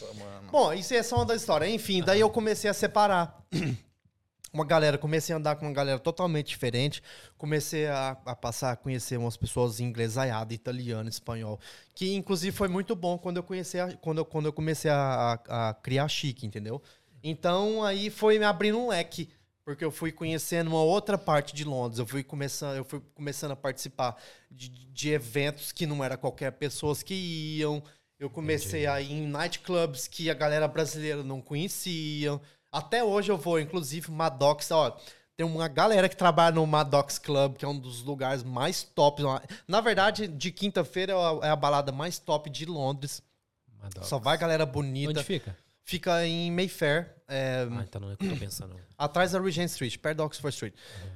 Bom, 0.52 0.74
isso 0.74 0.94
é 0.94 1.04
só 1.04 1.18
uma 1.18 1.26
da 1.26 1.36
história. 1.36 1.68
Enfim, 1.68 2.02
daí 2.02 2.20
eu 2.20 2.30
comecei 2.30 2.70
a 2.70 2.74
separar. 2.74 3.44
Uma 4.54 4.66
galera, 4.66 4.98
comecei 4.98 5.34
a 5.34 5.38
andar 5.38 5.56
com 5.56 5.66
uma 5.66 5.74
galera 5.74 5.98
totalmente 5.98 6.48
diferente. 6.50 7.02
Comecei 7.38 7.88
a, 7.88 8.18
a 8.26 8.36
passar 8.36 8.72
a 8.72 8.76
conhecer 8.76 9.18
umas 9.18 9.38
pessoas 9.38 9.80
inglesaiadas, 9.80 10.54
italiano, 10.54 11.08
espanhol. 11.08 11.58
Que 11.96 12.14
inclusive 12.16 12.56
foi 12.56 12.68
muito 12.68 12.94
bom 12.94 13.18
quando 13.18 13.38
eu, 13.38 13.44
conheci 13.44 13.80
a- 13.80 13.96
quando 13.98 14.18
eu, 14.18 14.26
quando 14.26 14.48
eu 14.48 14.54
comecei 14.54 14.92
a, 14.92 15.40
a- 15.48 15.70
a 15.70 15.74
criar 15.76 16.08
chique, 16.10 16.46
entendeu? 16.46 16.82
Então 17.24 17.84
aí 17.84 18.10
foi 18.10 18.38
me 18.40 18.46
abrindo 18.46 18.78
um 18.78 18.90
leque. 18.90 19.30
Porque 19.64 19.86
eu 19.86 19.92
fui 19.92 20.12
conhecendo 20.12 20.70
uma 20.70 20.82
outra 20.82 21.18
parte 21.18 21.54
de 21.56 21.64
Londres. 21.64 22.00
Eu 22.00 22.06
fui 22.06 22.24
começando, 22.24 22.76
eu 22.76 22.84
fui 22.84 23.00
começando 23.14 23.52
a 23.52 23.56
participar 23.56 24.18
de, 24.50 24.68
de 24.70 25.10
eventos 25.12 25.72
que 25.72 25.86
não 25.86 26.04
era 26.04 26.18
qualquer 26.18 26.52
pessoas 26.54 27.04
que 27.04 27.14
iam. 27.60 27.82
Eu 28.20 28.30
comecei 28.30 28.86
a 28.88 29.00
ir 29.00 29.12
em 29.14 29.28
nightclubs 29.28 30.08
que 30.08 30.30
a 30.30 30.34
galera 30.34 30.68
brasileira 30.68 31.24
não 31.24 31.40
conhecia. 31.42 32.40
Até 32.72 33.04
hoje 33.04 33.32
eu 33.32 33.38
vou, 33.38 33.60
inclusive, 33.60 34.10
Maddox, 34.12 34.72
ó. 34.72 34.98
Tem 35.36 35.46
uma 35.46 35.68
galera 35.68 36.08
que 36.08 36.16
trabalha 36.16 36.54
no 36.56 36.66
Maddox 36.68 37.18
Club, 37.18 37.56
que 37.58 37.66
é 37.66 37.68
um 37.68 37.78
dos 37.78 38.04
lugares 38.04 38.44
mais 38.44 38.84
tops. 38.84 39.26
Na 39.68 39.82
verdade, 39.82 40.28
de 40.28 40.52
quinta-feira 40.52 41.14
é 41.14 41.16
a- 41.16 41.48
é 41.48 41.50
a 41.50 41.56
balada 41.56 41.92
mais 41.92 42.20
top 42.20 42.50
de 42.50 42.66
Londres. 42.66 43.22
Madonna. 43.82 44.06
Só 44.06 44.20
vai 44.20 44.38
galera 44.38 44.66
bonita. 44.66 45.10
Onde 45.12 45.24
fica? 45.24 45.58
Fica 45.84 46.26
em 46.26 46.52
Mayfair, 46.52 47.14
é, 47.28 47.68
Ah, 47.72 47.82
então 47.84 48.00
não 48.00 48.12
é 48.12 48.14
o 48.14 48.18
que 48.18 48.26
eu 48.26 48.30
tô 48.30 48.38
pensando. 48.38 48.80
atrás 48.98 49.32
da 49.32 49.42
Regent 49.42 49.68
Street, 49.70 49.98
perto 49.98 50.18
da 50.20 50.26
Oxford 50.26 50.54
Street. 50.54 50.74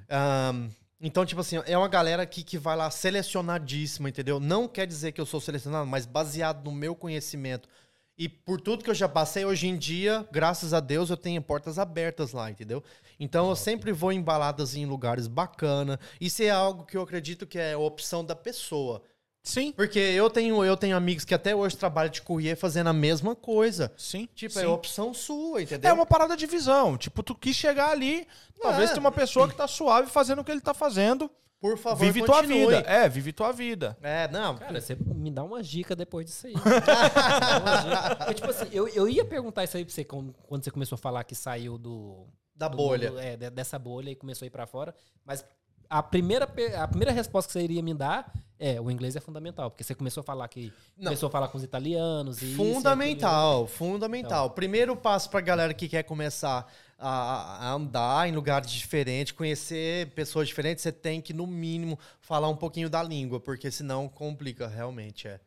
Um, 0.10 0.70
então, 1.00 1.24
tipo 1.26 1.40
assim, 1.42 1.62
é 1.68 1.78
uma 1.78 1.88
galera 1.88 2.26
que, 2.26 2.44
que 2.44 2.58
vai 2.58 2.76
lá 2.76 2.90
selecionadíssima, 2.90 4.10
entendeu? 4.10 4.40
Não 4.40 4.68
quer 4.68 4.88
dizer 4.88 5.12
que 5.12 5.22
eu 5.22 5.26
sou 5.26 5.40
selecionado, 5.40 5.86
mas 5.86 6.06
baseado 6.08 6.64
no 6.66 6.72
meu 6.72 6.96
conhecimento. 6.96 7.70
E 8.18 8.30
por 8.30 8.62
tudo 8.62 8.84
que 8.84 8.90
eu 8.90 8.96
já 8.96 9.10
passei, 9.10 9.44
hoje 9.44 9.68
em 9.68 9.78
dia, 9.78 10.26
graças 10.32 10.74
a 10.74 10.80
Deus, 10.80 11.10
eu 11.10 11.18
tenho 11.18 11.42
portas 11.42 11.78
abertas 11.78 12.32
lá, 12.32 12.50
entendeu? 12.50 12.82
Então 13.20 13.50
eu 13.50 13.56
sempre 13.58 13.92
vou 13.92 14.12
em 14.12 14.22
baladas 14.22 14.74
em 14.76 14.86
lugares 14.86 15.28
bacana. 15.28 16.00
Isso 16.20 16.42
é 16.42 16.50
algo 16.50 16.86
que 16.86 16.96
eu 16.96 17.02
acredito 17.02 17.46
que 17.46 17.60
é 17.60 17.76
opção 17.76 18.24
da 18.24 18.36
pessoa. 18.36 19.02
Sim, 19.44 19.72
Porque 19.74 20.00
eu 20.00 20.28
tenho, 20.28 20.66
eu 20.66 20.76
tenho 20.76 20.98
amigos 20.98 21.24
que 21.24 21.34
até 21.34 21.56
hoje 21.56 21.78
trabalham 21.78 22.10
de 22.10 22.20
courier 22.22 22.58
fazendo 22.58 22.88
a 22.88 22.94
mesma 22.94 23.36
coisa. 23.36 23.94
sim. 23.96 24.28
Tipo, 24.34 24.56
sim. 24.56 24.64
é 24.64 24.68
opção 24.68 25.14
sua, 25.14 25.62
entendeu? 25.62 25.92
É 25.92 25.94
uma 25.94 26.06
parada 26.06 26.36
de 26.36 26.48
visão. 26.48 26.98
Tipo, 26.98 27.22
tu 27.22 27.36
quis 27.36 27.56
chegar 27.56 27.92
ali, 27.92 28.26
talvez 28.60 28.90
É. 28.90 28.94
tem 28.94 29.00
uma 29.00 29.12
pessoa 29.12 29.48
que 29.48 29.54
tá 29.56 29.68
suave 29.68 30.10
fazendo 30.10 30.40
o 30.40 30.44
que 30.44 30.52
ele 30.52 30.62
tá 30.62 30.74
fazendo. 30.74 31.30
Por 31.60 31.78
favor, 31.78 32.04
vive 32.06 32.24
tua 32.24 32.36
continue. 32.42 32.60
vida. 32.76 32.78
É, 32.88 33.10
vive 33.10 33.34
tua 33.34 33.52
vida. 33.52 33.98
É, 34.04 34.28
não. 34.28 34.56
Cara, 34.58 34.80
você 34.80 34.96
me 34.96 35.32
dá 35.32 35.44
uma 35.44 35.64
dica 35.64 35.96
depois 35.96 36.26
disso 36.26 36.46
aí. 36.48 36.54
Porque, 38.18 38.34
tipo 38.36 38.50
assim, 38.50 38.68
eu, 38.72 38.88
eu 38.90 39.08
ia 39.10 39.26
perguntar 39.26 39.64
isso 39.64 39.78
aí 39.78 39.86
pra 39.86 39.94
você 39.94 40.04
quando, 40.04 40.34
quando 40.48 40.64
você 40.64 40.72
começou 40.72 40.96
a 40.96 41.00
falar 41.00 41.24
que 41.24 41.34
saiu 41.36 41.78
do, 41.78 42.28
Da 42.56 42.68
do 42.68 42.78
bolha. 42.78 43.10
mundo, 43.10 43.20
é, 43.20 43.36
de- 43.36 43.50
dessa 43.50 43.80
bolha 43.80 44.10
e 44.12 44.16
começou 44.16 44.46
a 44.46 44.48
ir 44.48 44.52
pra 44.52 44.66
fora. 44.68 44.94
Mas 45.24 45.44
a 45.90 46.02
primeira, 46.04 46.46
a 46.78 46.88
primeira 46.88 47.12
resposta 47.12 47.48
que 47.48 47.54
você 47.54 47.62
iria 47.64 47.82
me 47.82 47.94
dar 47.94 48.32
é 48.60 48.80
o 48.80 48.90
inglês 48.92 49.16
é 49.16 49.20
fundamental. 49.20 49.70
Porque 49.72 49.84
você 49.84 49.94
começou 49.96 50.22
a 50.22 50.24
falar 50.24 50.48
que. 50.48 50.72
Não. 50.98 51.06
Começou 51.06 51.28
a 51.28 51.32
falar 51.32 51.48
com 51.48 51.58
os 51.58 51.64
italianos 51.64 52.42
e. 52.42 52.46
isso 52.46 52.54
e 52.62 52.74
Fundamental, 52.74 53.68
fundamental. 53.68 54.46
Então. 54.46 54.56
Primeiro 54.56 54.96
passo 54.96 55.30
pra 55.30 55.42
galera 55.42 55.74
que 55.74 55.88
quer 55.88 56.04
começar 56.04 56.72
a, 56.98 57.68
a 57.68 57.74
andar 57.74 58.28
em 58.28 58.32
lugares 58.32 58.72
diferentes, 58.72 59.32
conhecer 59.34 60.12
pessoas 60.12 60.48
diferentes, 60.48 60.82
você 60.84 60.92
tem 60.92 61.22
que, 61.22 61.34
no 61.34 61.46
mínimo, 61.46 62.00
falar 62.20 62.50
um 62.50 62.56
pouquinho 62.56 62.90
da 62.90 63.04
língua, 63.04 63.40
porque 63.40 63.70
senão 63.70 64.08
complica, 64.08 64.68
realmente, 64.68 65.28
é. 65.28 65.40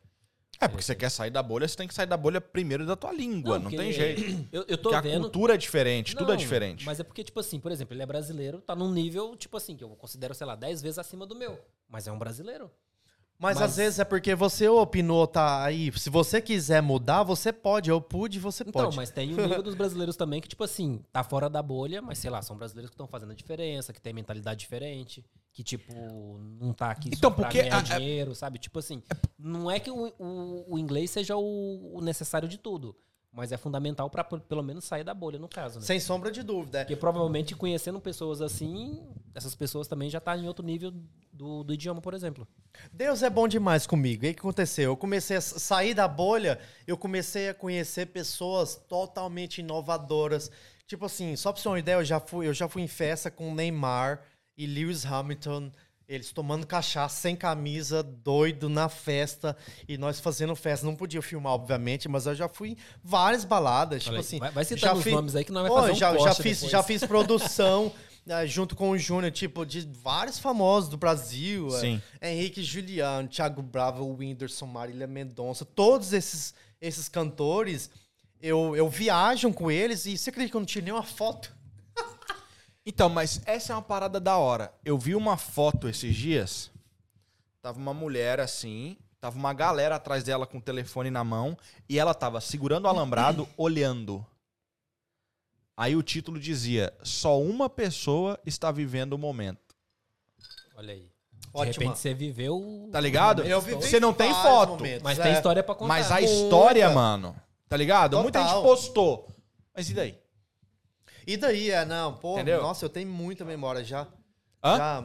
É, 0.61 0.67
porque 0.67 0.83
você 0.83 0.93
quer 0.93 1.09
sair 1.09 1.29
da 1.29 1.41
bolha, 1.41 1.65
você 1.65 1.77
tem 1.77 1.87
que 1.87 1.93
sair 1.93 2.05
da 2.05 2.17
bolha 2.17 2.41
primeiro 2.41 2.85
da 2.85 2.93
tua 2.93 3.13
língua. 3.13 3.55
Não, 3.55 3.61
porque 3.61 3.77
tem 3.77 3.93
jeito. 3.93 4.45
Eu, 4.51 4.65
eu 4.67 4.77
tô 4.77 4.89
Porque 4.89 4.95
a 4.95 5.01
vendo. 5.11 5.21
cultura 5.21 5.53
é 5.53 5.57
diferente, 5.57 6.13
tudo 6.13 6.31
é 6.31 6.33
Não, 6.33 6.37
diferente. 6.37 6.85
Mas 6.85 6.99
é 6.99 7.03
porque, 7.03 7.23
tipo 7.23 7.39
assim, 7.39 7.61
por 7.61 7.71
exemplo, 7.71 7.93
ele 7.95 8.03
é 8.03 8.05
brasileiro, 8.05 8.59
tá 8.59 8.75
num 8.75 8.91
nível, 8.91 9.37
tipo 9.37 9.55
assim, 9.55 9.77
que 9.77 9.83
eu 9.85 9.89
considero, 9.91 10.35
sei 10.35 10.45
lá, 10.45 10.55
10 10.55 10.81
vezes 10.81 10.99
acima 10.99 11.25
do 11.25 11.33
meu. 11.33 11.57
Mas 11.87 12.07
é 12.07 12.11
um 12.11 12.19
brasileiro. 12.19 12.69
Mas, 13.41 13.57
Mas- 13.57 13.71
às 13.71 13.77
vezes 13.77 13.99
é 13.99 14.03
porque 14.03 14.35
você 14.35 14.67
opinou, 14.67 15.25
tá 15.25 15.63
aí. 15.63 15.89
Se 15.97 16.09
você 16.09 16.41
quiser 16.41 16.81
mudar, 16.81 17.23
você 17.23 17.53
pode. 17.53 17.89
Eu 17.89 18.01
pude, 18.01 18.37
você 18.37 18.63
Então, 18.67 18.83
pode. 18.83 18.97
mas 18.97 19.09
tem 19.11 19.33
o 19.33 19.37
nível 19.37 19.63
dos 19.63 19.75
brasileiros 19.75 20.17
também 20.17 20.41
que, 20.41 20.47
tipo 20.49 20.61
assim, 20.63 21.01
tá 21.09 21.23
fora 21.23 21.49
da 21.49 21.63
bolha, 21.63 22.01
mas 22.01 22.17
sei 22.17 22.29
lá, 22.29 22.41
são 22.41 22.57
brasileiros 22.57 22.89
que 22.89 22.95
estão 22.95 23.07
fazendo 23.07 23.31
a 23.31 23.35
diferença, 23.35 23.93
que 23.93 24.01
tem 24.01 24.11
mentalidade 24.11 24.59
diferente, 24.59 25.23
que, 25.53 25.63
tipo, 25.63 25.93
não 26.59 26.73
tá 26.73 26.91
aqui 26.91 27.07
Então, 27.07 27.29
só 27.29 27.35
pra 27.35 27.45
porque 27.45 27.61
ganhar 27.61 27.75
a- 27.75 27.79
a- 27.79 27.81
dinheiro, 27.97 28.35
sabe? 28.35 28.59
Tipo 28.59 28.77
assim, 28.79 29.01
não 29.37 29.71
é 29.71 29.79
que 29.79 29.89
o, 29.89 30.13
o, 30.19 30.73
o 30.75 30.77
inglês 30.77 31.09
seja 31.09 31.37
o, 31.37 31.97
o 31.97 32.01
necessário 32.01 32.47
de 32.47 32.57
tudo, 32.57 32.93
mas 33.31 33.51
é 33.51 33.57
fundamental 33.57 34.09
pra 34.09 34.23
p- 34.23 34.39
pelo 34.39 34.63
menos 34.63 34.85
sair 34.85 35.03
da 35.03 35.13
bolha, 35.13 35.37
no 35.37 35.47
caso, 35.47 35.79
né? 35.79 35.85
Sem 35.85 35.99
sombra 35.99 36.31
de 36.31 36.41
dúvida. 36.43 36.79
Porque 36.79 36.95
provavelmente 36.95 37.55
conhecendo 37.55 37.99
pessoas 37.99 38.41
assim, 38.41 39.01
essas 39.35 39.55
pessoas 39.55 39.87
também 39.87 40.09
já 40.09 40.19
tá 40.19 40.35
em 40.37 40.47
outro 40.47 40.65
nível 40.65 40.91
do, 41.31 41.63
do 41.63 41.73
idioma, 41.73 42.01
por 42.01 42.13
exemplo. 42.13 42.47
Deus 42.91 43.21
é 43.23 43.29
bom 43.29 43.47
demais 43.47 43.85
comigo. 43.85 44.25
E 44.25 44.31
o 44.31 44.33
que 44.33 44.39
aconteceu? 44.39 44.91
Eu 44.91 44.97
comecei 44.97 45.37
a 45.37 45.41
sair 45.41 45.93
da 45.93 46.07
bolha, 46.07 46.59
eu 46.87 46.97
comecei 46.97 47.49
a 47.49 47.53
conhecer 47.53 48.07
pessoas 48.07 48.75
totalmente 48.75 49.59
inovadoras. 49.59 50.51
Tipo 50.87 51.05
assim, 51.05 51.35
só 51.35 51.51
pra 51.51 51.59
você 51.61 51.63
ter 51.63 51.69
uma 51.69 51.79
ideia, 51.79 51.95
eu 51.97 52.03
já 52.05 52.19
fui, 52.19 52.47
eu 52.47 52.53
já 52.53 52.67
fui 52.67 52.81
em 52.81 52.87
festa 52.87 53.29
com 53.29 53.53
Neymar 53.53 54.21
e 54.57 54.65
Lewis 54.65 55.05
Hamilton. 55.05 55.71
Eles 56.09 56.31
tomando 56.33 56.65
cachaça 56.65 57.21
sem 57.21 57.35
camisa, 57.35 58.01
doido 58.01 58.67
na 58.67 58.89
festa, 58.89 59.55
e 59.87 59.95
nós 59.95 60.19
fazendo 60.19 60.55
festa. 60.55 60.83
Não 60.83 60.95
podia 60.95 61.21
filmar, 61.21 61.53
obviamente, 61.53 62.09
mas 62.09 62.25
eu 62.25 62.33
já 62.33 62.49
fui 62.49 62.69
em 62.69 62.77
várias 63.03 63.45
baladas. 63.45 64.01
Tipo 64.01 64.13
Olha 64.15 64.19
aí, 64.19 64.25
assim. 64.25 64.39
vai- 64.39 64.49
vai 64.51 64.65
já 64.65 64.93
os 64.95 65.03
fiz- 65.03 65.13
nomes 65.13 65.35
aí 65.35 65.45
que 65.45 65.51
nós 65.51 65.61
vai 65.61 65.69
Pô, 65.71 65.77
fazer 65.81 65.91
um 65.91 65.95
já, 65.95 66.17
já 66.17 66.33
fiz, 66.33 66.57
depois. 66.57 66.71
já 66.71 66.81
fiz 66.81 67.03
produção 67.05 67.91
eh, 68.27 68.47
junto 68.47 68.75
com 68.75 68.89
o 68.89 68.97
Júnior, 68.97 69.31
tipo, 69.31 69.63
de 69.63 69.81
vários 70.01 70.39
famosos 70.39 70.89
do 70.89 70.97
Brasil. 70.97 71.69
Sim. 71.71 72.01
Henrique 72.19 72.63
Juliano, 72.63 73.27
Thiago 73.27 73.61
Bravo, 73.61 74.03
Whindersson, 74.05 74.65
Marília 74.65 75.05
Mendonça, 75.05 75.63
todos 75.63 76.11
esses, 76.11 76.55
esses 76.81 77.07
cantores, 77.07 77.89
eu, 78.41 78.75
eu 78.75 78.89
viajo 78.89 79.51
com 79.53 79.69
eles 79.69 80.05
e 80.07 80.17
você 80.17 80.31
acredita 80.31 80.51
que 80.51 80.57
eu 80.57 80.61
não 80.61 80.65
tirei 80.65 80.85
nenhuma 80.85 81.03
foto? 81.03 81.55
Então, 82.85 83.09
mas 83.09 83.41
essa 83.45 83.73
é 83.73 83.75
uma 83.75 83.81
parada 83.81 84.19
da 84.19 84.37
hora. 84.37 84.73
Eu 84.83 84.97
vi 84.97 85.15
uma 85.15 85.37
foto 85.37 85.87
esses 85.87 86.15
dias. 86.15 86.71
Tava 87.61 87.77
uma 87.77 87.93
mulher 87.93 88.39
assim, 88.39 88.97
tava 89.19 89.37
uma 89.37 89.53
galera 89.53 89.95
atrás 89.95 90.23
dela 90.23 90.47
com 90.47 90.57
o 90.57 90.61
telefone 90.61 91.11
na 91.11 91.23
mão 91.23 91.57
e 91.87 91.99
ela 91.99 92.13
tava 92.13 92.39
segurando 92.41 92.85
o 92.85 92.87
alambrado, 92.87 93.47
olhando. 93.57 94.25
Aí 95.75 95.95
o 95.95 96.01
título 96.03 96.39
dizia: 96.39 96.93
Só 97.03 97.39
uma 97.39 97.69
pessoa 97.69 98.39
está 98.45 98.71
vivendo 98.71 99.13
o 99.13 99.17
momento. 99.17 99.75
Olha 100.75 100.93
aí. 100.93 101.01
De 101.01 101.49
Ótima. 101.53 101.71
repente 101.83 101.99
você 101.99 102.13
viveu. 102.13 102.89
Tá 102.91 102.99
ligado? 102.99 103.43
Eu 103.43 103.59
vivi 103.59 103.81
Você 103.81 103.99
não 103.99 104.13
tem 104.13 104.31
foto, 104.33 104.71
momentos, 104.73 105.01
Mas 105.03 105.17
é. 105.19 105.23
tem 105.23 105.33
história 105.33 105.63
pra 105.63 105.73
contar. 105.73 105.87
mas 105.87 106.11
a 106.11 106.19
Muita. 106.19 106.31
história, 106.31 106.89
mano. 106.91 107.35
Tá 107.67 107.75
ligado? 107.75 108.19
Muita 108.21 108.39
Total. 108.39 108.55
gente 108.55 108.63
postou. 108.63 109.27
Mas 109.75 109.89
e 109.89 109.93
daí? 109.93 110.17
E 111.29 111.37
daí, 111.37 111.69
é, 111.69 111.85
não, 111.85 112.13
pô, 112.13 112.33
Entendeu? 112.33 112.59
nossa, 112.59 112.83
eu 112.83 112.89
tenho 112.89 113.07
muita 113.07 113.45
memória 113.45 113.83
já. 113.83 114.07
Hã? 114.63 114.77
Já. 114.77 115.03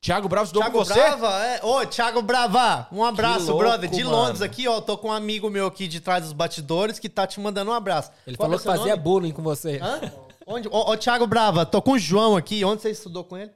Thiago 0.00 0.26
Bravo 0.26 0.46
estudou 0.46 0.62
Thiago 0.62 0.78
com 0.78 0.84
você? 0.86 0.94
Brava, 0.94 1.44
é. 1.44 1.60
Ô, 1.62 1.84
Thiago 1.84 2.22
Brava, 2.22 2.88
um 2.90 3.04
abraço, 3.04 3.48
louco, 3.48 3.58
brother. 3.58 3.90
De 3.90 4.02
mano. 4.02 4.16
Londres 4.16 4.40
aqui, 4.40 4.66
ó. 4.66 4.80
Tô 4.80 4.96
com 4.96 5.08
um 5.08 5.12
amigo 5.12 5.50
meu 5.50 5.66
aqui 5.66 5.86
de 5.86 6.00
trás 6.00 6.24
dos 6.24 6.32
batidores 6.32 6.98
que 6.98 7.10
tá 7.10 7.26
te 7.26 7.38
mandando 7.40 7.70
um 7.70 7.74
abraço. 7.74 8.10
Ele 8.26 8.38
Qual 8.38 8.46
falou 8.46 8.56
é 8.56 8.58
que 8.58 8.64
fazia 8.64 8.96
nome? 8.96 9.02
bullying 9.02 9.32
com 9.32 9.42
você. 9.42 9.78
Hã? 9.82 10.00
Onde? 10.46 10.66
Ô, 10.68 10.90
ô, 10.90 10.96
Thiago 10.96 11.26
Brava, 11.26 11.66
tô 11.66 11.82
com 11.82 11.92
o 11.92 11.98
João 11.98 12.34
aqui. 12.34 12.64
Onde 12.64 12.80
você 12.80 12.90
estudou 12.90 13.22
com 13.22 13.36
ele? 13.36 13.52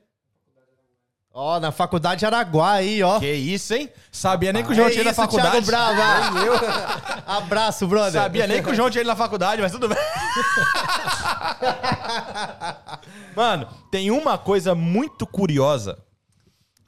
Ó, 1.38 1.60
na 1.60 1.70
faculdade 1.70 2.20
de 2.20 2.24
Araguá 2.24 2.72
aí, 2.72 3.02
ó. 3.02 3.20
Que 3.20 3.30
isso, 3.30 3.74
hein? 3.74 3.90
Sabia 4.10 4.54
nem 4.54 4.64
que 4.64 4.72
o 4.72 4.74
João 4.74 4.88
tinha 4.88 5.02
ido 5.02 5.08
na 5.08 5.12
faculdade. 5.12 5.50
Thiago 5.50 5.66
Brava. 5.66 7.22
Abraço, 7.28 7.86
brother. 7.86 8.22
Sabia 8.22 8.46
nem 8.46 8.62
que 8.62 8.70
o 8.70 8.74
João 8.74 8.88
tinha 8.88 9.02
ido 9.02 9.08
na 9.08 9.16
faculdade, 9.16 9.60
mas 9.60 9.70
tudo 9.70 9.86
bem. 9.86 9.98
Mano, 13.36 13.68
tem 13.90 14.10
uma 14.10 14.38
coisa 14.38 14.74
muito 14.74 15.26
curiosa, 15.26 16.02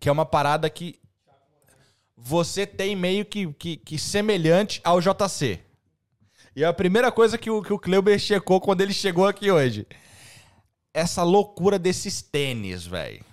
que 0.01 0.09
é 0.09 0.12
uma 0.12 0.25
parada 0.25 0.70
que 0.70 0.99
você 2.16 2.66
tem 2.66 2.97
meio 2.97 3.27
que, 3.27 3.53
que, 3.53 3.77
que 3.77 3.99
semelhante 3.99 4.81
ao 4.83 4.99
JC. 4.99 5.61
E 6.57 6.65
é 6.65 6.66
a 6.66 6.73
primeira 6.73 7.12
coisa 7.12 7.37
que 7.37 7.51
o, 7.51 7.61
que 7.61 7.75
o 7.75 7.79
Kleuber 7.79 8.19
checou 8.19 8.62
quando 8.62 8.81
ele 8.81 8.95
chegou 8.95 9.27
aqui 9.27 9.51
hoje. 9.51 9.87
Essa 10.95 11.23
loucura 11.23 11.79
desses 11.79 12.23
tênis, 12.23 12.87
velho. 12.87 13.28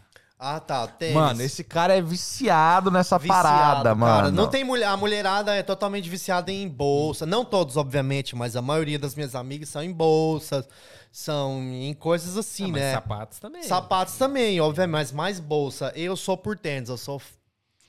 Ah, 0.47 0.59
tá. 0.59 0.85
Tênis. 0.85 1.15
Mano, 1.15 1.41
esse 1.41 1.63
cara 1.63 1.95
é 1.95 2.01
viciado 2.01 2.91
nessa 2.91 3.17
Viciado, 3.17 3.43
parada, 3.43 3.83
cara. 3.83 3.95
mano. 3.95 4.31
Não 4.31 4.47
tem 4.47 4.63
mulher. 4.63 4.87
A 4.87 4.95
mulherada 4.95 5.55
é 5.55 5.63
totalmente 5.63 6.07
viciada 6.07 6.51
em 6.51 6.67
bolsa. 6.67 7.25
Não 7.25 7.43
todos, 7.43 7.77
obviamente, 7.77 8.35
mas 8.35 8.55
a 8.55 8.61
maioria 8.61 8.99
das 8.99 9.15
minhas 9.15 9.33
amigas 9.33 9.69
são 9.69 9.81
em 9.81 9.91
bolsas, 9.91 10.67
são 11.11 11.59
em 11.63 11.93
coisas 11.95 12.37
assim, 12.37 12.65
Ah, 12.65 12.67
mas 12.67 12.81
né? 12.81 12.93
sapatos 12.93 13.39
também. 13.39 13.63
Sapatos 13.63 14.15
também, 14.17 14.61
obviamente, 14.61 14.91
mas 14.91 15.11
mais 15.11 15.39
bolsa. 15.39 15.91
Eu 15.95 16.15
sou 16.15 16.37
por 16.37 16.55
tênis, 16.57 16.89
eu 16.89 16.97
sou 16.97 17.19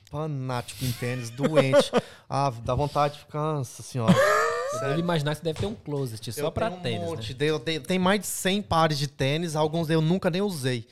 fanático 0.09 0.83
em 0.85 0.91
tênis, 0.93 1.29
doente. 1.29 1.91
ah, 2.29 2.51
dá 2.63 2.73
vontade 2.73 3.15
de 3.15 3.19
ficar, 3.19 3.53
nossa 3.53 3.83
senhora. 3.83 4.13
Eu 4.73 4.79
devo 4.89 4.99
imaginar 4.99 5.31
que 5.31 5.37
você 5.37 5.43
deve 5.45 5.59
ter 5.61 5.65
um 5.65 5.73
closet 5.73 6.29
só 6.33 6.41
eu 6.41 6.51
pra 6.51 6.67
tenho 6.69 6.79
um 6.79 6.83
tênis, 6.83 7.07
monte. 7.09 7.33
né? 7.33 7.45
Eu 7.45 7.57
tenho- 7.57 7.81
tem 7.81 7.97
mais 7.97 8.19
de 8.19 8.27
100 8.27 8.61
pares 8.61 8.97
de 8.97 9.07
tênis, 9.07 9.55
alguns 9.55 9.89
eu 9.89 10.01
nunca 10.01 10.29
nem 10.29 10.41
usei. 10.41 10.85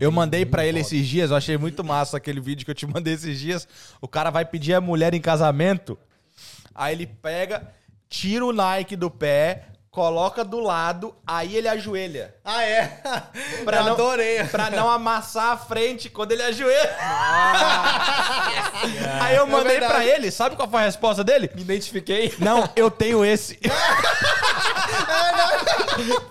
Eu 0.00 0.12
mandei 0.12 0.44
pra 0.44 0.64
muito 0.64 0.66
ele 0.66 0.80
esses 0.80 1.06
dias, 1.06 1.30
eu 1.30 1.36
achei 1.36 1.56
muito 1.56 1.82
massa 1.82 2.16
aquele 2.16 2.40
vídeo 2.40 2.64
que 2.64 2.70
eu 2.70 2.74
te 2.74 2.86
mandei 2.86 3.14
esses 3.14 3.38
dias. 3.38 3.66
O 4.00 4.06
cara 4.06 4.30
vai 4.30 4.44
pedir 4.44 4.74
a 4.74 4.80
mulher 4.80 5.14
em 5.14 5.20
casamento, 5.20 5.98
aí 6.74 6.94
ele 6.94 7.06
pega, 7.06 7.72
tira 8.08 8.44
o 8.44 8.52
Nike 8.52 8.94
do 8.94 9.10
pé, 9.10 9.68
coloca 9.94 10.44
do 10.44 10.58
lado, 10.58 11.14
aí 11.24 11.54
ele 11.56 11.68
ajoelha. 11.68 12.34
Ah, 12.44 12.64
é? 12.64 13.00
Pra 13.64 13.76
eu 13.76 13.84
não, 13.84 13.92
adorei. 13.92 14.42
Pra 14.42 14.68
não 14.68 14.90
amassar 14.90 15.52
a 15.52 15.56
frente 15.56 16.10
quando 16.10 16.32
ele 16.32 16.42
ajoelha. 16.42 16.96
aí 19.20 19.36
eu 19.36 19.46
mandei 19.46 19.78
verdade. 19.78 19.92
pra 19.92 20.04
ele, 20.04 20.32
sabe 20.32 20.56
qual 20.56 20.68
foi 20.68 20.80
a 20.80 20.86
resposta 20.86 21.22
dele? 21.22 21.48
Me 21.54 21.62
identifiquei. 21.62 22.34
Não, 22.40 22.68
eu 22.74 22.90
tenho 22.90 23.24
esse. 23.24 23.56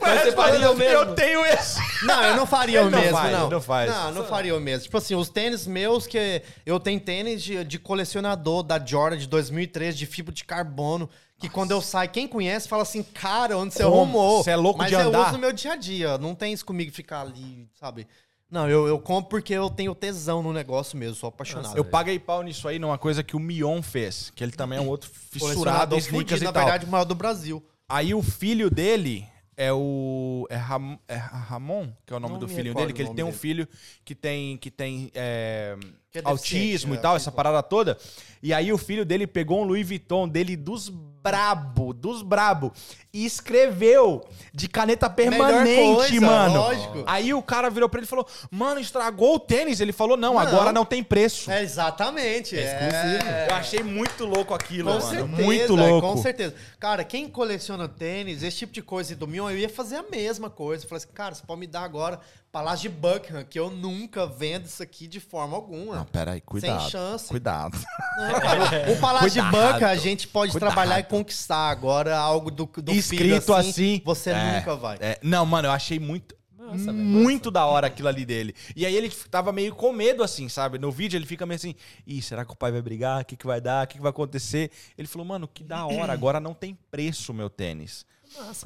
Mas 0.02 0.22
você 0.24 0.32
faria 0.34 0.70
o 0.70 0.76
mesmo. 0.76 0.94
Eu 0.94 1.16
tenho 1.16 1.46
esse. 1.46 1.80
Não, 2.06 2.22
eu 2.22 2.36
não 2.36 2.46
faria 2.46 2.80
Ele 2.80 2.88
o 2.88 2.92
não 2.92 3.00
mesmo, 3.00 3.18
faz, 3.18 3.32
não. 3.32 3.50
não 3.50 3.62
faz. 3.62 3.90
Não, 3.90 4.12
não 4.12 4.26
faria 4.26 4.56
o 4.56 4.60
mesmo. 4.60 4.84
Tipo 4.84 4.98
assim, 4.98 5.16
os 5.16 5.30
tênis 5.30 5.66
meus 5.66 6.06
que 6.06 6.42
eu 6.66 6.82
tenho 6.82 7.00
tênis 7.00 7.42
de, 7.42 7.64
de 7.64 7.80
colecionador 7.80 8.62
da 8.62 8.78
Jordan 8.78 9.18
de 9.18 9.28
2003 9.28 9.98
de 9.98 10.06
fibra 10.06 10.34
de 10.34 10.44
carbono, 10.44 11.10
que 11.44 11.50
quando 11.50 11.72
eu 11.72 11.82
saio, 11.82 12.10
quem 12.10 12.26
conhece 12.26 12.70
fala 12.70 12.84
assim, 12.84 13.04
cara, 13.04 13.58
onde 13.58 13.74
você 13.74 13.84
Como? 13.84 13.96
arrumou? 13.98 14.42
Você 14.42 14.52
é 14.52 14.56
louco 14.56 14.80
Mas 14.80 14.88
de 14.88 14.94
eu 14.94 15.02
andar? 15.02 15.24
uso 15.24 15.32
no 15.34 15.40
meu 15.40 15.52
dia 15.52 15.74
a 15.74 15.76
dia, 15.76 16.18
não 16.18 16.34
tem 16.34 16.54
isso 16.54 16.64
comigo 16.64 16.90
ficar 16.90 17.20
ali, 17.20 17.68
sabe? 17.74 18.08
Não, 18.50 18.70
eu, 18.70 18.88
eu 18.88 18.98
compro 18.98 19.30
porque 19.30 19.54
eu 19.54 19.70
tenho 19.70 19.94
tesão 19.94 20.42
no 20.42 20.54
negócio 20.54 20.98
mesmo, 20.98 21.16
sou 21.16 21.28
apaixonado. 21.28 21.76
Eu 21.76 21.84
paguei 21.84 22.18
pau 22.18 22.42
nisso 22.44 22.66
aí 22.66 22.80
numa 22.80 22.98
coisa 22.98 23.22
que 23.22 23.36
o 23.36 23.40
Mion 23.40 23.82
fez, 23.82 24.32
que 24.34 24.42
ele 24.42 24.54
também 24.54 24.78
é 24.78 24.82
um 24.82 24.88
outro 24.88 25.10
fissurado 25.10 26.00
fudido, 26.00 26.42
e 26.42 26.46
na 26.46 26.54
tal. 26.54 26.64
verdade, 26.64 26.86
o 26.86 26.90
maior 26.90 27.04
do 27.04 27.16
Brasil. 27.16 27.62
Aí 27.90 28.14
o 28.14 28.22
filho 28.24 28.70
dele 28.70 29.28
é 29.58 29.74
o. 29.74 30.48
É, 30.50 30.56
Ram, 30.56 30.98
é 31.10 31.16
Ramon, 31.16 31.90
que 32.06 32.14
é 32.14 32.16
o 32.16 32.22
nome 32.22 32.36
Não 32.36 32.40
do 32.40 32.48
filho 32.48 32.74
dele, 32.74 32.94
que 32.94 33.02
ele 33.02 33.14
tem 33.14 33.26
um 33.26 33.34
filho 33.34 33.68
que 34.06 34.16
tem, 34.16 34.56
que 34.56 34.72
tem 34.72 35.12
é, 35.14 35.76
é 36.20 36.22
autismo 36.24 36.94
né? 36.94 37.00
e 37.00 37.02
tal, 37.02 37.16
essa 37.16 37.32
parada 37.32 37.64
toda. 37.64 37.98
E 38.42 38.54
aí 38.54 38.72
o 38.72 38.78
filho 38.78 39.06
dele 39.06 39.26
pegou 39.26 39.62
um 39.62 39.64
Louis 39.64 39.88
Vuitton 39.88 40.28
dele 40.28 40.56
dos 40.56 40.90
brabo, 40.90 41.94
dos 41.94 42.22
brabo, 42.22 42.74
e 43.14 43.26
escreveu 43.26 44.28
de 44.54 44.68
caneta 44.68 45.10
permanente, 45.10 45.96
coisa, 45.96 46.22
mano. 46.22 46.56
lógico. 46.56 47.04
Aí 47.08 47.34
o 47.34 47.42
cara 47.42 47.70
virou 47.70 47.88
pra 47.88 48.00
ele 48.00 48.06
e 48.06 48.10
falou: 48.10 48.28
Mano, 48.52 48.82
estragou 48.82 49.36
o 49.36 49.40
tênis. 49.40 49.80
Ele 49.80 49.94
falou: 49.94 50.18
Não, 50.18 50.34
Não. 50.34 50.40
agora 50.40 50.74
não 50.74 50.84
tem 50.84 51.02
preço. 51.02 51.50
É, 51.50 51.64
exatamente. 51.64 52.58
É, 52.58 52.64
exclusivo. 52.66 53.30
Eu 53.50 53.56
achei 53.56 53.82
muito 53.84 54.26
louco 54.26 54.54
aquilo, 54.54 54.92
Com 54.92 55.00
mano. 55.00 55.10
certeza, 55.10 55.42
muito 55.44 55.76
louco. 55.76 56.08
com 56.08 56.18
certeza. 56.18 56.56
Cara, 56.80 57.06
quem 57.06 57.30
coleciona 57.30 57.88
tênis, 57.88 58.44
esse 58.44 58.58
tipo 58.58 58.74
de 58.74 58.82
coisa 58.82 59.16
do 59.16 59.26
Mion 59.26 59.50
eu 59.50 59.58
ia 59.58 59.70
fazer 59.70 59.96
a 59.96 60.04
mesma 60.04 60.50
coisa. 60.50 60.84
Eu 60.84 60.90
falei 60.90 61.04
assim, 61.04 61.14
cara, 61.14 61.34
você 61.34 61.44
pode 61.46 61.60
me 61.62 61.68
dar 61.68 61.84
agora 61.84 62.20
Palácio 62.54 62.88
de 62.88 62.96
Buckingham, 62.96 63.44
que 63.44 63.60
eu 63.60 63.72
nunca 63.72 64.28
vendo 64.28 64.66
isso 64.68 64.84
aqui 64.84 65.08
de 65.08 65.20
forma 65.20 65.56
alguma. 65.58 65.96
Não, 65.96 66.06
pera 66.06 66.34
aí, 66.34 66.40
cuidado. 66.42 66.82
Sem 66.82 66.90
chance. 66.92 67.28
Cuidado. 67.28 67.76
Não, 68.16 68.40
cara, 68.40 68.92
o 68.94 69.00
Palácio 69.00 69.30
de 69.32 69.42
Cuidado. 69.42 69.68
Buckingham 69.74 69.90
a 69.90 69.96
gente 69.96 70.28
pode 70.28 70.52
Cuidado. 70.52 70.70
trabalhar 70.72 71.00
e 71.00 71.04
conquistar. 71.04 71.70
Agora, 71.72 72.16
algo 72.16 72.52
do, 72.52 72.68
do 72.68 72.92
Escrito 72.92 73.42
filho 73.42 73.56
assim. 73.56 74.02
você 74.06 74.30
É, 74.30 74.58
nunca 74.60 74.76
vai. 74.76 74.98
é. 75.02 75.18
não, 75.24 75.44
mano, 75.48 75.68
eu 75.68 75.72
achei 75.72 76.00
muito. 76.00 76.36
Nossa, 76.56 76.86
velho. 76.86 76.94
muito 76.94 77.50
da 77.50 77.66
hora 77.66 77.88
aquilo 77.88 78.08
ali 78.08 78.24
dele. 78.24 78.54
E 78.76 78.86
aí 78.86 78.96
ele 78.96 79.10
tava 79.10 79.52
meio 79.52 79.74
com 79.76 79.92
medo, 79.92 80.22
assim, 80.24 80.48
sabe? 80.48 80.78
No 80.78 80.92
vídeo 80.92 81.18
ele 81.18 81.26
fica 81.26 81.48
meio 81.48 81.56
assim: 81.56 81.74
Ih, 82.06 82.22
será 82.22 82.46
que 82.46 82.54
o 82.54 82.56
pai 82.56 82.72
vai 82.72 82.84
brigar? 82.84 83.22
O 83.24 83.26
que, 83.26 83.36
que 83.36 83.48
vai 83.48 83.60
dar? 83.60 83.84
O 83.84 83.88
que, 83.88 83.96
que 83.96 84.02
vai 84.02 84.12
acontecer? 84.12 84.70
Ele 84.96 85.08
falou, 85.08 85.26
mano, 85.28 85.48
que 85.48 85.64
da 85.64 85.86
hora, 85.88 86.14
agora 86.14 86.40
não 86.40 86.54
tem 86.54 86.78
preço 86.92 87.34
meu 87.34 87.50
tênis. 87.50 88.06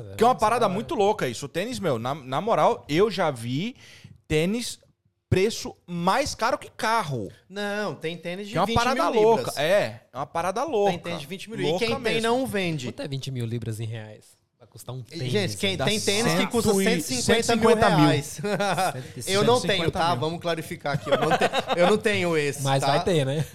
Velho. 0.03 0.15
Que 0.15 0.23
é 0.23 0.27
uma 0.27 0.35
parada 0.35 0.67
muito 0.69 0.95
louca 0.95 1.27
isso. 1.27 1.45
O 1.45 1.49
tênis, 1.49 1.79
meu, 1.79 1.97
na, 1.99 2.13
na 2.15 2.41
moral, 2.41 2.85
eu 2.89 3.09
já 3.11 3.29
vi 3.31 3.75
tênis 4.27 4.79
preço 5.29 5.75
mais 5.85 6.33
caro 6.33 6.57
que 6.57 6.69
carro. 6.71 7.29
Não, 7.49 7.93
tem 7.95 8.17
tênis 8.17 8.47
de 8.47 8.53
Que 8.53 8.57
é 8.57 8.61
uma 8.61 8.67
20 8.67 8.75
parada 8.75 9.11
mil 9.11 9.21
louca. 9.21 9.37
libras. 9.41 9.57
É, 9.57 10.01
é 10.13 10.17
uma 10.17 10.25
parada 10.25 10.63
louca. 10.63 10.91
Tem 10.91 10.99
tênis 10.99 11.19
de 11.21 11.27
20 11.27 11.49
mil. 11.49 11.59
E 11.59 11.63
Louca 11.63 11.79
quem 11.85 11.95
tem 11.95 11.99
mesmo. 12.13 12.21
não 12.21 12.45
vende. 12.47 12.87
Quanto 12.87 13.01
é 13.01 13.07
20 13.07 13.31
mil 13.31 13.45
libras 13.45 13.79
em 13.81 13.85
reais? 13.85 14.37
Vai 14.57 14.67
custar 14.69 14.95
um 14.95 15.01
tênis. 15.03 15.29
Gente, 15.31 15.57
quem 15.57 15.77
tem 15.77 15.99
tênis 15.99 16.31
que 16.31 16.39
cento 16.39 16.49
custa 16.49 16.71
e- 16.81 17.01
150 17.01 17.55
mil 17.57 17.69
150 17.69 17.89
mil. 17.89 17.99
reais. 18.07 18.39
eu 19.27 19.43
não 19.43 19.55
150 19.59 19.67
tenho, 19.67 19.91
tá? 19.91 20.11
mil. 20.11 20.19
Vamos 20.21 20.39
clarificar 20.39 20.93
aqui. 20.93 21.09
Eu 21.09 21.19
não, 21.19 21.37
te- 21.37 21.49
eu 21.79 21.87
não 21.89 21.97
tenho 21.97 22.37
esse. 22.37 22.63
Mas 22.63 22.79
tá? 22.81 22.87
vai 22.87 23.03
ter, 23.03 23.25
né? 23.25 23.45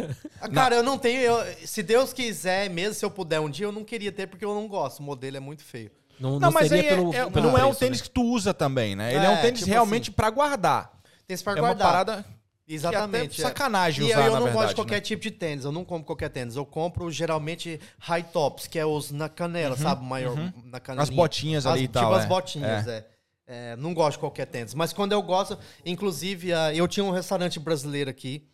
Ah, 0.43 0.49
Cara, 0.51 0.77
eu 0.77 0.83
não 0.83 0.99
tenho. 0.99 1.21
eu- 1.23 1.57
se 1.67 1.83
Deus 1.83 2.13
quiser, 2.13 2.69
mesmo 2.69 2.95
se 2.95 3.05
eu 3.05 3.11
puder 3.11 3.41
um 3.41 3.49
dia, 3.49 3.65
eu 3.67 3.73
não 3.73 3.83
queria 3.83 4.13
ter 4.13 4.27
porque 4.27 4.45
eu 4.45 4.55
não 4.55 4.69
gosto. 4.69 5.01
O 5.01 5.03
modelo 5.03 5.37
é 5.39 5.41
muito 5.41 5.65
feio. 5.65 5.91
Não, 6.23 6.31
Não, 6.35 6.39
não 6.40 6.53
mas 6.53 6.69
seria 6.69 6.85
é- 6.93 6.94
pelo, 6.97 7.15
é- 7.15 7.31
pelo 7.31 7.49
não 7.51 7.59
é 7.59 7.62
um 7.62 7.66
preço, 7.66 7.81
tênis 7.81 7.99
né? 7.99 8.05
que 8.05 8.11
tu 8.11 8.23
usa 8.23 8.55
também, 8.55 8.94
né? 8.94 9.12
Ele 9.15 9.27
é, 9.27 9.28
um 9.28 9.32
É, 9.35 9.43
tênis 9.43 9.59
tipo 9.61 9.70
realmente 9.73 10.11
pra 10.12 10.31
guardar. 10.31 10.93
Tem 11.27 11.35
esse 11.35 11.43
pra 11.43 11.53
é 11.55 11.57
uma 11.57 11.61
guardar. 11.74 11.86
parada 11.89 12.24
Exatamente. 12.69 13.35
que 13.36 13.43
é 13.43 13.44
até 13.44 13.49
sacanagem 13.55 14.07
E 14.07 14.11
usar, 14.12 14.20
eu, 14.20 14.27
eu 14.27 14.32
na 14.32 14.39
não 14.39 14.44
verdade, 14.44 14.55
gosto 14.62 14.69
de 14.69 14.74
qualquer 14.77 14.94
né? 14.94 15.01
tipo 15.01 15.23
de 15.24 15.31
tênis. 15.32 15.65
Eu 15.65 15.73
não 15.73 15.85
compro 15.85 16.07
qualquer 16.07 16.28
tênis. 16.31 16.55
Eu 16.55 16.65
compro 16.65 17.11
geralmente 17.11 17.81
high 17.99 18.23
tops, 18.23 18.66
que 18.69 18.78
é 18.78 18.86
os 18.86 19.11
na 19.11 19.28
canela, 19.28 19.77
sabe? 19.77 20.05
Maior, 20.05 20.36
na 20.65 20.78
canelinha. 20.78 21.03
As 21.03 21.11
botinhas 21.11 21.66
As- 21.66 21.73
ali 21.73 21.82
e 21.82 21.86
tipo 21.89 21.94
tal, 21.99 22.15
as 22.15 22.24
é. 22.24 22.28
botinhas, 22.28 22.86
é. 22.86 23.07
É, 23.44 23.77
Não 23.77 23.93
gosto 23.93 24.12
de 24.12 24.19
qualquer 24.20 24.47
tênis. 24.47 24.73
Mas 24.74 24.93
quando 24.93 25.12
eu 25.12 25.20
gosto, 25.20 25.59
inclusive, 25.85 26.53
ah, 26.55 26.73
eu 26.73 26.86
tinha 26.86 27.03
um 27.05 27.11
restaurante 27.11 27.59
brasileiro 27.59 28.09
aqui. 28.09 28.47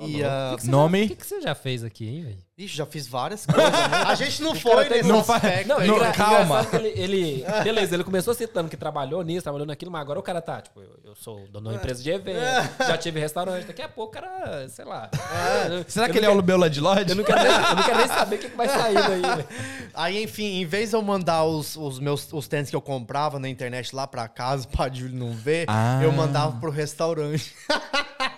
E, 0.00 0.22
O 0.22 0.56
que 0.56 0.62
que 0.64 0.68
Nome? 0.70 0.98
já- 1.00 1.04
O 1.04 1.08
que, 1.08 1.16
que 1.16 1.26
você 1.26 1.40
já 1.40 1.54
fez 1.54 1.84
aqui, 1.84 2.08
hein, 2.08 2.22
velho? 2.24 2.38
Ixi, 2.56 2.76
já 2.76 2.86
fiz 2.86 3.06
várias 3.08 3.44
coisas. 3.46 3.72
né? 3.72 3.78
A 4.06 4.14
gente 4.14 4.40
não 4.42 4.54
foi 4.54 4.88
nesse 4.88 5.08
não 5.08 5.20
aspecto. 5.20 5.68
Não, 5.68 5.78
aí. 5.78 5.86
Não, 5.88 5.96
engra- 5.96 6.12
calma. 6.12 6.66
ele, 6.72 6.88
ele- 6.96 7.44
Beleza, 7.64 7.94
ele 7.94 8.04
começou 8.04 8.32
citando 8.34 8.68
que 8.68 8.76
trabalhou 8.76 9.22
nisso, 9.22 9.42
trabalhou 9.42 9.66
naquilo, 9.66 9.90
mas 9.90 10.00
agora 10.00 10.18
o 10.18 10.22
cara 10.22 10.40
tá, 10.40 10.60
tipo, 10.62 10.80
eu, 10.80 10.98
eu 11.04 11.14
sou 11.16 11.46
dono 11.48 11.68
de 11.68 11.74
uma 11.74 11.74
empresa 11.76 12.02
de 12.02 12.10
evento, 12.10 12.38
já 12.86 12.96
tive 12.98 13.18
restaurante, 13.20 13.66
daqui 13.66 13.82
a 13.82 13.88
pouco 13.88 14.16
o 14.16 14.20
cara, 14.20 14.68
sei 14.68 14.84
lá. 14.84 15.10
Eu- 15.70 15.84
Será 15.88 16.08
que 16.08 16.18
ele 16.18 16.26
é 16.26 16.30
o 16.30 16.40
de 16.42 16.80
Lodge? 16.80 17.10
Eu 17.10 17.16
não, 17.16 17.24
quero 17.24 17.42
nem, 17.42 17.52
eu 17.52 17.74
não 17.76 17.82
quero 17.82 17.98
nem 17.98 18.08
saber 18.08 18.36
o 18.36 18.38
que, 18.38 18.48
vai 18.48 18.68
sair 18.68 18.94
daí, 18.94 19.20
velho. 19.22 19.48
Aí, 19.94 20.22
enfim, 20.22 20.60
em 20.60 20.66
vez 20.66 20.90
de 20.90 20.96
eu 20.96 21.02
mandar 21.02 21.44
os, 21.44 21.76
os 21.76 21.98
meus 21.98 22.32
os 22.32 22.46
tênis 22.48 22.70
que 22.70 22.76
eu 22.76 22.80
comprava 22.82 23.38
na 23.38 23.48
internet 23.48 23.94
lá 23.94 24.06
pra 24.06 24.26
casa, 24.28 24.66
pra 24.68 24.88
Júlio 24.92 25.16
não 25.16 25.32
ver, 25.32 25.66
Ah. 25.68 26.00
eu 26.02 26.10
mandava 26.12 26.58
pro 26.60 26.70
restaurante. 26.70 27.52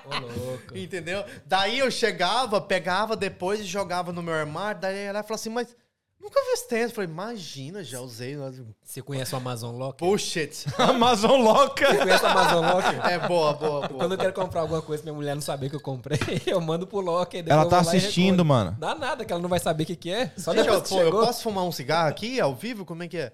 Ô. 0.07 0.59
Entendeu? 0.77 1.25
Daí 1.45 1.79
eu 1.79 1.91
chegava, 1.91 2.61
pegava 2.61 3.17
depois 3.17 3.61
e 3.61 3.65
jogava 3.65 4.13
no 4.13 4.23
meu 4.23 4.35
armário. 4.35 4.81
Daí 4.81 4.99
ela 4.99 5.23
falou 5.23 5.37
assim, 5.37 5.51
mas 5.51 5.75
nunca 6.21 6.41
vi 6.43 6.51
esse 6.53 6.69
tênis. 6.69 6.91
Eu 6.91 6.95
falei, 6.95 7.11
imagina, 7.11 7.83
já 7.83 8.01
usei. 8.01 8.37
Você 8.83 9.03
conhece 9.03 9.35
o 9.35 9.39
Amazon 9.39 9.77
Locker? 9.77 10.07
Bullshit. 10.07 10.67
Amazon 10.79 11.41
louca. 11.41 11.87
Você 11.87 11.99
conhece 11.99 12.25
o 12.25 12.27
Amazon 12.27 12.65
Locker? 12.65 13.07
É 13.07 13.19
boa, 13.27 13.53
boa, 13.55 13.89
boa. 13.89 14.01
Quando 14.01 14.13
eu 14.13 14.19
quero 14.19 14.33
comprar 14.33 14.63
alguma 14.63 14.83
coisa 14.83 15.03
minha 15.03 15.15
mulher 15.15 15.35
não 15.35 15.43
saber 15.43 15.71
que 15.71 15.77
eu 15.77 15.81
comprei, 15.81 16.19
eu 16.47 16.61
mando 16.61 16.87
pro 16.87 17.01
Locker. 17.01 17.45
Ela 17.47 17.67
tá 17.67 17.81
assistindo, 17.81 18.45
mano. 18.45 18.77
Dá 18.79 18.95
nada, 18.95 19.25
que 19.25 19.33
ela 19.33 19.43
não 19.43 19.49
vai 19.49 19.61
saber 19.61 19.85
o 19.85 19.87
que, 19.87 19.97
que 19.97 20.11
é. 20.11 20.33
Só 20.37 20.53
Gente, 20.53 20.63
depois 20.63 20.79
eu, 20.79 20.83
que 20.83 21.11
pô, 21.11 21.17
eu 21.19 21.27
posso 21.27 21.43
fumar 21.43 21.65
um 21.65 21.73
cigarro 21.73 22.09
aqui 22.09 22.41
ao 22.41 22.55
vivo? 22.55 22.85
Como 22.85 23.03
é 23.03 23.09
que 23.09 23.19
é? 23.19 23.33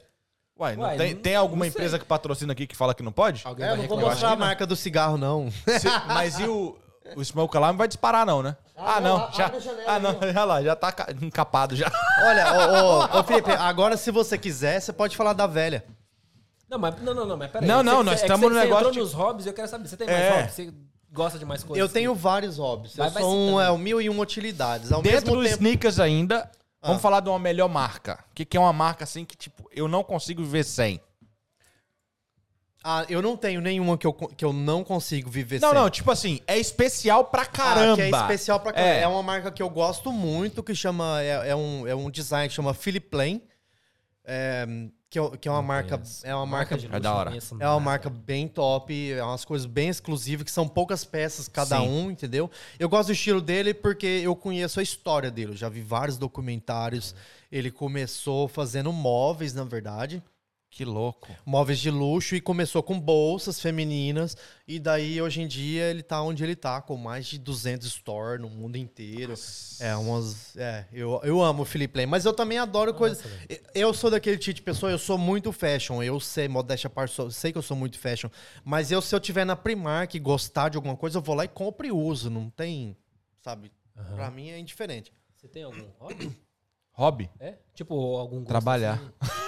Uai, 0.58 0.76
não 0.76 0.84
Uai, 0.84 0.96
tem, 0.96 1.14
não- 1.14 1.20
tem 1.22 1.34
alguma 1.36 1.66
empresa 1.66 1.98
que 1.98 2.04
patrocina 2.04 2.52
aqui 2.52 2.66
que 2.66 2.76
fala 2.76 2.94
que 2.94 3.02
não 3.02 3.12
pode? 3.12 3.42
Alguém 3.44 3.66
É, 3.66 3.76
não 3.76 3.86
vou 3.88 3.98
mostrar 4.00 4.32
a 4.32 4.36
marca 4.36 4.66
do 4.66 4.76
cigarro, 4.76 5.16
não. 5.16 5.50
Se- 5.50 5.88
mas 6.06 6.38
e 6.38 6.44
o, 6.44 6.76
o 7.16 7.24
Smoke 7.24 7.56
Alarm 7.56 7.76
vai 7.76 7.88
disparar, 7.88 8.24
não, 8.26 8.42
né? 8.42 8.56
Ah, 8.76 9.00
não, 9.00 9.18
não. 9.18 9.26
a- 9.26 9.30
Já, 9.32 9.46
ah, 9.86 9.94
aí, 9.96 10.02
não. 10.02 10.10
ó. 10.10 10.24
Olha 10.24 10.44
lá, 10.44 10.62
já 10.62 10.76
tá 10.76 10.92
ca- 10.92 11.08
encapado 11.20 11.74
já. 11.74 11.90
Olha, 12.22 12.52
ô, 12.52 13.16
ô, 13.16 13.20
ô, 13.20 13.24
Felipe, 13.24 13.50
agora 13.50 13.96
se 13.96 14.10
você 14.10 14.36
quiser, 14.38 14.80
você 14.80 14.92
pode 14.92 15.16
falar 15.16 15.32
da 15.32 15.46
velha. 15.46 15.84
Não, 16.68 16.78
mas 16.78 17.00
não, 17.02 17.12
não, 17.14 17.26
não, 17.26 17.36
mas 17.36 17.50
peraí. 17.50 17.68
Não, 17.68 17.82
não, 17.82 17.98
Você- 17.98 18.02
nós 18.04 18.14
é 18.14 18.16
que 18.18 18.22
estamos 18.24 18.40
você- 18.40 18.48
no 18.48 18.54
você 18.54 18.60
negócio 18.64 18.80
entrou 18.88 18.92
de- 18.92 18.98
nos 19.00 19.12
hobbies, 19.12 19.46
eu 19.46 19.52
quero 19.52 19.68
saber. 19.68 19.88
Você 19.88 19.96
tem 19.96 20.06
mais 20.06 20.20
É. 20.20 20.30
hobbies? 20.36 20.52
Você 20.54 20.72
gosta 21.12 21.38
de 21.38 21.44
mais 21.44 21.62
coisas? 21.64 21.80
Eu 21.80 21.92
tenho 21.92 22.14
vários 22.14 22.58
hobbies. 22.58 22.96
Vai- 22.96 23.08
eu 23.08 23.12
vai 23.12 23.22
sou 23.22 23.34
um, 23.36 23.60
é, 23.60 23.70
um 23.70 23.78
mil 23.78 24.00
e 24.00 24.08
uma 24.08 24.22
utilidades. 24.22 24.90
Ao 24.92 25.02
Dentro 25.02 25.32
mesmo 25.32 25.36
do 25.36 25.42
tempo... 25.42 25.54
sneakers 25.56 25.98
ainda, 26.00 26.50
Ah. 26.82 26.88
vamos 26.88 27.00
falar 27.02 27.20
de 27.20 27.28
uma 27.28 27.38
melhor 27.38 27.68
marca. 27.68 28.24
O 28.30 28.34
que, 28.34 28.44
que 28.44 28.56
é 28.56 28.60
uma 28.60 28.72
marca 28.72 29.04
assim 29.04 29.24
que, 29.24 29.36
tipo, 29.36 29.68
eu 29.72 29.86
não 29.86 30.02
consigo 30.02 30.42
viver 30.42 30.64
sem? 30.64 31.00
Ah, 32.84 33.06
eu 33.08 33.22
não 33.22 33.36
tenho 33.36 33.60
nenhuma 33.60 33.96
que 33.96 34.04
eu, 34.06 34.12
que 34.12 34.44
eu 34.44 34.52
não 34.52 34.82
consigo 34.82 35.30
viver 35.30 35.60
Não, 35.60 35.68
sem. 35.70 35.78
não, 35.78 35.88
tipo 35.88 36.10
assim, 36.10 36.40
é 36.48 36.58
especial 36.58 37.26
pra 37.26 37.46
caramba. 37.46 37.92
Ah, 37.92 37.96
que 37.96 38.02
é 38.02 38.10
especial 38.10 38.58
pra 38.58 38.72
caramba. 38.72 38.94
É. 38.94 39.02
É. 39.02 39.06
uma 39.06 39.22
marca 39.22 39.52
que 39.52 39.62
eu 39.62 39.70
gosto 39.70 40.10
muito, 40.10 40.64
que 40.64 40.74
chama. 40.74 41.22
É, 41.22 41.50
é 41.50 41.56
um, 41.56 41.86
é 41.86 41.94
um 41.94 42.10
design 42.10 42.48
que 42.48 42.54
chama 42.54 42.74
Philip 42.74 43.08
Plain. 43.08 43.40
É, 44.24 44.66
que, 45.12 45.18
é, 45.18 45.36
que 45.36 45.46
é 45.46 45.50
uma 45.50 45.60
Não 45.60 45.68
marca. 45.68 45.98
conheço. 45.98 46.26
É 46.26 46.34
uma 46.34 46.46
marca. 46.46 46.78
de 46.78 46.86
É 46.86 46.98
da 46.98 47.14
hora. 47.14 47.30
conheço 47.30 47.54
É 47.60 47.68
uma 47.68 47.78
marca 47.78 48.08
bem 48.08 48.48
top, 48.48 49.12
é 49.12 49.22
umas 49.22 49.44
coisas 49.44 49.66
bem 49.66 49.90
exclusivas, 49.90 50.42
que 50.44 50.50
são 50.50 50.66
poucas 50.66 51.04
peças 51.04 51.48
cada 51.48 51.78
Sim. 51.80 51.86
um, 51.86 52.10
entendeu? 52.10 52.50
Eu 52.78 52.88
gosto 52.88 53.08
do 53.08 53.12
estilo 53.12 53.42
dele 53.42 53.74
porque 53.74 54.06
eu 54.06 54.34
conheço 54.34 54.80
a 54.80 54.82
história 54.82 55.30
dele. 55.30 55.52
Eu 55.52 55.56
já 55.56 55.68
vi 55.68 55.82
vários 55.82 56.16
documentários. 56.16 57.14
Ele 57.50 57.70
começou 57.70 58.48
fazendo 58.48 58.90
móveis, 58.90 59.52
na 59.52 59.64
verdade. 59.64 60.22
Que 60.74 60.86
louco. 60.86 61.28
móveis 61.44 61.78
de 61.78 61.90
luxo 61.90 62.34
e 62.34 62.40
começou 62.40 62.82
com 62.82 62.98
bolsas 62.98 63.60
femininas 63.60 64.34
e 64.66 64.78
daí 64.80 65.20
hoje 65.20 65.42
em 65.42 65.46
dia 65.46 65.82
ele 65.90 66.02
tá 66.02 66.22
onde 66.22 66.42
ele 66.42 66.56
tá 66.56 66.80
com 66.80 66.96
mais 66.96 67.26
de 67.26 67.38
200 67.38 67.86
stores 67.92 68.40
no 68.40 68.48
mundo 68.48 68.76
inteiro. 68.76 69.34
É 69.78 69.94
umas, 69.94 70.56
é, 70.56 70.86
eu, 70.90 71.20
eu 71.24 71.42
amo 71.42 71.62
o 71.62 71.66
Felipe 71.66 71.98
Lane, 71.98 72.10
mas 72.10 72.24
eu 72.24 72.32
também 72.32 72.56
adoro 72.56 72.94
coisas. 72.94 73.22
Eu 73.74 73.92
sou 73.92 74.10
daquele 74.10 74.38
tipo 74.38 74.54
de 74.54 74.62
pessoa, 74.62 74.90
eu 74.90 74.98
sou 74.98 75.18
muito 75.18 75.52
fashion, 75.52 76.02
eu 76.02 76.18
sei, 76.18 76.48
modéstia 76.48 76.88
parte, 76.88 77.14
sou- 77.14 77.30
sei 77.30 77.52
que 77.52 77.58
eu 77.58 77.62
sou 77.62 77.76
muito 77.76 77.98
fashion, 77.98 78.30
mas 78.64 78.90
eu 78.90 79.02
se 79.02 79.14
eu 79.14 79.20
tiver 79.20 79.44
na 79.44 79.54
Primark 79.54 80.14
e 80.14 80.18
gostar 80.18 80.70
de 80.70 80.78
alguma 80.78 80.96
coisa, 80.96 81.18
eu 81.18 81.22
vou 81.22 81.34
lá 81.34 81.44
e 81.44 81.48
compro 81.48 81.86
e 81.86 81.92
uso, 81.92 82.30
não 82.30 82.48
tem, 82.48 82.96
sabe? 83.42 83.70
Aham. 83.94 84.14
Pra 84.16 84.30
mim 84.30 84.48
é 84.48 84.58
indiferente. 84.58 85.12
Você 85.36 85.48
tem 85.48 85.64
algum 85.64 85.84
hobby? 85.98 86.34
Hobby? 86.92 87.30
É? 87.38 87.56
Tipo, 87.74 87.94
algum 88.16 88.36
gosto 88.38 88.48
Trabalhar. 88.48 88.94
assim? 89.20 89.41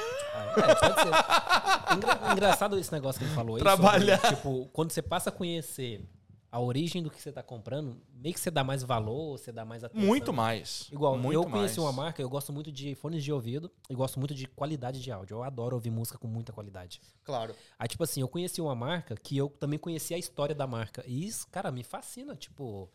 É, 0.56 0.74
pode 0.74 0.94
ser. 1.02 1.94
Engra- 1.96 2.32
engraçado 2.32 2.78
esse 2.78 2.92
negócio 2.92 3.18
que 3.20 3.26
ele 3.26 3.34
falou 3.34 3.56
aí. 3.56 3.62
Trabalhar. 3.62 4.18
sobre, 4.20 4.36
tipo, 4.36 4.68
quando 4.72 4.90
você 4.90 5.02
passa 5.02 5.30
a 5.30 5.32
conhecer 5.32 6.04
a 6.50 6.60
origem 6.60 7.02
do 7.02 7.10
que 7.10 7.20
você 7.20 7.32
tá 7.32 7.42
comprando, 7.42 8.00
meio 8.14 8.32
que 8.32 8.38
você 8.40 8.48
dá 8.50 8.62
mais 8.62 8.82
valor, 8.84 9.36
você 9.36 9.50
dá 9.50 9.64
mais 9.64 9.82
atenção. 9.82 10.06
Muito 10.06 10.32
mais. 10.32 10.88
Igual, 10.92 11.18
muito 11.18 11.32
eu 11.34 11.42
conheci 11.42 11.78
mais. 11.80 11.88
uma 11.88 11.92
marca, 11.92 12.22
eu 12.22 12.28
gosto 12.28 12.52
muito 12.52 12.70
de 12.70 12.94
fones 12.94 13.24
de 13.24 13.32
ouvido 13.32 13.68
e 13.90 13.94
gosto 13.94 14.20
muito 14.20 14.32
de 14.34 14.46
qualidade 14.46 15.00
de 15.02 15.10
áudio. 15.10 15.36
Eu 15.38 15.42
adoro 15.42 15.74
ouvir 15.74 15.90
música 15.90 16.16
com 16.16 16.28
muita 16.28 16.52
qualidade. 16.52 17.00
Claro. 17.24 17.54
Aí, 17.76 17.88
tipo 17.88 18.04
assim, 18.04 18.20
eu 18.20 18.28
conheci 18.28 18.60
uma 18.60 18.74
marca 18.74 19.16
que 19.16 19.36
eu 19.36 19.48
também 19.48 19.80
conheci 19.80 20.14
a 20.14 20.18
história 20.18 20.54
da 20.54 20.66
marca. 20.66 21.02
E 21.08 21.26
isso, 21.26 21.46
cara, 21.48 21.72
me 21.72 21.82
fascina. 21.82 22.36
Tipo, 22.36 22.88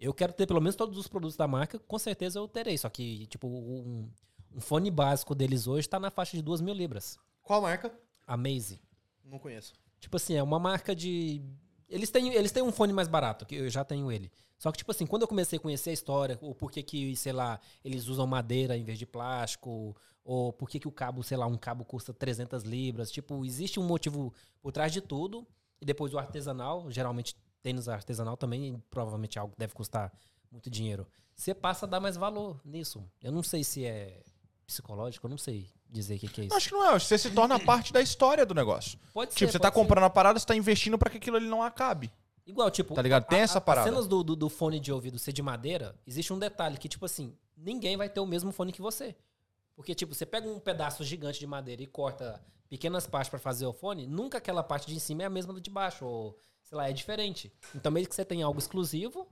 eu 0.00 0.12
quero 0.12 0.32
ter 0.32 0.44
pelo 0.46 0.60
menos 0.60 0.74
todos 0.74 0.98
os 0.98 1.06
produtos 1.06 1.36
da 1.36 1.46
marca, 1.46 1.78
com 1.78 1.98
certeza 2.00 2.40
eu 2.40 2.48
terei. 2.48 2.76
Só 2.76 2.88
que, 2.88 3.26
tipo, 3.28 3.46
um, 3.46 4.10
um 4.56 4.60
fone 4.60 4.90
básico 4.90 5.34
deles 5.34 5.66
hoje 5.66 5.86
tá 5.86 6.00
na 6.00 6.10
faixa 6.10 6.34
de 6.34 6.42
duas 6.42 6.62
mil 6.62 6.72
libras. 6.72 7.18
Qual 7.42 7.60
marca? 7.60 7.92
A 8.26 8.38
Maze. 8.38 8.80
Não 9.22 9.38
conheço. 9.38 9.74
Tipo 10.00 10.16
assim, 10.16 10.34
é 10.34 10.42
uma 10.42 10.58
marca 10.58 10.96
de. 10.96 11.42
Eles 11.88 12.10
têm, 12.10 12.32
eles 12.32 12.50
têm 12.50 12.62
um 12.62 12.72
fone 12.72 12.92
mais 12.92 13.06
barato, 13.06 13.44
que 13.44 13.54
eu 13.54 13.68
já 13.68 13.84
tenho 13.84 14.10
ele. 14.10 14.32
Só 14.58 14.72
que, 14.72 14.78
tipo 14.78 14.90
assim, 14.90 15.06
quando 15.06 15.22
eu 15.22 15.28
comecei 15.28 15.58
a 15.58 15.60
conhecer 15.60 15.90
a 15.90 15.92
história, 15.92 16.38
o 16.40 16.54
porquê 16.54 16.82
que, 16.82 17.14
sei 17.14 17.32
lá, 17.32 17.60
eles 17.84 18.08
usam 18.08 18.26
madeira 18.26 18.76
em 18.76 18.82
vez 18.82 18.98
de 18.98 19.04
plástico, 19.04 19.94
ou 20.24 20.52
por 20.52 20.70
que 20.70 20.80
que 20.80 20.88
o 20.88 20.92
cabo, 20.92 21.22
sei 21.22 21.36
lá, 21.36 21.46
um 21.46 21.58
cabo 21.58 21.84
custa 21.84 22.14
300 22.14 22.62
libras. 22.62 23.10
Tipo, 23.10 23.44
existe 23.44 23.78
um 23.78 23.84
motivo 23.84 24.32
por 24.62 24.72
trás 24.72 24.90
de 24.90 25.02
tudo. 25.02 25.46
E 25.80 25.84
depois 25.84 26.14
o 26.14 26.18
artesanal, 26.18 26.90
geralmente 26.90 27.36
tênis 27.62 27.88
artesanal 27.88 28.38
também, 28.38 28.82
provavelmente 28.88 29.36
é 29.36 29.40
algo 29.40 29.52
que 29.52 29.58
deve 29.58 29.74
custar 29.74 30.10
muito 30.50 30.70
dinheiro. 30.70 31.06
Você 31.34 31.54
passa 31.54 31.84
a 31.84 31.88
dar 31.88 32.00
mais 32.00 32.16
valor 32.16 32.58
nisso. 32.64 33.04
Eu 33.22 33.30
não 33.30 33.42
sei 33.42 33.62
se 33.62 33.84
é 33.84 34.22
psicológico, 34.66 35.26
eu 35.26 35.30
não 35.30 35.38
sei 35.38 35.70
dizer 35.88 36.16
o 36.16 36.18
que, 36.18 36.28
que 36.28 36.40
é 36.40 36.44
isso. 36.46 36.54
Acho 36.54 36.68
que 36.68 36.74
não 36.74 36.90
é. 36.90 36.98
Você 36.98 37.16
se 37.16 37.30
torna 37.30 37.58
parte 37.60 37.92
da 37.92 38.00
história 38.02 38.44
do 38.44 38.54
negócio. 38.54 38.98
Pode 39.12 39.32
ser. 39.32 39.38
Tipo, 39.38 39.52
você 39.52 39.58
tá 39.58 39.70
pode 39.70 39.74
ser. 39.74 39.80
comprando 39.82 40.04
a 40.04 40.10
parada, 40.10 40.38
você 40.38 40.46
tá 40.46 40.56
investindo 40.56 40.98
pra 40.98 41.08
que 41.10 41.18
aquilo 41.18 41.36
ali 41.36 41.46
não 41.46 41.62
acabe. 41.62 42.12
Igual, 42.46 42.70
tipo. 42.70 42.94
Tá 42.94 43.02
ligado? 43.02 43.24
Tem 43.26 43.40
a- 43.40 43.42
essa 43.42 43.60
parada. 43.60 43.88
As 43.88 43.94
cenas 43.94 44.08
do, 44.08 44.22
do, 44.22 44.36
do 44.36 44.48
fone 44.48 44.78
de 44.80 44.92
ouvido 44.92 45.18
ser 45.18 45.32
de 45.32 45.42
madeira, 45.42 45.94
existe 46.06 46.32
um 46.32 46.38
detalhe 46.38 46.76
que, 46.78 46.88
tipo 46.88 47.04
assim, 47.04 47.36
ninguém 47.56 47.96
vai 47.96 48.08
ter 48.08 48.20
o 48.20 48.26
mesmo 48.26 48.52
fone 48.52 48.72
que 48.72 48.82
você. 48.82 49.16
Porque, 49.74 49.94
tipo, 49.94 50.14
você 50.14 50.24
pega 50.26 50.48
um 50.48 50.58
pedaço 50.58 51.04
gigante 51.04 51.38
de 51.38 51.46
madeira 51.46 51.82
e 51.82 51.86
corta 51.86 52.40
pequenas 52.68 53.06
partes 53.06 53.30
pra 53.30 53.38
fazer 53.38 53.66
o 53.66 53.72
fone, 53.72 54.06
nunca 54.06 54.38
aquela 54.38 54.62
parte 54.62 54.86
de 54.92 54.98
cima 54.98 55.22
é 55.22 55.26
a 55.26 55.30
mesma 55.30 55.52
do 55.52 55.60
de 55.60 55.70
baixo, 55.70 56.04
ou 56.04 56.36
sei 56.64 56.76
lá, 56.76 56.88
é 56.88 56.92
diferente. 56.92 57.52
Então, 57.74 57.92
mesmo 57.92 58.08
que 58.08 58.14
você 58.14 58.24
tenha 58.24 58.44
algo 58.46 58.58
exclusivo 58.58 59.28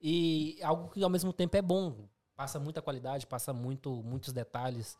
e 0.00 0.58
algo 0.62 0.90
que 0.90 1.02
ao 1.02 1.08
mesmo 1.08 1.32
tempo 1.32 1.56
é 1.56 1.62
bom, 1.62 2.08
passa 2.36 2.58
muita 2.58 2.82
qualidade, 2.82 3.26
passa 3.26 3.52
muito, 3.52 3.90
muitos 4.02 4.32
detalhes. 4.32 4.96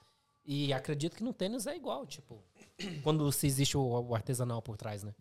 E 0.46 0.72
acredito 0.72 1.16
que 1.16 1.24
no 1.24 1.32
tênis 1.32 1.66
é 1.66 1.74
igual, 1.74 2.06
tipo, 2.06 2.42
quando 3.02 3.30
se 3.32 3.46
existe 3.46 3.76
o, 3.76 3.82
o 3.82 4.14
artesanal 4.14 4.60
por 4.60 4.76
trás, 4.76 5.02
né? 5.02 5.14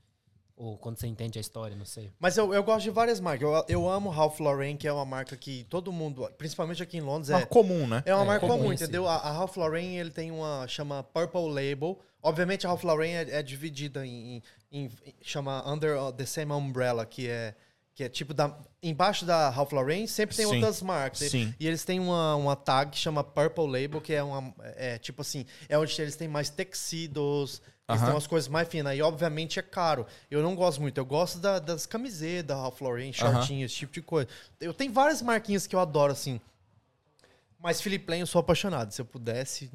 Ou 0.55 0.77
quando 0.77 0.99
você 0.99 1.07
entende 1.07 1.39
a 1.39 1.41
história, 1.41 1.75
não 1.75 1.85
sei. 1.85 2.11
Mas 2.19 2.37
eu, 2.37 2.53
eu 2.53 2.63
gosto 2.63 2.83
de 2.83 2.91
várias 2.91 3.19
marcas. 3.19 3.41
Eu, 3.47 3.65
eu 3.67 3.89
amo 3.89 4.09
Ralph 4.11 4.39
Lauren, 4.39 4.77
que 4.77 4.87
é 4.87 4.93
uma 4.93 5.05
marca 5.05 5.35
que 5.35 5.63
todo 5.63 5.91
mundo, 5.91 6.29
principalmente 6.37 6.83
aqui 6.83 6.97
em 6.97 7.01
Londres, 7.01 7.31
é, 7.31 7.43
comum, 7.45 7.87
né? 7.87 8.03
é 8.05 8.13
uma 8.13 8.23
É, 8.23 8.27
marca 8.27 8.45
comum, 8.45 8.57
comum, 8.59 8.73
entendeu? 8.73 9.07
A, 9.07 9.15
a 9.15 9.31
Ralph 9.31 9.55
Lauren, 9.57 9.95
ele 9.97 10.11
tem 10.11 10.29
uma, 10.29 10.67
chama 10.67 11.01
Purple 11.03 11.49
Label. 11.49 11.97
Obviamente, 12.21 12.67
a 12.67 12.69
Ralph 12.69 12.83
Lauren 12.83 13.13
é, 13.15 13.39
é 13.39 13.41
dividida 13.43 14.05
em, 14.05 14.43
em- 14.71 14.91
em- 15.05 15.15
chama 15.23 15.67
Under 15.67 16.11
the 16.11 16.25
Same 16.25 16.51
Umbrella, 16.51 17.03
que 17.05 17.27
é, 17.27 17.55
que 17.95 18.03
é 18.03 18.09
tipo, 18.09 18.33
da, 18.33 18.57
embaixo 18.81 19.23
da 19.23 19.49
Ralph 19.51 19.71
Lauren 19.71 20.07
sempre 20.07 20.35
tem 20.35 20.47
Sim. 20.47 20.55
outras 20.55 20.81
marcas. 20.81 21.29
Sim. 21.29 21.53
E 21.59 21.67
eles 21.67 21.83
têm 21.85 21.99
uma, 21.99 22.35
uma 22.35 22.55
tag 22.55 22.91
que 22.91 22.97
chama 22.97 23.23
Purple 23.23 23.65
Label, 23.67 24.01
que 24.01 24.13
é 24.13 24.23
uma, 24.23 24.53
é 24.75 24.97
tipo 24.97 25.21
assim, 25.21 25.45
é 25.69 25.77
onde 25.77 26.01
eles 26.01 26.15
têm 26.15 26.27
mais 26.27 26.49
tecidos, 26.49 27.61
eles 27.87 28.01
têm 28.01 28.09
umas 28.09 28.25
coisas 28.25 28.47
mais 28.47 28.67
finas. 28.67 28.97
E 28.97 29.01
obviamente 29.03 29.59
é 29.59 29.61
caro. 29.61 30.07
Eu 30.31 30.41
não 30.41 30.55
gosto 30.55 30.81
muito. 30.81 30.97
Eu 30.97 31.05
gosto 31.05 31.37
da- 31.37 31.59
das 31.59 31.85
camisetas 31.85 32.45
da 32.47 32.55
Ralph 32.55 32.81
Lauren, 32.81 33.13
shortinhos, 33.13 33.71
esse 33.71 33.79
tipo 33.79 33.93
de 33.93 34.01
coisa. 34.01 34.27
Eu 34.59 34.73
tenho 34.73 34.91
várias 34.91 35.21
marquinhas 35.21 35.67
que 35.67 35.75
eu 35.75 35.79
adoro, 35.79 36.11
assim. 36.13 36.41
Mas 37.59 37.79
Philip 37.79 38.05
Plain 38.05 38.21
eu 38.21 38.27
sou 38.27 38.39
apaixonado. 38.39 38.91
Se 38.91 39.01
eu 39.01 39.05
pudesse. 39.05 39.69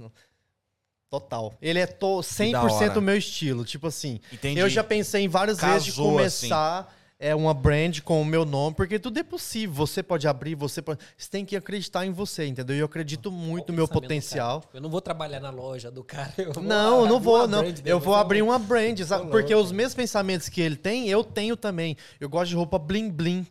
Total. 1.10 1.54
Ele 1.62 1.78
é 1.78 1.86
to, 1.86 2.18
100% 2.20 2.54
hora. 2.90 2.98
o 2.98 3.02
meu 3.02 3.16
estilo. 3.16 3.64
Tipo 3.64 3.86
assim. 3.86 4.20
Entendi. 4.32 4.60
Eu 4.60 4.68
já 4.68 4.82
pensei 4.84 5.22
em 5.22 5.28
várias 5.28 5.58
vezes 5.60 5.84
de 5.84 5.90
Casou, 5.92 6.10
começar 6.12 6.94
é, 7.18 7.34
uma 7.34 7.52
brand 7.52 8.00
com 8.00 8.22
o 8.22 8.24
meu 8.24 8.44
nome, 8.44 8.76
porque 8.76 8.98
tudo 8.98 9.18
é 9.18 9.24
possível. 9.24 9.74
Você 9.74 10.02
pode 10.02 10.28
abrir, 10.28 10.54
você 10.54 10.80
pode. 10.80 11.00
Você 11.16 11.28
tem 11.28 11.44
que 11.44 11.56
acreditar 11.56 12.06
em 12.06 12.12
você, 12.12 12.46
entendeu? 12.46 12.76
E 12.76 12.78
eu 12.78 12.86
acredito 12.86 13.32
muito 13.32 13.72
no 13.72 13.76
meu 13.76 13.88
potencial. 13.88 14.60
Tipo, 14.60 14.76
eu 14.76 14.80
não 14.80 14.88
vou 14.88 15.00
trabalhar 15.00 15.40
na 15.40 15.50
loja 15.50 15.90
do 15.90 16.04
cara. 16.04 16.32
eu 16.38 16.62
Não, 16.62 17.00
eu 17.00 17.06
não 17.06 17.18
vou, 17.18 17.48
não. 17.48 17.64
Eu 17.84 17.98
vou 17.98 18.14
abrir 18.14 18.42
uma 18.42 18.58
brand, 18.58 19.00
sabe? 19.00 19.30
Porque 19.30 19.54
os 19.54 19.72
mesmos 19.72 19.94
pensamentos 19.94 20.48
que 20.48 20.60
ele 20.60 20.76
tem, 20.76 21.08
eu 21.08 21.24
tenho 21.24 21.56
também. 21.56 21.96
Eu 22.20 22.28
gosto 22.28 22.50
de 22.50 22.56
roupa 22.56 22.78
bling 22.78 23.10
bling. 23.10 23.46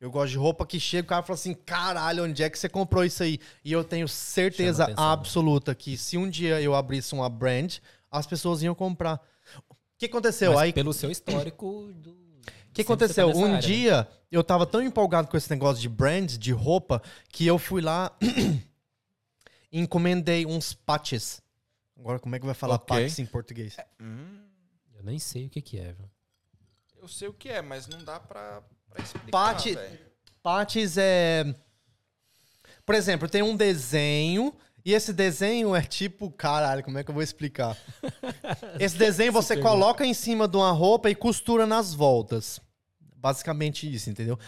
Eu 0.00 0.10
gosto 0.10 0.32
de 0.32 0.36
roupa 0.36 0.66
que 0.66 0.80
chega, 0.80 1.04
o 1.04 1.08
cara 1.08 1.22
fala 1.22 1.34
assim: 1.36 1.54
caralho, 1.54 2.24
onde 2.24 2.42
é 2.42 2.50
que 2.50 2.58
você 2.58 2.68
comprou 2.68 3.04
isso 3.04 3.22
aí? 3.22 3.38
E 3.64 3.70
eu 3.70 3.84
tenho 3.84 4.08
certeza 4.08 4.88
né? 4.88 4.94
absoluta 4.96 5.76
que 5.76 5.96
se 5.96 6.18
um 6.18 6.28
dia 6.28 6.60
eu 6.60 6.74
abrisse 6.74 7.14
uma 7.14 7.28
brand, 7.28 7.76
as 8.10 8.26
pessoas 8.26 8.64
iam 8.64 8.74
comprar. 8.74 9.20
O 9.70 9.76
que 9.96 10.06
aconteceu? 10.06 10.54
Mas 10.54 10.62
aí 10.62 10.72
pelo 10.72 10.92
seu 10.92 11.08
histórico 11.08 11.92
do. 11.94 12.21
O 12.72 12.74
que 12.74 12.82
aconteceu? 12.82 13.30
tá 13.30 13.38
Um 13.38 13.52
né? 13.52 13.58
dia, 13.58 14.08
eu 14.30 14.42
tava 14.42 14.66
tão 14.66 14.82
empolgado 14.82 15.28
com 15.28 15.36
esse 15.36 15.50
negócio 15.50 15.80
de 15.80 15.88
brands, 15.88 16.38
de 16.38 16.52
roupa, 16.52 17.02
que 17.28 17.46
eu 17.46 17.58
fui 17.58 17.82
lá 17.82 18.16
e 19.70 19.78
encomendei 19.78 20.46
uns 20.46 20.72
patches. 20.72 21.42
Agora, 21.98 22.18
como 22.18 22.34
é 22.34 22.38
que 22.40 22.46
vai 22.46 22.54
falar 22.54 22.76
Ok. 22.76 22.86
patches 22.96 23.18
em 23.18 23.26
português? 23.26 23.76
Eu 24.94 25.02
nem 25.04 25.18
sei 25.18 25.46
o 25.46 25.50
que, 25.50 25.60
que 25.60 25.78
é, 25.78 25.92
viu? 25.92 26.10
Eu 27.00 27.08
sei 27.08 27.28
o 27.28 27.32
que 27.34 27.48
é, 27.48 27.60
mas 27.60 27.86
não 27.86 28.02
dá 28.02 28.18
pra, 28.18 28.62
pra 28.88 29.02
explicar. 29.02 29.54
Patches 30.42 30.96
é. 30.96 31.54
Por 32.86 32.94
exemplo, 32.94 33.28
tem 33.28 33.42
um 33.42 33.54
desenho. 33.56 34.54
E 34.84 34.92
esse 34.92 35.12
desenho 35.12 35.74
é 35.74 35.82
tipo. 35.82 36.30
Caralho, 36.30 36.82
como 36.82 36.98
é 36.98 37.04
que 37.04 37.10
eu 37.10 37.14
vou 37.14 37.22
explicar? 37.22 37.76
Esse 38.80 38.96
desenho 38.96 39.32
você 39.32 39.56
coloca 39.56 40.04
em 40.04 40.12
cima 40.12 40.48
de 40.48 40.56
uma 40.56 40.72
roupa 40.72 41.08
e 41.08 41.14
costura 41.14 41.66
nas 41.66 41.94
voltas. 41.94 42.60
Basicamente 43.16 43.92
isso, 43.92 44.10
entendeu? 44.10 44.38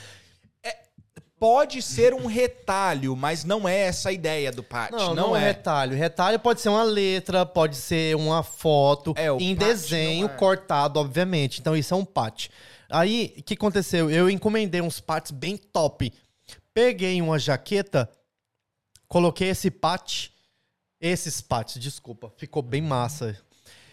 Pode 1.39 1.82
ser 1.82 2.15
um 2.15 2.27
retalho, 2.27 3.15
mas 3.15 3.44
não 3.44 3.69
é 3.69 3.81
essa 3.81 4.09
a 4.09 4.12
ideia 4.12 4.51
do 4.51 4.62
patch. 4.62 4.93
Não, 4.93 5.15
Não, 5.15 5.15
não, 5.15 5.36
é 5.36 5.43
é. 5.43 5.47
retalho. 5.48 5.97
Retalho 5.97 6.39
pode 6.39 6.61
ser 6.61 6.69
uma 6.69 6.85
letra, 6.85 7.44
pode 7.44 7.77
ser 7.77 8.16
uma 8.16 8.43
foto 8.43 9.12
É, 9.16 9.31
o 9.31 9.39
em 9.39 9.55
desenho 9.55 10.27
é. 10.27 10.28
cortado, 10.28 10.98
obviamente. 10.98 11.61
Então 11.61 11.77
isso 11.77 11.93
é 11.93 11.97
um 11.97 12.05
patch. 12.05 12.48
Aí, 12.89 13.35
o 13.36 13.43
que 13.43 13.55
aconteceu? 13.55 14.11
Eu 14.11 14.31
encomendei 14.31 14.81
uns 14.81 15.01
patches 15.01 15.32
bem 15.32 15.56
top. 15.56 16.12
Peguei 16.73 17.20
uma 17.20 17.39
jaqueta, 17.39 18.09
coloquei 19.09 19.48
esse 19.48 19.70
patch, 19.70 20.28
esses 21.01 21.40
patches, 21.40 21.82
desculpa, 21.82 22.32
ficou 22.36 22.62
bem 22.62 22.82
massa. 22.82 23.36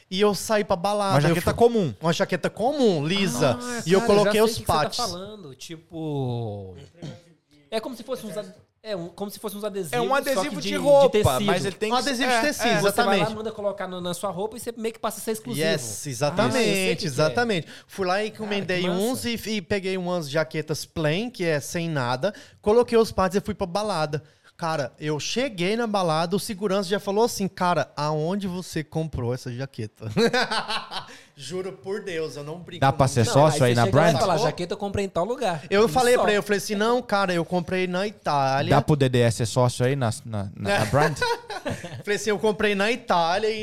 E 0.09 0.19
eu 0.19 0.35
saí 0.35 0.63
pra 0.65 0.75
balada. 0.75 1.13
Uma 1.13 1.17
eu 1.19 1.35
jaqueta 1.35 1.51
fui- 1.51 1.53
comum. 1.57 1.93
Uma 2.01 2.11
jaqueta 2.13 2.49
comum, 2.49 3.05
lisa. 3.07 3.57
Ah, 3.61 3.83
e 3.85 3.93
eu 3.93 4.01
cara, 4.01 4.11
coloquei 4.13 4.39
já 4.41 4.45
os 4.45 4.57
você 4.57 4.63
patches. 4.63 4.97
Tá 4.97 5.07
falando, 5.07 5.55
tipo. 5.55 6.75
É 7.69 7.79
como 7.79 7.95
se 7.95 8.03
fosse 8.03 8.25
uns. 8.25 8.35
É 8.83 8.95
um- 8.95 9.09
como 9.09 9.29
se 9.29 9.37
fosse 9.39 9.55
uns 9.55 9.63
adesivos. 9.63 9.93
É 9.93 10.01
um 10.01 10.07
só 10.09 10.15
adesivo 10.15 10.55
que 10.55 10.61
de, 10.69 10.75
roupa, 10.75 11.09
tecido. 11.11 11.45
mas 11.45 11.63
ele 11.63 11.75
tem 11.75 11.93
Um 11.93 11.95
que 11.95 12.01
adesivo 12.01 12.29
de 12.29 12.35
é, 12.35 12.41
tecido, 12.41 12.67
é. 12.67 12.81
Você 12.81 12.91
vai 13.03 13.05
lá, 13.05 13.13
exatamente. 13.15 13.35
manda 13.37 13.51
colocar 13.51 13.87
no- 13.87 14.01
na 14.01 14.13
sua 14.15 14.31
roupa 14.31 14.57
e 14.57 14.59
você 14.59 14.73
meio 14.75 14.91
que 14.93 14.99
passa 14.99 15.19
a 15.19 15.23
ser 15.23 15.31
exclusivo. 15.33 15.65
Yes, 15.65 16.01
Ah, 16.03 16.09
eu 16.09 16.11
exatamente, 16.11 16.65
que 16.65 16.95
que 16.97 17.05
é. 17.05 17.07
exatamente. 17.07 17.67
Fui 17.87 18.05
lá 18.07 18.23
e 18.23 18.29
encomendei 18.29 18.81
que 18.81 18.89
uns 18.89 19.23
e, 19.23 19.39
e 19.49 19.61
peguei 19.61 19.95
umas 19.97 20.27
jaquetas 20.29 20.83
plain, 20.83 21.29
que 21.29 21.43
é 21.45 21.59
sem 21.59 21.87
nada, 21.89 22.33
coloquei 22.59 22.97
os 22.97 23.11
pads 23.11 23.37
e 23.37 23.41
fui 23.41 23.53
pra 23.53 23.67
balada. 23.67 24.21
Cara, 24.61 24.93
eu 24.99 25.19
cheguei 25.19 25.75
na 25.75 25.87
balada, 25.87 26.35
o 26.35 26.39
segurança 26.39 26.87
já 26.87 26.99
falou 26.99 27.23
assim, 27.23 27.47
cara, 27.47 27.91
aonde 27.97 28.47
você 28.47 28.83
comprou 28.83 29.33
essa 29.33 29.51
jaqueta? 29.51 30.05
Juro 31.35 31.71
por 31.73 32.03
Deus, 32.03 32.35
eu 32.35 32.43
não 32.43 32.59
brinco. 32.59 32.79
Dá 32.79 32.93
pra 32.93 33.05
não. 33.05 33.07
ser 33.11 33.25
Não, 33.25 33.33
sócio 33.33 33.63
aí 33.63 33.73
você 33.73 33.81
na 33.81 33.87
brand? 33.87 34.15
fala, 34.19 34.37
jaqueta 34.37 34.75
eu 34.75 34.77
comprei 34.77 35.05
em 35.05 35.09
tal 35.09 35.25
lugar. 35.25 35.63
Eu 35.67 35.89
falei 35.89 36.13
só. 36.13 36.21
pra 36.21 36.29
ele, 36.29 36.37
eu 36.37 36.43
falei 36.43 36.59
assim, 36.59 36.75
não, 36.75 37.01
cara, 37.01 37.33
eu 37.33 37.43
comprei 37.43 37.87
na 37.87 38.05
Itália. 38.05 38.69
Dá 38.75 38.83
pro 38.83 38.95
DDS 38.95 39.33
ser 39.33 39.47
sócio 39.47 39.83
aí 39.83 39.95
na, 39.95 40.11
na, 40.23 40.47
na- 40.55 40.77
na 40.77 40.85
brand? 40.85 41.17
Falei 42.05 42.15
assim, 42.17 42.29
eu 42.29 42.37
comprei 42.37 42.75
na 42.75 42.91
Itália 42.91 43.49
e... 43.49 43.55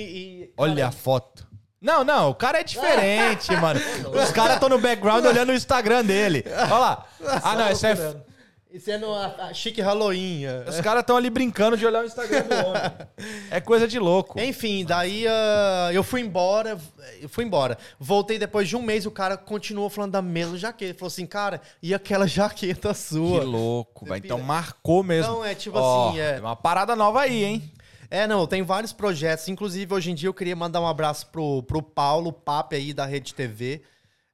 e- 0.47 0.53
Olha 0.57 0.89
a 0.89 0.91
foto. 0.91 1.47
Não, 1.81 2.03
não, 2.03 2.31
o 2.31 2.35
cara 2.35 2.59
é 2.59 2.65
diferente, 2.65 3.55
mano. 3.55 3.79
Os 4.20 4.33
caras 4.33 4.55
estão 4.55 4.69
no 4.69 4.81
background 4.81 5.25
olhando 5.25 5.51
o 5.51 5.55
Instagram 5.55 6.05
dele. 6.05 6.45
Olha 6.49 6.77
lá. 6.79 7.07
Ah, 7.45 7.55
não, 7.55 7.70
isso 7.70 7.87
é. 7.87 8.16
Isso 8.79 8.93
é 8.93 8.97
no 8.97 9.13
a, 9.13 9.27
a 9.27 9.53
chique 9.53 9.81
Halloween. 9.81 10.45
é. 10.45 10.65
Os 10.69 10.81
caras 10.81 11.01
estão 11.01 11.17
ali 11.17 11.29
brincando 11.29 11.77
de 11.77 11.85
olhar 11.85 12.05
o 12.05 12.07
Instagram 12.07 12.45
do 12.45 12.55
homem. 12.55 12.83
É 13.51 13.61
coisa 13.61 13.89
de 13.89 13.99
louco. 13.99 14.39
Enfim, 14.39 14.85
daí 14.85 15.27
ah, 15.27 15.91
eu 15.93 16.05
fui 16.05 16.21
embora, 16.21 16.79
eu 17.21 17.29
fui 17.29 17.45
embora. 17.45 17.77
Voltei 17.99 18.39
depois 18.39 18.69
de 18.69 18.77
um 18.77 18.83
mês, 18.83 19.05
o 19.07 19.11
cara 19.11 19.37
continuou 19.37 19.91
falando 19.91 20.13
da 20.13 20.23
mesma 20.23 20.57
jaqueta. 20.57 20.91
Ele 20.93 20.99
falou 20.99 21.09
assim, 21.09 21.27
cara, 21.27 21.61
e 21.83 21.93
aquela 21.93 22.27
jaqueta 22.29 22.91
Que 22.91 22.95
sua? 22.95 23.43
louco, 23.43 24.05
velho. 24.07 24.25
Então 24.25 24.39
marcou 24.41 25.03
mesmo. 25.03 25.33
Então, 25.33 25.45
é 25.45 25.55
tipo 25.55 25.77
Ó, 25.79 26.11
assim, 26.11 26.21
é- 26.21 26.33
tem 26.35 26.41
uma 26.43 26.55
parada 26.55 26.95
nova 26.95 27.23
aí, 27.23 27.43
hein? 27.43 27.73
É, 28.11 28.27
não, 28.27 28.47
tem 28.47 28.63
vários 28.63 28.93
projetos. 28.93 29.49
Inclusive, 29.49 29.93
hoje 29.93 30.11
em 30.13 30.15
dia 30.15 30.29
eu 30.29 30.35
queria 30.35 30.55
mandar 30.55 30.81
um 30.81 30.87
abraço 30.87 31.27
pro, 31.27 31.63
pro 31.65 31.83
Paulo 31.83 32.33
Pape 32.33 32.77
aí 32.77 32.95
da 32.95 33.05
Rede 33.05 33.35
TV. 33.35 33.83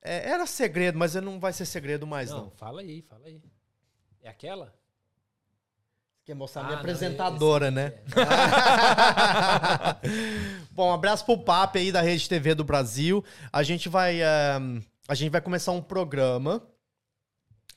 É, 0.03 0.29
era 0.29 0.45
segredo, 0.45 0.99
mas 0.99 1.15
não 1.15 1.41
vai 1.41 1.53
ser 1.53 1.65
segredo 1.65 2.07
mais, 2.07 2.31
não. 2.31 2.45
Não, 2.45 2.51
fala 2.51 2.83
aí, 2.83 3.01
fala 3.09 3.23
aí. 3.27 3.41
É 4.25 4.29
aquela? 4.31 4.73
Quer 6.25 6.35
mostrar 6.35 6.63
Ah, 6.63 6.65
minha 6.65 6.77
não, 6.77 6.81
apresentadora, 6.81 7.67
esse- 7.67 7.75
né? 7.75 7.93
Bom, 10.73 10.89
um 10.89 10.93
abraço 10.95 11.27
pro 11.27 11.37
Pape 11.39 11.79
aí 11.79 11.93
da 11.93 12.01
Rede 12.01 12.27
TV 12.27 12.55
do 12.55 12.65
Brasil. 12.65 13.23
A 13.53 13.63
gente 13.63 13.87
vai, 13.91 14.23
eh, 14.23 14.59
a 15.07 15.15
gente 15.15 15.31
vai 15.31 15.43
começar 15.43 15.73
um 15.73 15.83
programa 15.83 16.67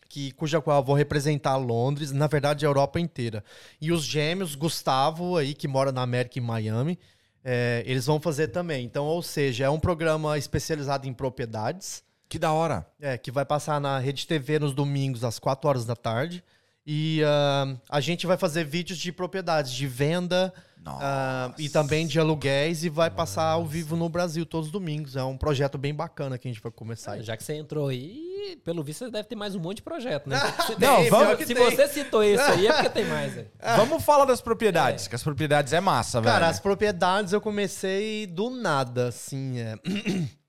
que 0.08 0.32
cuja 0.32 0.62
qual 0.62 0.78
eu 0.80 0.86
vou 0.86 0.96
representar 0.96 1.58
Londres, 1.58 2.14
na 2.14 2.28
verdade 2.28 2.66
a 2.66 2.70
Europa 2.70 2.98
inteira. 2.98 3.44
E 3.82 3.92
os 3.92 4.06
gêmeos 4.06 4.56
Gustavo 4.56 5.36
aí 5.36 5.54
que 5.54 5.68
mora 5.68 5.92
na 5.92 6.02
América 6.02 6.40
em 6.40 6.42
Miami, 6.42 6.98
eh, 7.44 7.84
eles 7.86 8.06
vão 8.06 8.22
fazer 8.22 8.48
também. 8.48 8.86
Então, 8.86 9.04
ou 9.06 9.22
seja, 9.22 9.66
é 9.66 9.70
um 9.70 9.82
programa 9.82 10.38
especializado 10.38 11.06
em 11.06 11.14
propriedades. 11.14 12.07
Que 12.30 12.38
da 12.38 12.52
hora. 12.52 12.86
É, 13.00 13.18
que 13.18 13.32
vai 13.32 13.46
passar 13.46 13.80
na 13.80 13.98
Rede 14.00 14.28
TV 14.28 14.60
nos 14.60 14.74
domingos 14.74 15.24
às 15.24 15.40
4 15.40 15.68
horas 15.70 15.86
da 15.86 15.96
tarde. 15.96 16.44
E 16.86 17.22
ah, 17.26 17.76
a 17.90 18.00
gente 18.00 18.26
vai 18.26 18.38
fazer 18.38 18.64
vídeos 18.64 18.98
de 18.98 19.12
propriedades, 19.12 19.74
de 19.74 19.86
venda 19.88 20.54
ah, 20.86 21.54
e 21.58 21.68
também 21.68 22.08
de 22.08 22.18
aluguéis 22.18 22.86
e 22.86 22.90
vai 22.90 23.10
passar 23.12 23.44
ao 23.44 23.66
vivo 23.66 23.98
no 23.98 24.08
Brasil 24.08 24.46
todos 24.46 24.68
os 24.68 24.72
domingos. 24.72 25.18
É 25.18 25.24
um 25.24 25.38
projeto 25.38 25.78
bem 25.78 25.94
bacana 25.94 26.38
que 26.38 26.48
a 26.48 26.52
gente 26.52 26.62
vai 26.64 26.72
começar. 26.72 27.14
aí. 27.14 27.24
Já 27.24 27.36
que 27.36 27.44
você 27.44 27.56
entrou 27.56 27.90
aí, 27.90 28.58
pelo 28.64 28.82
visto 28.84 29.00
você 29.06 29.12
deve 29.12 29.28
ter 29.28 29.36
mais 29.36 29.54
um 29.54 29.60
monte 29.60 29.78
de 29.78 29.84
projeto, 29.84 30.30
né? 30.30 30.38
Você- 30.58 30.76
Não, 30.80 31.02
Tem, 31.02 31.10
vamos- 31.10 31.46
Se 31.46 31.54
tem. 31.54 31.64
você 31.66 31.88
citou 31.90 32.24
isso 32.24 32.42
aí, 32.44 32.68
é 32.68 32.72
porque 32.74 32.90
tem 32.90 33.06
mais, 33.06 33.34
velho. 33.34 33.52
Vamos 33.76 34.02
falar 34.06 34.24
das 34.24 34.40
propriedades, 34.40 35.08
que 35.10 35.16
as 35.16 35.24
propriedades 35.24 35.74
é 35.74 35.82
massa, 35.82 36.22
velho. 36.22 36.32
Cara, 36.34 36.48
as 36.48 36.60
propriedades 36.62 37.34
eu 37.34 37.42
comecei 37.42 38.26
do 38.28 38.50
nada, 38.50 39.10
assim. 39.10 39.60
é. 39.60 39.76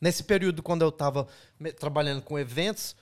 Nesse 0.00 0.22
período, 0.24 0.62
quando 0.62 0.82
eu 0.82 0.92
tava 0.92 1.26
me- 1.58 1.72
trabalhando 1.72 2.22
com 2.22 2.38
eventos, 2.38 2.94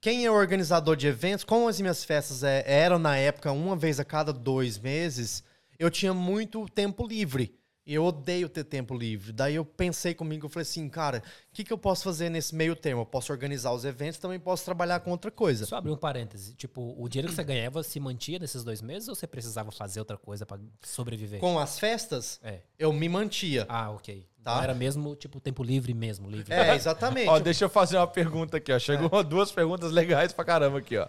quem 0.00 0.24
é 0.26 0.30
organizador 0.30 0.96
de 0.96 1.06
eventos, 1.06 1.44
como 1.44 1.68
as 1.68 1.80
minhas 1.80 2.04
festas 2.04 2.42
é, 2.42 2.64
eram 2.66 2.98
na 2.98 3.16
época 3.16 3.52
uma 3.52 3.76
vez 3.76 4.00
a 4.00 4.04
cada 4.04 4.32
dois 4.32 4.78
meses, 4.78 5.44
eu 5.78 5.90
tinha 5.90 6.12
muito 6.12 6.68
tempo 6.68 7.06
livre. 7.06 7.56
E 7.84 7.94
eu 7.94 8.04
odeio 8.04 8.48
ter 8.48 8.62
tempo 8.62 8.96
livre. 8.96 9.32
Daí 9.32 9.56
eu 9.56 9.64
pensei 9.64 10.14
comigo, 10.14 10.46
eu 10.46 10.50
falei 10.50 10.62
assim, 10.62 10.88
cara, 10.88 11.18
o 11.18 11.52
que, 11.52 11.64
que 11.64 11.72
eu 11.72 11.78
posso 11.78 12.04
fazer 12.04 12.28
nesse 12.30 12.54
meio 12.54 12.76
termo? 12.76 13.02
Eu 13.02 13.06
posso 13.06 13.32
organizar 13.32 13.72
os 13.72 13.84
eventos, 13.84 14.20
também 14.20 14.38
posso 14.38 14.64
trabalhar 14.64 15.00
com 15.00 15.10
outra 15.10 15.32
coisa. 15.32 15.66
Só 15.66 15.76
abrir 15.76 15.90
um 15.90 15.96
parêntese. 15.96 16.54
Tipo, 16.54 16.94
o 16.96 17.08
dinheiro 17.08 17.28
que 17.28 17.34
você 17.34 17.42
ganhava 17.42 17.82
se 17.82 17.98
mantia 17.98 18.38
nesses 18.38 18.62
dois 18.62 18.80
meses 18.80 19.08
ou 19.08 19.16
você 19.16 19.26
precisava 19.26 19.72
fazer 19.72 19.98
outra 19.98 20.16
coisa 20.16 20.46
pra 20.46 20.58
sobreviver? 20.80 21.40
Com 21.40 21.58
as 21.58 21.76
festas, 21.78 22.38
É. 22.44 22.60
eu 22.78 22.92
me 22.92 23.08
mantia. 23.08 23.66
Ah, 23.68 23.90
ok. 23.90 24.26
Tá. 24.44 24.52
Então 24.52 24.62
era 24.62 24.74
mesmo, 24.74 25.14
tipo, 25.16 25.40
tempo 25.40 25.62
livre 25.62 25.92
mesmo, 25.94 26.28
livre. 26.30 26.52
É, 26.52 26.74
exatamente. 26.74 27.28
Ó, 27.28 27.38
deixa 27.40 27.64
eu 27.64 27.68
fazer 27.68 27.96
uma 27.96 28.06
pergunta 28.08 28.56
aqui, 28.58 28.72
ó. 28.72 28.78
Chegou 28.78 29.22
duas 29.24 29.50
perguntas 29.52 29.90
legais 29.92 30.32
pra 30.32 30.44
caramba 30.44 30.78
aqui, 30.78 30.96
ó. 30.98 31.08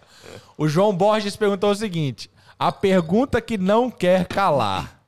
O 0.58 0.68
João 0.68 0.96
Borges 0.96 1.36
perguntou 1.36 1.72
o 1.72 1.76
seguinte: 1.76 2.30
a 2.58 2.72
pergunta 2.72 3.40
que 3.42 3.58
não 3.58 3.90
quer 3.92 4.28
calar. 4.28 5.03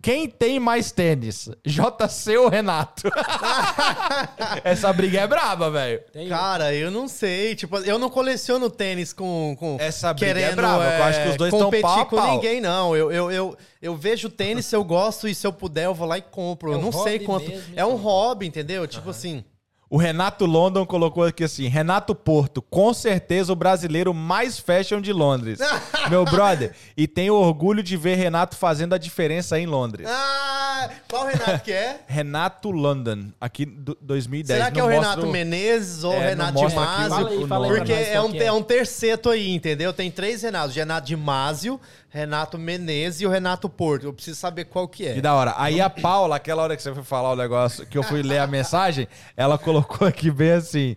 Quem 0.00 0.28
tem 0.28 0.60
mais 0.60 0.92
tênis? 0.92 1.50
JC 1.66 2.36
ou 2.36 2.48
Renato? 2.48 3.08
Essa 4.62 4.92
briga 4.92 5.20
é 5.20 5.26
braba, 5.26 5.70
velho. 5.70 6.00
Cara, 6.28 6.72
eu 6.72 6.90
não 6.90 7.08
sei. 7.08 7.56
Tipo, 7.56 7.78
eu 7.78 7.98
não 7.98 8.08
coleciono 8.08 8.70
tênis 8.70 9.12
com. 9.12 9.56
com 9.58 9.76
Essa 9.80 10.14
briga 10.14 10.30
é 10.30 10.34
querendo 10.34 10.56
brava, 10.56 10.84
eu 10.84 11.04
acho 11.04 11.22
que 11.22 11.28
os 11.30 11.36
dois 11.36 11.50
tão 11.50 11.64
competir 11.64 11.82
pau 11.82 12.00
a 12.00 12.06
com 12.06 12.16
pau. 12.16 12.34
ninguém, 12.34 12.60
não. 12.60 12.96
Eu, 12.96 13.10
eu, 13.10 13.30
eu, 13.30 13.56
eu 13.82 13.96
vejo 13.96 14.28
tênis 14.30 14.66
se 14.66 14.76
eu 14.76 14.84
gosto 14.84 15.26
e 15.26 15.34
se 15.34 15.46
eu 15.46 15.52
puder 15.52 15.86
eu 15.86 15.94
vou 15.94 16.06
lá 16.06 16.16
e 16.16 16.22
compro. 16.22 16.70
É 16.70 16.74
eu 16.74 16.78
um 16.78 16.82
não 16.82 16.92
sei 16.92 17.18
quanto. 17.18 17.48
mesmo, 17.48 17.72
é 17.74 17.84
um 17.84 17.94
então. 17.94 18.02
hobby, 18.02 18.46
entendeu? 18.46 18.86
Tipo 18.86 19.10
assim. 19.10 19.44
O 19.90 19.96
Renato 19.96 20.44
London 20.44 20.84
colocou 20.84 21.24
aqui 21.24 21.42
assim: 21.44 21.66
Renato 21.66 22.14
Porto, 22.14 22.60
com 22.60 22.92
certeza 22.92 23.52
o 23.52 23.56
brasileiro 23.56 24.12
mais 24.12 24.58
fashion 24.58 25.00
de 25.00 25.12
Londres. 25.12 25.58
Meu 26.10 26.24
brother, 26.26 26.72
e 26.96 27.08
tenho 27.08 27.34
orgulho 27.34 27.82
de 27.82 27.96
ver 27.96 28.16
Renato 28.16 28.54
fazendo 28.54 28.94
a 28.94 28.98
diferença 28.98 29.58
em 29.58 29.64
Londres. 29.66 30.06
Ah, 30.10 30.90
qual 31.08 31.26
Renato 31.26 31.64
que 31.64 31.72
é? 31.72 32.00
Renato 32.06 32.70
London, 32.70 33.32
aqui 33.40 33.64
do 33.64 33.96
2010. 34.02 34.58
Será 34.58 34.70
que 34.70 34.78
é 34.78 34.82
Não 34.82 34.90
o 34.90 34.92
mostra 34.92 35.10
Renato 35.14 35.32
Menezes 35.32 36.04
ou 36.04 36.12
É, 36.12 36.28
Renato 36.28 36.68
de 36.68 36.74
Másio? 36.74 37.48
Porque 37.48 37.92
é 37.92 38.20
um, 38.20 38.30
que 38.30 38.42
é 38.42 38.52
um 38.52 38.62
terceto 38.62 39.30
aí, 39.30 39.54
entendeu? 39.54 39.92
Tem 39.94 40.10
três 40.10 40.42
Renatos: 40.42 40.76
Renato 40.76 41.06
de 41.06 41.16
Másio, 41.16 41.80
Renato 42.10 42.56
Menezes 42.58 43.20
e 43.20 43.26
o 43.26 43.30
Renato 43.30 43.68
Porto. 43.68 44.04
Eu 44.06 44.12
preciso 44.12 44.38
saber 44.38 44.64
qual 44.64 44.88
que 44.88 45.06
é. 45.06 45.14
Que 45.14 45.20
da 45.20 45.34
hora. 45.34 45.54
Aí 45.56 45.80
a 45.80 45.90
Paula, 45.90 46.36
aquela 46.36 46.62
hora 46.62 46.76
que 46.76 46.82
você 46.82 46.94
foi 46.94 47.02
falar 47.02 47.32
o 47.32 47.36
negócio, 47.36 47.86
que 47.86 47.98
eu 47.98 48.02
fui 48.02 48.22
ler 48.22 48.38
a 48.38 48.46
mensagem, 48.46 49.06
ela 49.36 49.58
colocou 49.58 50.08
aqui 50.08 50.30
bem 50.30 50.52
assim. 50.52 50.96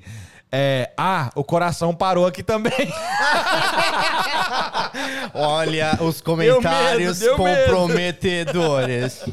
é, 0.51 0.91
ah, 0.97 1.29
o 1.35 1.43
coração 1.43 1.93
parou 1.93 2.25
aqui 2.25 2.41
também. 2.43 2.71
Olha 5.33 5.97
os 6.01 6.21
comentários 6.21 7.19
deu 7.19 7.37
medo. 7.37 7.65
comprometedores. 7.65 9.25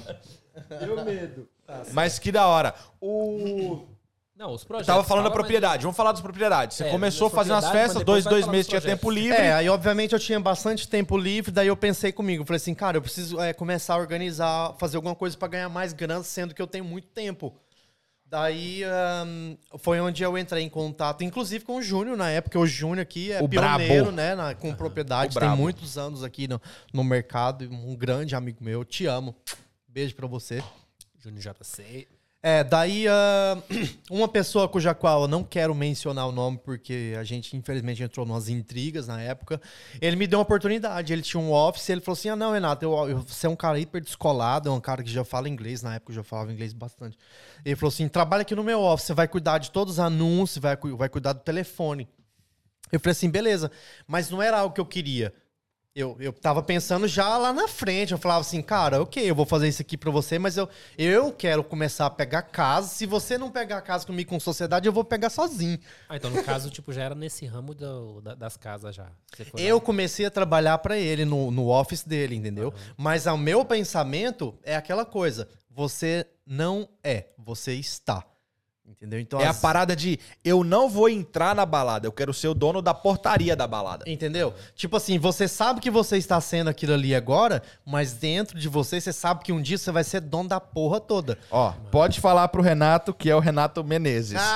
Mas 1.93 2.19
que 2.19 2.33
da 2.33 2.47
hora. 2.47 2.75
O. 3.01 3.98
Não, 4.39 4.53
os 4.53 4.63
projetos. 4.63 4.87
Tava 4.87 5.03
falando 5.03 5.25
da 5.25 5.31
propriedade. 5.33 5.83
Vamos 5.83 5.97
falar 5.97 6.13
das 6.13 6.21
propriedades. 6.21 6.77
Você 6.77 6.85
É, 6.85 6.91
começou 6.91 7.29
fazendo 7.29 7.57
as 7.57 7.69
festas, 7.71 7.97
mas 7.97 8.05
dois, 8.05 8.25
dois 8.25 8.47
meses 8.47 8.69
tinha 8.69 8.81
tempo 8.81 9.11
livre. 9.11 9.37
É, 9.37 9.53
aí 9.53 9.69
obviamente 9.69 10.13
eu 10.13 10.19
tinha 10.21 10.39
bastante 10.39 10.87
tempo 10.87 11.19
livre, 11.19 11.51
daí 11.51 11.67
eu 11.67 11.77
pensei 11.77 12.13
comigo, 12.13 12.45
falei 12.45 12.59
assim, 12.59 12.73
cara, 12.73 12.97
eu 12.99 13.03
preciso 13.03 13.41
é, 13.41 13.53
começar 13.53 13.95
a 13.95 13.97
organizar, 13.99 14.75
fazer 14.79 14.97
alguma 14.97 15.17
coisa 15.17 15.37
pra 15.37 15.49
ganhar 15.49 15.69
mais 15.69 15.93
grana, 15.93 16.23
sendo 16.23 16.55
que 16.55 16.63
eu 16.63 16.69
tenho 16.69 16.85
muito 16.85 17.09
tempo. 17.09 17.53
Daí 18.25 18.85
ahn, 18.85 19.57
foi 19.79 19.99
onde 20.01 20.23
eu 20.23 20.37
entrei 20.39 20.63
em 20.63 20.69
contato, 20.69 21.25
inclusive 21.25 21.65
com 21.65 21.77
o 21.79 21.83
Júnior 21.83 22.17
na 22.17 22.31
época. 22.31 22.59
O 22.61 22.67
Júnior 22.67 23.01
aqui 23.01 23.33
é 23.33 23.43
O 23.43 23.49
pioneiro, 23.49 24.05
brabo. 24.05 24.17
né, 24.17 24.35
na- 24.37 24.55
com 24.55 24.73
propriedade, 24.73 25.31
o 25.37 25.41
tem 25.41 25.49
brabo. 25.49 25.63
muitos 25.63 25.99
anos 25.99 26.23
aqui 26.23 26.47
no, 26.47 26.61
no 26.93 27.03
mercado, 27.03 27.65
um 27.73 27.97
grande 27.97 28.37
amigo 28.37 28.63
meu, 28.63 28.85
te 28.85 29.05
amo. 29.07 29.35
Beijo 29.89 30.15
pra 30.15 30.27
você. 30.29 30.63
Júnior 31.19 31.41
JC. 31.43 32.07
É, 32.41 32.63
daí 32.63 33.07
ah, 33.09 33.61
uma 34.09 34.29
pessoa 34.29 34.69
cuja 34.69 34.95
qual 34.95 35.23
eu 35.23 35.29
não 35.29 35.43
quero 35.43 35.75
mencionar 35.75 36.29
o 36.29 36.33
nome 36.33 36.57
porque 36.59 37.15
a 37.19 37.25
gente 37.25 37.57
infelizmente 37.57 38.01
entrou 38.03 38.25
numas 38.25 38.49
intrigas 38.49 39.09
na 39.09 39.21
época. 39.21 39.61
Ele 40.01 40.15
me 40.15 40.25
deu 40.27 40.39
uma 40.39 40.45
oportunidade, 40.45 41.13
ele 41.13 41.23
tinha 41.23 41.41
um 41.41 41.53
office, 41.53 41.89
ele 41.89 42.01
falou 42.01 42.17
assim: 42.17 42.29
"Ah, 42.29 42.37
não, 42.37 42.53
Renato, 42.53 42.85
eu, 42.85 43.09
eu- 43.09 43.23
você 43.23 43.47
é 43.49 43.51
um 43.51 43.57
cara 43.57 43.79
hiper 43.81 44.01
descolado, 44.01 44.69
é 44.69 44.73
um 44.73 44.81
cara 44.81 45.03
que 45.03 45.11
já 45.11 45.25
fala 45.25 45.49
inglês, 45.49 45.83
na 45.83 45.97
época 45.97 46.13
eu 46.13 46.17
já 46.17 46.23
falava 46.23 46.53
inglês 46.53 46.73
bastante". 46.73 47.19
Ele 47.65 47.75
falou 47.75 47.89
assim: 47.89 48.07
"Trabalha 48.09 48.43
aqui 48.43 48.55
no 48.55 48.63
meu 48.63 48.81
office, 48.83 49.07
você 49.07 49.15
vai 49.15 49.27
cuidar 49.27 49.59
de 49.59 49.73
todos 49.73 49.95
os 49.95 50.01
anúncios, 50.01 50.59
vai, 50.63 50.77
vai 50.97 51.09
cuidar 51.09 51.33
do 51.33 51.41
telefone". 51.41 52.09
Eu 52.93 53.01
falei 53.01 53.13
assim: 53.13 53.31
"Beleza", 53.31 53.71
mas 54.07 54.31
não 54.31 54.41
era 54.41 54.59
algo 54.61 54.75
que 54.75 54.81
eu 54.81 54.87
queria. 54.87 55.35
Eu, 55.95 56.17
eu 56.21 56.33
tava 56.33 56.63
pensando 56.63 57.09
já 57.09 57.37
lá 57.37 57.53
na 57.53 57.67
frente. 57.67 58.13
Eu 58.13 58.19
falava 58.19 58.41
assim, 58.43 58.63
cara, 58.63 59.03
ok, 59.03 59.29
eu 59.29 59.35
vou 59.35 59.45
fazer 59.45 59.67
isso 59.67 59.83
aqui 59.83 59.97
pra 59.97 60.11
você, 60.13 60.39
mas 60.39 60.57
eu, 60.57 60.69
eu 60.97 61.33
quero 61.33 61.65
começar 61.65 62.07
a 62.07 62.11
pegar 62.11 62.43
casa. 62.43 62.87
Se 62.89 63.05
você 63.05 63.37
não 63.37 63.51
pegar 63.51 63.81
casa 63.83 64.07
comigo 64.07 64.31
com 64.31 64.39
sociedade, 64.39 64.87
eu 64.87 64.93
vou 64.93 65.03
pegar 65.03 65.29
sozinho. 65.29 65.79
Ah, 66.09 66.17
então 66.17 66.31
no 66.31 66.43
caso, 66.45 66.71
tipo, 66.71 66.93
já 66.93 67.03
era 67.03 67.15
nesse 67.17 67.47
ramo 67.47 67.75
do- 67.75 68.21
da- 68.21 68.35
das 68.37 68.57
casas 68.57 68.95
já. 68.95 69.11
Você 69.35 69.45
foi 69.45 69.61
Eu 69.61 69.77
lá. 69.77 69.81
comecei 69.83 70.25
a 70.27 70.31
trabalhar 70.31 70.79
pra 70.79 70.97
ele 70.97 71.25
no, 71.25 71.51
no 71.51 71.69
office 71.69 72.05
dele, 72.05 72.37
entendeu? 72.37 72.73
Mas 72.97 73.27
o 73.27 73.37
meu 73.37 73.65
pensamento 73.65 74.57
é 74.63 74.77
aquela 74.77 75.05
coisa: 75.05 75.49
você 75.69 76.25
não 76.47 76.89
é, 77.03 77.27
você 77.37 77.73
está. 77.75 78.25
Entendeu? 78.91 79.21
Então, 79.21 79.39
É 79.41 79.47
a 79.47 79.51
as- 79.51 79.61
parada 79.61 79.95
de 79.95 80.19
eu 80.43 80.65
não 80.65 80.89
vou 80.89 81.09
entrar 81.11 81.55
na 81.55 81.67
balada, 81.67 82.07
eu 82.07 82.13
quero 82.13 82.33
ser 82.33 82.49
o 82.49 82.55
dono 82.55 82.81
da 82.81 82.95
portaria 82.95 83.55
da 83.55 83.67
balada. 83.67 84.05
Entendeu? 84.09 84.55
Tipo 84.75 84.97
assim, 84.97 85.19
você 85.19 85.47
sabe 85.47 85.81
que 85.81 85.91
você 85.91 86.17
está 86.17 86.41
sendo 86.41 86.69
aquilo 86.71 86.95
ali 86.95 87.15
agora, 87.15 87.63
mas 87.85 88.15
dentro 88.15 88.59
de 88.59 88.67
você, 88.69 88.99
você 89.01 89.13
sabe 89.13 89.45
que 89.45 89.53
um 89.53 89.61
dia 89.61 89.77
você 89.77 89.93
vai 89.93 90.03
ser 90.05 90.21
dono 90.21 90.49
da 90.49 90.59
porra 90.59 91.01
toda. 91.01 91.39
Ó, 91.51 91.73
pode 91.91 92.19
falar 92.19 92.49
pro 92.49 92.63
Renato 92.63 93.13
que 93.13 93.29
é 93.31 93.37
o 93.37 93.41
Renato 93.41 93.85
Menezes. 93.85 94.41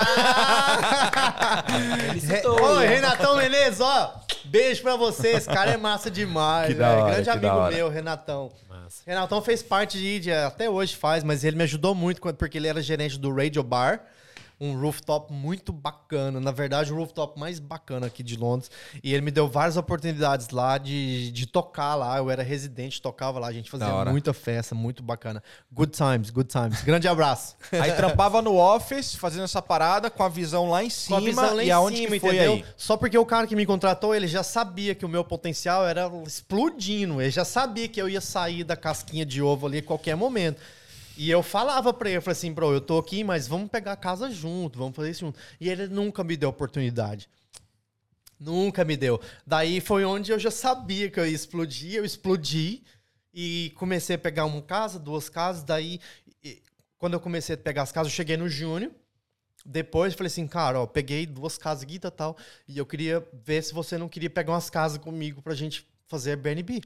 Ele 2.10 2.20
Re- 2.20 2.36
citou, 2.36 2.80
né? 2.80 2.86
Renatão 2.86 3.36
Menezes, 3.36 3.80
ó. 3.80 4.14
Beijo 4.44 4.82
pra 4.82 4.96
você. 4.96 5.28
Esse 5.28 5.48
cara 5.48 5.70
é 5.72 5.76
massa 5.76 6.10
demais. 6.10 6.68
Que 6.68 6.74
da 6.74 6.88
velho. 6.90 7.02
hora, 7.02 7.12
Grande 7.14 7.30
que 7.30 7.38
da 7.38 7.48
amigo 7.50 7.64
hora. 7.64 7.74
meu, 7.76 7.88
Renatão. 7.88 8.50
Massa. 8.68 9.02
Renatão 9.06 9.42
fez 9.42 9.62
parte 9.62 10.20
de, 10.20 10.32
até 10.32 10.68
hoje 10.68 10.96
faz, 10.96 11.22
mas 11.22 11.44
ele 11.44 11.56
me 11.56 11.62
ajudou 11.64 11.94
muito 11.94 12.20
porque 12.20 12.58
ele 12.58 12.68
era 12.68 12.82
gerente 12.82 13.18
do 13.18 13.34
Radio 13.34 13.62
Bar. 13.62 14.00
Um 14.62 14.80
rooftop 14.80 15.32
muito 15.32 15.72
bacana. 15.72 16.38
Na 16.38 16.52
verdade, 16.52 16.92
o 16.92 16.96
rooftop 16.96 17.38
mais 17.38 17.58
bacana 17.58 18.06
aqui 18.06 18.22
de 18.22 18.36
Londres. 18.36 18.70
E 19.02 19.12
ele 19.12 19.22
me 19.22 19.30
deu 19.32 19.48
várias 19.48 19.76
oportunidades 19.76 20.50
lá 20.50 20.78
de, 20.78 21.32
de 21.32 21.46
tocar 21.46 21.96
lá. 21.96 22.16
Eu 22.18 22.30
era 22.30 22.42
residente, 22.44 23.02
tocava 23.02 23.40
lá. 23.40 23.48
A 23.48 23.52
gente 23.52 23.68
fazia 23.68 24.04
muita 24.04 24.32
festa, 24.32 24.74
muito 24.74 25.02
bacana. 25.02 25.42
Good 25.72 25.92
times, 25.92 26.30
good 26.30 26.48
times. 26.48 26.82
Grande 26.82 27.08
abraço. 27.08 27.56
Aí 27.72 27.92
trampava 27.92 28.40
no 28.40 28.56
office, 28.56 29.16
fazendo 29.16 29.44
essa 29.44 29.60
parada, 29.60 30.08
com 30.10 30.22
a 30.22 30.28
visão 30.28 30.70
lá 30.70 30.82
em 30.82 30.86
Com 30.86 30.90
cima. 30.90 31.16
a 31.16 31.20
visão 31.20 31.56
lá 31.56 31.64
e 31.64 31.66
em 31.66 31.70
aonde 31.72 31.96
cima, 31.96 32.10
que 32.10 32.20
foi 32.20 32.36
entendeu? 32.36 32.52
aí? 32.54 32.64
Só 32.76 32.96
porque 32.96 33.18
o 33.18 33.26
cara 33.26 33.46
que 33.46 33.56
me 33.56 33.66
contratou, 33.66 34.14
ele 34.14 34.28
já 34.28 34.42
sabia 34.44 34.94
que 34.94 35.04
o 35.04 35.08
meu 35.08 35.24
potencial 35.24 35.86
era 35.86 36.08
explodindo. 36.24 37.20
Ele 37.20 37.30
já 37.30 37.44
sabia 37.44 37.88
que 37.88 38.00
eu 38.00 38.08
ia 38.08 38.20
sair 38.20 38.62
da 38.62 38.76
casquinha 38.76 39.26
de 39.26 39.42
ovo 39.42 39.66
ali 39.66 39.78
a 39.78 39.82
qualquer 39.82 40.14
momento. 40.14 40.60
E 41.16 41.30
eu 41.30 41.42
falava 41.42 41.92
pra 41.92 42.08
ele, 42.08 42.18
eu 42.18 42.22
falei 42.22 42.36
assim, 42.36 42.52
bro, 42.52 42.72
eu 42.72 42.80
tô 42.80 42.98
aqui, 42.98 43.22
mas 43.22 43.46
vamos 43.46 43.70
pegar 43.70 43.92
a 43.92 43.96
casa 43.96 44.30
junto, 44.30 44.78
vamos 44.78 44.96
fazer 44.96 45.10
isso 45.10 45.20
junto. 45.20 45.38
E 45.60 45.68
ele 45.68 45.86
nunca 45.86 46.24
me 46.24 46.36
deu 46.36 46.48
oportunidade. 46.48 47.28
Nunca 48.40 48.84
me 48.84 48.96
deu. 48.96 49.20
Daí 49.46 49.80
foi 49.80 50.04
onde 50.04 50.32
eu 50.32 50.38
já 50.38 50.50
sabia 50.50 51.10
que 51.10 51.20
eu 51.20 51.26
ia 51.26 51.34
explodir, 51.34 51.94
eu 51.94 52.04
explodi 52.04 52.82
e 53.32 53.72
comecei 53.76 54.16
a 54.16 54.18
pegar 54.18 54.46
uma 54.46 54.62
casa, 54.62 54.98
duas 54.98 55.28
casas. 55.28 55.62
Daí, 55.62 56.00
quando 56.98 57.14
eu 57.14 57.20
comecei 57.20 57.54
a 57.54 57.58
pegar 57.58 57.82
as 57.82 57.92
casas, 57.92 58.12
eu 58.12 58.16
cheguei 58.16 58.36
no 58.36 58.48
Júnior. 58.48 58.90
Depois 59.64 60.14
falei 60.14 60.26
assim, 60.26 60.48
cara, 60.48 60.80
ó, 60.80 60.86
peguei 60.86 61.24
duas 61.24 61.56
casas 61.56 61.86
e 61.88 61.98
tal, 61.98 62.36
e 62.66 62.76
eu 62.76 62.84
queria 62.84 63.24
ver 63.32 63.62
se 63.62 63.72
você 63.72 63.96
não 63.96 64.08
queria 64.08 64.28
pegar 64.28 64.52
umas 64.52 64.68
casas 64.68 64.98
comigo 64.98 65.40
pra 65.40 65.54
gente 65.54 65.86
fazer 66.08 66.30
Airbnb. 66.30 66.82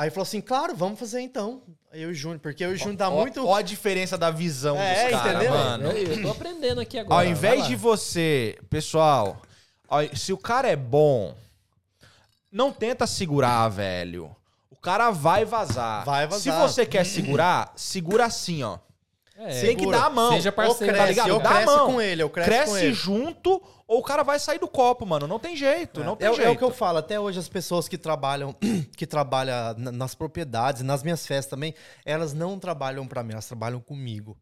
Aí 0.00 0.08
falou 0.08 0.22
assim, 0.22 0.40
claro, 0.40 0.74
vamos 0.74 0.98
fazer 0.98 1.20
então. 1.20 1.60
Aí 1.92 2.00
eu 2.00 2.08
e 2.08 2.12
o 2.12 2.14
Júnior, 2.14 2.40
porque 2.40 2.64
eu 2.64 2.70
e 2.70 2.74
o 2.74 2.76
Júnior 2.78 2.96
dá 2.96 3.10
Ó- 3.10 3.20
muito. 3.20 3.46
Ó 3.46 3.54
a 3.54 3.60
diferença 3.60 4.16
da 4.16 4.30
visão 4.30 4.78
É, 4.78 5.10
dos 5.10 5.20
caras, 5.20 5.34
entendeu? 5.34 5.52
mano. 5.52 5.88
Eu, 5.90 6.12
eu 6.14 6.22
tô 6.22 6.30
aprendendo 6.30 6.80
aqui 6.80 6.98
agora. 6.98 7.20
Ao 7.20 7.30
invés 7.30 7.66
de 7.66 7.76
você, 7.76 8.58
pessoal, 8.70 9.42
ó, 9.86 10.00
se 10.16 10.32
o 10.32 10.38
cara 10.38 10.68
é 10.68 10.74
bom, 10.76 11.34
não 12.50 12.72
tenta 12.72 13.06
segurar, 13.06 13.68
velho. 13.68 14.34
O 14.70 14.76
cara 14.76 15.10
vai 15.10 15.44
vazar. 15.44 16.02
Vai 16.06 16.26
vazar. 16.26 16.40
Se 16.40 16.50
você 16.50 16.86
quer 16.86 17.04
segurar, 17.04 17.70
segura 17.76 18.24
assim, 18.24 18.62
ó. 18.62 18.78
É, 19.42 19.60
Tem 19.62 19.76
que 19.76 19.90
dar 19.90 20.06
a 20.06 20.10
mão. 20.10 20.32
Seja 20.32 20.52
parceiro, 20.52 20.92
ou 20.92 20.98
tá 20.98 21.04
cresce, 21.04 21.08
ligado? 21.08 21.28
eu 21.30 21.40
Dá 21.40 21.48
a 21.50 21.52
cresce 21.54 21.66
mão. 21.76 21.86
com 21.92 22.00
ele, 22.02 22.22
eu 22.22 22.28
cresce, 22.30 22.50
Cresce 22.50 22.70
com 22.72 22.78
ele. 22.78 22.92
junto 22.92 23.62
ou 23.88 23.98
o 23.98 24.02
cara 24.02 24.22
vai 24.22 24.38
sair 24.38 24.58
do 24.58 24.68
copo, 24.68 25.04
mano. 25.06 25.26
Não 25.26 25.38
tem 25.38 25.56
jeito, 25.56 26.04
não 26.04 26.14
tem 26.14 26.28
É, 26.28 26.32
jeito. 26.34 26.46
é 26.48 26.50
o 26.50 26.56
que 26.56 26.62
eu 26.64 26.70
falo, 26.70 26.98
até 26.98 27.18
hoje 27.18 27.38
as 27.38 27.48
pessoas 27.48 27.88
que 27.88 27.96
trabalham, 27.98 28.54
que 28.96 29.06
trabalham 29.06 29.74
na- 29.78 29.90
nas 29.92 30.14
propriedades, 30.14 30.82
nas 30.82 31.02
minhas 31.02 31.26
festas 31.26 31.50
também, 31.50 31.74
elas 32.04 32.32
não 32.34 32.58
trabalham 32.58 33.06
pra 33.06 33.22
mim, 33.22 33.32
elas 33.32 33.46
trabalham 33.46 33.80
comigo. 33.80 34.36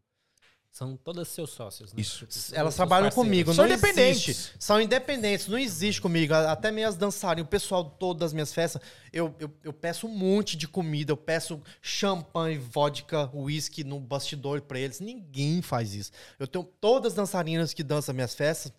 São 0.71 0.95
todas 0.95 1.27
seus 1.27 1.49
sócios. 1.49 1.91
Né? 1.93 2.01
Isso. 2.01 2.25
Tipo, 2.27 2.55
Elas 2.55 2.75
trabalham 2.75 3.05
parceiros. 3.07 3.15
comigo, 3.27 3.53
São 3.53 3.65
não 3.67 3.73
independentes. 3.73 4.29
existe. 4.29 4.53
São 4.59 4.79
independentes, 4.79 5.47
não 5.47 5.57
existe 5.57 5.99
comigo. 5.99 6.33
Até 6.33 6.71
minhas 6.71 6.95
dançarinas, 6.95 7.47
o 7.47 7.49
pessoal 7.49 7.83
todo 7.83 8.19
das 8.19 8.31
minhas 8.33 8.53
festas, 8.53 8.81
eu, 9.11 9.33
eu, 9.39 9.51
eu 9.63 9.73
peço 9.73 10.07
um 10.07 10.11
monte 10.15 10.55
de 10.55 10.67
comida, 10.67 11.11
eu 11.11 11.17
peço 11.17 11.59
champanhe, 11.81 12.57
vodka, 12.57 13.29
whisky 13.33 13.83
no 13.83 13.99
bastidor 13.99 14.61
pra 14.61 14.79
eles. 14.79 14.99
Ninguém 14.99 15.61
faz 15.61 15.93
isso. 15.95 16.11
Eu 16.37 16.47
tenho 16.47 16.63
todas 16.63 17.13
as 17.13 17.15
dançarinas 17.15 17.73
que 17.73 17.83
dançam 17.83 18.13
minhas 18.13 18.35
festas, 18.35 18.71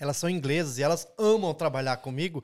elas 0.00 0.16
são 0.16 0.28
inglesas 0.28 0.78
e 0.78 0.82
elas 0.82 1.06
amam 1.16 1.54
trabalhar 1.54 1.96
comigo. 1.98 2.42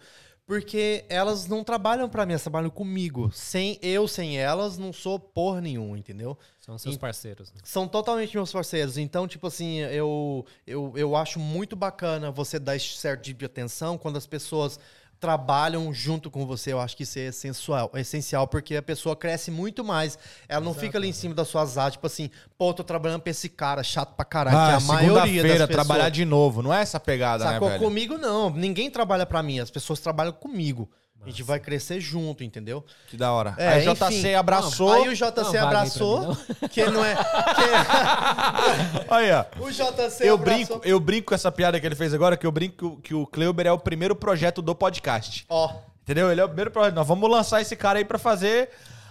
Porque 0.49 1.05
elas 1.11 1.47
não 1.47 1.63
trabalham 1.63 2.09
pra 2.09 2.25
mim, 2.25 2.33
elas 2.33 2.41
trabalham 2.43 2.71
comigo. 2.71 3.31
Sem 3.35 3.79
eu, 3.83 4.09
sem 4.09 4.39
elas, 4.39 4.79
não 4.79 4.95
sou 4.95 5.21
porra 5.21 5.61
nenhuma, 5.61 5.99
entendeu? 5.99 6.39
São 6.59 6.79
seus 6.79 6.95
Em- 6.95 6.99
parceiros. 6.99 7.53
né? 7.53 7.61
São 7.63 7.87
totalmente 7.87 8.35
meus 8.35 8.51
parceiros. 8.51 8.97
Então, 8.97 9.29
tipo 9.29 9.47
assim, 9.47 9.81
eu, 9.81 10.47
eu, 10.67 10.95
eu 10.97 11.15
acho 11.15 11.39
muito 11.39 11.77
bacana 11.77 12.31
você 12.31 12.59
dar 12.59 12.75
esse 12.77 12.97
certo 12.97 13.25
tipo 13.25 13.41
de 13.41 13.45
atenção 13.45 13.99
quando 13.99 14.17
as 14.17 14.27
pessoas 14.27 14.81
trabalham 15.21 15.93
junto 15.93 16.31
com 16.31 16.47
você. 16.47 16.73
Eu 16.73 16.81
acho 16.81 16.97
que 16.97 17.03
isso 17.03 17.19
é 17.19 17.23
essencial, 17.27 17.91
é 17.95 18.01
essencial 18.01 18.47
porque 18.47 18.77
a 18.77 18.83
pessoa 18.83 19.17
cresce 19.17 19.51
muito 19.51 19.85
mais. 19.85 20.19
Ela 20.49 20.65
não 20.65 20.75
fica 20.75 20.97
ali 20.99 21.09
em 21.09 21.13
cima 21.13 21.35
da 21.35 21.45
sua 21.45 21.63
asas, 21.63 21.93
tipo 21.93 22.07
assim, 22.07 22.31
pô, 22.57 22.73
tô 22.73 22.85
trabalhando 22.85 23.21
pra 23.23 23.31
esse 23.31 23.49
cara 23.49 23.83
chato 23.83 24.15
pra 24.15 24.25
caralho, 24.25 24.57
que 24.57 24.63
é 24.63 24.75
Ah, 24.75 24.77
a 24.77 24.81
maioria 24.81 25.15
das 25.15 25.23
segunda-feira, 25.25 25.67
pessoas. 25.67 25.87
trabalhar 25.87 26.09
de 26.11 26.25
novo. 26.25 26.63
Não 26.63 26.73
é 26.73 26.81
essa 26.83 27.01
pegada, 27.01 27.45
Sacou? 27.45 27.69
né, 27.69 27.75
velho? 27.79 27.89
Comigo 27.89 28.17
não. 28.19 28.51
Ninguém 28.51 28.91
trabalha 28.91 29.27
pra 29.27 29.43
mim, 29.43 29.59
as 29.61 29.71
pessoas 29.71 30.01
trabalham 30.01 30.33
comigo. 30.33 30.89
A 31.25 31.29
gente 31.31 31.43
vai 31.43 31.61
crescer 31.61 32.01
junto, 32.01 32.43
entendeu? 32.43 32.83
Que 33.09 33.17
da 33.17 33.33
hora. 33.33 33.55
É, 33.59 33.69
Aí 33.69 33.89
o. 33.89 33.95
JC 33.95 34.35
abraçou. 34.35 34.93
Aí 34.93 35.09
o 35.09 35.15
JC 35.15 35.59
Não, 35.59 35.67
abraçou, 35.67 36.29
mim, 36.29 36.37
que 36.71 36.87
não 36.87 37.05
é. 37.05 37.15
que- 37.17 37.23
Aí, 39.15 39.31
ó. 39.33 39.45
o 39.61 39.71
JC 39.71 40.27
Eu 40.27 40.35
abraçou. 40.35 40.39
brinco, 40.39 40.81
eu 40.85 41.01
brinco 41.01 41.27
com 41.29 41.35
essa 41.35 41.51
piada 41.53 41.79
que 41.79 41.85
ele 41.87 41.95
fez 41.97 42.15
agora, 42.15 42.37
que 42.37 42.47
eu 42.47 42.53
brinco 42.53 42.99
que 43.03 43.15
o- 43.15 43.27
Kleuber 43.27 43.67
é 43.67 43.73
o 43.73 43.79
primeiro 43.79 44.17
projeto 44.17 44.63
do 44.63 44.75
podcast. 44.75 45.45
Ó. 45.49 45.71
Entendeu? 46.03 46.31
Ele 46.33 46.41
é 46.41 46.45
o 46.45 46.49
primeiro 46.49 46.71
projeto. 46.71 46.95
Nós 46.95 47.07
vamos 47.07 47.31
lançar 47.31 47.61
esse 47.61 47.77
cara 47.77 47.99
aí 47.99 48.05
pra 48.05 48.19
fazer 48.19 48.71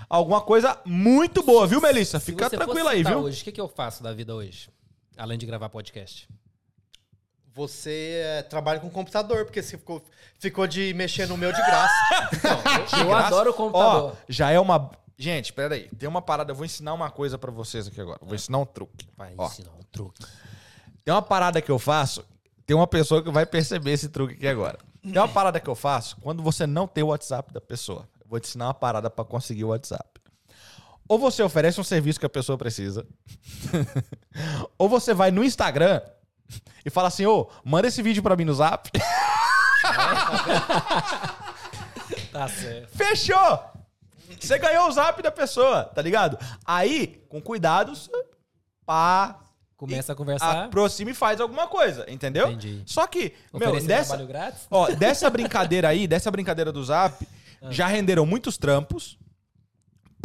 alguma 0.10 0.42
coisa 0.42 0.80
muito 0.86 1.44
boa, 1.44 1.68
viu, 1.68 1.80
Melissa? 1.80 2.20
Fica 2.20 2.50
tranquila 2.50 2.92
aí, 2.92 3.04
viu? 3.04 3.20
Hoje, 3.20 3.42
o 3.42 3.44
que, 3.44 3.52
que 3.52 3.62
eu 3.62 3.68
faço 3.68 4.02
da 4.02 4.12
vida 4.14 4.34
hoje? 4.34 4.70
Além 5.16 5.38
de 5.38 5.46
gravar 5.46 5.70
podcast. 5.70 6.28
Você 7.58 8.22
é, 8.24 8.44
trabalha 8.44 8.80
com 8.80 8.88
computador, 8.88 9.44
porque 9.44 9.64
você 9.64 9.80
ficou, 9.80 10.04
ficou 10.38 10.68
de 10.68 10.94
mexer 10.94 11.28
no 11.28 11.36
meu 11.36 11.52
de 11.52 11.58
graça. 11.58 11.96
eu 13.02 13.08
graça. 13.08 13.28
adoro 13.28 13.50
o 13.50 13.54
computador. 13.54 14.12
Ó, 14.12 14.16
já 14.30 14.52
é 14.52 14.60
uma. 14.60 14.92
Gente, 15.18 15.52
pera 15.52 15.74
aí. 15.74 15.90
Tem 15.98 16.08
uma 16.08 16.22
parada. 16.22 16.52
Eu 16.52 16.56
vou 16.56 16.66
ensinar 16.66 16.94
uma 16.94 17.10
coisa 17.10 17.36
pra 17.36 17.50
vocês 17.50 17.88
aqui 17.88 18.00
agora. 18.00 18.20
Vou 18.22 18.36
ensinar 18.36 18.60
um 18.60 18.66
truque. 18.66 19.08
Vai 19.18 19.34
Ó, 19.36 19.48
ensinar 19.48 19.72
um 19.72 19.82
truque. 19.92 20.24
tem 21.04 21.12
uma 21.12 21.22
parada 21.24 21.60
que 21.60 21.72
eu 21.72 21.80
faço. 21.80 22.24
Tem 22.64 22.76
uma 22.78 22.86
pessoa 22.86 23.24
que 23.24 23.32
vai 23.32 23.44
perceber 23.44 23.92
esse 23.92 24.10
truque 24.10 24.36
aqui 24.36 24.48
agora. 24.48 24.78
Tem 25.02 25.18
uma 25.18 25.28
parada 25.28 25.60
que 25.60 25.68
eu 25.68 25.76
faço 25.76 26.16
quando 26.22 26.44
você 26.44 26.68
não 26.68 26.88
tem 26.88 27.04
o 27.04 27.08
WhatsApp 27.08 27.52
da 27.52 27.60
pessoa. 27.60 28.08
Eu 28.22 28.28
vou 28.30 28.40
te 28.40 28.50
ensinar 28.50 28.68
uma 28.68 28.74
parada 28.76 29.10
pra 29.10 29.26
conseguir 29.26 29.64
o 29.64 29.70
WhatsApp. 29.70 30.22
Ou 31.08 31.18
você 31.18 31.42
oferece 31.42 31.82
um 31.82 31.84
serviço 31.84 32.20
que 32.20 32.26
a 32.28 32.30
pessoa 32.30 32.56
precisa. 32.56 33.04
ou 34.78 34.88
você 34.88 35.12
vai 35.12 35.32
no 35.32 35.44
Instagram 35.44 36.02
e 36.86 36.90
fala 36.90 37.07
assim: 37.07 37.26
ô, 37.26 37.49
manda 37.64 37.88
esse 37.88 38.02
vídeo 38.02 38.22
pra 38.24 38.36
mim 38.36 38.45
no 38.45 38.53
zap. 38.53 38.90
Tá 42.32 42.48
certo. 42.48 42.95
Fechou! 42.95 43.60
Você 44.40 44.57
ganhou 44.60 44.88
o 44.88 44.91
zap 44.91 45.22
da 45.22 45.32
pessoa, 45.32 45.86
tá 45.86 46.02
ligado? 46.02 46.38
Aí, 46.65 47.24
com 47.30 47.41
cuidados, 47.41 48.10
pá, 48.86 49.40
Começa 49.76 50.14
a 50.14 50.15
conversar. 50.15 50.65
aproxima 50.65 51.11
e 51.11 51.14
faz 51.14 51.40
alguma 51.40 51.68
coisa, 51.68 52.06
entendeu? 52.10 52.48
Entendi. 52.52 52.84
Só 52.86 53.07
que, 53.07 53.34
meu, 53.53 53.80
dessa, 53.82 54.10
trabalho 54.10 54.28
grátis? 54.28 54.68
ó, 54.69 54.88
dessa 54.90 55.30
brincadeira 55.30 55.88
aí, 55.88 56.07
dessa 56.07 56.30
brincadeira 56.30 56.72
do 56.72 56.84
zap, 56.84 57.28
Ah. 57.61 57.72
já 57.72 57.88
renderam 57.88 58.26
muitos 58.26 58.57
trampos, 58.57 59.18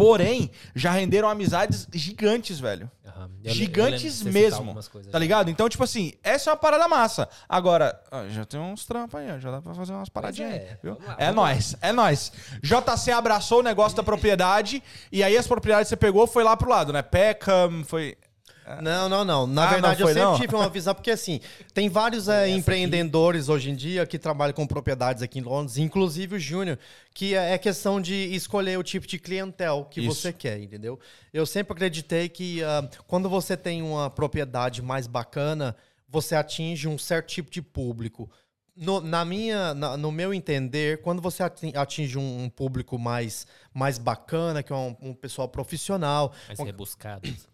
porém, 0.03 0.51
já 0.75 0.91
renderam 0.91 1.29
amizades 1.29 1.87
gigantes, 1.93 2.59
velho. 2.59 2.91
Aham. 3.07 3.31
Eu 3.45 3.51
eu 3.51 3.55
gigantes 3.55 4.15
citar 4.15 4.33
mesmo. 4.33 4.75
Tá 4.75 5.01
já. 5.13 5.19
ligado? 5.19 5.51
Então, 5.51 5.69
tipo 5.69 5.85
assim, 5.85 6.13
essa 6.23 6.51
é 6.51 6.53
uma 6.53 6.57
parada 6.57 6.89
massa. 6.89 7.29
Agora, 7.49 8.01
ó, 8.11 8.29
já 8.29 8.45
tem 8.45 8.61
uns 8.61 8.85
trampos 8.85 9.21
aí, 9.21 9.31
ó, 9.31 9.39
já 9.39 9.51
dá 9.51 9.61
pra 9.61 9.75
fazer 9.75 9.93
umas 9.93 10.09
paradinhas 10.09 10.55
é, 10.55 10.79
aí, 10.83 10.91
lá, 10.91 11.17
é 11.19 11.31
nóis, 11.31 11.77
é 11.81 11.93
nóis. 11.93 12.33
JC 12.63 13.13
abraçou 13.13 13.61
o 13.61 13.63
negócio 13.63 13.97
da 13.97 14.03
propriedade 14.03 14.83
e 15.11 15.23
aí 15.23 15.37
as 15.37 15.47
propriedades 15.47 15.87
que 15.87 15.91
você 15.91 15.97
pegou 15.97 16.27
foi 16.27 16.45
lá 16.45 16.57
pro 16.57 16.71
lado, 16.71 16.93
né? 16.93 17.03
Peckham, 17.03 17.85
foi... 17.85 18.17
Não, 18.81 19.09
não, 19.09 19.25
não. 19.25 19.47
Na 19.47 19.65
Ah, 19.67 19.71
verdade, 19.73 20.01
não 20.01 20.07
foi, 20.07 20.13
eu 20.13 20.15
sempre 20.15 20.31
não? 20.33 20.39
tive 20.41 20.55
uma 20.55 20.69
visão, 20.69 20.95
porque 20.95 21.11
assim, 21.11 21.41
tem 21.75 21.89
vários 21.89 22.29
é, 22.29 22.49
empreendedores 22.49 23.49
hoje 23.49 23.71
em 23.71 23.75
dia 23.75 24.07
que 24.07 24.19
trabalham 24.19 24.55
com 24.55 24.67
propriedades 24.67 25.23
aqui 25.23 25.39
em 25.39 25.43
Londres, 25.43 25.77
inclusive 25.79 26.37
o 26.37 26.39
Júnior, 26.39 26.79
que 27.15 27.35
é 27.35 27.53
é 27.55 27.59
questão 27.59 28.01
de 28.01 28.15
escolher 28.35 28.79
o 28.79 28.83
tipo 28.83 29.07
de 29.07 29.19
clientel 29.19 29.87
que 29.91 30.01
Isso. 30.01 30.15
você 30.15 30.33
quer, 30.33 30.61
entendeu? 30.61 30.99
Eu 31.33 31.45
sempre 31.45 31.73
acreditei 31.73 32.29
que 32.29 32.63
ah, 32.63 32.89
quando 33.07 33.29
você 33.29 33.57
tem 33.57 33.83
uma 33.83 34.09
propriedade 34.11 34.81
mais 34.81 35.07
bacana, 35.07 35.77
você 36.09 36.35
atinge 36.35 36.87
um 36.89 36.97
certo 36.99 37.29
tipo 37.29 37.51
de 37.51 37.61
público. 37.63 38.31
No, 38.75 39.01
na 39.03 39.23
minha, 39.25 39.75
na- 39.75 39.97
no 39.99 40.11
meu 40.11 40.33
entender, 40.33 41.03
quando 41.03 41.21
você 41.21 41.43
ati- 41.43 41.77
atinge 41.77 42.17
um, 42.17 42.45
um 42.45 42.49
público 42.49 42.99
mais, 42.99 43.47
mais 43.75 43.99
bacana, 43.99 44.63
que 44.63 44.73
é 44.73 44.77
um, 44.77 44.97
um 45.03 45.13
pessoal 45.15 45.47
profissional, 45.49 46.33
Mais 46.49 46.59
um- 46.59 46.65
rebuscados. 46.65 47.49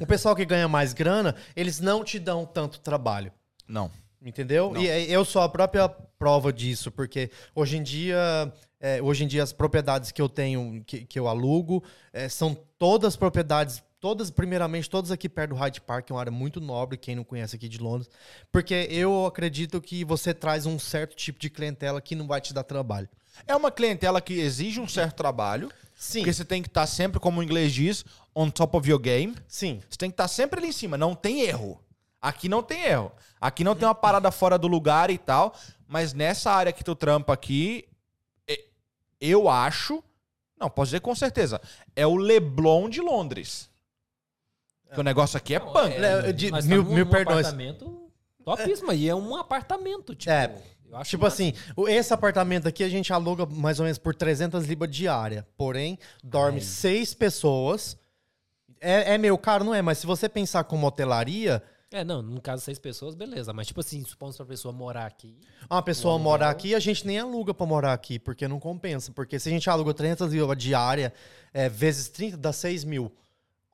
O 0.00 0.06
pessoal 0.06 0.36
que 0.36 0.44
ganha 0.44 0.68
mais 0.68 0.92
grana, 0.92 1.34
eles 1.56 1.80
não 1.80 2.04
te 2.04 2.18
dão 2.18 2.44
tanto 2.44 2.80
trabalho. 2.80 3.32
Não. 3.66 3.90
Entendeu? 4.20 4.76
E 4.76 4.88
é, 4.88 5.04
eu 5.04 5.24
sou 5.24 5.40
a 5.42 5.48
própria 5.48 5.88
prova 5.88 6.52
disso, 6.52 6.90
porque 6.90 7.30
hoje 7.54 7.76
em 7.76 7.82
dia, 7.82 8.52
é, 8.80 9.00
hoje 9.00 9.24
em 9.24 9.28
dia 9.28 9.42
as 9.42 9.52
propriedades 9.52 10.10
que 10.10 10.20
eu 10.20 10.28
tenho, 10.28 10.82
que, 10.84 11.04
que 11.04 11.18
eu 11.18 11.28
alugo, 11.28 11.84
é, 12.12 12.28
são 12.28 12.56
todas 12.76 13.14
propriedades, 13.14 13.80
todas, 14.00 14.28
primeiramente, 14.28 14.90
todas 14.90 15.12
aqui 15.12 15.28
perto 15.28 15.50
do 15.50 15.56
Hyde 15.56 15.80
Park, 15.80 16.10
é 16.10 16.12
uma 16.14 16.20
área 16.20 16.32
muito 16.32 16.60
nobre, 16.60 16.98
quem 16.98 17.14
não 17.14 17.22
conhece 17.22 17.54
aqui 17.54 17.68
de 17.68 17.78
Londres, 17.78 18.10
porque 18.50 18.88
eu 18.90 19.24
acredito 19.24 19.80
que 19.80 20.04
você 20.04 20.34
traz 20.34 20.66
um 20.66 20.80
certo 20.80 21.14
tipo 21.14 21.38
de 21.38 21.48
clientela 21.48 22.00
que 22.00 22.16
não 22.16 22.26
vai 22.26 22.40
te 22.40 22.52
dar 22.52 22.64
trabalho. 22.64 23.08
É 23.46 23.54
uma 23.54 23.70
clientela 23.70 24.20
que 24.20 24.34
exige 24.34 24.80
um 24.80 24.88
certo 24.88 25.14
trabalho, 25.14 25.70
Sim, 26.00 26.20
porque 26.20 26.32
você 26.32 26.44
tem 26.44 26.62
que 26.62 26.68
estar 26.68 26.86
sempre, 26.86 27.18
como 27.18 27.40
o 27.40 27.42
inglês 27.42 27.72
diz, 27.72 28.04
on 28.34 28.48
top 28.50 28.76
of 28.76 28.88
your 28.88 29.00
game. 29.00 29.34
sim. 29.48 29.82
Você 29.90 29.98
tem 29.98 30.08
que 30.10 30.14
estar 30.14 30.28
sempre 30.28 30.60
ali 30.60 30.68
em 30.68 30.72
cima, 30.72 30.96
não 30.96 31.12
tem 31.14 31.40
erro. 31.40 31.82
Aqui 32.22 32.48
não 32.48 32.62
tem 32.62 32.82
erro. 32.82 33.10
Aqui 33.40 33.64
não 33.64 33.74
tem 33.74 33.86
uma 33.86 33.94
parada 33.94 34.30
fora 34.30 34.56
do 34.56 34.68
lugar 34.68 35.10
e 35.10 35.18
tal, 35.18 35.54
mas 35.88 36.12
nessa 36.12 36.52
área 36.52 36.72
que 36.72 36.84
tu 36.84 36.94
trampa 36.94 37.32
aqui, 37.32 37.88
e- 38.48 38.64
eu 39.20 39.48
acho, 39.48 40.02
não, 40.58 40.70
posso 40.70 40.90
dizer 40.90 41.00
com 41.00 41.14
certeza, 41.16 41.60
é 41.96 42.06
o 42.06 42.14
Leblon 42.16 42.88
de 42.88 43.00
Londres. 43.00 43.68
Que 44.94 45.00
o 45.00 45.02
negócio 45.02 45.36
aqui 45.36 45.54
é 45.54 45.58
Não, 45.58 45.72
punk. 45.72 45.92
é, 45.96 46.32
de- 46.32 46.50
mil- 46.52 46.58
estamos 46.60 46.92
mil 46.94 47.06
perdões. 47.06 47.46
apartamento 47.46 48.10
topíssimo. 48.44 48.92
E 48.92 49.08
é 49.08 49.14
um 49.14 49.34
apartamento, 49.36 50.14
tipo... 50.14 50.30
É, 50.30 50.46
eu 50.46 50.54
acho 50.56 50.62
Tipo 51.04 51.24
massa. 51.24 51.34
assim, 51.42 51.52
esse 51.88 52.12
apartamento 52.12 52.66
aqui 52.68 52.82
a 52.82 52.88
gente 52.88 53.12
aluga 53.12 53.46
mais 53.46 53.78
ou 53.78 53.84
menos 53.84 53.98
por 53.98 54.14
300 54.14 54.66
libras 54.66 54.90
diária. 54.90 55.46
Porém, 55.56 55.98
dorme 56.22 56.58
Ai. 56.58 56.64
seis 56.64 57.14
pessoas. 57.14 57.96
É, 58.80 59.14
é 59.14 59.18
meio 59.18 59.36
caro, 59.36 59.64
não 59.64 59.74
é? 59.74 59.82
Mas 59.82 59.98
se 59.98 60.06
você 60.06 60.28
pensar 60.28 60.64
como 60.64 60.86
hotelaria, 60.86 61.62
É, 61.90 62.04
não, 62.04 62.20
no 62.20 62.40
caso, 62.40 62.62
seis 62.62 62.78
pessoas, 62.78 63.14
beleza. 63.14 63.52
Mas, 63.52 63.66
tipo 63.66 63.80
assim, 63.80 64.04
supondo 64.04 64.36
pra 64.36 64.44
pessoa 64.44 64.72
morar 64.72 65.06
aqui... 65.06 65.38
uma 65.70 65.82
pessoa 65.82 66.14
aluguel. 66.14 66.30
morar 66.30 66.50
aqui, 66.50 66.74
a 66.74 66.78
gente 66.78 67.06
nem 67.06 67.18
aluga 67.18 67.54
pra 67.54 67.66
morar 67.66 67.94
aqui, 67.94 68.18
porque 68.18 68.46
não 68.46 68.60
compensa. 68.60 69.10
Porque 69.10 69.38
se 69.38 69.48
a 69.48 69.52
gente 69.52 69.68
aluga 69.70 69.94
300 69.94 70.32
libras 70.32 70.58
diária, 70.58 71.12
é, 71.52 71.68
vezes 71.68 72.08
30, 72.08 72.36
dá 72.36 72.52
6 72.52 72.84
mil. 72.84 73.10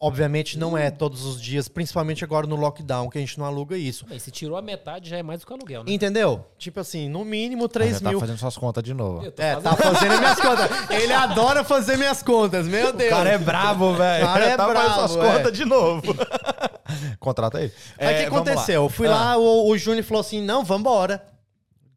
Obviamente 0.00 0.58
não 0.58 0.76
é 0.76 0.90
todos 0.90 1.24
os 1.24 1.40
dias, 1.40 1.66
principalmente 1.66 2.22
agora 2.24 2.46
no 2.46 2.56
lockdown, 2.56 3.08
que 3.08 3.16
a 3.16 3.20
gente 3.20 3.38
não 3.38 3.46
aluga 3.46 3.76
isso. 3.78 4.04
Bem, 4.04 4.18
se 4.18 4.30
tirou 4.30 4.56
a 4.56 4.60
metade, 4.60 5.08
já 5.08 5.16
é 5.16 5.22
mais 5.22 5.40
do 5.40 5.46
que 5.46 5.52
o 5.52 5.56
aluguel, 5.56 5.82
né? 5.84 5.92
Entendeu? 5.92 6.44
Tipo 6.58 6.80
assim, 6.80 7.08
no 7.08 7.24
mínimo 7.24 7.68
3 7.68 8.00
já 8.00 8.08
mil. 8.10 8.18
tá 8.18 8.26
fazendo 8.26 8.38
suas 8.38 8.56
contas 8.58 8.82
de 8.82 8.92
novo. 8.92 9.24
É, 9.38 9.54
fazendo- 9.54 9.62
tá 9.62 9.76
fazendo 9.76 10.18
minhas 10.18 10.40
contas. 10.40 10.90
Ele 10.90 11.12
adora 11.12 11.64
fazer 11.64 11.96
minhas 11.96 12.22
contas, 12.22 12.66
meu 12.66 12.92
Deus. 12.92 13.12
O 13.12 13.16
cara 13.16 13.30
é 13.30 13.38
bravo, 13.38 13.94
velho. 13.94 14.24
O 14.24 14.28
cara 14.28 14.44
é 14.44 14.56
tá 14.56 14.66
fazendo 14.66 14.82
bravo, 14.84 15.08
suas 15.08 15.24
é. 15.24 15.32
contas 15.38 15.52
de 15.56 15.64
novo. 15.64 16.02
Contrata 17.18 17.62
ele. 17.62 17.72
Aí 17.98 18.06
o 18.06 18.10
É, 18.10 18.14
que 18.24 18.30
lá. 18.30 18.36
aconteceu? 18.36 18.82
Eu 18.82 18.88
fui 18.90 19.06
Ah. 19.06 19.10
lá, 19.10 19.36
o, 19.38 19.68
o 19.70 19.78
Júnior 19.78 20.04
falou 20.04 20.20
assim: 20.20 20.42
não, 20.42 20.62
vambora. 20.64 21.24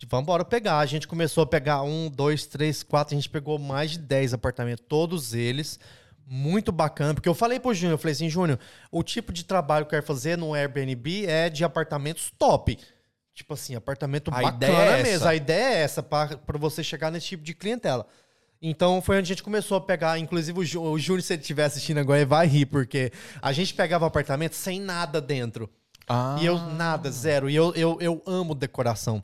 Vambora 0.08 0.46
pegar. 0.46 0.78
A 0.78 0.86
gente 0.86 1.08
começou 1.08 1.44
a 1.44 1.48
pegar 1.48 1.82
um, 1.82 2.10
dois, 2.10 2.46
três, 2.46 2.84
quatro. 2.84 3.14
A 3.16 3.18
gente 3.20 3.30
pegou 3.30 3.60
mais 3.60 3.92
de 3.92 3.98
10 4.00 4.34
apartamentos, 4.34 4.86
todos 4.88 5.34
eles. 5.34 5.78
Muito 6.30 6.74
bacana. 6.74 7.14
Porque 7.14 7.30
eu 7.30 7.34
falei 7.34 7.58
pro 7.58 7.74
Júnior, 7.74 7.94
eu 7.94 7.98
falei 7.98 8.12
assim, 8.12 8.30
Júnior, 8.30 8.60
o 8.92 9.02
tipo 9.02 9.32
de 9.32 9.46
trabalho 9.46 9.86
que 9.86 9.96
eu 9.96 10.00
quero 10.00 10.06
fazer 10.06 10.38
no 10.38 10.54
Airbnb 10.54 11.26
é 11.26 11.50
de 11.50 11.64
apartamentos 11.64 12.32
top. 12.38 12.78
Tipo 13.34 13.54
assim, 13.54 13.76
apartamento 13.76 14.30
A 14.30 14.42
bacana 14.42 14.56
ideia 14.56 14.78
é 14.78 15.04
mesmo. 15.04 15.16
essa. 15.16 15.30
A 15.30 15.36
ideia 15.36 15.76
é 15.76 15.84
essa, 15.84 16.04
pra 16.04 16.58
você 16.58 16.84
chegar 16.84 17.12
nesse 17.12 17.28
tipo 17.28 17.44
de 17.44 17.54
clientela. 17.54 18.06
Então 18.62 19.02
foi 19.02 19.18
onde 19.20 19.26
a 19.32 19.34
gente 19.36 19.44
começou 19.44 19.78
a 19.78 19.82
pegar, 19.82 20.18
inclusive 20.20 20.60
o, 20.60 20.66
Ju, 20.66 20.82
o 20.82 21.00
Júnior, 21.00 21.22
se 21.22 21.34
ele 21.34 21.42
estiver 21.42 21.64
assistindo 21.64 22.00
agora, 22.00 22.20
ele 22.20 22.26
vai 22.26 22.48
rir, 22.48 22.66
porque 22.66 23.12
a 23.42 23.54
gente 23.54 23.74
pegava 23.74 24.06
apartamento 24.06 24.56
sem 24.56 24.82
nada 24.82 25.22
dentro. 25.22 25.70
Ah. 26.08 26.38
E 26.42 26.46
eu, 26.46 26.58
nada, 26.58 27.12
zero. 27.12 27.50
E 27.50 27.56
eu, 27.56 27.74
eu, 27.76 27.98
eu 28.02 28.22
amo 28.26 28.56
decoração. 28.56 29.24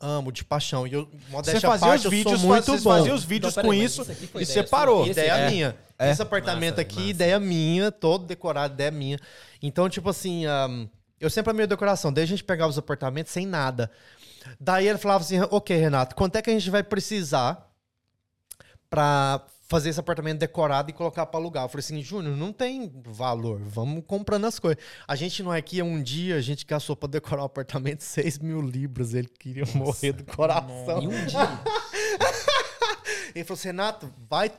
Amo, 0.00 0.30
de 0.30 0.44
paixão. 0.44 0.86
E 0.86 0.92
eu, 0.92 1.06
Você 1.06 1.30
modéstia 1.32 1.68
à 1.68 1.72
fazia 1.72 1.86
os 1.88 1.90
parte, 1.90 2.04
eu 2.04 2.10
sou 2.10 2.10
vídeos, 2.10 2.42
muito 2.42 2.64
vocês 2.66 2.82
bom. 2.84 2.90
faziam 2.90 3.14
os 3.16 3.24
vídeos 3.24 3.52
Então, 3.52 3.62
com 3.64 3.68
mas 3.70 3.78
isso 3.82 4.06
e 4.38 4.46
separou. 4.46 5.02
sua? 5.02 5.10
Ideia 5.12 5.32
É. 5.32 5.50
minha. 5.50 5.76
É. 5.98 6.10
Esse 6.12 6.22
apartamento 6.22 6.74
Massa, 6.76 6.80
aqui, 6.82 6.94
massa. 6.96 7.08
ideia 7.10 7.40
minha, 7.40 7.90
todo 7.90 8.24
decorado, 8.24 8.74
ideia 8.74 8.90
minha. 8.92 9.18
Então, 9.60 9.88
tipo 9.88 10.08
assim, 10.08 10.46
ahm, 10.46 10.86
eu 11.20 11.28
sempre 11.28 11.50
amei 11.50 11.66
decoração. 11.66 12.12
Daí 12.12 12.22
a 12.22 12.26
gente 12.28 12.44
pegava 12.44 12.70
os 12.70 12.78
apartamentos 12.78 13.32
sem 13.32 13.44
nada. 13.44 13.90
Daí 14.60 14.86
ele 14.86 14.98
falava 14.98 15.24
assim, 15.24 15.40
ok, 15.50 15.76
Renato, 15.76 16.14
quanto 16.14 16.36
é 16.36 16.42
que 16.42 16.48
a 16.50 16.52
gente 16.52 16.70
vai 16.70 16.84
precisar 16.84 17.68
pra 18.88 19.44
fazer 19.68 19.90
esse 19.90 20.00
apartamento 20.00 20.38
decorado 20.38 20.90
e 20.90 20.92
colocar 20.92 21.26
pra 21.26 21.38
alugar? 21.38 21.64
Eu 21.64 21.68
falei 21.68 21.80
assim, 21.80 22.02
Júnior, 22.02 22.36
não 22.36 22.52
tem 22.52 22.90
valor, 23.04 23.60
vamos 23.60 24.02
comprando 24.06 24.46
as 24.46 24.58
coisas. 24.58 24.82
A 25.06 25.14
gente 25.14 25.42
não 25.42 25.52
é 25.52 25.60
que 25.60 25.82
um 25.82 26.02
dia 26.02 26.36
a 26.36 26.40
gente 26.40 26.64
gastou 26.64 26.96
pra 26.96 27.08
decorar 27.08 27.42
o 27.42 27.46
apartamento 27.46 28.00
6 28.04 28.38
mil 28.38 28.60
libras, 28.60 29.14
ele 29.14 29.28
queria 29.28 29.64
morrer 29.74 30.12
do 30.12 30.24
coração. 30.24 31.02
Em 31.02 31.06
um 31.06 31.26
dia. 31.26 31.38
Ele 33.34 33.44
falou 33.44 33.58
assim, 33.58 33.68
Renato, 33.68 34.12
vai 34.28 34.50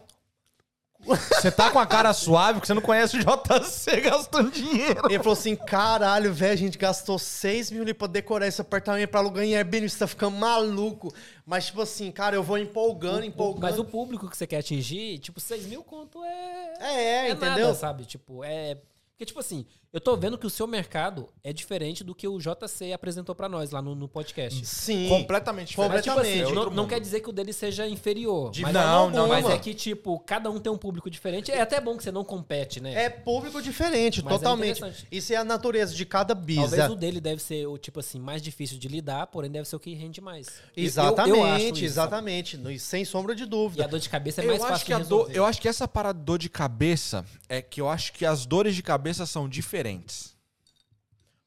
Você 1.02 1.50
tá 1.50 1.72
com 1.72 1.80
a 1.80 1.86
cara 1.86 2.14
suave 2.14 2.56
porque 2.56 2.68
você 2.68 2.74
não 2.74 2.82
conhece 2.82 3.18
o 3.18 3.20
JC 3.20 4.02
gastando 4.02 4.52
dinheiro. 4.52 5.02
Ele 5.06 5.18
falou 5.20 5.34
assim: 5.34 5.56
caralho, 5.56 6.34
velho, 6.34 6.54
a 6.54 6.58
gente 6.58 6.78
gastou 6.78 7.18
6 7.18 7.72
mil 7.72 7.84
ali 7.84 7.94
pra 7.94 8.08
decorar 8.08 8.48
esse 8.48 8.60
apartamento 8.60 9.10
pra 9.10 9.20
alugar 9.20 9.44
em 9.46 9.56
Airbnb, 9.56 9.90
você 9.90 10.00
tá 10.00 10.08
ficando 10.08 10.38
maluco. 10.38 11.14
Mas, 11.46 11.68
tipo 11.68 11.82
assim, 11.82 12.12
cara, 12.12 12.36
eu 12.36 12.44
vou 12.44 12.58
empolgando, 12.58 13.24
empolgando. 13.24 13.62
Mas 13.62 13.80
o 13.80 13.86
público 13.86 14.30
que 14.30 14.38
você 14.38 14.46
quer 14.46 14.58
atingir, 14.58 15.20
tipo, 15.20 15.40
6 15.40 15.66
mil 15.68 15.84
conto 15.84 16.24
é. 16.24 16.74
É, 16.80 16.94
é, 16.94 17.32
entendeu? 17.32 17.68
Nada, 17.68 17.74
sabe? 17.74 18.06
Tipo, 18.06 18.44
é. 18.44 18.78
Porque, 19.20 19.26
tipo 19.26 19.40
assim, 19.42 19.66
eu 19.92 20.00
tô 20.00 20.16
vendo 20.16 20.38
que 20.38 20.48
o 20.48 20.50
seu 20.50 20.66
mercado 20.66 21.28
é 21.44 21.52
diferente 21.52 22.06
do 22.06 22.16
que 22.16 22.26
o 22.26 22.40
JC 22.40 22.94
apresentou 22.94 23.36
pra 23.36 23.50
nós 23.50 23.72
lá 23.72 23.82
no, 23.82 23.94
no 23.94 24.08
podcast. 24.08 24.66
Sim. 24.66 25.10
Completamente 25.10 25.72
diferente. 25.72 25.92
Mas, 25.92 26.04
tipo 26.06 26.20
assim, 26.20 26.30
Completamente. 26.46 26.70
não, 26.70 26.84
não 26.84 26.88
quer 26.88 27.02
dizer 27.02 27.20
que 27.20 27.30
o 27.30 27.34
dele 27.34 27.52
seja 27.52 27.86
inferior. 27.86 28.50
De 28.50 28.62
mas, 28.62 28.72
forma 28.72 28.88
Não, 28.88 29.10
não, 29.10 29.28
mas 29.28 29.46
é 29.50 29.58
que, 29.58 29.74
tipo, 29.74 30.18
cada 30.20 30.50
um 30.50 30.58
tem 30.58 30.72
um 30.72 30.78
público 30.78 31.10
diferente. 31.10 31.52
É 31.52 31.60
até 31.60 31.82
bom 31.82 31.98
que 31.98 32.04
você 32.06 32.14
não 32.14 32.24
compete, 32.24 32.80
né? 32.80 32.94
É 32.94 33.10
público 33.10 33.62
diferente, 33.62 34.24
Mas 34.24 34.36
é 34.36 34.38
totalmente. 34.38 34.78
interessante. 34.78 35.06
Isso 35.12 35.34
é 35.34 35.36
a 35.36 35.44
natureza 35.44 35.94
de 35.94 36.06
cada 36.06 36.34
bis. 36.34 36.56
Talvez 36.56 36.84
é. 36.84 36.90
o 36.90 36.96
dele 36.96 37.20
deve 37.20 37.42
ser 37.42 37.68
o 37.68 37.78
tipo 37.78 38.00
assim 38.00 38.22
mais 38.22 38.42
difícil 38.42 38.80
de 38.80 38.88
lidar, 38.88 39.28
porém 39.28 39.52
deve 39.52 39.68
ser 39.68 39.76
o 39.76 39.80
que 39.82 39.94
rende 39.94 40.22
mais. 40.22 40.48
Eu- 40.48 40.54
eu- 40.78 40.84
Exatamente, 40.86 41.66
eu 41.66 41.74
isso, 41.74 41.84
exatamente. 41.84 42.80
Sem 42.80 43.04
sombra 43.04 43.36
de 43.36 43.42
sabe? 43.42 43.50
E 43.50 43.60
dúvida. 43.60 43.84
a 43.84 43.88
dor 43.88 44.00
de 44.00 44.08
cabeça 44.08 44.42
é 44.42 44.46
Eu 44.46 44.50
mais 44.52 44.62
acho, 44.62 44.72
fácil 44.72 44.86
que 44.86 44.94
a 44.94 45.00
de 45.00 45.10
dor, 45.10 45.30
eu 45.30 45.44
acho 45.44 45.60
que 45.60 45.68
essa 45.68 45.86
parada 45.90 46.18
de 46.18 46.24
dor 46.24 46.38
de 46.38 46.50
cabeça 46.50 47.26
é 47.50 47.62
que 47.62 47.82
eu 47.82 47.90
acho 47.90 48.14
que 48.14 48.26
as 48.26 48.46
dores 48.46 48.74
de 48.74 48.82
cabeça 48.82 49.09
são 49.18 49.48
diferentes. 49.48 50.36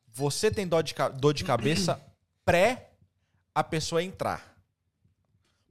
Você 0.08 0.50
tem 0.50 0.66
dor 0.66 0.82
de, 0.82 0.94
dor 1.14 1.32
de 1.32 1.44
cabeça 1.44 2.00
pré 2.44 2.90
a 3.54 3.62
pessoa 3.62 4.02
entrar. 4.02 4.56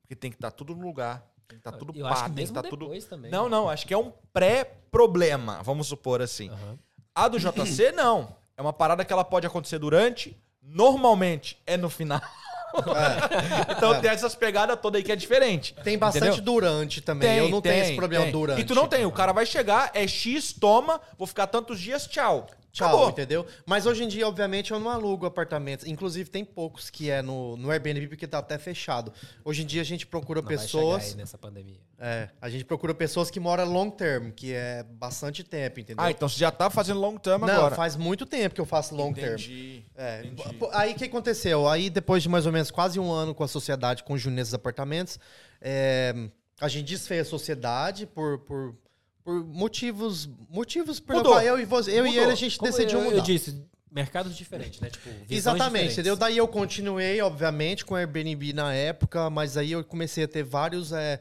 Porque 0.02 0.16
tem 0.16 0.32
que 0.32 0.38
estar 0.38 0.52
tudo 0.52 0.76
no 0.76 0.82
lugar, 0.86 1.20
tem 1.48 1.58
que 1.60 1.68
estar 1.68 1.72
tudo 1.72 1.98
eu 1.98 2.08
pá, 2.08 2.24
tem 2.26 2.36
que 2.36 2.42
estar 2.44 2.64
tudo. 2.64 2.86
depois 2.86 3.06
também. 3.06 3.32
Não, 3.32 3.48
não, 3.48 3.70
acho 3.70 3.86
que 3.86 3.94
é 3.94 3.98
um 3.98 4.12
pré-problema, 4.34 5.62
vamos 5.64 5.88
supor 5.88 6.22
assim. 6.22 6.50
Aham. 6.50 6.80
A 7.14 7.28
do 7.28 7.40
JC, 7.40 7.92
não. 7.92 8.36
É 8.56 8.62
uma 8.62 8.74
parada 8.74 9.04
que 9.04 9.12
ela 9.12 9.24
pode 9.24 9.46
acontecer 9.46 9.80
durante, 9.80 10.38
normalmente 10.62 11.62
é 11.66 11.78
no 11.78 11.90
final. 11.90 12.22
então 13.78 14.00
tem 14.00 14.10
essas 14.10 14.36
pegadas 14.36 14.78
todas 14.82 15.00
aí 15.00 15.04
que 15.04 15.12
é 15.12 15.16
diferente. 15.16 15.76
Tem 15.84 15.98
bastante 15.98 16.28
Entendeu? 16.28 16.44
durante 16.44 17.02
também. 17.02 17.38
eu 17.38 17.50
não 17.50 17.62
tenho 17.62 17.84
esse 17.84 17.96
problema 17.96 18.26
tem. 18.26 18.32
durante. 18.32 18.62
E 18.62 18.64
tu 18.64 18.76
não 18.76 18.88
tem. 18.88 19.06
O 19.06 19.12
cara 19.12 19.32
vai 19.32 19.46
chegar, 19.46 19.92
é 19.94 20.08
X, 20.08 20.54
toma, 20.54 21.00
vou 21.18 21.28
ficar 21.28 21.48
tantos 21.48 21.80
dias, 21.80 22.08
tchau. 22.08 22.48
Tchau, 22.72 22.88
Acabou. 22.88 23.10
entendeu? 23.10 23.46
Mas 23.66 23.86
hoje 23.86 24.04
em 24.04 24.08
dia, 24.08 24.26
obviamente, 24.26 24.72
eu 24.72 24.80
não 24.80 24.90
alugo 24.90 25.26
apartamentos. 25.26 25.86
Inclusive, 25.86 26.30
tem 26.30 26.46
poucos 26.46 26.90
que 26.90 27.10
é 27.10 27.22
no, 27.22 27.58
no 27.58 27.70
Airbnb 27.70 28.08
porque 28.08 28.26
tá 28.26 28.38
até 28.38 28.58
fechado. 28.58 29.12
Hoje 29.44 29.64
em 29.64 29.66
dia, 29.66 29.82
a 29.82 29.86
gente 29.86 30.08
procura 30.08 30.42
Não 30.42 30.48
vai 30.48 30.58
pessoas. 30.58 31.04
chegar 31.04 31.14
aí 31.14 31.18
nessa 31.18 31.38
pandemia. 31.38 31.82
É, 32.00 32.30
a 32.42 32.50
gente 32.50 32.64
procura 32.64 32.94
pessoas 32.94 33.30
que 33.30 33.40
moram 33.40 33.66
long 33.66 33.90
term, 33.90 34.32
que 34.32 34.54
é 34.54 34.84
bastante 34.84 35.44
tempo, 35.44 35.82
entendeu? 35.82 36.04
Ah, 36.04 36.10
então 36.10 36.28
você 36.30 36.40
já 36.40 36.50
tá 36.50 36.70
fazendo 36.70 37.00
long 37.00 37.18
term 37.18 37.42
não, 37.42 37.54
agora. 37.54 37.76
faz 37.76 37.96
muito 37.96 38.26
tempo 38.26 38.56
que 38.56 38.62
eu 38.62 38.66
faço 38.66 38.96
long 38.96 39.14
term. 39.14 39.34
Entendi. 39.34 39.84
É, 39.96 40.24
entendi. 40.26 40.58
aí 40.72 40.94
o 40.94 40.96
que 40.96 41.06
aconteceu? 41.06 41.68
Aí 41.68 41.90
depois 41.90 42.24
de 42.24 42.30
mais 42.30 42.46
ou 42.46 42.52
menos 42.52 42.72
quase 42.72 43.00
um 43.00 43.12
ano 43.12 43.36
com 43.36 43.44
a 43.44 43.48
sociedade, 43.48 44.04
com 44.04 44.14
os 44.14 44.22
Junesses 44.22 44.54
Apartamentos, 44.54 45.20
é, 45.62 46.30
a 46.60 46.68
gente 46.68 46.88
desfez 46.88 47.28
a 47.28 47.30
sociedade 47.30 48.08
por, 48.08 48.40
por, 48.40 48.76
por 49.24 49.46
motivos 49.46 50.28
motivos 50.50 51.00
pelo 51.00 51.20
Mudou. 51.20 51.34
qual 51.34 51.44
eu 51.44 51.60
e 51.60 51.66
você, 51.66 51.92
eu 51.92 52.06
e 52.06 52.10
Mudou. 52.10 52.24
ele 52.24 52.32
a 52.32 52.36
gente 52.36 52.58
Como 52.58 52.72
decidiu 52.72 53.00
eu, 53.00 53.06
mudar. 53.06 53.18
eu 53.18 53.22
disse, 53.22 53.64
mercados 53.92 54.36
diferentes, 54.36 54.80
né? 54.80 54.90
Tipo, 54.90 55.10
Exatamente, 55.30 55.68
diferentes. 55.70 55.94
entendeu? 55.94 56.16
Daí 56.16 56.38
eu 56.38 56.48
continuei, 56.48 57.22
obviamente, 57.22 57.86
com 57.86 57.96
Airbnb 57.96 58.54
na 58.54 58.74
época, 58.74 59.30
mas 59.30 59.58
aí 59.58 59.72
eu 59.74 59.84
comecei 59.84 60.24
a 60.24 60.28
ter 60.28 60.44
vários 60.44 60.92
é, 60.92 61.20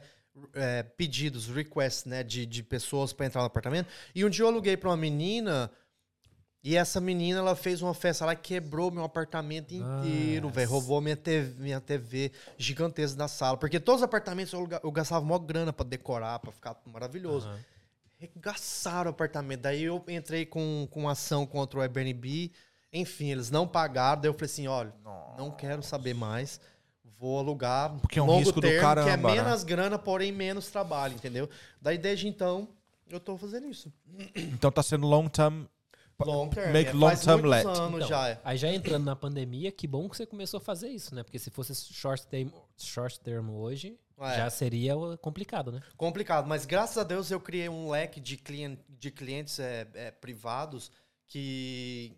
é, 0.53 0.83
pedidos, 0.83 1.47
requests, 1.47 2.05
né, 2.05 2.23
de, 2.23 2.45
de 2.45 2.63
pessoas 2.63 3.11
para 3.13 3.25
entrar 3.25 3.41
no 3.41 3.47
apartamento. 3.47 3.87
E 4.15 4.23
um 4.25 4.29
dia 4.29 4.43
eu 4.43 4.47
aluguei 4.47 4.77
para 4.77 4.89
uma 4.89 4.97
menina 4.97 5.69
e 6.63 6.75
essa 6.77 7.01
menina, 7.01 7.39
ela 7.39 7.55
fez 7.55 7.81
uma 7.81 7.93
festa 7.93 8.23
lá, 8.23 8.35
quebrou 8.35 8.91
meu 8.91 9.03
apartamento 9.03 9.73
inteiro, 9.73 10.43
Nossa. 10.45 10.55
velho. 10.55 10.69
Roubou 10.69 11.01
minha 11.01 11.15
TV, 11.17 11.55
minha 11.59 11.81
TV 11.81 12.31
gigantesca 12.55 13.17
da 13.17 13.27
sala. 13.27 13.57
Porque 13.57 13.79
todos 13.79 14.01
os 14.01 14.05
apartamentos 14.05 14.53
eu, 14.53 14.69
eu 14.83 14.91
gastava 14.91 15.25
maior 15.25 15.39
grana 15.39 15.73
para 15.73 15.87
decorar, 15.87 16.37
para 16.39 16.51
ficar 16.51 16.79
maravilhoso. 16.85 17.47
Aham. 17.47 17.59
Regaçaram 18.21 19.09
o 19.09 19.13
apartamento. 19.13 19.61
Daí 19.61 19.83
eu 19.83 20.03
entrei 20.07 20.45
com, 20.45 20.87
com 20.91 21.09
ação 21.09 21.43
contra 21.43 21.79
o 21.79 21.81
Airbnb. 21.81 22.51
Enfim, 22.93 23.31
eles 23.31 23.49
não 23.49 23.67
pagaram. 23.67 24.21
Daí 24.21 24.29
eu 24.29 24.33
falei 24.33 24.45
assim: 24.45 24.67
olha, 24.67 24.93
não 25.37 25.49
quero 25.49 25.81
saber 25.81 26.13
mais. 26.13 26.61
Vou 27.17 27.39
alugar 27.39 27.97
Porque 27.99 28.19
é 28.19 28.21
um 28.21 28.25
longo 28.25 28.39
risco 28.39 28.53
do 28.53 28.61
termo, 28.61 28.79
que 28.79 28.79
é 28.79 28.81
caramba, 28.81 29.29
né? 29.29 29.43
menos 29.43 29.63
grana, 29.63 29.97
porém 29.99 30.31
menos 30.31 30.69
trabalho, 30.69 31.13
entendeu? 31.13 31.49
Daí 31.79 31.97
desde 31.97 32.27
então, 32.27 32.67
eu 33.09 33.19
tô 33.19 33.37
fazendo 33.37 33.67
isso. 33.67 33.91
Então 34.35 34.71
tá 34.71 34.83
sendo 34.83 35.07
long 35.07 35.27
term. 35.27 35.65
Long 36.19 36.49
term. 36.49 36.71
Make 36.71 36.89
é, 36.89 36.93
long 36.93 37.07
faz 37.07 37.21
term 37.21 37.45
let. 37.45 37.65
anos 37.65 37.95
Então, 37.95 38.07
já. 38.07 38.29
é. 38.29 38.39
Aí 38.43 38.57
já 38.57 38.69
entrando 38.69 39.05
na 39.05 39.15
pandemia, 39.15 39.71
que 39.71 39.87
bom 39.87 40.07
que 40.07 40.17
você 40.17 40.25
começou 40.25 40.59
a 40.59 40.61
fazer 40.61 40.89
isso, 40.89 41.13
né? 41.15 41.23
Porque 41.23 41.39
se 41.39 41.49
fosse 41.49 41.73
short 41.75 42.27
term, 42.27 42.49
short 42.77 43.19
term 43.19 43.49
hoje, 43.49 43.97
É. 44.21 44.37
já 44.37 44.49
seria 44.49 44.93
complicado, 45.21 45.71
né? 45.71 45.81
Complicado, 45.97 46.47
mas 46.47 46.65
graças 46.65 46.97
a 46.97 47.03
Deus 47.03 47.31
eu 47.31 47.39
criei 47.39 47.67
um 47.69 47.89
leque 47.89 48.19
de, 48.19 48.37
clien- 48.37 48.77
de 48.87 49.09
clientes 49.11 49.59
é, 49.59 49.87
é, 49.93 50.11
privados 50.11 50.91
que, 51.27 52.13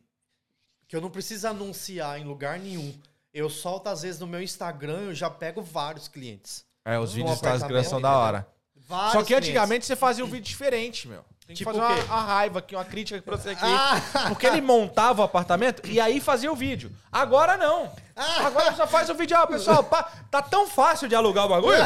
que 0.88 0.96
eu 0.96 1.02
não 1.02 1.10
preciso 1.10 1.48
anunciar 1.48 2.20
em 2.20 2.24
lugar 2.24 2.60
nenhum. 2.60 2.94
Eu 3.34 3.50
solto, 3.50 3.88
às 3.88 4.02
vezes, 4.04 4.20
no 4.20 4.28
meu 4.28 4.42
Instagram, 4.42 5.00
eu 5.06 5.14
já 5.16 5.30
pego 5.30 5.62
vários 5.62 6.08
clientes. 6.08 6.66
É, 6.86 7.00
os 7.00 7.14
vídeos 7.14 7.40
da 7.42 7.50
apartamento, 7.56 7.90
são 7.90 8.02
da 8.02 8.16
hora. 8.18 8.48
Vários 8.76 9.14
Só 9.14 9.20
que 9.22 9.28
clientes. 9.28 9.50
antigamente 9.50 9.86
você 9.86 9.96
fazia 9.96 10.24
um 10.26 10.28
vídeo 10.28 10.44
diferente, 10.46 11.08
meu. 11.08 11.24
Tem 11.54 11.58
que 11.58 11.64
Tipo 11.64 11.72
fazer 11.74 11.82
o 11.94 11.96
quê? 11.96 12.04
uma, 12.08 12.16
uma 12.16 12.24
raiva 12.24 12.60
aqui, 12.60 12.76
uma 12.76 12.86
crítica 12.86 13.22
pra 13.22 13.38
você 13.38 13.50
aqui. 13.52 13.62
Ah! 13.66 14.02
Porque 14.30 14.46
ele 14.48 14.62
montava 14.62 15.22
o 15.22 15.26
apartamento 15.26 15.82
e 15.88 16.00
aí 16.00 16.20
fazia 16.20 16.52
o 16.52 16.56
vídeo. 16.56 16.92
Agora 17.12 17.56
não. 17.58 17.92
Ah! 18.16 18.46
Agora 18.48 18.74
só 18.74 18.86
faz 18.86 19.10
o 19.10 19.16
vídeo. 19.16 19.36
Ah, 19.38 19.48
pessoal, 19.48 19.84
pá, 19.84 20.08
tá 20.30 20.42
tão 20.42 20.68
fácil 20.68 21.08
de 21.08 21.16
alugar 21.16 21.46
o 21.46 21.50
bagulho 21.50 21.78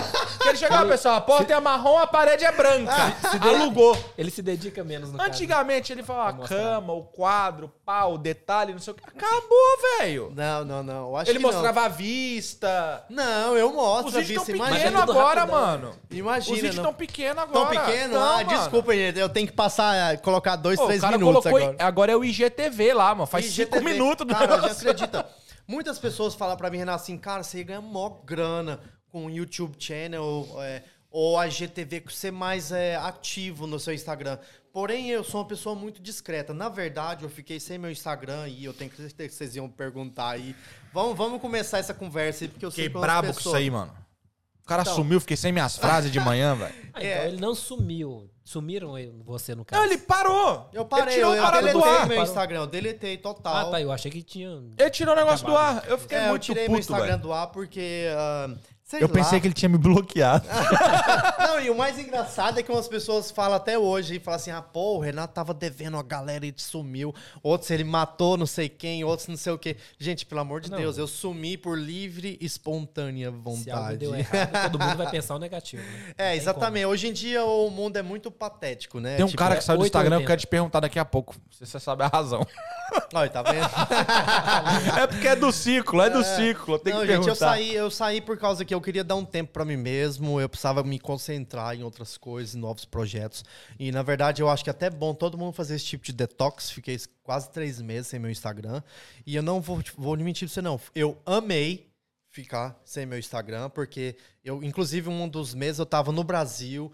que 0.41 0.48
ele 0.49 0.57
chegava, 0.57 0.85
pessoal, 0.89 1.15
a 1.15 1.22
porta 1.22 1.53
é 1.53 1.60
marrom, 1.60 1.98
a 1.98 2.07
parede 2.07 2.44
é 2.45 2.52
branca. 2.52 2.94
Alugou. 3.41 3.98
Ele 4.18 4.30
se 4.30 4.41
dedica 4.41 4.84
menos 4.84 5.11
no 5.11 5.18
caso. 5.18 5.30
Antigamente 5.30 5.91
ele 5.91 6.03
falava 6.03 6.44
a 6.44 6.48
cama, 6.48 6.94
o 6.94 7.03
quadro, 7.03 7.68
o 7.68 7.69
pau, 7.85 8.14
o 8.15 8.18
detalhe, 8.18 8.73
não 8.73 8.80
sei 8.80 8.91
o 8.94 8.95
que. 8.95 9.03
Acabou, 9.07 9.77
velho. 9.99 10.34
Não, 10.35 10.65
não, 10.65 10.84
não. 10.84 11.07
Eu 11.10 11.18
acho 11.18 11.31
Ele 11.31 11.39
que 11.39 11.44
não. 11.45 11.52
mostrava 11.52 11.81
a 11.85 11.88
vista. 11.88 13.06
Não, 13.10 13.56
eu 13.57 13.69
Os 13.69 13.76
mostro 13.76 14.18
a 14.18 14.22
vídeos 14.22 14.48
estão 14.49 14.65
é 14.65 14.69
pequenos 14.73 15.02
agora, 15.02 15.39
rapidão. 15.41 15.60
mano. 15.61 15.95
Imagina, 16.11 16.56
Os 16.56 16.61
vídeos 16.61 16.76
estão 16.76 16.94
pequenos 16.94 17.44
agora. 17.44 17.80
pequeno? 17.81 18.14
Tão, 18.14 18.23
ah, 18.23 18.35
mano. 18.44 18.49
desculpa, 18.49 18.94
gente. 18.94 19.19
Eu 19.19 19.30
tenho 19.30 19.48
que 19.48 19.53
passar, 19.57 20.13
é, 20.13 20.17
colocar 20.17 20.55
dois, 20.55 20.79
Pô, 20.79 20.85
três 20.85 21.01
minutos 21.03 21.43
colocou. 21.43 21.57
agora. 21.57 21.75
Agora 21.85 22.11
é 22.13 22.15
o 22.15 22.23
IGTV 22.23 22.93
lá, 22.93 23.13
mano. 23.13 23.27
Faz 23.27 23.45
cinco 23.45 23.75
IGTV. 23.75 23.93
minutos 23.93 24.25
do 24.25 24.34
Cara, 24.34 24.61
já 24.61 24.71
acredita. 24.71 25.27
Muitas 25.67 25.99
pessoas 25.99 26.34
falam 26.34 26.55
pra 26.55 26.69
mim, 26.69 26.77
Renato, 26.77 27.03
assim, 27.03 27.17
cara, 27.17 27.43
você 27.43 27.61
ganha 27.63 27.81
mó 27.81 28.09
grana 28.23 28.79
com 29.11 29.25
o 29.25 29.29
YouTube 29.29 29.75
Channel 29.77 30.47
é, 30.59 30.84
ou 31.11 31.38
a 31.38 31.49
GTV, 31.49 32.01
que 32.01 32.13
você 32.13 32.27
é 32.27 32.31
mais 32.31 32.71
é, 32.71 32.95
ativo 32.95 33.67
no 33.67 33.77
seu 33.79 33.93
Instagram. 33.93 34.38
Porém, 34.71 35.09
eu 35.09 35.23
sou 35.23 35.41
uma 35.41 35.47
pessoa 35.47 35.73
muito 35.75 36.01
discreta. 36.01 36.53
Na 36.53 36.69
verdade, 36.69 37.23
eu 37.23 37.29
fiquei 37.29 37.59
sem 37.59 37.77
meu 37.77 37.89
Instagram 37.91 38.47
e 38.47 38.63
eu 38.63 38.73
tenho 38.73 38.91
que 38.91 38.97
vocês 39.29 39.55
iam 39.55 39.67
perguntar 39.67 40.29
aí. 40.29 40.55
Vamos, 40.93 41.17
vamos 41.17 41.41
começar 41.41 41.79
essa 41.79 41.93
conversa 41.93 42.45
aí, 42.45 42.47
porque 42.47 42.65
eu 42.65 42.71
sei 42.71 42.84
que 42.88 42.97
brabo 42.97 43.27
com 43.27 43.31
isso 43.31 43.39
pessoas- 43.39 43.55
aí, 43.55 43.69
mano. 43.69 43.91
O 44.68 44.69
cara 44.69 44.81
Então. 44.81 44.95
sumiu, 44.95 45.22
fiquei 45.22 45.38
sem 45.38 45.53
minhas 45.53 45.77
frases 45.77 46.11
de 46.11 46.19
manhã, 46.19 46.53
velho. 46.53 46.73
Ah, 46.94 46.99
então 46.99 47.10
É. 47.10 47.27
ele 47.30 47.39
não 47.39 47.56
sumiu. 47.56 48.30
Sumiram 48.44 48.98
ele- 48.98 49.14
você 49.23 49.56
no 49.56 49.64
caso. 49.64 49.81
Não, 49.81 49.88
ele 49.89 49.98
parou. 49.98 50.69
Eu 50.73 50.84
parei, 50.84 51.06
Ele 51.06 51.14
tirou 51.15 51.35
eu, 51.35 51.41
parada 51.41 51.68
do 51.72 51.80
deletei 51.80 51.98
ar. 52.02 52.07
meu. 52.07 52.22
Instagram, 52.23 52.60
eu 52.60 52.68
deletei 52.68 53.18
total. 53.18 53.56
Ah, 53.56 53.72
tá. 53.72 53.81
Eu 53.81 53.91
achei 53.94 54.11
que 54.11 54.22
tinha. 54.22 54.61
Ele 54.77 54.89
tirou 54.89 55.14
o 55.14 55.18
negócio 55.18 55.48
Acabado. 55.48 55.76
do 55.76 55.80
ar. 55.85 55.89
Eu 55.89 55.98
fiquei 55.98 56.18
É, 56.18 56.26
eu 56.26 56.30
muito 56.31 56.41
tirei 56.44 56.64
puto, 56.64 56.72
meu 56.72 56.80
Instagram 56.81 57.07
velho. 57.07 57.22
do 57.22 57.31
ar 57.31 57.48
porque. 57.48 58.07
ah, 58.11 58.49
sei 58.88 59.03
Eu 59.03 59.07
lá. 59.07 59.14
pensei 59.14 59.39
que 59.39 59.47
ele 59.47 59.53
tinha 59.53 59.69
me 59.69 59.77
bloqueado. 59.77 60.47
Não, 61.39 61.59
e 61.61 61.69
o 61.69 61.77
mais 61.77 61.99
engraçado 61.99 62.59
é 62.59 62.64
que 62.64 62.72
umas 62.72 62.88
pessoas 62.88 63.30
falam 63.31 63.55
até 63.57 63.77
hoje 63.77 64.15
e 64.15 64.19
falam 64.19 64.35
assim: 64.38 64.51
ah, 64.51 64.61
pô, 64.61 64.95
o 64.97 64.99
Renato 64.99 65.34
tava 65.34 65.53
devendo 65.53 65.97
a 65.97 66.03
galera 66.03 66.45
e 66.45 66.53
sumiu. 66.57 67.14
Outros 67.43 67.69
ele 67.72 67.84
matou 67.84 68.38
não 68.38 68.45
sei 68.45 68.69
quem, 68.69 69.03
outros 69.03 69.27
não 69.27 69.38
sei 69.38 69.51
o 69.53 69.57
quê. 69.57 69.76
Gente, 69.99 70.26
pelo 70.26 70.41
amor 70.41 70.61
de 70.61 70.72
Não. 70.72 70.77
Deus, 70.77 70.97
eu 70.97 71.07
sumi 71.07 71.57
por 71.57 71.77
livre 71.77 72.38
e 72.39 72.45
espontânea 72.45 73.30
Se 73.30 73.35
algo 73.35 73.41
vontade. 73.49 73.97
deu 73.97 74.15
errado, 74.15 74.72
todo 74.72 74.80
mundo 74.80 74.97
vai 74.97 75.09
pensar 75.09 75.35
o 75.35 75.39
negativo. 75.39 75.84
Né? 75.84 76.14
É, 76.18 76.35
exatamente. 76.35 76.85
Hoje 76.85 77.07
em 77.07 77.14
dia 77.14 77.43
o 77.43 77.69
mundo 77.69 77.97
é 77.97 78.01
muito 78.01 78.31
patético, 78.31 78.99
né? 78.99 79.15
Tem 79.15 79.26
um 79.26 79.27
Tipo, 79.27 79.38
cara 79.39 79.55
que 79.57 79.64
saiu 79.64 79.77
do 79.77 79.84
8 79.84 79.95
ou 79.95 79.99
Instagram 80.01 80.18
que 80.18 80.23
eu 80.23 80.26
80. 80.26 80.27
quero 80.27 80.41
te 80.41 80.47
perguntar 80.47 80.80
daqui 80.80 80.97
a 80.99 81.05
pouco. 81.05 81.35
Se 81.51 81.65
você 81.65 81.80
sabe 81.80 82.03
a 82.03 82.07
razão. 82.07 82.45
Olha, 83.14 83.30
tá 83.30 83.41
vendo? 83.43 83.65
é 85.01 85.07
porque 85.07 85.27
é 85.27 85.35
do 85.35 85.51
ciclo, 85.51 86.01
é 86.01 86.09
do 86.09 86.23
ciclo. 86.23 86.80
Tem 86.80 86.93
Não, 86.93 87.01
que 87.01 87.07
gente, 87.07 87.23
perguntar. 87.26 87.31
eu 87.31 87.35
saí, 87.35 87.76
eu 87.76 87.91
saí 87.91 88.22
por 88.22 88.38
causa 88.38 88.64
que 88.64 88.73
eu 88.77 88.81
queria 88.81 89.03
dar 89.03 89.15
um 89.15 89.25
tempo 89.25 89.51
pra 89.51 89.65
mim 89.65 89.75
mesmo, 89.75 90.39
eu 90.39 90.47
precisava 90.47 90.83
me 90.83 90.99
concentrar 90.99 91.75
em 91.75 91.83
outras 91.83 92.17
coisas, 92.17 92.55
em 92.55 92.59
novos 92.59 92.85
projetos. 92.85 93.43
E 93.79 93.91
na 93.91 94.01
verdade 94.01 94.41
eu 94.41 94.49
acho 94.49 94.63
que 94.63 94.69
é 94.69 94.71
até 94.71 94.89
bom 94.89 95.13
todo 95.13 95.37
mundo 95.37 95.53
fazer 95.53 95.75
esse 95.75 95.85
tipo 95.85 96.05
de 96.05 96.13
detox. 96.13 96.69
Fiquei 96.69 96.97
quase 97.23 97.49
três 97.51 97.81
meses 97.81 98.07
sem 98.07 98.19
meu 98.19 98.31
Instagram. 98.31 98.81
E 99.25 99.35
eu 99.35 99.43
não 99.43 99.59
vou, 99.59 99.81
vou 99.97 100.15
mentir 100.17 100.47
pra 100.47 100.53
você, 100.53 100.61
não. 100.61 100.79
Eu 100.95 101.21
amei 101.25 101.87
ficar 102.29 102.79
sem 102.85 103.05
meu 103.05 103.17
Instagram, 103.17 103.69
porque 103.69 104.15
eu, 104.43 104.63
inclusive, 104.63 105.09
um 105.09 105.27
dos 105.27 105.53
meses 105.55 105.79
eu 105.79 105.85
tava 105.85 106.11
no 106.11 106.23
Brasil. 106.23 106.91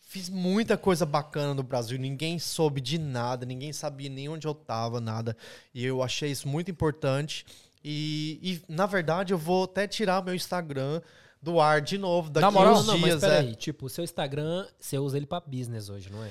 Fiz 0.00 0.28
muita 0.28 0.76
coisa 0.76 1.04
bacana 1.04 1.54
no 1.54 1.62
Brasil, 1.62 1.98
ninguém 1.98 2.38
soube 2.38 2.80
de 2.80 2.98
nada, 2.98 3.44
ninguém 3.44 3.72
sabia 3.72 4.08
nem 4.08 4.28
onde 4.28 4.46
eu 4.46 4.54
tava, 4.54 5.00
nada. 5.00 5.36
E 5.74 5.84
eu 5.84 6.02
achei 6.02 6.30
isso 6.30 6.46
muito 6.46 6.70
importante. 6.70 7.44
E, 7.82 8.38
e, 8.42 8.72
na 8.72 8.86
verdade, 8.86 9.34
eu 9.34 9.38
vou 9.38 9.64
até 9.64 9.86
tirar 9.86 10.24
meu 10.24 10.34
Instagram 10.34 11.02
do 11.44 11.60
ar 11.60 11.80
de 11.80 11.98
novo 11.98 12.30
daqui 12.30 12.44
Na 12.44 12.50
moral, 12.50 12.74
uns 12.74 12.86
não, 12.86 12.96
dias. 12.96 13.14
mas 13.14 13.22
é. 13.22 13.28
peraí, 13.28 13.54
tipo, 13.54 13.86
o 13.86 13.88
seu 13.88 14.02
Instagram, 14.02 14.66
você 14.80 14.98
usa 14.98 15.16
ele 15.16 15.26
pra 15.26 15.40
business 15.40 15.88
hoje, 15.90 16.10
não 16.10 16.24
é? 16.24 16.30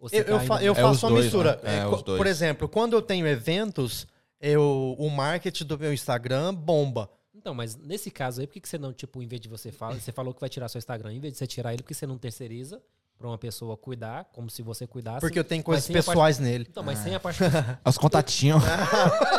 Ou 0.00 0.08
você 0.08 0.20
Eu, 0.20 0.24
tá 0.24 0.30
eu, 0.32 0.40
fa- 0.40 0.62
eu 0.64 0.72
É 0.72 0.76
faço 0.76 0.92
os 0.92 1.02
uma 1.02 1.10
dois, 1.10 1.24
mistura. 1.24 1.60
né? 1.62 1.74
É, 1.76 1.78
É, 1.80 1.86
os 1.86 1.96
co- 1.96 2.02
dois. 2.02 2.16
Por 2.18 2.26
exemplo, 2.26 2.68
quando 2.68 2.94
eu 2.94 3.02
tenho 3.02 3.26
eventos, 3.26 4.06
eu, 4.40 4.96
o 4.98 5.10
marketing 5.10 5.64
do 5.64 5.78
meu 5.78 5.92
Instagram 5.92 6.54
bomba. 6.54 7.10
Então, 7.34 7.54
mas 7.54 7.76
nesse 7.76 8.10
caso 8.10 8.40
aí, 8.40 8.46
por 8.46 8.54
que, 8.54 8.60
que 8.60 8.68
você 8.68 8.78
não, 8.78 8.92
tipo, 8.92 9.22
em 9.22 9.26
vez 9.26 9.40
de 9.40 9.48
você 9.48 9.70
falar, 9.70 9.94
você 10.00 10.10
falou 10.12 10.32
que 10.34 10.40
vai 10.40 10.48
tirar 10.48 10.68
seu 10.68 10.78
Instagram, 10.78 11.12
em 11.12 11.20
vez 11.20 11.32
de 11.34 11.38
você 11.38 11.46
tirar 11.46 11.72
ele, 11.72 11.82
por 11.82 11.88
que 11.88 11.94
você 11.94 12.06
não 12.06 12.18
terceiriza 12.18 12.80
pra 13.18 13.26
uma 13.26 13.36
pessoa 13.38 13.76
cuidar, 13.76 14.26
como 14.32 14.48
se 14.48 14.62
você 14.62 14.86
cuidasse? 14.86 15.20
Porque 15.20 15.38
eu 15.38 15.44
tenho 15.44 15.62
coisas 15.62 15.84
a 15.84 15.92
parte- 15.92 16.06
pessoais 16.06 16.38
nele. 16.38 16.66
Então, 16.70 16.82
mas 16.84 16.98
sem 17.00 17.14
a 17.14 17.20
parte. 17.20 17.40
Os 17.84 17.98
contatinhos. 17.98 18.62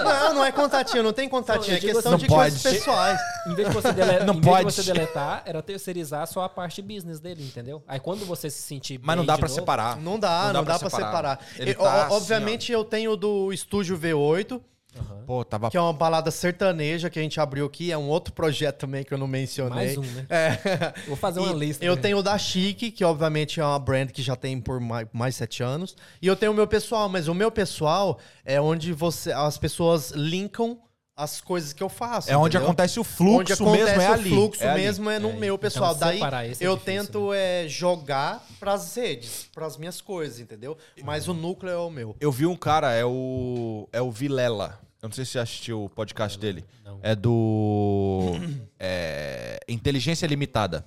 Não, 0.04 0.34
não 0.36 0.46
é 0.46 0.52
contatinho, 0.52 1.04
não 1.04 1.14
tem 1.14 1.28
contatinho, 1.30 1.68
Não, 1.78 1.84
eu 1.84 1.90
é 1.90 1.94
questão 1.94 2.14
assim, 2.16 2.24
de 2.26 2.30
não 2.30 2.36
coisas 2.38 2.62
pode. 2.64 2.76
pessoais. 2.76 3.20
Em 3.48 3.56
vez 3.56 3.68
de 3.68 3.74
você, 3.74 3.92
dele... 3.94 4.24
Não 4.26 4.34
em 4.36 4.42
pode. 4.42 4.66
de 4.68 4.74
você 4.74 4.84
deletar, 4.84 5.44
era 5.46 5.62
terceirizar 5.62 6.28
só 6.28 6.44
a 6.44 6.50
parte 6.50 6.82
business 6.82 7.20
dele, 7.20 7.44
entendeu? 7.44 7.84
Aí 7.88 8.00
quando 8.00 8.26
você 8.26 8.50
se 8.50 8.62
sentir 8.62 9.00
Mas 9.04 9.18
não 9.18 9.26
dá 9.26 9.34
novo- 9.38 9.48
separar. 9.50 9.98
Não 9.98 10.20
dá, 10.20 10.52
não 10.54 10.64
dá, 10.64 10.78
pra 10.80 10.90
separar. 10.90 11.40
Ele 11.58 11.72
E, 11.72 11.76
tá 11.76 12.06
assim, 12.06 12.16
obviamente, 12.16 12.72
eu 12.72 12.84
tenho 12.84 13.16
do 13.16 13.52
Estúdio 13.54 13.98
V8, 13.98 14.62
Aham. 14.98 15.24
Pô, 15.26 15.46
tava. 15.46 15.70
que 15.70 15.78
é 15.78 15.82
uma 15.82 15.94
balada 15.94 16.32
sertaneja 16.32 17.10
que 17.10 17.20
a 17.20 17.22
gente 17.22 17.40
abriu 17.40 17.66
aqui. 17.66 17.92
É 17.92 17.98
um 17.98 18.10
outro 18.10 18.34
projeto 18.34 18.78
também 18.78 19.04
que 19.04 19.14
eu 19.14 19.18
não 19.18 19.28
mencionei. 19.28 19.96
Mais 19.96 19.98
um, 19.98 20.02
né? 20.02 20.26
É. 20.30 20.94
Vou 21.08 21.16
fazer 21.16 21.40
uma 21.40 21.52
E 21.52 21.60
lista. 21.60 21.86
Eu 21.86 21.96
né? 21.96 22.02
tenho 22.02 22.18
o 22.18 22.24
da 22.24 22.38
Chique, 22.38 22.92
que 22.92 23.04
obviamente 23.04 23.60
é 23.60 23.66
uma 23.66 23.78
brand 23.78 24.10
que 24.10 24.22
já 24.22 24.36
tem 24.36 24.60
por 24.60 24.80
mais, 24.80 25.08
mais 25.14 25.36
sete 25.36 25.62
anos. 25.62 25.96
E 26.22 26.28
eu 26.28 26.36
tenho 26.36 26.52
o 26.52 26.56
meu 26.56 26.68
pessoal, 26.68 27.08
mas 27.08 27.28
o 27.28 27.34
meu 27.34 27.52
pessoal 27.52 28.20
é 28.44 28.60
onde 28.60 28.92
você, 28.92 29.32
as 29.32 29.58
pessoas 29.58 30.12
linkam 30.12 30.80
as 31.20 31.42
coisas 31.42 31.74
que 31.74 31.84
eu 31.84 31.90
faço. 31.90 32.32
É 32.32 32.38
onde 32.38 32.56
entendeu? 32.56 32.70
acontece 32.70 32.98
o 32.98 33.04
fluxo 33.04 33.40
onde 33.42 33.54
acontece 33.54 33.84
mesmo, 33.84 34.02
é 34.02 34.10
o 34.10 34.14
ali. 34.14 34.30
fluxo 34.30 34.64
é 34.64 34.70
ali. 34.70 34.82
mesmo 34.82 35.10
é 35.10 35.20
no 35.20 35.30
É, 35.30 35.34
meu 35.34 35.56
então 35.56 35.58
pessoal. 35.58 35.94
Daí 35.94 36.16
separar 36.18 36.48
esse 36.48 36.64
é 36.64 36.68
eu 36.68 36.78
difícil, 36.78 37.04
tento 37.04 37.34
é, 37.34 37.68
jogar 37.68 38.46
pras 38.58 38.96
redes, 38.96 39.50
pras 39.54 39.76
minhas 39.76 40.00
coisas, 40.00 40.40
entendeu? 40.40 40.78
Mas 41.04 41.28
o 41.28 41.34
núcleo 41.34 41.72
é 41.72 41.78
o 41.78 41.90
meu. 41.90 42.16
Eu 42.22 42.32
vi 42.32 42.46
um 42.46 42.56
cara, 42.56 42.94
é 42.94 43.04
o. 43.04 43.88
É 43.92 44.02
o 44.02 44.10
Vilela. 44.10 44.80
Eu 45.02 45.10
não 45.10 45.14
sei 45.14 45.26
se 45.26 45.32
você 45.32 45.40
assistiu 45.40 45.84
o 45.86 45.90
podcast 45.90 46.40
dele. 46.40 46.64
Não. 46.86 47.00
É 47.04 47.14
do. 47.16 48.32
é, 48.80 49.60
Inteligência 49.68 50.26
Limitada. 50.26 50.86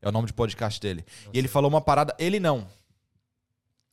É 0.00 0.08
o 0.08 0.12
nome 0.12 0.26
de 0.26 0.32
podcast 0.32 0.80
dele. 0.80 1.04
E 1.32 1.38
ele 1.38 1.48
falou 1.48 1.68
uma 1.68 1.80
parada. 1.82 2.14
Ele 2.18 2.40
não. 2.40 2.66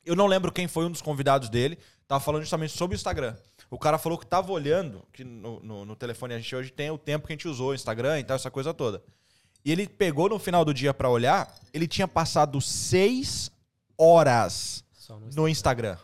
Eu 0.06 0.16
não 0.16 0.26
lembro 0.26 0.52
quem 0.54 0.68
foi 0.70 0.86
um 0.86 0.92
dos 0.92 1.02
convidados 1.02 1.50
dele. 1.50 1.78
Tava 2.08 2.20
falando 2.24 2.42
justamente 2.42 2.78
sobre 2.78 2.96
o 2.96 2.98
Instagram. 2.98 3.36
O 3.72 3.80
cara 3.80 3.98
falou 3.98 4.18
que 4.18 4.26
tava 4.26 4.52
olhando, 4.52 5.02
que 5.14 5.24
no, 5.24 5.62
no, 5.62 5.86
no 5.86 5.96
telefone 5.96 6.34
a 6.34 6.38
gente 6.38 6.54
hoje 6.54 6.72
tem 6.72 6.92
o 6.92 6.98
tempo 6.98 7.26
que 7.26 7.32
a 7.32 7.36
gente 7.36 7.48
usou, 7.48 7.70
o 7.70 7.74
Instagram 7.74 8.20
e 8.20 8.24
tal, 8.26 8.36
essa 8.36 8.52
coisa 8.52 8.74
toda. 8.74 9.02
E 9.64 9.72
ele 9.72 9.88
pegou 9.88 10.28
no 10.28 10.38
final 10.38 10.66
do 10.66 10.74
dia 10.74 10.94
pra 10.94 11.10
olhar, 11.10 11.56
ele 11.74 11.88
tinha 11.88 12.06
passado 12.06 12.60
seis 12.60 13.50
horas 13.98 14.84
no 15.10 15.44
no 15.44 15.48
Instagram. 15.48 15.98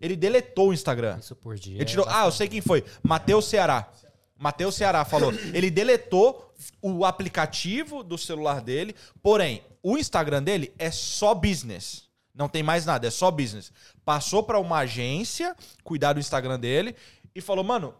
Ele 0.00 0.16
deletou 0.16 0.70
o 0.70 0.74
Instagram. 0.74 1.18
Isso 1.18 1.36
por 1.36 1.54
dia. 1.54 1.76
Ele 1.76 1.84
tirou. 1.84 2.04
é 2.06 2.10
Ah, 2.12 2.24
eu 2.24 2.32
sei 2.32 2.48
quem 2.48 2.60
foi. 2.60 2.84
Matheus 3.02 3.44
Ceará. 3.46 3.88
Matheus 4.36 4.74
Ceará 4.74 5.04
falou. 5.04 5.32
Ele 5.54 5.70
deletou 5.70 6.52
o 6.82 7.04
aplicativo 7.04 8.02
do 8.02 8.18
celular 8.18 8.60
dele, 8.60 8.94
porém, 9.22 9.62
o 9.82 9.96
Instagram 9.96 10.42
dele 10.42 10.74
é 10.78 10.90
só 10.90 11.32
business. 11.32 12.08
Não 12.34 12.48
tem 12.48 12.62
mais 12.62 12.84
nada, 12.84 13.06
é 13.06 13.10
só 13.10 13.30
business. 13.30 13.72
Passou 14.04 14.42
pra 14.42 14.58
uma 14.58 14.78
agência 14.78 15.56
cuidar 15.82 16.12
do 16.12 16.20
Instagram 16.20 16.58
dele 16.60 16.94
e 17.34 17.40
falou: 17.40 17.64
"Mano, 17.64 17.94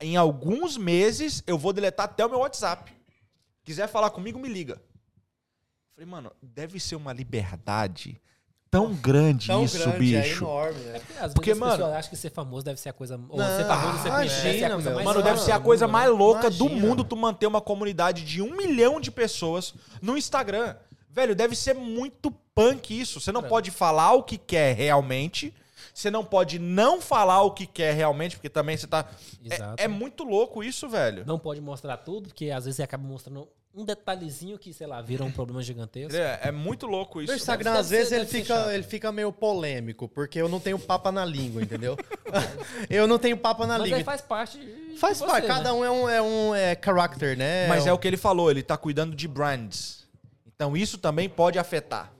em 0.00 0.16
alguns 0.16 0.76
meses 0.76 1.42
eu 1.46 1.58
vou 1.58 1.72
deletar 1.72 2.04
até 2.06 2.24
o 2.24 2.30
meu 2.30 2.38
WhatsApp. 2.40 2.92
Quiser 3.64 3.88
falar 3.88 4.10
comigo, 4.10 4.38
me 4.38 4.48
liga." 4.48 4.80
Falei: 5.94 6.08
"Mano, 6.08 6.32
deve 6.42 6.78
ser 6.78 6.94
uma 6.96 7.12
liberdade 7.12 8.20
tão 8.70 8.94
grande 8.94 9.48
Tão 9.48 9.64
isso, 9.64 9.76
grande, 9.78 10.14
é 10.14 10.22
bicho." 10.22 10.44
enorme. 10.44 10.80
É 10.80 10.92
né? 10.92 10.98
porque, 11.00 11.18
às 11.18 11.34
Porque, 11.34 11.50
as 11.50 11.58
mano- 11.58 11.72
pessoas 11.76 11.94
acham 11.96 12.10
que 12.10 12.16
ser 12.16 12.30
famoso 12.30 12.64
deve 12.64 12.78
ser 12.80 12.88
a 12.90 12.92
coisa. 12.92 13.20
Ou 13.28 13.36
Não, 13.36 13.56
ser 13.56 13.64
famoso, 13.66 13.98
ser 14.02 14.08
imagina, 14.08 14.42
deve 14.44 14.58
ser 14.58 14.64
a 14.64 14.70
coisa 14.70 14.88
meu. 14.90 14.94
mais. 14.94 15.04
Mano, 15.08 15.22
deve 15.22 15.40
ser 15.40 15.52
a 15.52 15.58
do 15.58 15.64
coisa 15.64 15.86
né? 15.88 15.92
mais 15.92 16.10
louca 16.10 16.48
do 16.48 16.66
Imagina. 16.66 16.86
mundo 16.86 17.02
tu 17.04 17.16
manter 17.16 17.46
uma 17.48 17.60
comunidade 17.60 18.24
de 18.24 18.40
um 18.40 18.56
milhão 18.56 19.00
de 19.00 19.10
pessoas 19.10 19.74
no 20.00 20.16
Instagram. 20.16 20.76
Velho, 21.12 21.34
deve 21.34 21.56
ser 21.56 21.74
muito 21.74 22.30
punk 22.54 22.98
isso. 22.98 23.20
Você 23.20 23.32
não 23.32 23.42
pode 23.42 23.70
falar 23.70 24.12
o 24.12 24.22
que 24.22 24.38
quer 24.38 24.74
realmente. 24.74 25.52
Você 25.92 26.10
não 26.10 26.24
pode 26.24 26.58
não 26.58 27.00
falar 27.00 27.42
o 27.42 27.50
que 27.50 27.66
quer 27.66 27.94
realmente, 27.94 28.36
porque 28.36 28.48
também 28.48 28.76
você 28.76 28.86
tá. 28.86 29.08
Exato. 29.44 29.80
É, 29.80 29.84
é 29.84 29.88
muito 29.88 30.24
louco 30.24 30.62
isso, 30.62 30.88
velho. 30.88 31.24
Não 31.26 31.38
pode 31.38 31.60
mostrar 31.60 31.96
tudo, 31.96 32.28
porque 32.28 32.50
às 32.50 32.64
vezes 32.64 32.76
você 32.76 32.82
acaba 32.82 33.02
mostrando 33.02 33.48
um 33.74 33.84
detalhezinho 33.84 34.58
que, 34.58 34.72
sei 34.72 34.86
lá, 34.86 35.00
vira 35.00 35.24
um 35.24 35.30
problema 35.30 35.62
gigantesco. 35.62 36.16
É, 36.16 36.40
é 36.44 36.52
muito 36.52 36.86
louco 36.86 37.20
isso. 37.20 37.28
Meu 37.30 37.36
Instagram, 37.36 37.72
às 37.74 37.90
vezes, 37.90 38.12
ele 38.12 38.26
fica, 38.26 38.54
chato. 38.54 38.70
ele 38.70 38.82
fica 38.82 39.12
meio 39.12 39.32
polêmico, 39.32 40.08
porque 40.08 40.40
eu 40.40 40.48
não 40.48 40.58
tenho 40.58 40.78
papa 40.78 41.12
na 41.12 41.24
língua, 41.24 41.62
entendeu? 41.62 41.96
eu 42.90 43.06
não 43.06 43.18
tenho 43.18 43.36
papa 43.36 43.66
na 43.66 43.74
Mas 43.78 43.84
língua. 43.84 43.98
aí 43.98 44.04
faz 44.04 44.20
parte. 44.20 44.58
de 44.58 44.96
Faz 44.96 45.18
você, 45.18 45.26
parte, 45.26 45.46
né? 45.46 45.54
cada 45.54 45.72
um 45.72 45.84
é 45.84 45.90
um, 45.90 46.08
é 46.08 46.22
um 46.22 46.54
é, 46.54 46.78
character, 46.82 47.36
né? 47.38 47.68
Mas 47.68 47.86
é 47.86 47.92
um- 47.92 47.94
o 47.94 47.98
que 47.98 48.08
ele 48.08 48.16
falou, 48.16 48.50
ele 48.50 48.62
tá 48.62 48.76
cuidando 48.76 49.14
de 49.14 49.28
brands. 49.28 49.99
Então 50.60 50.76
isso 50.76 50.98
também 50.98 51.26
pode 51.26 51.58
afetar. 51.58 52.12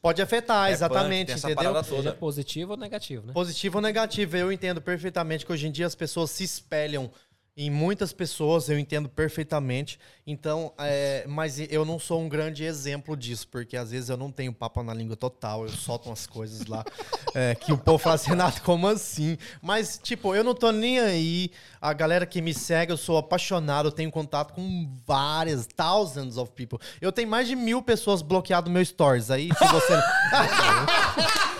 Pode 0.00 0.22
afetar, 0.22 0.70
É 0.70 0.72
exatamente, 0.72 1.34
punk, 1.34 1.52
entendeu? 1.52 1.84
Seja 1.84 2.12
positivo 2.14 2.70
ou 2.70 2.78
negativo, 2.78 3.26
né? 3.26 3.34
Positivo 3.34 3.76
ou 3.76 3.82
negativo, 3.82 4.34
eu 4.34 4.50
entendo 4.50 4.80
perfeitamente 4.80 5.44
que 5.44 5.52
hoje 5.52 5.66
em 5.66 5.70
dia 5.70 5.84
as 5.84 5.94
pessoas 5.94 6.30
se 6.30 6.42
espelham 6.42 7.10
em 7.54 7.70
muitas 7.70 8.12
pessoas, 8.12 8.68
eu 8.68 8.78
entendo 8.78 9.08
perfeitamente. 9.08 9.98
Então, 10.26 10.72
é, 10.78 11.24
mas 11.28 11.58
eu 11.70 11.84
não 11.84 11.98
sou 11.98 12.20
um 12.20 12.28
grande 12.28 12.64
exemplo 12.64 13.16
disso, 13.16 13.46
porque 13.48 13.76
às 13.76 13.90
vezes 13.90 14.08
eu 14.08 14.16
não 14.16 14.32
tenho 14.32 14.52
papo 14.52 14.82
na 14.82 14.94
língua 14.94 15.16
total, 15.16 15.64
eu 15.64 15.68
solto 15.68 16.08
umas 16.08 16.26
coisas 16.26 16.66
lá 16.66 16.82
é, 17.34 17.54
que 17.54 17.72
o 17.72 17.76
povo 17.76 17.98
fala 17.98 18.14
assim, 18.14 18.30
Renato, 18.30 18.62
como 18.62 18.88
assim? 18.88 19.36
Mas, 19.60 20.00
tipo, 20.02 20.34
eu 20.34 20.42
não 20.42 20.54
tô 20.54 20.72
nem 20.72 20.98
aí. 20.98 21.50
A 21.80 21.92
galera 21.92 22.24
que 22.24 22.40
me 22.40 22.54
segue, 22.54 22.92
eu 22.92 22.96
sou 22.96 23.18
apaixonado, 23.18 23.88
eu 23.88 23.92
tenho 23.92 24.10
contato 24.10 24.54
com 24.54 24.88
várias, 25.06 25.66
thousands 25.66 26.38
of 26.38 26.52
people. 26.52 26.78
Eu 27.00 27.12
tenho 27.12 27.28
mais 27.28 27.46
de 27.46 27.54
mil 27.54 27.82
pessoas 27.82 28.22
bloqueadas 28.22 28.68
no 28.68 28.74
meu 28.74 28.84
stories. 28.84 29.30
Aí, 29.30 29.50
se 29.52 29.66
você. 29.66 29.92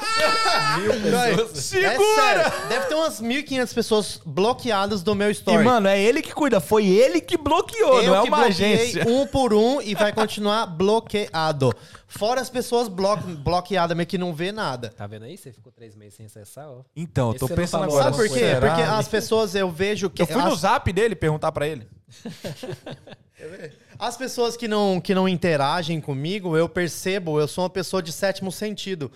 mil 0.81 0.93
pessoas. 1.01 1.59
Segura! 1.59 1.93
É 1.93 2.15
sério, 2.15 2.69
deve 2.69 2.86
ter 2.86 2.94
umas 2.94 3.20
1.500 3.20 3.74
pessoas 3.74 4.20
bloqueadas 4.24 5.03
do 5.03 5.15
meu 5.15 5.28
E, 5.28 5.32
story. 5.32 5.65
mano, 5.65 5.89
é 5.89 6.01
ele 6.01 6.23
que 6.23 6.32
cuida. 6.32 6.61
Foi 6.61 6.86
ele 6.86 7.20
que 7.20 7.36
bloqueou, 7.36 8.03
eu 8.03 8.11
não 8.11 8.16
é 8.20 8.23
que 8.23 8.28
uma 8.28 8.36
bloqueei 8.39 8.74
agência. 8.74 9.05
um 9.09 9.27
por 9.27 9.53
um 9.55 9.81
e 9.81 9.94
vai 9.94 10.12
continuar 10.12 10.66
bloqueado. 10.77 11.73
Fora 12.07 12.40
as 12.43 12.51
pessoas 12.51 12.89
blo 12.89 13.16
bloqueadas, 13.16 13.97
mas 13.97 14.07
que 14.07 14.19
não 14.19 14.35
vê 14.35 14.53
nada. 14.53 14.90
Tá 14.97 15.07
vendo 15.07 15.24
aí? 15.24 15.36
Você 15.39 15.51
ficou 15.51 15.73
três 15.73 15.94
meses 15.97 16.15
sem 16.15 16.27
acessar, 16.27 16.69
ó. 16.69 16.82
Então, 16.94 17.28
eu 17.28 17.31
Esse 17.32 17.39
tô 17.40 17.47
você 17.47 17.53
não 17.55 17.62
pensando 17.62 17.81
falou. 17.81 17.99
agora. 18.01 18.15
Sabe 18.15 18.28
por 18.28 18.35
quê? 18.35 18.40
será? 18.40 18.69
Porque 18.69 18.82
as 18.82 19.09
pessoas, 19.09 19.55
eu 19.55 19.70
vejo 19.70 20.11
que. 20.11 20.20
Eu 20.20 20.27
fui 20.27 20.43
no 20.43 20.53
as, 20.53 20.59
zap 20.61 20.93
dele 20.93 21.15
perguntar 21.16 21.51
pra 21.53 21.66
ele. 21.66 21.86
as 23.99 24.16
pessoas 24.16 24.57
que 24.57 24.69
não, 24.69 25.01
que 25.01 25.15
não 25.15 25.28
interagem 25.28 26.01
comigo, 26.01 26.57
eu 26.57 26.69
percebo, 26.69 27.40
eu 27.40 27.49
sou 27.49 27.65
uma 27.65 27.70
pessoa 27.70 28.03
de 28.03 28.12
sétimo 28.12 28.53
sentido. 28.53 29.11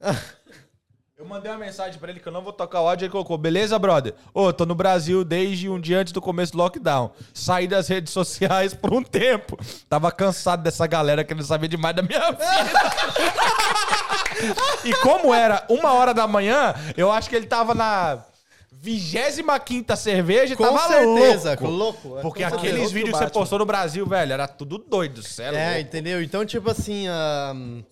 Eu 1.18 1.24
mandei 1.26 1.50
uma 1.50 1.58
mensagem 1.58 1.98
pra 1.98 2.10
ele 2.10 2.20
que 2.20 2.28
eu 2.28 2.32
não 2.32 2.42
vou 2.42 2.52
tocar 2.52 2.80
o 2.80 2.86
áudio, 2.86 3.06
ele 3.06 3.10
colocou, 3.10 3.36
beleza, 3.36 3.76
brother? 3.76 4.14
Ô, 4.32 4.52
tô 4.52 4.64
no 4.64 4.74
Brasil 4.76 5.24
desde 5.24 5.68
um 5.68 5.80
dia 5.80 5.98
antes 5.98 6.12
do 6.12 6.20
começo 6.20 6.52
do 6.52 6.58
lockdown. 6.58 7.10
Saí 7.34 7.66
das 7.66 7.88
redes 7.88 8.12
sociais 8.12 8.72
por 8.72 8.94
um 8.94 9.02
tempo. 9.02 9.58
Tava 9.88 10.12
cansado 10.12 10.62
dessa 10.62 10.86
galera 10.86 11.24
querendo 11.24 11.44
saber 11.44 11.66
demais 11.66 11.96
da 11.96 12.02
minha 12.02 12.20
vida. 12.30 12.44
e 14.84 14.94
como 14.94 15.34
era 15.34 15.66
uma 15.68 15.92
hora 15.94 16.14
da 16.14 16.28
manhã, 16.28 16.72
eu 16.96 17.10
acho 17.10 17.28
que 17.28 17.34
ele 17.34 17.46
tava 17.48 17.74
na 17.74 18.22
vigésima 18.70 19.58
quinta 19.58 19.96
cerveja 19.96 20.54
e 20.54 20.56
Com 20.56 20.62
tava 20.62 20.86
certeza, 20.86 21.58
louco. 21.60 21.66
louco. 21.66 22.18
é. 22.18 22.22
Porque 22.22 22.42
Com 22.44 22.48
aqueles 22.54 22.70
certeza. 22.74 22.94
vídeos 22.94 23.18
que 23.18 23.24
você 23.24 23.30
postou 23.32 23.58
no 23.58 23.66
Brasil, 23.66 24.06
velho, 24.06 24.32
era 24.34 24.46
tudo 24.46 24.78
doido, 24.78 25.20
sério. 25.20 25.58
É, 25.58 25.80
entendeu? 25.80 26.22
Então, 26.22 26.46
tipo 26.46 26.70
assim. 26.70 27.08
é, 27.08 27.82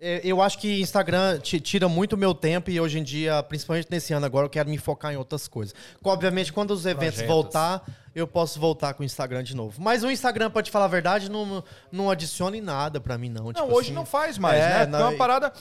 eu 0.00 0.40
acho 0.40 0.58
que 0.58 0.80
Instagram 0.80 1.40
ti- 1.40 1.60
tira 1.60 1.88
muito 1.88 2.16
meu 2.16 2.32
tempo 2.34 2.70
e 2.70 2.80
hoje 2.80 2.98
em 2.98 3.02
dia, 3.02 3.42
principalmente 3.42 3.88
nesse 3.90 4.12
ano 4.12 4.24
agora, 4.26 4.46
eu 4.46 4.50
quero 4.50 4.68
me 4.70 4.78
focar 4.78 5.12
em 5.12 5.16
outras 5.16 5.48
coisas. 5.48 5.74
Obviamente, 6.04 6.52
quando 6.52 6.70
os 6.70 6.86
eventos 6.86 7.16
Projetos. 7.22 7.34
voltar, 7.34 7.82
eu 8.14 8.26
posso 8.26 8.60
voltar 8.60 8.94
com 8.94 9.02
o 9.02 9.06
Instagram 9.06 9.42
de 9.42 9.56
novo. 9.56 9.80
Mas 9.82 10.04
o 10.04 10.10
Instagram, 10.10 10.50
pra 10.50 10.62
te 10.62 10.70
falar 10.70 10.84
a 10.84 10.88
verdade, 10.88 11.28
não, 11.30 11.64
não 11.90 12.10
adiciona 12.10 12.56
em 12.56 12.60
nada 12.60 13.00
pra 13.00 13.18
mim, 13.18 13.28
não. 13.28 13.46
Não, 13.46 13.52
Tipo 13.52 13.66
hoje 13.74 13.88
assim, 13.88 13.92
não 13.94 14.06
faz 14.06 14.38
mais, 14.38 14.60
É, 14.62 14.68
né? 14.80 14.86
não, 14.86 14.98
Foi 15.00 15.08
uma 15.08 15.16
parada. 15.18 15.52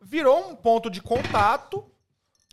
Virou 0.00 0.50
um 0.50 0.56
ponto 0.56 0.88
de 0.90 1.00
contato, 1.02 1.84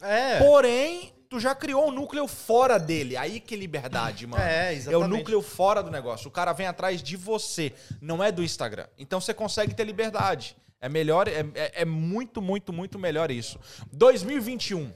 É. 0.02 0.40
porém, 0.40 1.14
tu 1.30 1.40
já 1.40 1.56
criou 1.56 1.88
um 1.88 1.92
núcleo 1.92 2.28
fora 2.28 2.78
dele. 2.78 3.16
Aí 3.16 3.40
que 3.40 3.56
é 3.56 3.58
liberdade, 3.58 4.28
mano. 4.28 4.44
É, 4.44 4.68
É 4.68 4.70
o 4.72 4.76
exatamente. 4.76 5.10
núcleo 5.10 5.42
fora 5.42 5.82
do 5.82 5.90
negócio. 5.90 6.28
O 6.28 6.32
cara 6.32 6.52
vem 6.54 6.68
atrás 6.68 7.02
de 7.02 7.16
você, 7.16 7.72
não 8.02 8.22
é 8.24 8.32
do 8.32 8.44
Instagram. 8.44 8.88
Então 8.98 9.22
você 9.22 9.34
consegue 9.34 9.74
ter 9.74 9.84
liberdade. 9.86 10.56
É 10.82 10.88
melhor, 10.88 11.28
é, 11.28 11.46
é- 11.56 11.82
é 11.82 11.86
muito, 11.86 12.42
muito, 12.42 12.72
muito 12.72 12.98
melhor 12.98 13.30
isso. 13.32 13.60
2021. 13.92 14.92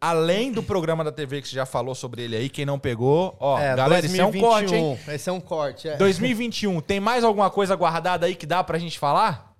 Além 0.00 0.52
do 0.52 0.62
programa 0.62 1.02
da 1.02 1.10
TV 1.10 1.40
que 1.40 1.48
você 1.48 1.54
já 1.54 1.64
falou 1.64 1.94
sobre 1.94 2.22
ele 2.22 2.36
aí, 2.36 2.50
quem 2.50 2.66
não 2.66 2.78
pegou, 2.78 3.34
ó, 3.40 3.58
É, 3.58 3.74
galera, 3.74 4.04
isso 4.04 4.20
é 4.20 4.24
um 4.26 4.32
corte, 4.38 4.74
hein? 4.74 4.98
Esse 5.08 5.30
é 5.30 5.32
um 5.32 5.40
corte, 5.40 5.88
é. 5.88 5.96
2021, 5.96 6.80
tem 6.82 7.00
mais 7.00 7.24
alguma 7.24 7.50
coisa 7.50 7.74
guardada 7.74 8.26
aí 8.26 8.34
que 8.34 8.44
dá 8.44 8.62
pra 8.62 8.78
gente 8.78 8.98
falar? 8.98 9.54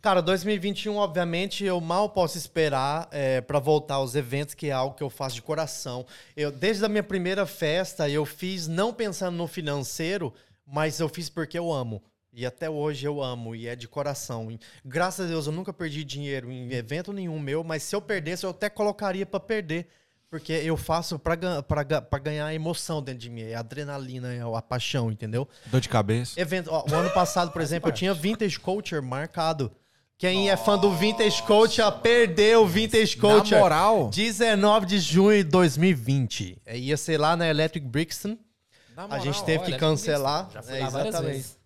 Cara, 0.00 0.22
2021, 0.22 0.96
obviamente, 0.96 1.64
eu 1.64 1.80
mal 1.80 2.08
posso 2.10 2.38
esperar 2.38 3.08
é, 3.10 3.40
para 3.40 3.58
voltar 3.58 3.94
aos 3.94 4.14
eventos, 4.14 4.54
que 4.54 4.68
é 4.68 4.72
algo 4.72 4.94
que 4.94 5.02
eu 5.02 5.10
faço 5.10 5.34
de 5.34 5.42
coração. 5.42 6.06
Eu, 6.36 6.52
desde 6.52 6.84
a 6.84 6.88
minha 6.88 7.02
primeira 7.02 7.44
festa, 7.44 8.08
eu 8.08 8.24
fiz 8.24 8.68
não 8.68 8.92
pensando 8.92 9.34
no 9.36 9.48
financeiro, 9.48 10.32
mas 10.66 11.00
eu 11.00 11.08
fiz 11.08 11.28
porque 11.28 11.58
eu 11.58 11.72
amo. 11.72 12.00
E 12.36 12.44
até 12.44 12.68
hoje 12.68 13.06
eu 13.06 13.22
amo, 13.22 13.54
e 13.54 13.68
é 13.68 13.76
de 13.76 13.86
coração. 13.86 14.48
Graças 14.84 15.26
a 15.26 15.28
Deus, 15.28 15.46
eu 15.46 15.52
nunca 15.52 15.72
perdi 15.72 16.02
dinheiro 16.02 16.50
em 16.50 16.72
evento 16.72 17.12
nenhum 17.12 17.38
meu, 17.38 17.62
mas 17.62 17.84
se 17.84 17.94
eu 17.94 18.02
perdesse, 18.02 18.44
eu 18.44 18.50
até 18.50 18.68
colocaria 18.68 19.24
para 19.24 19.38
perder. 19.38 19.86
Porque 20.28 20.52
eu 20.52 20.76
faço 20.76 21.16
para 21.16 22.18
ganhar 22.18 22.52
emoção 22.52 23.00
dentro 23.00 23.20
de 23.20 23.30
mim. 23.30 23.42
É 23.42 23.54
a 23.54 23.60
adrenalina, 23.60 24.34
é 24.34 24.40
a 24.40 24.60
paixão, 24.60 25.12
entendeu? 25.12 25.48
Dor 25.66 25.80
de 25.80 25.88
cabeça. 25.88 26.40
Evento, 26.40 26.70
ó, 26.72 26.84
o 26.90 26.94
ano 26.94 27.08
passado, 27.10 27.52
por 27.52 27.62
exemplo, 27.62 27.88
eu 27.88 27.94
tinha 27.94 28.12
Vintage 28.12 28.58
Culture 28.58 29.00
marcado. 29.00 29.70
Quem 30.18 30.50
é 30.50 30.56
fã 30.56 30.76
do 30.76 30.90
Vintage 30.90 31.40
Culture 31.44 31.86
perdeu 32.02 32.62
o 32.62 32.66
Vintage 32.66 33.16
Culture. 33.16 33.60
moral? 33.60 34.08
19 34.08 34.86
de 34.86 34.98
junho 34.98 35.44
de 35.44 35.50
2020. 35.50 36.58
É, 36.66 36.76
ia 36.76 36.96
ser 36.96 37.16
lá 37.18 37.36
na 37.36 37.46
Electric 37.48 37.86
Brixton. 37.86 38.36
Na 38.96 39.04
A 39.04 39.18
gente 39.18 39.26
moral, 39.34 39.44
teve 39.46 39.64
olha, 39.64 39.72
que 39.72 39.78
cancelar. 39.78 40.50
Já 40.52 40.62
fui 40.62 40.76
É, 40.78 40.80
lá 40.82 40.88
várias 40.88 41.08
exatamente. 41.14 41.36
vezes. 41.36 41.63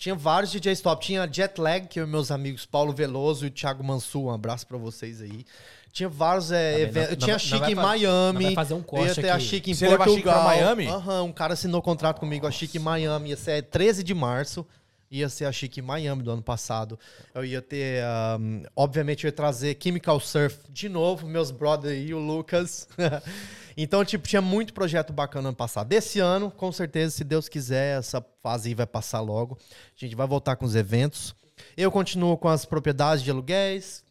Tinha 0.00 0.14
vários 0.14 0.50
DJs 0.50 0.80
top. 0.80 1.04
Tinha 1.04 1.28
Jetlag, 1.30 1.86
que 1.86 2.00
é 2.00 2.06
meus 2.06 2.30
amigos 2.30 2.64
Paulo 2.64 2.90
Veloso 2.90 3.44
e 3.44 3.50
Thiago 3.50 3.84
Mansur. 3.84 4.24
Um 4.24 4.30
abraço 4.32 4.66
pra 4.66 4.78
vocês 4.78 5.20
aí. 5.20 5.44
Tinha 5.92 6.08
vários 6.08 6.50
é, 6.50 6.72
bem, 6.74 6.82
eventos. 6.84 7.16
Tinha 7.22 7.34
nós- 7.34 7.42
Chique 7.42 7.58
vai 7.60 7.72
em 7.72 7.74
fa- 7.74 7.82
nós 7.82 8.00
Miami. 8.00 8.44
vai 8.46 8.54
fazer 8.54 8.74
um 8.74 8.82
corte 8.82 9.08
ia 9.08 9.14
ter 9.14 9.28
a 9.28 9.34
aqui. 9.34 9.44
Chique 9.44 9.70
em 9.72 9.74
Você 9.74 9.84
a 9.84 9.88
Chique 9.90 10.04
Portugal. 10.04 10.34
pra 10.36 10.44
Miami? 10.44 10.86
Aham, 10.86 11.24
um 11.24 11.32
cara 11.32 11.52
assinou 11.52 11.82
contrato 11.82 12.18
comigo, 12.18 12.46
a 12.46 12.50
Chique 12.50 12.78
em 12.78 12.80
Miami. 12.80 13.28
Ia 13.28 13.36
ser 13.36 13.62
13 13.64 14.02
de 14.02 14.14
março. 14.14 14.66
Ia 15.10 15.28
ser 15.28 15.46
a 15.46 15.50
Chique 15.50 15.82
Miami 15.82 16.22
do 16.22 16.30
ano 16.30 16.42
passado. 16.42 16.96
Eu 17.34 17.44
ia 17.44 17.60
ter. 17.60 18.00
ahm, 18.04 18.62
obviamente, 18.76 19.24
eu 19.24 19.28
ia 19.28 19.32
trazer 19.32 19.76
Chemical 19.82 20.20
Surf 20.20 20.60
de 20.68 20.88
novo, 20.88 21.26
meus 21.26 21.50
brother 21.50 21.92
e 21.96 22.14
o 22.14 22.18
Lucas. 22.20 22.86
então, 23.76 24.04
tipo, 24.04 24.28
tinha 24.28 24.40
muito 24.40 24.72
projeto 24.72 25.12
bacana 25.12 25.48
ano 25.48 25.56
passado. 25.56 25.88
Desse 25.88 26.20
ano, 26.20 26.48
com 26.48 26.70
certeza, 26.70 27.16
se 27.16 27.24
Deus 27.24 27.48
quiser, 27.48 27.98
essa 27.98 28.24
fase 28.40 28.68
aí 28.68 28.74
vai 28.74 28.86
passar 28.86 29.20
logo. 29.20 29.58
A 29.60 29.98
gente 29.98 30.14
vai 30.14 30.28
voltar 30.28 30.54
com 30.54 30.64
os 30.64 30.76
eventos. 30.76 31.34
Eu 31.76 31.90
continuo 31.90 32.38
com 32.38 32.46
as 32.48 32.64
propriedades 32.64 33.24
de 33.24 33.32
aluguéis, 33.32 34.04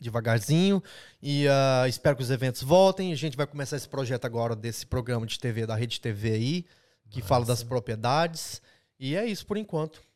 devagarzinho. 0.00 0.80
E 1.20 1.48
ah, 1.48 1.84
espero 1.88 2.16
que 2.16 2.22
os 2.22 2.30
eventos 2.30 2.62
voltem. 2.62 3.12
A 3.12 3.16
gente 3.16 3.36
vai 3.36 3.46
começar 3.48 3.76
esse 3.76 3.88
projeto 3.88 4.24
agora 4.24 4.54
desse 4.54 4.86
programa 4.86 5.26
de 5.26 5.36
TV, 5.36 5.66
da 5.66 5.74
Rede 5.74 6.00
TV 6.00 6.30
aí, 6.30 6.66
que 7.10 7.20
fala 7.20 7.44
das 7.44 7.64
propriedades. 7.64 8.62
E 9.00 9.16
é 9.16 9.26
isso 9.26 9.44
por 9.44 9.56
enquanto. 9.56 10.11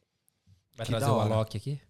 Vai 0.76 0.86
Que 0.86 0.92
trazer 0.92 1.10
o. 1.10 1.20
Alok 1.20 1.56
aqui? 1.56 1.80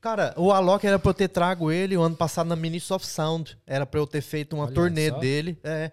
Cara, 0.00 0.32
o 0.36 0.52
Alok 0.52 0.86
era 0.86 0.98
pra 0.98 1.10
eu 1.10 1.14
ter 1.14 1.28
trago 1.28 1.70
ele 1.72 1.96
o 1.96 2.02
ano 2.02 2.16
passado 2.16 2.46
na 2.46 2.56
Ministry 2.56 2.94
of 2.94 3.06
Sound. 3.06 3.58
Era 3.66 3.84
pra 3.84 4.00
eu 4.00 4.06
ter 4.06 4.20
feito 4.20 4.54
uma 4.54 4.64
Olha 4.66 4.74
turnê 4.74 5.10
só. 5.10 5.18
dele. 5.18 5.58
É. 5.62 5.90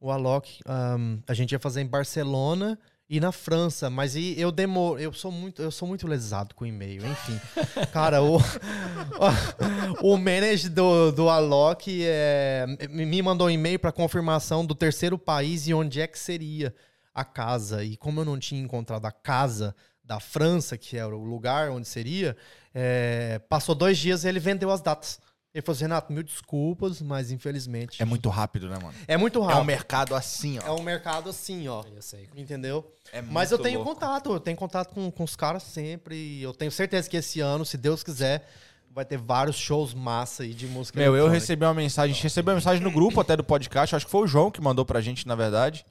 O 0.00 0.10
Alok, 0.10 0.60
ahm, 0.66 1.18
a 1.28 1.34
gente 1.34 1.52
ia 1.52 1.60
fazer 1.60 1.80
em 1.80 1.86
Barcelona 1.86 2.76
e 3.08 3.20
na 3.20 3.30
França, 3.30 3.88
mas 3.90 4.16
e 4.16 4.34
eu 4.40 4.50
demoro, 4.50 4.98
eu 4.98 5.12
sou 5.12 5.30
muito, 5.30 5.60
eu 5.60 5.70
sou 5.70 5.86
muito 5.86 6.08
lesado 6.08 6.54
com 6.54 6.64
e-mail, 6.66 7.06
enfim. 7.06 7.38
Cara, 7.92 8.22
o 8.22 8.38
o 10.02 10.16
manager 10.16 10.70
do, 10.70 11.12
do 11.12 11.28
Alok 11.28 12.02
é, 12.04 12.66
me 12.90 13.04
me 13.04 13.22
mandou 13.22 13.46
um 13.46 13.50
e-mail 13.50 13.78
para 13.78 13.92
confirmação 13.92 14.64
do 14.64 14.74
terceiro 14.74 15.18
país 15.18 15.68
e 15.68 15.74
onde 15.74 16.00
é 16.00 16.06
que 16.06 16.18
seria 16.18 16.74
a 17.14 17.24
casa. 17.24 17.84
E 17.84 17.96
como 17.96 18.20
eu 18.20 18.24
não 18.24 18.38
tinha 18.38 18.60
encontrado 18.60 19.04
a 19.04 19.12
casa 19.12 19.74
da 20.14 20.20
França, 20.20 20.76
que 20.76 20.96
era 20.96 21.14
o 21.16 21.24
lugar 21.24 21.70
onde 21.70 21.88
seria, 21.88 22.36
é, 22.74 23.40
passou 23.48 23.74
dois 23.74 23.96
dias 23.98 24.24
e 24.24 24.28
ele 24.28 24.38
vendeu 24.40 24.70
as 24.70 24.80
datas. 24.80 25.18
Ele 25.54 25.60
falou 25.62 25.74
assim, 25.76 25.84
Renato, 25.84 26.12
mil 26.12 26.22
desculpas, 26.22 27.02
mas 27.02 27.30
infelizmente. 27.30 28.00
É 28.02 28.06
muito 28.06 28.28
rápido, 28.30 28.68
né, 28.70 28.78
mano? 28.82 28.94
É 29.06 29.16
muito 29.18 29.38
É 29.38 29.42
um 29.42 29.44
rápido. 29.44 29.64
mercado 29.66 30.14
assim, 30.14 30.58
ó. 30.58 30.66
É 30.66 30.70
um 30.70 30.82
mercado 30.82 31.28
assim, 31.28 31.68
ó. 31.68 31.84
Eu 31.94 32.00
sei. 32.00 32.26
Entendeu? 32.34 32.90
É 33.12 33.20
Mas 33.20 33.50
eu 33.52 33.58
muito 33.58 33.68
tenho 33.68 33.78
louco. 33.82 33.94
contato, 33.94 34.32
eu 34.32 34.40
tenho 34.40 34.56
contato 34.56 34.94
com, 34.94 35.10
com 35.10 35.24
os 35.24 35.36
caras 35.36 35.62
sempre. 35.62 36.14
E 36.16 36.42
eu 36.42 36.54
tenho 36.54 36.70
certeza 36.70 37.08
que 37.08 37.18
esse 37.18 37.40
ano, 37.40 37.66
se 37.66 37.76
Deus 37.76 38.02
quiser, 38.02 38.48
vai 38.90 39.04
ter 39.04 39.18
vários 39.18 39.56
shows 39.56 39.92
massa 39.92 40.42
aí 40.42 40.54
de 40.54 40.66
música. 40.66 40.98
Meu, 40.98 41.14
eu 41.14 41.28
recebi 41.28 41.64
uma 41.66 41.74
mensagem, 41.74 42.12
a 42.12 42.14
gente 42.14 42.22
recebeu 42.22 42.52
uma 42.52 42.56
mensagem 42.58 42.82
no 42.82 42.90
grupo 42.90 43.20
até 43.20 43.36
do 43.36 43.44
podcast, 43.44 43.94
acho 43.94 44.06
que 44.06 44.10
foi 44.12 44.22
o 44.22 44.26
João 44.26 44.50
que 44.50 44.60
mandou 44.60 44.86
pra 44.86 45.02
gente, 45.02 45.26
na 45.28 45.34
verdade, 45.34 45.84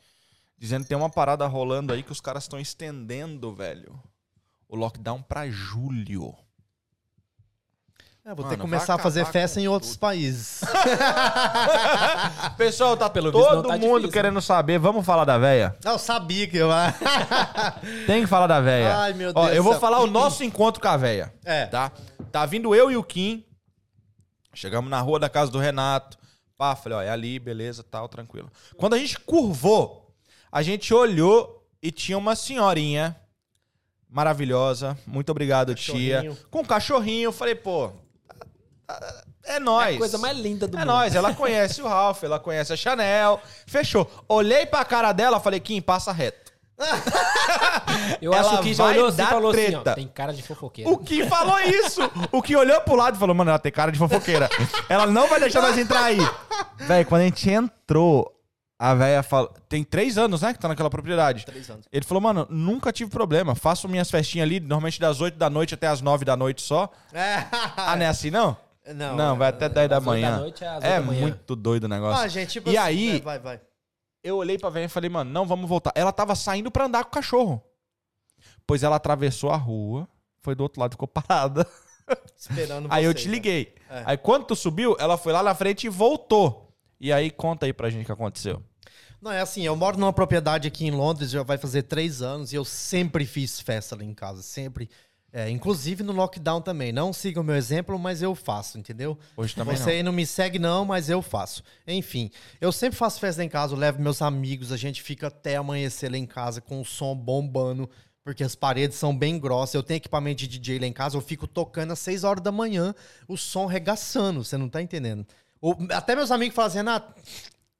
dizendo 0.58 0.84
que 0.84 0.90
tem 0.90 0.98
uma 0.98 1.10
parada 1.10 1.46
rolando 1.46 1.94
aí 1.94 2.02
que 2.02 2.12
os 2.12 2.20
caras 2.22 2.46
estão 2.46 2.60
estendendo, 2.60 3.54
velho, 3.54 3.94
o 4.72 4.76
lockdown 4.78 5.22
pra 5.22 5.50
julho. 5.50 6.34
É, 8.24 8.30
vou 8.34 8.38
Mano, 8.46 8.50
ter 8.50 8.56
que 8.56 8.62
vai 8.62 8.70
começar 8.70 8.94
a 8.96 8.98
fazer 8.98 9.26
festa 9.26 9.60
em 9.60 9.68
outros 9.68 9.92
tudo. 9.94 10.00
países. 10.00 10.62
Pessoal, 12.56 12.96
tá 12.96 13.10
Pelo 13.10 13.32
visto, 13.32 13.44
todo 13.44 13.64
não 13.64 13.70
tá 13.70 13.78
mundo 13.78 13.96
difícil, 14.02 14.12
querendo 14.12 14.42
saber, 14.42 14.80
vamos 14.80 15.06
falar 15.06 15.26
da 15.26 15.38
véia? 15.38 15.76
eu 15.84 16.00
sabia 16.00 16.48
que 16.48 16.56
eu. 16.56 16.70
Tem 18.08 18.22
que 18.22 18.28
falar 18.28 18.48
da 18.48 18.62
véia. 18.62 18.96
Ai, 18.98 19.14
meu 19.14 19.32
Ó, 19.36 19.46
Deus 19.46 19.56
eu 19.58 19.62
do 19.62 19.64
vou 19.64 19.74
céu. 19.74 19.82
falar 19.82 20.00
o 20.00 20.08
nosso 20.08 20.44
encontro 20.44 20.82
com 20.82 20.88
a 20.88 20.96
véia. 20.96 21.34
É. 21.44 21.66
Tá? 21.66 21.92
Tá 22.32 22.46
vindo 22.46 22.74
eu 22.74 22.90
e 22.90 22.96
o 22.96 23.04
Kim. 23.04 23.44
Chegamos 24.54 24.90
na 24.90 25.02
rua 25.02 25.20
da 25.20 25.28
casa 25.30 25.52
do 25.52 25.60
Renato. 25.60 26.18
Pá, 26.58 26.76
falei, 26.76 27.00
ó, 27.00 27.02
é 27.02 27.10
ali, 27.10 27.40
beleza, 27.40 27.84
tal, 27.84 28.08
tranquilo. 28.08 28.50
Quando 28.78 28.94
a 28.94 28.98
gente 28.98 29.20
curvou, 29.20 30.16
a 30.50 30.62
gente 30.62 30.94
olhou 30.94 31.68
e 31.82 31.92
tinha 31.92 32.18
uma 32.18 32.36
senhorinha 32.36 33.20
maravilhosa. 34.12 34.98
Muito 35.08 35.30
obrigado, 35.32 35.74
tia. 35.74 36.36
Com 36.52 36.60
um 36.60 36.66
cachorrinho. 36.66 37.26
Eu 37.30 37.32
falei, 37.32 37.56
pô, 37.56 37.92
é 39.46 39.60
nóis. 39.60 39.94
É 39.94 39.96
a 39.96 40.00
coisa 40.00 40.18
mais 40.18 40.38
linda 40.38 40.68
do 40.68 40.76
É 40.78 40.82
mundo. 40.82 40.88
nóis, 40.90 41.16
ela 41.16 41.34
conhece 41.34 41.82
o 41.82 41.88
Ralph, 41.88 42.24
ela 42.24 42.40
conhece 42.40 42.74
a 42.74 42.78
Chanel. 42.78 43.40
Fechou. 43.66 44.10
Olhei 44.28 44.66
pra 44.66 44.84
cara 44.86 45.12
dela, 45.14 45.40
falei, 45.40 45.60
Kim, 45.60 45.82
passa 45.82 46.12
reto. 46.12 46.52
Eu 48.22 48.34
Ela 48.34 48.54
acho 48.54 48.64
que 48.64 48.74
já 48.74 48.86
olhou 48.86 49.08
assim 49.08 49.22
e 49.22 49.26
falou 49.26 49.52
assim, 49.52 49.66
treta. 49.68 49.92
ó, 49.92 49.94
tem 49.94 50.08
cara 50.08 50.34
de 50.34 50.42
fofoqueiro. 50.42 50.92
O 50.92 50.98
Kim 50.98 51.28
falou 51.28 51.60
isso. 51.60 52.02
O 52.32 52.42
Kim 52.42 52.56
olhou 52.56 52.82
pro 52.82 52.96
lado 52.96 53.16
e 53.16 53.20
falou, 53.20 53.36
mano, 53.36 53.52
ela 53.52 53.60
tem 53.60 53.72
cara 53.72 53.92
de 53.92 54.00
fofoqueira. 54.00 54.50
ela 54.90 55.06
não 55.06 55.28
vai 55.28 55.40
deixar 55.40 55.62
nós 55.62 55.78
entrar 55.78 56.06
aí. 56.06 56.18
Véi, 56.78 57.06
quando 57.06 57.22
a 57.22 57.26
gente 57.26 57.48
entrou, 57.50 58.34
a 58.84 58.96
véia 58.96 59.22
falou... 59.22 59.54
Tem 59.70 59.84
três 59.84 60.18
anos, 60.18 60.42
né, 60.42 60.54
que 60.54 60.60
tá 60.60 60.68
naquela 60.68 60.90
propriedade. 60.90 61.46
Três 61.46 61.70
anos. 61.70 61.86
Ele 61.92 62.04
falou, 62.04 62.20
mano, 62.22 62.48
nunca 62.50 62.92
tive 62.92 63.12
problema. 63.12 63.54
Faço 63.54 63.88
minhas 63.88 64.10
festinhas 64.10 64.48
ali, 64.48 64.60
normalmente 64.60 65.00
das 65.00 65.22
8 65.22 65.38
da 65.38 65.50
noite 65.52 65.76
até 65.76 65.86
as 65.88 66.02
9 66.02 66.26
da 66.26 66.36
noite 66.36 66.62
só. 66.64 66.90
Ah, 67.78 67.96
não 67.96 68.06
é 68.06 68.08
assim, 68.10 68.32
não? 68.32 68.58
Não, 68.96 69.16
Não, 69.16 69.38
vai 69.38 69.50
até 69.50 69.70
10 69.70 69.88
da 69.88 69.98
às 69.98 70.08
oito 70.08 70.22
da 70.22 70.28
manhã. 70.30 70.38
noite 70.40 70.66
às 70.66 70.74
oito 70.78 70.86
É 70.86 71.00
da 71.00 71.06
manhã. 71.06 71.22
muito 71.22 71.56
doido 71.56 71.84
o 71.84 71.88
negócio. 71.88 72.24
Ah, 72.24 72.28
gente, 72.28 72.50
tipo 72.54 72.70
E 72.72 72.78
assim, 72.78 72.88
aí- 72.88 73.18
é, 73.18 73.20
Vai, 73.22 73.38
vai. 73.40 73.62
Eu 74.24 74.38
olhei 74.38 74.58
pra 74.58 74.70
velha 74.72 74.86
e 74.86 74.90
falei, 74.90 75.10
mano, 75.12 75.30
não, 75.32 75.46
vamos 75.46 75.70
voltar. 75.70 75.92
Ela 75.96 76.12
tava 76.12 76.34
saindo 76.36 76.72
pra 76.72 76.86
andar 76.86 77.04
com 77.04 77.10
o 77.10 77.14
cachorro. 77.14 77.64
Pois 78.66 78.82
ela 78.84 78.96
atravessou 78.96 79.52
a 79.52 79.58
rua, 79.58 80.08
foi 80.42 80.56
do 80.56 80.64
outro 80.64 80.80
lado 80.82 80.94
e 80.94 80.96
ficou 80.96 81.08
parada. 81.10 81.68
Esperando 82.36 82.88
Aí 82.92 83.06
eu 83.06 83.14
te 83.14 83.28
né? 83.28 83.34
liguei. 83.36 83.76
Aí 84.06 84.18
quando 84.18 84.46
tu 84.46 84.56
subiu, 84.56 84.96
ela 85.00 85.18
foi 85.18 85.32
lá 85.34 85.44
na 85.44 85.54
frente 85.54 85.86
e 85.86 85.90
voltou. 85.90 86.68
E 87.00 87.12
aí 87.12 87.30
conta 87.32 87.66
aí 87.66 87.74
pra 87.74 87.90
gente 87.90 88.04
o 88.04 88.06
que 88.06 88.12
aconteceu. 88.12 88.62
Não, 89.22 89.32
é 89.32 89.40
assim, 89.40 89.62
eu 89.62 89.76
moro 89.76 89.98
numa 89.98 90.12
propriedade 90.12 90.68
aqui 90.68 90.86
em 90.86 90.92
Londres, 90.92 91.30
já 91.30 91.44
vai 91.44 91.58
fazer 91.58 91.84
três 91.84 92.24
anos, 92.24 92.52
e 92.52 92.56
eu 92.56 92.66
sempre 92.66 93.26
fiz 93.26 93.60
festa 93.60 93.94
ali 93.94 94.06
em 94.06 94.14
casa, 94.16 94.42
sempre. 94.42 94.90
É, 95.34 95.50
inclusive 95.50 96.04
no 96.04 96.12
lockdown 96.12 96.60
também. 96.62 96.92
Não 96.92 97.14
siga 97.14 97.40
o 97.40 97.44
meu 97.44 97.56
exemplo, 97.56 97.98
mas 97.98 98.22
eu 98.22 98.36
faço, 98.36 98.78
entendeu? 98.78 99.18
Hoje 99.38 99.56
também 99.56 99.78
Você 99.78 99.84
não. 99.84 99.92
aí 99.92 100.04
não 100.04 100.12
me 100.12 100.26
segue, 100.26 100.60
não, 100.60 100.84
mas 100.84 101.10
eu 101.10 101.22
faço. 101.22 101.64
Enfim, 101.88 102.30
eu 102.60 102.72
sempre 102.72 102.98
faço 102.98 103.20
festa 103.20 103.42
em 103.44 103.48
casa, 103.48 103.74
eu 103.74 103.78
levo 103.78 104.02
meus 104.02 104.22
amigos, 104.22 104.72
a 104.72 104.78
gente 104.78 105.02
fica 105.02 105.28
até 105.28 105.56
amanhecer 105.56 106.12
lá 106.12 106.18
em 106.18 106.26
casa 106.26 106.60
com 106.60 106.82
o 106.82 106.86
som 106.86 107.16
bombando, 107.16 107.90
porque 108.26 108.44
as 108.44 108.56
paredes 108.56 108.98
são 108.98 109.16
bem 109.18 109.40
grossas. 109.40 109.76
Eu 109.76 109.84
tenho 109.84 109.98
equipamento 109.98 110.40
de 110.40 110.48
DJ 110.48 110.80
lá 110.80 110.88
em 110.88 110.94
casa, 110.94 111.16
eu 111.16 111.22
fico 111.22 111.48
tocando 111.48 111.94
às 111.94 112.00
6 112.00 112.26
horas 112.26 112.44
da 112.44 112.52
manhã, 112.52 112.94
o 113.26 113.38
som 113.38 113.68
regaçando, 113.68 114.44
você 114.44 114.58
não 114.58 114.68
tá 114.68 114.82
entendendo. 114.82 115.26
Até 115.92 116.14
meus 116.16 116.32
amigos 116.32 116.56
falam 116.56 116.68
assim, 116.68 116.78
Renato, 116.80 117.14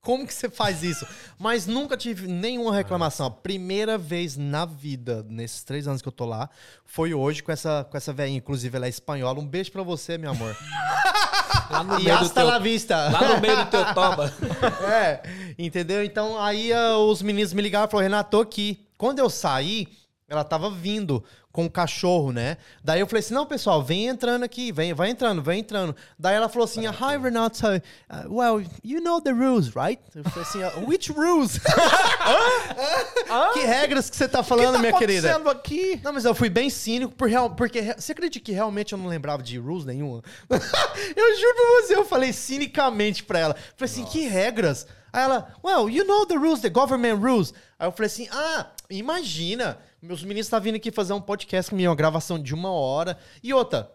como 0.02 0.26
que 0.26 0.34
você 0.34 0.50
faz 0.50 0.82
isso? 0.82 1.06
Mas 1.38 1.68
nunca 1.68 1.96
tive 1.96 2.28
nenhuma 2.28 2.74
reclamação. 2.74 3.28
A 3.28 3.32
primeira 3.32 4.00
vez 4.00 4.36
na 4.36 4.66
vida, 4.66 5.24
nesses 5.30 5.64
três 5.64 5.88
anos 5.88 6.02
que 6.02 6.08
eu 6.08 6.12
tô 6.12 6.26
lá, 6.26 6.50
foi 6.84 7.14
hoje 7.14 7.44
com 7.44 7.52
essa, 7.52 7.88
com 7.90 7.96
essa 7.96 8.12
velhinha. 8.12 8.40
Inclusive, 8.40 8.76
ela 8.76 8.88
é 8.88 8.90
espanhola. 8.90 9.40
Um 9.40 9.46
beijo 9.46 9.72
pra 9.72 9.84
você, 9.84 10.18
meu 10.18 10.32
amor. 10.32 10.58
Lá 11.70 11.84
no 11.84 12.00
e 12.00 12.04
meio 12.04 12.18
do 12.18 12.24
hasta 12.26 12.42
teu, 12.42 12.46
la 12.46 12.60
vista. 12.60 13.10
lá 13.10 13.36
no 13.36 13.42
meio 13.42 13.64
do 13.64 13.70
teu 13.70 13.94
toba. 13.94 14.34
É, 14.84 15.22
entendeu? 15.58 16.04
Então 16.04 16.42
aí 16.42 16.74
ah, 16.74 16.98
os 16.98 17.22
meninos 17.22 17.54
me 17.54 17.62
ligaram 17.62 17.88
e 17.88 17.92
falaram, 17.92 18.10
Renato, 18.10 18.32
tô 18.32 18.42
aqui. 18.42 18.86
Quando 18.98 19.20
eu 19.20 19.30
saí, 19.30 19.88
ela 20.28 20.44
tava 20.44 20.70
vindo 20.70 21.24
com 21.52 21.66
o 21.66 21.70
cachorro, 21.70 22.32
né? 22.32 22.58
Daí 22.84 23.00
eu 23.00 23.08
falei 23.08 23.20
assim, 23.20 23.34
não, 23.34 23.46
pessoal, 23.46 23.84
vem 23.84 24.08
entrando 24.08 24.44
aqui, 24.44 24.72
vem, 24.72 24.94
vai 24.94 25.10
entrando, 25.10 25.42
vem 25.42 25.60
entrando. 25.60 25.96
Daí 26.18 26.36
ela 26.36 26.48
falou 26.48 26.66
assim, 26.66 26.86
hi, 26.86 27.18
Renato, 27.22 27.66
uh, 27.68 28.34
well, 28.34 28.64
you 28.84 29.02
know 29.02 29.20
the 29.20 29.32
rules, 29.32 29.74
right? 29.76 30.02
Eu 30.16 30.24
falei 30.24 30.48
assim, 30.48 30.64
"Uh, 30.64 30.88
which 30.88 31.12
rules? 31.12 31.60
que 33.54 33.60
regras 33.62 34.10
que 34.10 34.16
você 34.16 34.28
tá 34.28 34.44
falando, 34.44 34.80
minha 34.80 34.94
querida? 34.94 35.36
aqui? 35.50 36.00
Não, 36.04 36.14
mas 36.14 36.26
eu 36.26 36.34
fui 36.34 36.50
bem 36.50 36.70
cínico, 36.70 37.14
por 37.14 37.28
real, 37.28 37.50
porque 37.50 37.94
você 37.98 38.14
acredita 38.14 38.46
que 38.46 38.52
realmente 38.52 38.94
eu 38.94 38.98
não 38.98 39.08
lembrava 39.08 39.44
de 39.44 39.58
rules 39.58 39.86
nenhuma? 39.86 40.24
eu 40.50 41.38
juro 41.40 41.56
pra 41.56 41.82
você, 41.82 41.96
eu 41.96 42.06
falei 42.06 42.32
cinicamente 42.32 43.24
pra 43.24 43.40
ela. 43.40 43.56
Falei 43.76 43.92
assim, 43.92 44.06
que 44.06 44.22
regras? 44.28 44.88
Aí 45.14 45.24
ela, 45.24 45.54
well, 45.64 45.90
you 45.90 46.06
know 46.06 46.26
the 46.26 46.36
rules, 46.36 46.62
the 46.62 46.70
government 46.70 47.16
rules. 47.16 47.54
Aí 47.78 47.88
eu 47.88 47.92
falei 47.92 48.08
assim, 48.08 48.28
ah, 48.32 48.68
imagina, 48.90 49.78
meus 50.02 50.24
meninos 50.24 50.48
estão 50.48 50.60
vindo 50.60 50.76
aqui 50.76 50.92
fazer 50.92 51.14
um 51.14 51.22
podcast 51.22 51.70
comigo, 51.70 51.90
uma 51.90 51.96
gravação 51.96 52.40
de 52.42 52.54
uma 52.54 52.72
hora. 52.72 53.18
E 53.44 53.54
outra, 53.54 53.92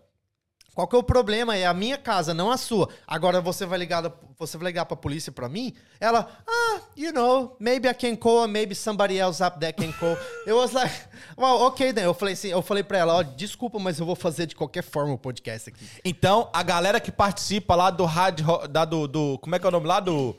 qual 0.74 0.86
que 0.86 0.94
é 0.94 0.98
o 0.98 1.02
problema? 1.02 1.56
É 1.56 1.66
a 1.66 1.74
minha 1.74 1.96
casa, 1.98 2.32
não 2.34 2.50
a 2.50 2.56
sua. 2.56 2.88
Agora 3.06 3.40
você 3.40 3.64
vai 3.66 3.78
ligar, 3.78 4.12
você 4.38 4.56
vai 4.58 4.66
ligar 4.68 4.84
pra 4.84 4.96
polícia 4.96 5.32
pra 5.32 5.48
mim? 5.48 5.72
Ela, 5.98 6.28
ah, 6.46 6.80
you 6.96 7.12
know, 7.12 7.56
maybe 7.58 7.88
I 7.88 7.94
can 7.94 8.14
call, 8.14 8.46
maybe 8.46 8.74
somebody 8.74 9.18
else 9.18 9.42
up 9.42 9.58
there 9.58 9.72
can 9.72 9.90
call. 9.92 10.16
Eu 10.46 10.58
was 10.58 10.72
like, 10.72 10.94
well, 11.36 11.62
ok, 11.62 11.92
then. 11.92 12.04
Eu 12.04 12.14
falei 12.14 12.34
assim, 12.34 12.48
eu 12.48 12.60
falei 12.62 12.82
pra 12.84 12.98
ela, 12.98 13.14
ó, 13.14 13.22
desculpa, 13.22 13.78
mas 13.78 13.98
eu 13.98 14.06
vou 14.06 14.14
fazer 14.14 14.46
de 14.46 14.54
qualquer 14.54 14.82
forma 14.82 15.14
o 15.14 15.18
podcast 15.18 15.70
aqui. 15.70 15.88
Então, 16.04 16.48
a 16.52 16.62
galera 16.62 17.00
que 17.00 17.10
participa 17.10 17.74
lá 17.74 17.90
do 17.90 18.04
rádio, 18.04 18.46
da, 18.68 18.84
do, 18.84 19.08
do- 19.08 19.38
Como 19.38 19.56
é 19.56 19.58
que 19.58 19.64
é 19.64 19.68
o 19.68 19.72
nome 19.72 19.86
lá? 19.86 19.98
Do. 19.98 20.36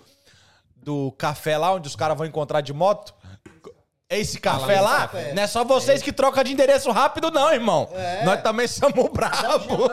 Do 0.75 1.11
café 1.17 1.57
lá, 1.57 1.73
onde 1.73 1.85
os 1.85 1.97
caras 1.97 2.17
vão 2.17 2.25
encontrar 2.25 2.61
de 2.61 2.71
moto. 2.71 3.13
Esse 4.09 4.39
café 4.39 4.79
lá, 4.79 5.01
café. 5.01 5.33
não 5.33 5.43
é 5.43 5.47
só 5.47 5.65
vocês 5.65 6.01
que 6.01 6.13
trocam 6.13 6.41
de 6.41 6.53
endereço 6.53 6.89
rápido, 6.91 7.29
não, 7.29 7.51
irmão. 7.51 7.89
Nós 8.23 8.41
também 8.41 8.65
somos 8.65 9.09
bravos. 9.11 9.89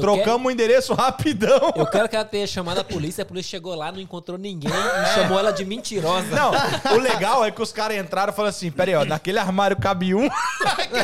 Trocamos 0.00 0.46
o 0.46 0.50
endereço 0.50 0.94
rapidão. 0.94 1.70
Eu 1.76 1.86
quero 1.86 2.08
que 2.08 2.16
ela 2.16 2.24
tenha 2.24 2.46
chamado 2.46 2.78
a 2.78 2.84
polícia, 2.84 3.20
a 3.20 3.26
polícia 3.26 3.50
chegou 3.50 3.74
lá, 3.74 3.92
não 3.92 4.00
encontrou 4.00 4.38
ninguém 4.38 4.72
e 4.72 5.14
chamou 5.14 5.38
ela 5.38 5.52
de 5.52 5.62
mentirosa. 5.62 6.26
Não, 6.34 6.52
o 6.96 6.98
legal 6.98 7.44
é 7.44 7.50
que 7.50 7.60
os 7.60 7.70
caras 7.70 7.98
entraram 7.98 8.32
e 8.32 8.34
falaram 8.34 8.48
assim: 8.48 8.70
pera 8.70 8.92
aí, 8.92 8.96
ó, 8.96 9.04
naquele 9.04 9.38
armário 9.38 9.76
cabe 9.76 10.14
um. 10.14 10.26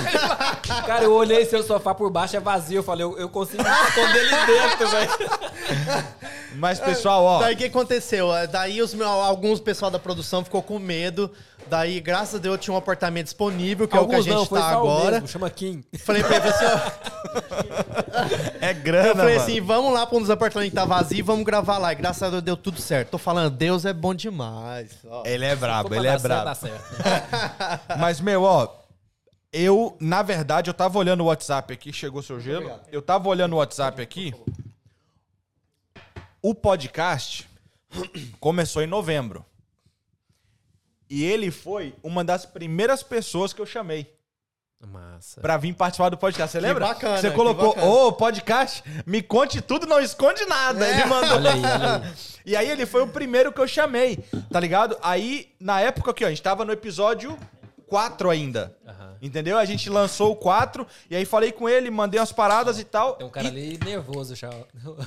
Cara, 0.86 1.04
eu 1.04 1.12
olhei 1.12 1.44
seu 1.44 1.62
sofá 1.62 1.94
por 1.94 2.10
baixo, 2.10 2.38
é 2.38 2.40
vazio. 2.40 2.78
Eu 2.78 2.82
falei, 2.82 3.04
eu, 3.04 3.18
eu 3.18 3.28
consigo 3.28 3.62
esconder 3.62 4.18
ele 4.18 4.46
dentro, 4.46 4.88
velho. 4.88 5.10
Mas, 6.56 6.80
pessoal, 6.80 7.22
ó. 7.24 7.38
Daí 7.40 7.54
o 7.54 7.56
que 7.56 7.64
aconteceu? 7.64 8.34
Eh, 8.36 8.46
Daí 8.46 8.82
os 8.82 8.98
alguns 9.00 9.60
pessoal 9.60 9.90
da 9.90 9.98
produção 9.98 10.44
ficou 10.44 10.62
com 10.62 10.78
medo. 10.78 11.30
Daí, 11.68 12.00
graças 12.00 12.34
a 12.34 12.38
Deus, 12.38 12.58
tinha 12.58 12.74
um 12.74 12.76
apartamento 12.76 13.26
disponível, 13.26 13.86
que 13.86 13.96
é 13.96 14.00
o 14.00 14.08
que 14.08 14.14
a 14.14 14.18
Alguns 14.18 14.24
gente 14.24 14.34
não, 14.34 14.46
foi 14.46 14.58
tá 14.58 14.68
agora. 14.70 15.10
mesmo, 15.12 15.28
chama 15.28 15.48
Kim. 15.50 15.84
Falei 15.98 16.22
pra 16.24 16.36
ele 16.36 16.48
assim, 16.48 16.64
ó. 16.64 16.80
É 18.60 18.74
grana, 18.74 19.08
Eu 19.08 19.16
falei 19.16 19.34
mano. 19.36 19.46
assim, 19.46 19.60
vamos 19.60 19.92
lá 19.92 20.06
pra 20.06 20.16
um 20.18 20.20
dos 20.20 20.30
apartamentos 20.30 20.70
que 20.70 20.74
tá 20.76 20.84
vazio 20.84 21.18
e 21.18 21.22
vamos 21.22 21.44
gravar 21.44 21.78
lá. 21.78 21.92
E 21.92 21.94
graças 21.94 22.22
a 22.22 22.28
Deus 22.30 22.42
deu 22.42 22.56
tudo 22.56 22.80
certo. 22.80 23.10
Tô 23.10 23.18
falando, 23.18 23.50
Deus 23.54 23.84
é 23.84 23.92
bom 23.92 24.14
demais. 24.14 24.90
Ó. 25.08 25.22
Ele 25.24 25.44
é 25.44 25.54
brabo, 25.54 25.94
ele 25.94 26.08
é 26.08 26.18
brabo. 26.18 26.54
certo. 26.56 26.82
Mas, 27.98 28.20
meu, 28.20 28.42
ó. 28.42 28.68
Eu, 29.52 29.96
na 30.00 30.22
verdade, 30.22 30.70
eu 30.70 30.74
tava 30.74 30.96
olhando 30.98 31.22
o 31.22 31.26
WhatsApp 31.26 31.72
aqui, 31.72 31.92
chegou 31.92 32.22
seu 32.22 32.38
gelo. 32.40 32.70
Eu 32.92 33.02
tava 33.02 33.28
olhando 33.28 33.54
o 33.54 33.56
WhatsApp 33.58 34.00
aqui. 34.00 34.32
O 36.42 36.54
podcast 36.54 37.48
começou 38.38 38.82
em 38.82 38.86
novembro. 38.86 39.44
E 41.08 41.24
ele 41.24 41.50
foi 41.50 41.94
uma 42.02 42.24
das 42.24 42.46
primeiras 42.46 43.02
pessoas 43.02 43.52
que 43.52 43.60
eu 43.60 43.66
chamei 43.66 44.10
Massa. 44.86 45.40
pra 45.40 45.56
vir 45.56 45.74
participar 45.74 46.08
do 46.08 46.16
podcast. 46.16 46.52
Você 46.52 46.60
lembra? 46.60 46.86
bacana, 46.86 47.18
Você 47.18 47.30
que 47.30 47.36
colocou, 47.36 47.76
ô, 47.78 48.12
podcast, 48.12 48.82
me 49.04 49.20
conte 49.20 49.60
tudo, 49.60 49.86
não 49.86 50.00
esconde 50.00 50.46
nada. 50.46 50.88
Ele 50.88 51.04
mandou. 51.04 51.36
Olha 51.36 51.52
aí, 51.52 51.58
olha 51.64 52.04
aí. 52.06 52.12
E 52.46 52.56
aí 52.56 52.70
ele 52.70 52.86
foi 52.86 53.02
o 53.02 53.06
primeiro 53.06 53.52
que 53.52 53.60
eu 53.60 53.68
chamei, 53.68 54.16
tá 54.50 54.58
ligado? 54.58 54.96
Aí, 55.02 55.54
na 55.60 55.78
época 55.82 56.10
aqui, 56.10 56.24
ó, 56.24 56.26
a 56.26 56.30
gente 56.30 56.42
tava 56.42 56.64
no 56.64 56.72
episódio 56.72 57.38
4 57.90 58.30
ainda. 58.30 58.74
Aham. 58.86 59.16
Entendeu? 59.20 59.58
A 59.58 59.64
gente 59.66 59.90
lançou 59.90 60.30
o 60.32 60.36
4, 60.36 60.86
e 61.10 61.16
aí 61.16 61.24
falei 61.26 61.50
com 61.52 61.68
ele, 61.68 61.90
mandei 61.90 62.18
umas 62.20 62.32
paradas 62.32 62.78
e 62.78 62.84
tal. 62.84 63.14
Tem 63.16 63.26
um 63.26 63.30
cara 63.30 63.48
E- 63.48 63.50
ali 63.50 63.80
nervoso 63.84 64.34
já. 64.36 64.48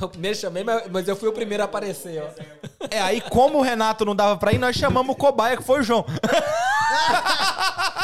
Eu 0.01 0.09
primeiro 0.09 0.37
chamei, 0.37 0.63
mas 0.91 1.07
eu 1.07 1.15
fui 1.15 1.29
o 1.29 1.33
primeiro 1.33 1.63
a 1.63 1.65
aparecer, 1.65 2.21
ó. 2.21 2.87
É, 2.91 3.01
aí 3.01 3.21
como 3.21 3.57
o 3.59 3.61
Renato 3.61 4.03
não 4.05 4.15
dava 4.15 4.35
pra 4.37 4.51
ir, 4.51 4.57
nós 4.59 4.75
chamamos 4.75 5.15
o 5.15 5.17
cobaia, 5.17 5.55
que 5.57 5.63
foi 5.63 5.79
o 5.79 5.83
João. 5.83 6.05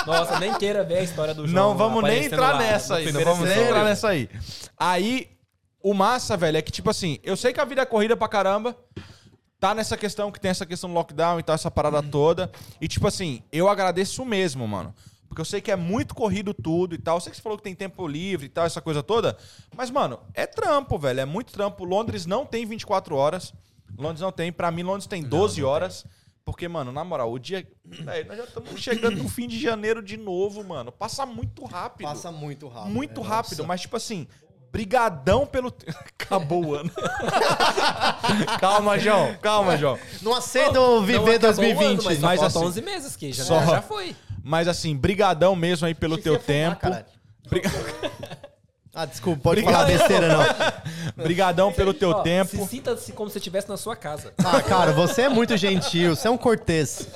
Nossa, 0.07 0.39
nem 0.39 0.53
queira 0.55 0.83
ver 0.83 0.99
a 0.99 1.03
história 1.03 1.33
do 1.33 1.47
João. 1.47 1.69
não 1.69 1.77
vamos 1.77 2.03
nem 2.03 2.25
entrar 2.25 2.53
lá 2.53 2.57
nessa 2.59 2.95
aí, 2.95 3.11
não 3.11 3.23
vamos 3.23 3.47
nem 3.47 3.59
entrar 3.63 3.83
nessa 3.83 4.07
aí. 4.09 4.29
Aí, 4.77 5.29
o 5.83 5.93
massa, 5.93 6.35
velho, 6.37 6.57
é 6.57 6.61
que 6.61 6.71
tipo 6.71 6.89
assim, 6.89 7.19
eu 7.23 7.35
sei 7.37 7.53
que 7.53 7.59
a 7.61 7.65
vida 7.65 7.81
é 7.81 7.85
corrida 7.85 8.15
pra 8.17 8.27
caramba, 8.27 8.75
tá 9.59 9.75
nessa 9.75 9.97
questão 9.97 10.31
que 10.31 10.39
tem 10.39 10.51
essa 10.51 10.65
questão 10.65 10.89
do 10.89 10.95
lockdown 10.95 11.39
e 11.39 11.43
tal, 11.43 11.55
essa 11.55 11.69
parada 11.69 12.01
toda. 12.01 12.51
E, 12.79 12.87
tipo 12.87 13.07
assim, 13.07 13.43
eu 13.51 13.67
agradeço 13.67 14.23
mesmo, 14.23 14.67
mano. 14.67 14.93
Porque 15.27 15.41
eu 15.41 15.45
sei 15.45 15.61
que 15.61 15.71
é 15.71 15.75
muito 15.75 16.15
corrido 16.15 16.53
tudo 16.53 16.95
e 16.95 16.97
tal. 16.97 17.17
Eu 17.17 17.21
sei 17.21 17.29
que 17.29 17.37
você 17.37 17.43
falou 17.43 17.57
que 17.57 17.63
tem 17.63 17.75
tempo 17.75 18.07
livre 18.07 18.47
e 18.47 18.49
tal, 18.49 18.65
essa 18.65 18.81
coisa 18.81 19.03
toda. 19.03 19.37
Mas, 19.75 19.91
mano, 19.91 20.19
é 20.33 20.47
trampo, 20.47 20.97
velho. 20.97 21.19
É 21.19 21.25
muito 21.25 21.53
trampo. 21.53 21.83
Londres 21.83 22.25
não 22.25 22.45
tem 22.45 22.65
24 22.65 23.15
horas. 23.15 23.53
Londres 23.97 24.21
não 24.21 24.31
tem. 24.31 24.51
Pra 24.51 24.71
mim, 24.71 24.81
Londres 24.81 25.05
tem 25.05 25.21
12 25.21 25.63
horas. 25.63 26.05
Porque, 26.43 26.67
mano, 26.67 26.91
na 26.91 27.03
moral, 27.03 27.31
o 27.31 27.37
dia. 27.37 27.67
Velho, 27.85 28.27
nós 28.27 28.37
já 28.37 28.43
estamos 28.45 28.81
chegando 28.81 29.21
no 29.21 29.29
fim 29.29 29.47
de 29.47 29.59
janeiro 29.59 30.01
de 30.01 30.17
novo, 30.17 30.63
mano. 30.63 30.91
Passa 30.91 31.23
muito 31.27 31.63
rápido. 31.63 32.07
Passa 32.07 32.31
muito 32.31 32.67
rápido. 32.67 32.91
Muito 32.91 33.21
né? 33.21 33.27
rápido, 33.27 33.57
Nossa. 33.57 33.67
mas 33.67 33.81
tipo 33.81 33.95
assim, 33.95 34.27
brigadão 34.71 35.45
pelo. 35.45 35.73
Acabou 36.19 36.65
o 36.65 36.75
ano. 36.75 36.91
calma, 38.59 38.97
João. 38.99 39.35
Calma, 39.41 39.77
João. 39.77 39.97
Não 40.21 40.33
aceito 40.33 41.01
viver 41.01 41.35
acabou 41.35 41.35
o 41.35 41.39
2020. 41.39 41.83
ano, 41.85 42.03
mas, 42.03 42.19
mas 42.19 42.43
assim, 42.43 42.59
11 42.59 42.81
meses 42.81 43.15
que 43.15 43.31
já, 43.31 43.43
só- 43.43 43.65
já 43.65 43.81
foi. 43.81 44.15
Mas 44.43 44.67
assim, 44.67 44.95
brigadão 44.95 45.55
mesmo 45.55 45.85
aí 45.87 45.93
pelo 45.93 46.17
teu 46.17 46.39
fumar, 46.39 46.75
tempo. 46.77 46.87
Ah, 48.91 49.05
desculpa, 49.05 49.39
pode 49.41 49.61
Obrigado. 49.61 49.85
falar 49.87 49.97
besteira, 49.97 50.27
não. 50.27 51.23
Brigadão 51.23 51.71
pelo 51.71 51.93
teu 51.93 52.09
Ó, 52.09 52.21
tempo. 52.21 52.49
Se 52.49 52.67
sinta-se 52.67 53.13
como 53.13 53.29
se 53.29 53.37
estivesse 53.37 53.69
na 53.69 53.77
sua 53.77 53.95
casa. 53.95 54.33
Ah, 54.43 54.61
cara, 54.61 54.91
você 54.91 55.21
é 55.21 55.29
muito 55.29 55.55
gentil, 55.55 56.15
você 56.15 56.27
é 56.27 56.31
um 56.31 56.37
cortês. 56.37 57.07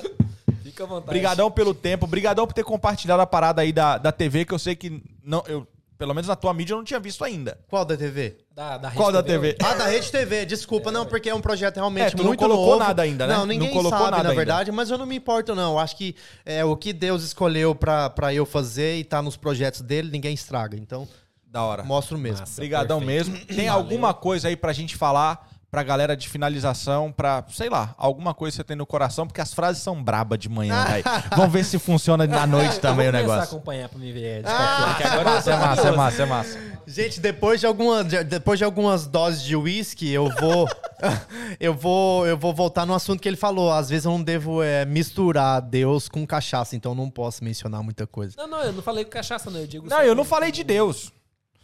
Fica 0.63 0.83
à 0.83 0.87
vontade. 0.87 1.09
Brigadão 1.09 1.51
pelo 1.51 1.73
tempo. 1.73 2.07
Brigadão 2.07 2.47
por 2.47 2.53
ter 2.53 2.63
compartilhado 2.63 3.21
a 3.21 3.25
parada 3.25 3.63
aí 3.63 3.73
da, 3.73 3.97
da 3.97 4.11
TV, 4.11 4.45
que 4.45 4.53
eu 4.53 4.59
sei 4.59 4.75
que 4.75 5.03
não, 5.23 5.43
eu, 5.47 5.67
pelo 5.97 6.13
menos 6.13 6.27
na 6.27 6.35
tua 6.35 6.53
mídia 6.53 6.73
eu 6.73 6.77
não 6.77 6.83
tinha 6.83 6.99
visto 6.99 7.23
ainda. 7.23 7.57
Qual 7.67 7.85
da 7.85 7.95
TV? 7.95 8.37
Da, 8.53 8.77
da 8.77 8.87
Rede 8.89 8.97
Qual 9.01 9.11
da 9.11 9.23
TV? 9.23 9.55
Ah, 9.63 9.73
da 9.75 9.85
Rede 9.87 10.11
TV, 10.11 10.45
desculpa, 10.45 10.91
não, 10.91 11.05
porque 11.05 11.29
é 11.29 11.35
um 11.35 11.41
projeto 11.41 11.75
realmente 11.77 12.07
É, 12.07 12.09
tu 12.11 12.17
não 12.17 12.25
muito 12.25 12.39
colocou 12.39 12.65
novo. 12.73 12.79
nada 12.79 13.01
ainda, 13.01 13.25
né? 13.27 13.33
Não, 13.35 13.45
ninguém 13.45 13.67
Não 13.69 13.75
colocou 13.75 13.99
sabe, 13.99 14.11
nada 14.11 14.23
na 14.23 14.29
ainda. 14.29 14.35
verdade, 14.39 14.71
mas 14.71 14.89
eu 14.89 14.97
não 14.97 15.05
me 15.05 15.15
importo, 15.15 15.55
não. 15.55 15.73
Eu 15.73 15.79
acho 15.79 15.95
que 15.95 16.15
é 16.45 16.63
o 16.65 16.75
que 16.75 16.91
Deus 16.93 17.23
escolheu 17.23 17.73
pra, 17.73 18.09
pra 18.09 18.33
eu 18.33 18.45
fazer 18.45 18.97
e 18.97 19.03
tá 19.03 19.21
nos 19.21 19.35
projetos 19.37 19.81
dele, 19.81 20.09
ninguém 20.11 20.33
estraga. 20.33 20.77
Então, 20.77 21.07
Da 21.45 21.63
hora. 21.63 21.83
mostro 21.83 22.17
mesmo. 22.17 22.39
Massa. 22.41 22.59
Brigadão 22.59 22.99
Perfeito. 22.99 23.31
mesmo. 23.31 23.45
Tem 23.47 23.67
alguma 23.67 24.13
coisa 24.13 24.47
aí 24.47 24.55
pra 24.55 24.73
gente 24.73 24.95
falar 24.95 25.49
pra 25.73 25.81
galera 25.81 26.15
de 26.15 26.29
finalização, 26.29 27.11
pra, 27.11 27.43
sei 27.49 27.67
lá, 27.67 27.95
alguma 27.97 28.31
coisa 28.31 28.51
que 28.53 28.57
você 28.57 28.63
tem 28.63 28.77
no 28.77 28.85
coração, 28.85 29.25
porque 29.25 29.41
as 29.41 29.55
frases 29.55 29.81
são 29.81 30.03
braba 30.03 30.37
de 30.37 30.47
manhã, 30.47 30.85
velho. 30.85 31.03
Vamos 31.35 31.51
ver 31.51 31.63
se 31.65 31.79
funciona 31.79 32.27
na 32.27 32.45
noite 32.45 32.79
também 32.79 33.07
o 33.07 33.09
eu 33.09 33.11
vou 33.13 33.21
negócio. 33.21 33.55
acompanhar 33.57 33.89
pra 33.89 33.97
me 33.97 34.11
ver 34.11 34.43
de 34.43 34.49
Ah, 34.49 34.97
É 35.01 35.07
agora 35.07 35.29
é 35.31 35.33
massa, 35.33 35.51
é 35.87 35.91
massa, 35.95 36.21
é 36.21 36.25
massa. 36.27 36.59
Gente, 36.85 37.19
depois 37.19 37.59
de, 37.59 37.65
alguma, 37.65 38.03
de- 38.03 38.23
depois 38.23 38.59
de 38.59 38.63
algumas 38.63 39.07
doses 39.07 39.41
de 39.41 39.55
uísque, 39.55 40.07
eu 40.11 40.29
vou, 40.39 40.67
eu 41.59 41.73
vou 41.73 42.27
eu 42.27 42.37
vou 42.37 42.53
voltar 42.53 42.85
no 42.85 42.93
assunto 42.93 43.19
que 43.19 43.27
ele 43.27 43.35
falou. 43.35 43.71
Às 43.71 43.89
vezes 43.89 44.05
eu 44.05 44.11
não 44.11 44.21
devo 44.21 44.61
é, 44.61 44.85
misturar 44.85 45.59
Deus 45.59 46.07
com 46.07 46.23
cachaça, 46.27 46.75
então 46.75 46.91
eu 46.91 46.95
não 46.95 47.09
posso 47.09 47.43
mencionar 47.43 47.81
muita 47.81 48.05
coisa. 48.05 48.35
Não, 48.37 48.47
não, 48.47 48.59
eu 48.61 48.73
não 48.73 48.83
falei 48.83 49.03
com 49.05 49.09
cachaça, 49.09 49.49
não. 49.49 49.59
Eu 49.59 49.65
digo 49.65 49.89
Não, 49.89 50.01
eu 50.03 50.13
não 50.13 50.23
falei 50.23 50.51
de 50.51 50.63
Deus. 50.63 51.11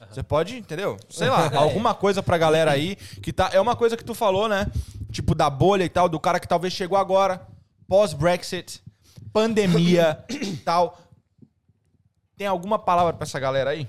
Você 0.10 0.24
pode, 0.24 0.58
entendeu? 0.58 0.98
Sei 1.10 1.28
lá, 1.30 1.52
alguma 1.58 1.94
coisa 1.94 2.24
pra 2.24 2.38
galera 2.38 2.72
aí 2.72 2.96
que 2.96 3.34
tá. 3.34 3.50
É 3.54 3.60
uma 3.60 3.76
coisa 3.76 3.98
que 3.98 4.04
tu 4.04 4.14
falou, 4.14 4.48
né? 4.48 4.68
Tipo, 5.12 5.36
da 5.36 5.50
bolha 5.50 5.84
e 5.84 5.90
tal, 5.90 6.08
do 6.08 6.20
cara 6.20 6.40
que 6.40 6.48
talvez 6.48 6.74
chegou 6.74 6.98
agora, 6.98 7.46
pós-Brexit, 7.88 8.82
pandemia 9.34 10.24
e 10.30 10.56
tal. 10.58 10.98
Tem 12.38 12.48
alguma 12.48 12.80
palavra 12.80 13.14
pra 13.14 13.24
essa 13.26 13.40
galera 13.40 13.72
aí? 13.72 13.88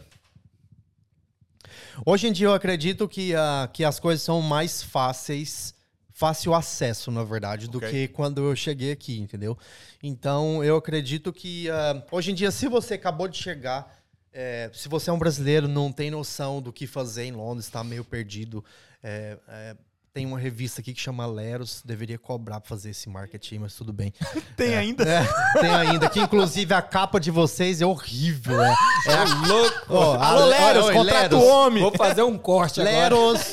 Hoje 2.04 2.26
em 2.28 2.32
dia 2.32 2.46
eu 2.46 2.54
acredito 2.54 3.08
que, 3.08 3.34
ah, 3.34 3.68
que 3.72 3.84
as 3.84 4.00
coisas 4.00 4.22
são 4.22 4.40
mais 4.40 4.82
fáceis, 4.82 5.74
fácil 6.12 6.54
acesso, 6.54 7.10
na 7.10 7.22
verdade, 7.22 7.68
do 7.68 7.78
Ok. 7.78 7.90
que 7.90 8.08
quando 8.08 8.42
eu 8.42 8.56
cheguei 8.56 8.90
aqui, 8.92 9.18
entendeu? 9.20 9.56
Então 10.02 10.64
eu 10.64 10.76
acredito 10.76 11.32
que 11.32 11.70
ah, 11.70 12.02
hoje 12.10 12.32
em 12.32 12.34
dia, 12.34 12.50
se 12.50 12.68
você 12.68 12.94
acabou 12.94 13.28
de 13.28 13.36
chegar, 13.36 13.99
é, 14.32 14.70
se 14.72 14.88
você 14.88 15.10
é 15.10 15.12
um 15.12 15.18
brasileiro, 15.18 15.66
não 15.68 15.90
tem 15.92 16.10
noção 16.10 16.60
do 16.62 16.72
que 16.72 16.86
fazer 16.86 17.24
em 17.24 17.32
Londres, 17.32 17.66
está 17.66 17.82
meio 17.84 18.04
perdido. 18.04 18.64
é, 19.02 19.36
é, 19.48 19.76
tem 20.12 20.26
uma 20.26 20.40
revista 20.40 20.80
aqui 20.80 20.92
que 20.92 21.00
chama 21.00 21.24
Leros, 21.24 21.82
deveria 21.84 22.18
cobrar 22.18 22.58
pra 22.60 22.68
fazer 22.68 22.90
esse 22.90 23.08
marketing, 23.08 23.58
mas 23.58 23.74
tudo 23.76 23.92
bem. 23.92 24.12
Tem 24.56 24.76
ainda. 24.76 25.04
É, 25.08 25.24
tem 25.60 25.70
ainda, 25.72 26.08
que 26.10 26.18
inclusive 26.18 26.74
a 26.74 26.82
capa 26.82 27.20
de 27.20 27.30
vocês 27.30 27.80
é 27.80 27.86
horrível. 27.86 28.60
É, 29.06 29.12
é 29.12 29.24
louco. 29.48 29.86
Ó, 29.88 30.14
Alô, 30.16 30.42
a- 30.42 30.46
Leros, 30.46 30.86
oi, 30.86 30.92
contrata 30.94 31.36
o 31.36 31.38
Leros. 31.38 31.54
homem. 31.54 31.82
Vou 31.82 31.92
fazer 31.96 32.22
um 32.22 32.36
corte 32.36 32.80
agora. 32.80 32.94
Leros. 33.14 33.52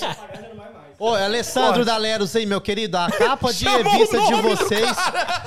Ô, 1.00 1.14
Alessandro 1.14 1.86
da 1.86 1.96
Leros 1.96 2.36
aí, 2.36 2.46
meu 2.46 2.60
querido. 2.60 2.98
A 2.98 3.10
capa 3.12 3.54
de 3.54 3.64
Chamou 3.64 3.84
revista 3.94 4.18
de 4.20 4.42
vocês 4.42 4.98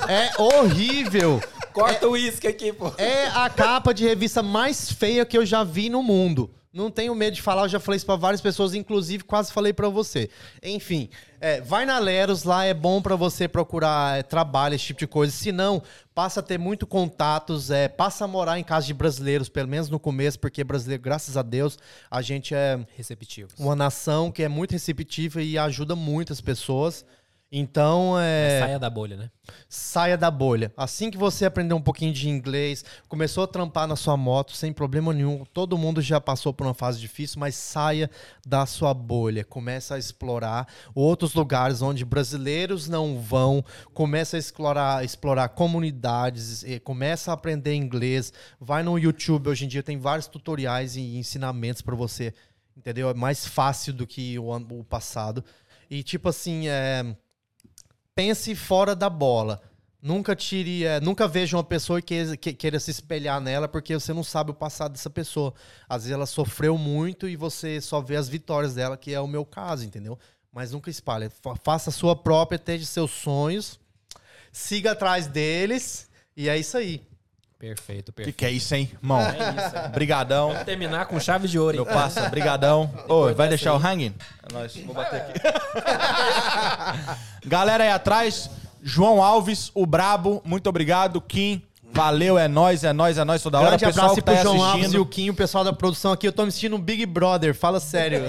é 0.07 0.41
horrível. 0.41 1.41
Corta 1.73 2.07
o 2.07 2.11
uísque 2.11 2.47
aqui, 2.47 2.73
pô. 2.73 2.91
É 2.97 3.27
a 3.27 3.49
capa 3.49 3.93
de 3.93 4.05
revista 4.05 4.43
mais 4.43 4.91
feia 4.91 5.25
que 5.25 5.37
eu 5.37 5.45
já 5.45 5.63
vi 5.63 5.89
no 5.89 6.03
mundo. 6.03 6.49
Não 6.73 6.89
tenho 6.89 7.13
medo 7.13 7.33
de 7.35 7.41
falar, 7.41 7.63
eu 7.63 7.69
já 7.69 7.81
falei 7.81 7.97
isso 7.97 8.05
pra 8.05 8.15
várias 8.15 8.39
pessoas, 8.39 8.73
inclusive 8.73 9.25
quase 9.25 9.51
falei 9.51 9.73
pra 9.73 9.89
você. 9.89 10.29
Enfim, 10.63 11.09
é, 11.41 11.59
vai 11.59 11.85
na 11.85 11.99
Leros, 11.99 12.45
lá 12.45 12.63
é 12.63 12.73
bom 12.73 13.01
pra 13.01 13.17
você 13.17 13.45
procurar 13.45 14.17
é, 14.17 14.23
trabalho, 14.23 14.73
esse 14.75 14.85
tipo 14.85 14.99
de 15.01 15.07
coisa. 15.07 15.33
Se 15.33 15.51
não, 15.51 15.83
passa 16.15 16.39
a 16.39 16.43
ter 16.43 16.57
muito 16.57 16.87
contatos, 16.87 17.69
é, 17.69 17.89
passa 17.89 18.23
a 18.23 18.27
morar 18.27 18.57
em 18.57 18.63
casa 18.63 18.87
de 18.87 18.93
brasileiros, 18.93 19.49
pelo 19.49 19.67
menos 19.67 19.89
no 19.89 19.99
começo, 19.99 20.39
porque 20.39 20.63
brasileiro, 20.63 21.03
graças 21.03 21.35
a 21.35 21.41
Deus, 21.41 21.77
a 22.09 22.21
gente 22.21 22.55
é 22.55 22.79
Receptivo. 22.95 23.49
uma 23.59 23.75
nação 23.75 24.31
que 24.31 24.41
é 24.41 24.47
muito 24.47 24.71
receptiva 24.71 25.41
e 25.41 25.57
ajuda 25.57 25.93
muitas 25.93 26.39
pessoas. 26.39 27.03
Então, 27.53 28.17
é, 28.17 28.61
Saia 28.61 28.79
da 28.79 28.89
bolha, 28.89 29.17
né? 29.17 29.29
saia 29.67 30.17
da 30.17 30.31
bolha. 30.31 30.71
Assim 30.77 31.11
que 31.11 31.17
você 31.17 31.43
aprender 31.43 31.73
um 31.73 31.81
pouquinho 31.81 32.13
de 32.13 32.29
inglês, 32.29 32.85
começou 33.09 33.43
a 33.43 33.47
trampar 33.47 33.85
na 33.87 33.97
sua 33.97 34.15
moto 34.15 34.53
sem 34.55 34.71
problema 34.71 35.11
nenhum, 35.13 35.43
todo 35.53 35.77
mundo 35.77 36.01
já 36.01 36.21
passou 36.21 36.53
por 36.53 36.65
uma 36.65 36.73
fase 36.73 36.97
difícil, 36.97 37.41
mas 37.41 37.55
saia 37.55 38.09
da 38.47 38.65
sua 38.65 38.93
bolha, 38.93 39.43
começa 39.43 39.95
a 39.95 39.99
explorar 39.99 40.65
outros 40.95 41.33
lugares 41.33 41.81
onde 41.81 42.05
brasileiros 42.05 42.87
não 42.87 43.19
vão, 43.19 43.61
começa 43.93 44.37
a 44.37 44.39
explorar, 44.39 45.03
explorar 45.03 45.49
comunidades, 45.49 46.63
eh, 46.63 46.79
começa 46.79 47.31
a 47.31 47.33
aprender 47.33 47.73
inglês, 47.73 48.31
vai 48.61 48.81
no 48.81 48.97
YouTube, 48.97 49.49
hoje 49.49 49.65
em 49.65 49.67
dia 49.67 49.83
tem 49.83 49.97
vários 49.97 50.25
tutoriais 50.27 50.95
e 50.95 51.17
ensinamentos 51.17 51.81
para 51.81 51.95
você, 51.97 52.33
entendeu? 52.77 53.09
É 53.09 53.13
mais 53.13 53.45
fácil 53.45 53.91
do 53.91 54.07
que 54.07 54.39
o, 54.39 54.53
ano- 54.53 54.79
o 54.79 54.85
passado. 54.85 55.43
E 55.89 56.01
tipo 56.01 56.29
assim, 56.29 56.69
é 56.69 57.13
pense 58.15 58.55
fora 58.55 58.95
da 58.95 59.09
bola. 59.09 59.61
Nunca 60.01 60.35
tire, 60.35 60.83
é, 60.83 60.99
nunca 60.99 61.27
veja 61.27 61.55
uma 61.55 61.63
pessoa 61.63 62.01
que, 62.01 62.35
que- 62.37 62.53
queira 62.53 62.79
se 62.79 62.89
espelhar 62.89 63.39
nela, 63.39 63.67
porque 63.67 63.93
você 63.93 64.11
não 64.13 64.23
sabe 64.23 64.49
o 64.49 64.53
passado 64.55 64.93
dessa 64.93 65.09
pessoa. 65.11 65.53
Às 65.87 66.03
vezes 66.03 66.13
ela 66.13 66.25
sofreu 66.25 66.75
muito 66.77 67.27
e 67.29 67.35
você 67.35 67.79
só 67.79 68.01
vê 68.01 68.15
as 68.15 68.27
vitórias 68.27 68.73
dela, 68.73 68.97
que 68.97 69.13
é 69.13 69.19
o 69.19 69.27
meu 69.27 69.45
caso, 69.45 69.85
entendeu? 69.85 70.17
Mas 70.51 70.71
nunca 70.71 70.89
espalhe. 70.89 71.29
Fa- 71.29 71.55
Faça 71.63 71.91
a 71.91 71.93
sua 71.93 72.15
própria, 72.15 72.55
esteja 72.55 72.85
seus 72.85 73.11
sonhos, 73.11 73.79
siga 74.51 74.93
atrás 74.93 75.27
deles, 75.27 76.09
e 76.35 76.49
é 76.49 76.57
isso 76.57 76.77
aí. 76.77 77.03
Perfeito, 77.61 78.05
Que 78.07 78.11
perfeito. 78.11 78.35
que 78.37 78.45
é 78.45 78.49
isso, 78.49 78.73
hein, 78.73 78.89
irmão? 78.91 79.21
É 79.21 79.27
isso. 79.33 79.77
é. 79.77 79.87
Brigadão. 79.89 80.47
Vamos 80.49 80.63
terminar 80.63 81.05
com 81.05 81.19
chave 81.19 81.47
de 81.47 81.59
ouro, 81.59 81.75
Meu 81.75 81.85
hein? 81.87 81.93
passa, 81.93 82.27
brigadão. 82.27 82.89
Ô, 83.07 83.31
vai 83.35 83.47
deixar 83.47 83.73
o 83.73 83.77
aí. 83.77 83.83
hanging? 83.85 84.15
É 84.49 84.51
nóis, 84.51 84.75
vou 84.77 84.95
bater 84.95 85.21
aqui. 85.21 85.39
Galera 87.45 87.83
aí 87.83 87.91
atrás, 87.91 88.49
João 88.81 89.21
Alves, 89.23 89.69
o 89.75 89.85
Brabo, 89.85 90.41
muito 90.43 90.67
obrigado. 90.67 91.21
Kim, 91.21 91.61
valeu, 91.93 92.35
é 92.37 92.47
nóis, 92.47 92.83
é 92.83 92.91
nóis, 92.93 93.19
é 93.19 93.23
nóis 93.23 93.43
toda 93.43 93.59
hora. 93.59 93.69
Grande 93.77 93.85
Pessoal 93.85 94.05
abraço 94.05 94.15
que 94.15 94.21
pro 94.25 94.33
tá 94.33 94.39
aí 94.39 94.43
João 94.43 94.55
Alves 94.63 94.75
e 94.77 94.79
assistindo. 94.81 95.01
o 95.01 95.05
Kim, 95.05 95.29
o 95.29 95.33
pessoal 95.35 95.63
da 95.63 95.71
produção 95.71 96.11
aqui. 96.11 96.27
Eu 96.27 96.33
tô 96.33 96.43
me 96.45 96.51
sentindo 96.51 96.75
um 96.75 96.81
Big 96.81 97.05
Brother, 97.05 97.53
fala 97.53 97.79
sério. 97.79 98.23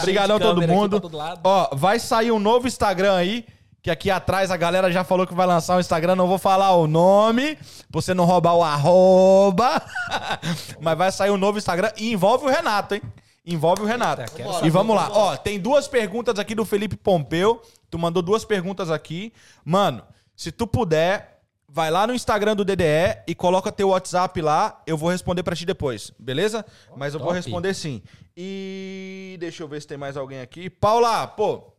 Obrigadão 0.00 0.38
Cheio 0.38 0.54
de 0.54 0.60
todo 0.60 0.62
mundo. 0.68 1.00
todo. 1.00 1.18
Ó, 1.42 1.70
vai 1.74 1.98
sair 1.98 2.30
um 2.30 2.38
novo 2.38 2.68
Instagram 2.68 3.16
aí, 3.16 3.44
que 3.88 3.90
aqui 3.90 4.10
atrás 4.10 4.50
a 4.50 4.56
galera 4.56 4.92
já 4.92 5.02
falou 5.02 5.26
que 5.26 5.32
vai 5.34 5.46
lançar 5.46 5.76
um 5.76 5.80
Instagram, 5.80 6.14
não 6.14 6.26
vou 6.26 6.38
falar 6.38 6.72
o 6.72 6.86
nome, 6.86 7.56
pra 7.56 7.66
você 7.92 8.12
não 8.12 8.26
roubar 8.26 8.54
o 8.54 8.62
arroba. 8.62 9.82
Mas 10.80 10.98
vai 10.98 11.10
sair 11.10 11.30
um 11.30 11.38
novo 11.38 11.56
Instagram 11.56 11.90
e 11.96 12.12
envolve 12.12 12.44
o 12.44 12.48
Renato, 12.48 12.94
hein? 12.94 13.02
Envolve 13.46 13.82
o 13.82 13.86
Renato. 13.86 14.20
Eita, 14.20 14.66
e 14.66 14.68
vamos 14.68 14.94
lá. 14.94 15.08
Ó, 15.10 15.36
tem 15.36 15.58
duas 15.58 15.88
perguntas 15.88 16.38
aqui 16.38 16.54
do 16.54 16.66
Felipe 16.66 16.96
Pompeu. 16.96 17.62
Tu 17.88 17.98
mandou 17.98 18.22
duas 18.22 18.44
perguntas 18.44 18.90
aqui. 18.90 19.32
Mano, 19.64 20.02
se 20.36 20.52
tu 20.52 20.66
puder, 20.66 21.40
vai 21.66 21.90
lá 21.90 22.06
no 22.06 22.12
Instagram 22.12 22.54
do 22.54 22.66
DDE 22.66 23.22
e 23.26 23.34
coloca 23.34 23.72
teu 23.72 23.88
WhatsApp 23.88 24.38
lá. 24.42 24.82
Eu 24.86 24.98
vou 24.98 25.08
responder 25.08 25.42
pra 25.42 25.56
ti 25.56 25.64
depois, 25.64 26.12
beleza? 26.18 26.62
Mas 26.94 27.14
eu 27.14 27.20
vou 27.20 27.32
responder 27.32 27.72
sim. 27.72 28.02
E 28.36 29.38
deixa 29.40 29.62
eu 29.62 29.68
ver 29.68 29.80
se 29.80 29.86
tem 29.86 29.96
mais 29.96 30.14
alguém 30.14 30.42
aqui. 30.42 30.68
Paula, 30.68 31.26
pô. 31.26 31.77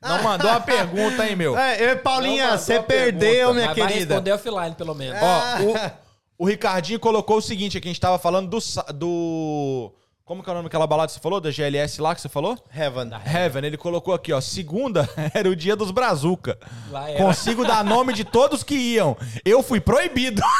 Não 0.00 0.22
mandou 0.22 0.50
a 0.50 0.60
pergunta, 0.60 1.26
hein, 1.26 1.36
meu? 1.36 1.56
É, 1.58 1.92
eu 1.92 1.98
Paulinha, 1.98 2.56
você 2.56 2.80
perdeu, 2.80 3.20
pergunta, 3.20 3.54
minha 3.54 3.66
Mas 3.68 3.76
vai 3.76 3.86
querida. 3.88 4.14
responder 4.14 4.32
offline, 4.32 4.74
pelo 4.74 4.94
menos. 4.94 5.20
Ó, 5.20 5.62
o, 5.62 6.44
o 6.44 6.46
Ricardinho 6.46 7.00
colocou 7.00 7.38
o 7.38 7.42
seguinte 7.42 7.78
aqui, 7.78 7.88
a 7.88 7.90
gente 7.90 8.00
tava 8.00 8.18
falando 8.18 8.48
do, 8.48 8.58
do... 8.92 9.92
Como 10.26 10.42
que 10.42 10.50
é 10.50 10.52
o 10.52 10.56
nome 10.56 10.66
daquela 10.66 10.88
balada 10.88 11.06
que 11.06 11.12
você 11.14 11.20
falou? 11.20 11.40
Da 11.40 11.52
GLS 11.52 12.00
lá 12.02 12.12
que 12.12 12.20
você 12.20 12.28
falou? 12.28 12.58
Heaven. 12.76 13.10
Heaven, 13.32 13.64
ele 13.64 13.76
colocou 13.76 14.12
aqui, 14.12 14.32
ó. 14.32 14.40
Segunda 14.40 15.08
era 15.32 15.48
o 15.48 15.54
dia 15.54 15.76
dos 15.76 15.92
Brazuca. 15.92 16.58
Lá 16.90 17.08
era. 17.08 17.16
Consigo 17.24 17.64
dar 17.64 17.84
nome 17.84 18.12
de 18.12 18.24
todos 18.24 18.64
que 18.64 18.74
iam. 18.74 19.16
Eu 19.44 19.62
fui 19.62 19.80
proibido. 19.80 20.42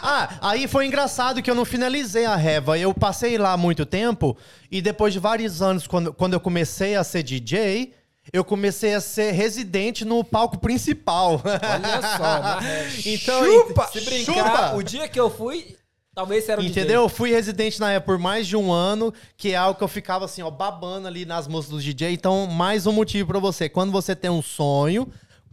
Ah, 0.00 0.38
aí 0.40 0.68
foi 0.68 0.86
engraçado 0.86 1.42
que 1.42 1.50
eu 1.50 1.56
não 1.56 1.64
finalizei 1.64 2.24
a 2.24 2.36
Reva. 2.36 2.78
Eu 2.78 2.94
passei 2.94 3.36
lá 3.36 3.56
muito 3.56 3.84
tempo 3.84 4.36
e 4.70 4.80
depois 4.80 5.12
de 5.12 5.18
vários 5.18 5.60
anos, 5.60 5.88
quando, 5.88 6.14
quando 6.14 6.34
eu 6.34 6.40
comecei 6.40 6.94
a 6.94 7.02
ser 7.02 7.24
DJ, 7.24 7.92
eu 8.32 8.44
comecei 8.44 8.94
a 8.94 9.00
ser 9.00 9.32
residente 9.32 10.04
no 10.04 10.22
palco 10.22 10.58
principal. 10.58 11.42
Olha 11.44 12.16
só, 12.16 12.40
na 12.40 12.60
rede. 12.62 13.14
então, 13.14 13.44
Chupa! 13.44 13.88
Se 13.92 14.00
brincar, 14.02 14.34
chupa! 14.34 14.76
o 14.76 14.82
dia 14.82 15.08
que 15.08 15.18
eu 15.18 15.28
fui, 15.28 15.76
talvez 16.18 16.44
você 16.44 16.52
era 16.52 16.60
o 16.60 16.64
DJ. 16.64 16.82
Entendeu? 16.82 17.02
Eu 17.02 17.08
fui 17.08 17.30
residente 17.30 17.78
na 17.78 17.92
época 17.92 18.12
por 18.14 18.18
mais 18.18 18.44
de 18.44 18.56
um 18.56 18.72
ano, 18.72 19.14
que 19.36 19.52
é 19.52 19.56
algo 19.56 19.78
que 19.78 19.84
eu 19.84 19.88
ficava 19.88 20.24
assim, 20.24 20.42
ó, 20.42 20.50
babando 20.50 21.06
ali 21.06 21.24
nas 21.24 21.46
músicas 21.46 21.76
do 21.76 21.82
DJ. 21.82 22.12
Então, 22.12 22.44
mais 22.48 22.88
um 22.88 22.92
motivo 22.92 23.28
pra 23.28 23.38
você. 23.38 23.68
Quando 23.68 23.92
você 23.92 24.16
tem 24.16 24.28
um 24.28 24.42
sonho, 24.42 25.06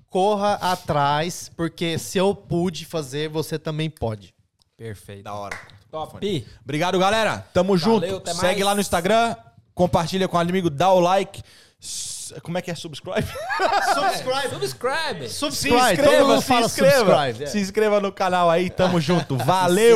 corra 0.10 0.56
atrás, 0.56 1.52
porque 1.56 2.00
se 2.00 2.18
eu 2.18 2.34
pude 2.34 2.84
fazer, 2.84 3.30
você 3.30 3.60
também 3.60 3.92
pode. 3.92 4.34
Perfeito. 4.76 5.24
Da 5.24 5.36
hora. 5.36 5.56
Top. 5.92 6.18
Obrigado, 6.64 6.98
galera. 6.98 7.46
Tamo 7.54 7.78
junto. 7.78 8.16
até 8.16 8.34
Segue 8.34 8.46
mais. 8.46 8.66
lá 8.66 8.74
no 8.74 8.82
Instagram, 8.82 9.36
compartilha 9.76 10.28
com 10.28 10.36
o 10.36 10.40
amigo, 10.40 10.72
dá 10.72 10.92
o 10.92 11.00
like. 11.00 11.44
Como 12.42 12.58
é 12.58 12.62
que 12.62 12.72
é? 12.72 12.76
Subscribe? 12.76 13.28
Subscribe! 13.94 14.50
Subscribe. 14.50 15.30
Subscribe! 15.30 16.04
Todo 16.04 16.28
mundo 16.28 16.42
fala 16.42 16.68
subscribe. 16.68 17.44
é. 17.44 17.46
Se 17.46 17.60
inscreva 17.60 18.00
no 18.00 18.12
canal 18.12 18.50
aí, 18.50 18.70
tamo 18.70 19.00
junto. 19.00 19.38
Valeu! 19.38 19.94